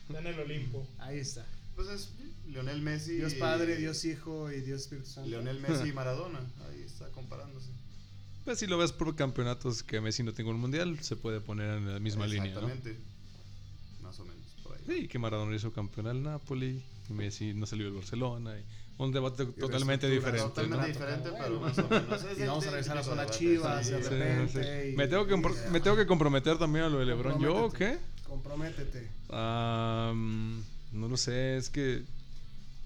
Está 0.07 0.21
en 0.21 0.27
el 0.29 0.39
Olimpo. 0.39 0.87
Ahí 0.99 1.19
está. 1.19 1.45
Pues 1.77 1.89
es 1.89 2.11
Lionel 2.47 2.81
Messi. 2.83 3.13
Dios 3.17 3.35
Padre, 3.35 3.77
Dios 3.77 4.05
Hijo 4.05 4.51
y 4.51 4.61
Dios 4.63 4.83
Espíritu 4.83 5.09
Santo. 5.09 5.29
Lionel 5.31 5.61
Messi 5.61 5.89
y 5.89 5.93
Maradona. 5.95 6.41
Ahí 6.69 6.83
está 6.83 7.07
comparándose. 7.11 7.69
Pues 8.45 8.59
si 8.59 8.67
lo 8.67 8.79
ves 8.79 8.93
por 8.93 9.15
campeonatos 9.17 9.83
que 9.83 10.01
Messi 10.01 10.23
no 10.23 10.33
tenga 10.33 10.51
un 10.51 10.61
mundial, 10.61 10.99
se 11.03 11.17
puede 11.17 11.41
poner 11.41 11.71
en 11.79 11.93
la 11.93 11.99
misma 12.01 12.27
línea, 12.27 12.55
¿no? 12.55 12.69
Exactamente. 12.69 12.97
Más 14.03 14.19
o 14.21 14.25
menos, 14.25 14.47
por 14.63 14.77
ahí. 14.77 14.83
Sí, 14.87 15.09
que 15.09 15.19
Maradona 15.19 15.55
hizo 15.57 15.73
campeón 15.73 16.07
al 16.07 16.23
Napoli, 16.23 16.83
y 17.09 17.13
Messi 17.13 17.53
no 17.55 17.67
salió 17.67 17.87
del 17.87 17.95
Barcelona. 17.95 18.57
y 18.59 18.65
un 18.99 19.13
debate 19.13 19.45
totalmente 19.47 20.09
diferente. 20.09 20.41
¿no? 20.43 20.49
Totalmente 20.51 20.87
diferente, 20.87 21.31
pero 21.39 21.61
más 21.61 21.77
o 21.79 21.89
menos. 21.89 22.25
Es 22.25 22.39
Y 22.39 22.43
vamos 22.47 22.67
a 22.67 22.71
regresar 22.71 22.97
a 22.97 23.01
típico 23.03 23.17
zona 23.17 23.31
Chivas, 23.31 23.87
sí, 23.87 23.93
de 23.93 24.03
sí. 24.03 24.09
repente. 24.09 24.63
Sí, 24.65 24.69
sí. 24.87 24.93
y- 24.93 24.97
Me, 24.97 25.09
tengo 25.09 25.27
que, 25.27 25.35
y- 25.35 25.71
me 25.73 25.81
tengo 25.81 25.97
que 25.97 26.07
comprometer 26.07 26.57
también 26.57 26.85
a 26.87 26.89
lo 26.89 27.01
de 27.01 27.05
LeBron. 27.07 27.39
¿Yo 27.41 27.65
o 27.67 27.71
qué? 27.73 27.99
Comprométete. 28.29 29.11
Am, 29.29 30.63
no 30.97 31.09
lo 31.09 31.17
sé, 31.17 31.57
es 31.57 31.71
que 31.71 32.03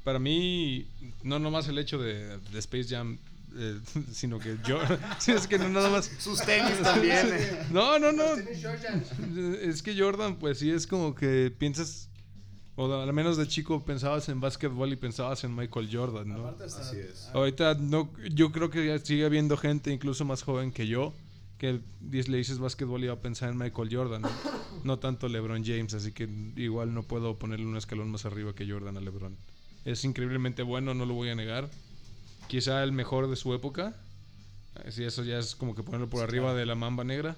para 0.05 0.19
mí, 0.19 0.87
no 1.23 1.39
nomás 1.39 1.69
el 1.69 1.79
hecho 1.79 1.99
de, 1.99 2.39
de 2.39 2.59
Space 2.59 2.89
Jam, 2.89 3.19
eh, 3.57 3.79
sino 4.13 4.39
que 4.39 4.57
yo. 4.67 4.79
sí, 5.19 5.33
es 5.33 5.47
que 5.47 5.59
no 5.59 5.69
nada 5.69 5.91
más. 5.91 6.07
Sus 6.19 6.41
tenis 6.43 6.81
también. 6.83 7.29
eh. 7.33 7.63
No, 7.71 7.99
no, 7.99 8.13
no. 8.13 8.25
Es 9.61 9.83
que 9.83 9.99
Jordan, 9.99 10.37
pues 10.37 10.59
sí, 10.59 10.71
es 10.71 10.87
como 10.87 11.15
que 11.15 11.53
piensas. 11.57 12.09
O 12.77 12.91
al 12.95 13.13
menos 13.13 13.37
de 13.37 13.47
chico 13.47 13.85
pensabas 13.85 14.29
en 14.31 14.41
básquetbol 14.41 14.91
y 14.93 14.97
pensabas 14.97 15.45
en 15.45 15.55
Michael 15.55 15.91
Jordan, 15.93 16.29
¿no? 16.29 16.41
Aparte 16.47 16.65
está- 16.65 16.81
Así 16.81 16.97
es. 16.97 17.29
Ahorita 17.35 17.75
no, 17.75 18.11
yo 18.33 18.53
creo 18.53 18.71
que 18.71 18.99
sigue 19.01 19.27
habiendo 19.27 19.59
gente 19.59 19.93
incluso 19.93 20.25
más 20.25 20.43
joven 20.43 20.73
que 20.73 20.87
yo 20.87 21.13
que 21.61 21.79
le 22.11 22.37
dices 22.39 22.59
básquetbol 22.59 23.07
va 23.07 23.13
a 23.13 23.21
pensar 23.21 23.51
en 23.51 23.59
Michael 23.59 23.95
Jordan, 23.95 24.23
¿no? 24.23 24.31
no 24.83 24.99
tanto 24.99 25.29
LeBron 25.29 25.63
James, 25.63 25.93
así 25.93 26.11
que 26.11 26.27
igual 26.57 26.95
no 26.95 27.03
puedo 27.03 27.39
ponerle 27.39 27.67
un 27.67 27.77
escalón 27.77 28.11
más 28.11 28.25
arriba 28.25 28.55
que 28.55 28.67
Jordan 28.67 28.97
a 28.97 29.01
LeBron. 29.03 29.37
Es 29.85 30.03
increíblemente 30.05 30.63
bueno, 30.63 30.95
no 30.95 31.05
lo 31.05 31.13
voy 31.13 31.29
a 31.29 31.35
negar. 31.35 31.69
Quizá 32.49 32.83
el 32.83 32.93
mejor 32.93 33.29
de 33.29 33.37
su 33.37 33.53
época. 33.53 33.95
Si 34.89 35.05
eso 35.05 35.23
ya 35.23 35.39
es 35.39 35.55
como 35.55 35.75
que 35.75 35.83
ponerlo 35.83 36.09
por 36.09 36.23
arriba 36.23 36.55
de 36.55 36.65
la 36.65 36.77
mamba 36.77 37.05
negra. 37.05 37.37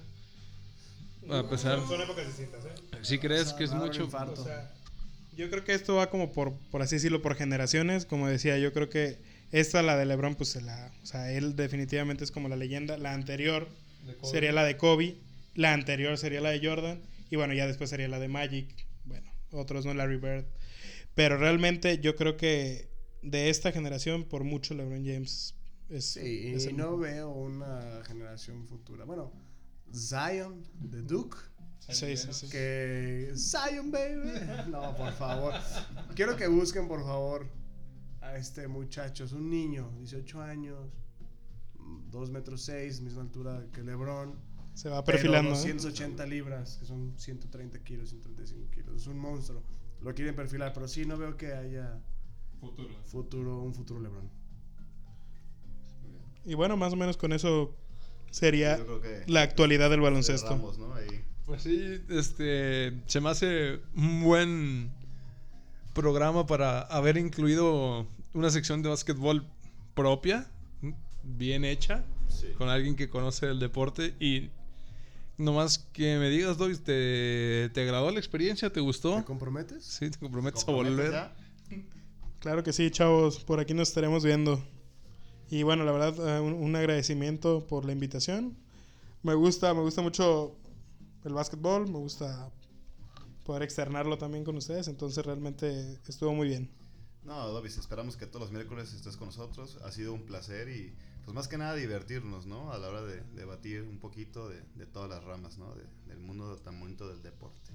A 1.29 1.43
pesar, 1.49 1.85
Son 1.85 1.99
épocas 1.99 2.25
distintas, 2.25 2.63
¿eh? 2.63 2.69
si 3.01 3.19
crees 3.19 3.41
O 3.41 3.45
sea, 3.47 3.57
que 3.57 3.63
es 3.65 3.73
mucho, 3.73 4.03
infarto. 4.03 4.41
O 4.41 4.45
sea, 4.45 4.71
yo 5.35 5.49
creo 5.49 5.65
que 5.65 5.73
esto 5.73 5.95
va 5.95 6.09
como 6.09 6.31
por, 6.31 6.53
por 6.71 6.81
así 6.81 6.95
decirlo, 6.95 7.21
por 7.21 7.35
generaciones. 7.35 8.05
Como 8.05 8.29
decía, 8.29 8.57
yo 8.57 8.71
creo 8.71 8.89
que 8.89 9.17
esta, 9.51 9.81
la 9.81 9.97
de 9.97 10.05
LeBron, 10.05 10.35
pues 10.35 10.49
se 10.49 10.61
la, 10.61 10.93
o 11.03 11.05
sea, 11.05 11.29
él 11.33 11.57
definitivamente 11.57 12.23
es 12.23 12.31
como 12.31 12.47
la 12.47 12.55
leyenda. 12.55 12.97
La 12.97 13.13
anterior 13.13 13.67
sería 14.23 14.51
la 14.51 14.63
de 14.63 14.77
Kobe. 14.77 15.17
La 15.55 15.73
anterior 15.73 16.17
sería 16.17 16.41
la 16.41 16.49
de 16.49 16.65
Jordan. 16.65 17.01
Y 17.29 17.35
bueno, 17.35 17.53
ya 17.53 17.67
después 17.67 17.89
sería 17.89 18.07
la 18.07 18.19
de 18.19 18.27
Magic. 18.27 18.87
Bueno, 19.05 19.31
otros 19.51 19.85
no, 19.85 19.93
Larry 19.93 20.17
Bird. 20.17 20.45
Pero 21.15 21.37
realmente 21.37 21.99
yo 21.99 22.15
creo 22.15 22.37
que 22.37 22.89
de 23.21 23.49
esta 23.49 23.71
generación, 23.71 24.23
por 24.25 24.43
mucho 24.43 24.73
LeBron 24.73 25.05
James 25.05 25.55
es. 25.89 26.05
Sí, 26.05 26.53
es 26.53 26.65
y 26.65 26.73
no 26.73 26.97
veo 26.97 27.29
una 27.29 28.01
generación 28.05 28.67
futura. 28.67 29.05
Bueno, 29.05 29.31
Zion 29.93 30.63
de 30.75 31.01
Duke. 31.01 31.37
Sí, 31.79 32.15
sí, 32.17 32.33
sí. 32.33 32.49
Que. 32.49 33.33
Zion, 33.35 33.91
baby. 33.91 34.31
No, 34.69 34.95
por 34.95 35.11
favor. 35.13 35.53
Quiero 36.15 36.35
que 36.37 36.47
busquen, 36.47 36.87
por 36.87 37.03
favor, 37.03 37.47
a 38.21 38.33
a 38.33 38.37
este 38.37 38.67
muchacho, 38.67 39.25
es 39.25 39.33
un 39.33 39.49
niño, 39.49 39.91
18 39.97 40.41
años, 40.41 40.89
2 42.11 42.29
metros 42.31 42.61
6, 42.63 43.01
misma 43.01 43.21
altura 43.21 43.65
que 43.73 43.83
Lebron. 43.83 44.35
Se 44.73 44.89
va 44.89 45.03
pero 45.03 45.17
perfilando. 45.17 45.51
¿eh? 45.51 45.53
280 45.53 46.25
libras, 46.25 46.77
que 46.77 46.85
son 46.85 47.13
130 47.17 47.79
kilos, 47.83 48.09
135 48.09 48.71
kilos. 48.71 49.01
Es 49.01 49.07
un 49.07 49.17
monstruo. 49.19 49.61
Lo 50.01 50.13
quieren 50.13 50.35
perfilar, 50.35 50.73
pero 50.73 50.87
sí 50.87 51.05
no 51.05 51.17
veo 51.17 51.37
que 51.37 51.53
haya 51.53 52.01
Futuro. 52.59 52.89
futuro, 53.05 53.61
un 53.61 53.73
futuro 53.73 53.99
Lebron. 54.01 54.29
Y 56.45 56.55
bueno, 56.55 56.75
más 56.77 56.93
o 56.93 56.95
menos 56.95 57.17
con 57.17 57.31
eso 57.33 57.75
sería 58.31 58.79
la 59.27 59.41
actualidad 59.43 59.89
del 59.89 60.01
baloncesto. 60.01 60.47
cerramos, 60.47 60.77
¿no? 60.77 60.93
Ahí. 60.93 61.23
Pues 61.45 61.63
sí, 61.63 62.01
este, 62.09 63.01
se 63.05 63.21
me 63.21 63.29
hace 63.29 63.79
un 63.95 64.23
buen 64.23 64.91
programa 65.93 66.45
para 66.47 66.81
haber 66.81 67.17
incluido 67.17 68.07
una 68.33 68.49
sección 68.49 68.81
de 68.81 68.89
básquetbol 68.89 69.45
propia, 69.93 70.49
bien 71.23 71.65
hecha, 71.65 72.03
Sí. 72.27 72.47
con 72.57 72.69
alguien 72.69 72.95
que 72.95 73.09
conoce 73.09 73.45
el 73.47 73.59
deporte 73.59 74.15
y 74.19 74.49
nomás 75.37 75.77
que 75.93 76.17
me 76.17 76.29
digas, 76.29 76.57
Doy, 76.57 76.75
¿te, 76.77 77.69
¿te 77.73 77.81
agradó 77.81 78.11
la 78.11 78.19
experiencia? 78.19 78.71
¿Te 78.71 78.79
gustó? 78.79 79.17
¿Te 79.17 79.23
comprometes? 79.23 79.83
Sí, 79.83 80.09
te 80.09 80.17
comprometes 80.19 80.63
a 80.63 80.65
¿Comprometes 80.65 80.97
volver. 80.97 81.11
ya? 81.11 81.35
Claro 82.39 82.63
que 82.63 82.73
sí, 82.73 82.89
chavos, 82.91 83.39
por 83.43 83.59
aquí 83.59 83.73
nos 83.73 83.89
estaremos 83.89 84.23
viendo. 84.25 84.61
Y 85.49 85.63
bueno, 85.63 85.83
la 85.85 85.91
verdad, 85.91 86.37
eh, 86.37 86.39
un, 86.41 86.53
un 86.53 86.75
agradecimiento 86.75 87.65
por 87.67 87.85
la 87.85 87.91
invitación. 87.93 88.57
Me 89.21 89.33
gusta, 89.35 89.73
me 89.73 89.81
gusta 89.81 90.01
mucho 90.01 90.55
el 91.23 91.33
básquetbol, 91.33 91.85
me 91.89 91.99
gusta 91.99 92.51
poder 93.43 93.63
externarlo 93.63 94.17
también 94.17 94.43
con 94.43 94.57
ustedes, 94.57 94.87
entonces 94.87 95.25
realmente 95.25 95.99
estuvo 96.07 96.33
muy 96.33 96.47
bien. 96.47 96.69
No, 97.23 97.47
Dobis, 97.49 97.77
esperamos 97.77 98.17
que 98.17 98.25
todos 98.25 98.41
los 98.41 98.51
miércoles 98.51 98.93
estés 98.93 99.15
con 99.15 99.27
nosotros. 99.27 99.77
Ha 99.85 99.91
sido 99.91 100.13
un 100.13 100.23
placer 100.23 100.67
y, 100.69 100.93
pues 101.25 101.33
más 101.35 101.47
que 101.47 101.57
nada, 101.57 101.75
divertirnos, 101.75 102.45
¿no? 102.45 102.71
A 102.71 102.77
la 102.77 102.89
hora 102.89 103.01
de 103.01 103.21
debatir 103.35 103.83
un 103.83 103.97
poquito 103.99 104.49
de, 104.49 104.61
de 104.75 104.85
todas 104.85 105.09
las 105.09 105.23
ramas, 105.23 105.57
¿no? 105.57 105.73
De- 105.75 105.85
del 106.07 106.19
mundo 106.19 106.57
tan 106.57 106.79
bonito 106.79 107.07
del 107.07 107.21
deporte. 107.21 107.71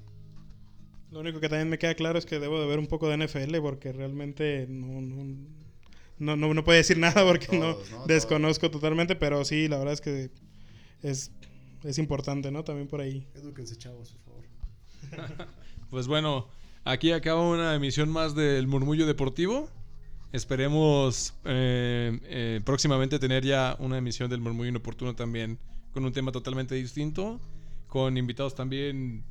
Lo 1.11 1.21
único 1.21 1.41
que 1.41 1.49
también 1.49 1.71
me 1.71 1.79
queda 1.79 1.95
claro 1.95 2.19
es 2.19 2.27
que 2.27 2.39
debo 2.39 2.61
de 2.61 2.67
ver 2.67 2.79
un 2.79 2.87
poco 2.87 3.09
de 3.09 3.17
NFL 3.17 3.57
porque 3.63 3.93
realmente 3.93 4.67
no, 4.69 5.01
no, 5.01 5.25
no, 6.19 6.37
no, 6.37 6.55
no 6.55 6.65
puedo 6.65 6.77
decir 6.77 6.99
nada 7.07 7.25
porque 7.27 7.47
Todos, 7.47 7.91
no 7.91 7.99
¿no? 8.01 8.07
desconozco 8.07 8.71
totalmente, 8.71 9.17
pero 9.17 9.45
sí, 9.45 9.69
la 9.69 9.79
verdad 9.79 9.95
es 9.95 10.01
que 10.03 10.31
es, 11.03 11.31
es 11.85 11.99
importante, 11.99 12.51
¿no? 12.51 12.63
También 12.65 12.89
por 12.89 13.01
ahí. 13.01 13.27
Edúquense, 13.35 13.77
chavos, 13.77 14.15
por 14.25 14.35
favor. 14.35 15.49
Pues 15.91 16.07
bueno, 16.07 16.49
aquí 16.85 17.13
acaba 17.13 17.41
una 17.49 17.75
emisión 17.75 18.11
más 18.11 18.35
del 18.35 18.67
Murmullo 18.67 19.07
Deportivo. 19.07 19.71
Esperemos 20.33 21.35
eh, 21.45 22.21
eh, 22.25 22.61
próximamente 22.65 23.19
tener 23.19 23.45
ya 23.45 23.77
una 23.79 23.97
emisión 23.99 24.29
del 24.29 24.41
Murmullo 24.41 24.69
Inoportuno 24.69 25.15
también 25.15 25.59
con 25.93 26.05
un 26.05 26.13
tema 26.13 26.33
totalmente 26.33 26.75
distinto, 26.75 27.41
con 27.87 28.17
invitados 28.19 28.55
también 28.55 29.25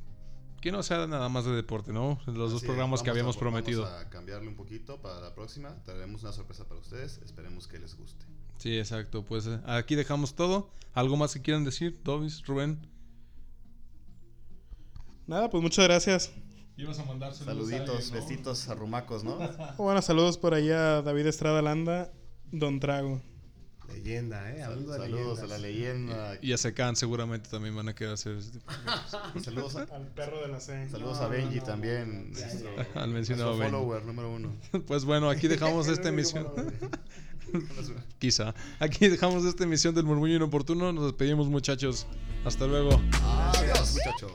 que 0.60 0.72
no 0.72 0.82
sea 0.82 1.06
nada 1.06 1.28
más 1.28 1.44
de 1.44 1.52
deporte, 1.52 1.92
¿no? 1.92 2.18
Los 2.26 2.50
dos 2.50 2.62
es, 2.62 2.66
programas 2.66 3.02
que 3.04 3.10
a- 3.10 3.12
habíamos 3.12 3.36
prometido. 3.36 3.82
Vamos 3.84 4.00
a 4.00 4.10
cambiarle 4.10 4.48
un 4.48 4.56
poquito 4.56 5.00
para 5.00 5.20
la 5.20 5.32
próxima. 5.34 5.72
Traeremos 5.84 6.22
una 6.24 6.32
sorpresa 6.32 6.66
para 6.66 6.80
ustedes. 6.80 7.20
Esperemos 7.24 7.68
que 7.68 7.78
les 7.78 7.96
guste. 7.96 8.24
Sí, 8.56 8.76
exacto. 8.76 9.24
Pues 9.24 9.46
eh, 9.46 9.60
aquí 9.66 9.94
dejamos 9.94 10.34
todo. 10.34 10.68
¿Algo 10.94 11.16
más 11.16 11.32
que 11.32 11.42
quieran 11.42 11.62
decir, 11.64 12.00
Dobis, 12.02 12.44
Rubén? 12.44 12.80
Nada, 15.28 15.48
pues 15.48 15.62
muchas 15.62 15.84
gracias. 15.86 16.32
Ibas 16.78 16.98
a 17.00 17.04
mandar 17.04 17.34
Saluditos, 17.34 18.10
besitos 18.12 18.68
arrumacos, 18.68 19.24
¿no? 19.24 19.36
Bueno, 19.78 20.00
saludos 20.00 20.38
por 20.38 20.54
ahí 20.54 20.70
a 20.70 21.02
David 21.02 21.26
Estrada 21.26 21.60
Landa, 21.60 22.10
Don 22.52 22.78
Trago. 22.80 23.20
Leyenda, 23.88 24.54
¿eh? 24.54 24.62
Hablando 24.62 24.92
de 24.92 24.98
Saludos 24.98 25.38
a 25.40 25.46
la 25.46 25.58
leyenda. 25.58 26.38
Y 26.42 26.52
a 26.52 26.58
Secan 26.58 26.94
seguramente 26.94 27.48
también 27.48 27.74
van 27.74 27.88
a 27.88 27.94
querer 27.94 28.12
hacer 28.12 28.36
ese 28.36 28.50
tipo 28.52 28.70
de 29.34 29.40
Saludos 29.42 29.76
a, 29.76 29.82
Al 29.94 30.06
perro 30.08 30.40
de 30.42 30.48
la 30.48 30.60
C. 30.60 30.88
saludos 30.90 31.18
No, 31.18 31.24
a 31.24 31.28
Benji 31.28 31.56
no, 31.56 31.60
no, 31.62 31.66
también. 31.66 32.30
no. 32.32 32.38
Ya, 32.38 32.46
nuestro- 32.46 32.76
ya. 32.76 32.86
Al 33.02 33.10
mencionado 33.10 33.56
Benji. 33.56 33.72
follower 33.74 34.04
número 34.04 34.30
uno. 34.32 34.54
Pues 34.86 35.04
bueno, 35.06 35.30
aquí 35.30 35.48
dejamos 35.48 35.88
esta 35.88 36.10
emisión. 36.10 36.46
Quizá. 38.18 38.54
Aquí 38.78 39.08
dejamos 39.08 39.44
esta 39.46 39.64
emisión 39.64 39.94
del 39.94 40.04
Murmullo 40.04 40.36
Inoportuno. 40.36 40.92
Nos 40.92 41.04
despedimos, 41.06 41.48
muchachos. 41.48 42.06
Hasta 42.44 42.66
luego. 42.66 42.90
Adiós, 43.22 43.94
muchachos. 43.94 44.32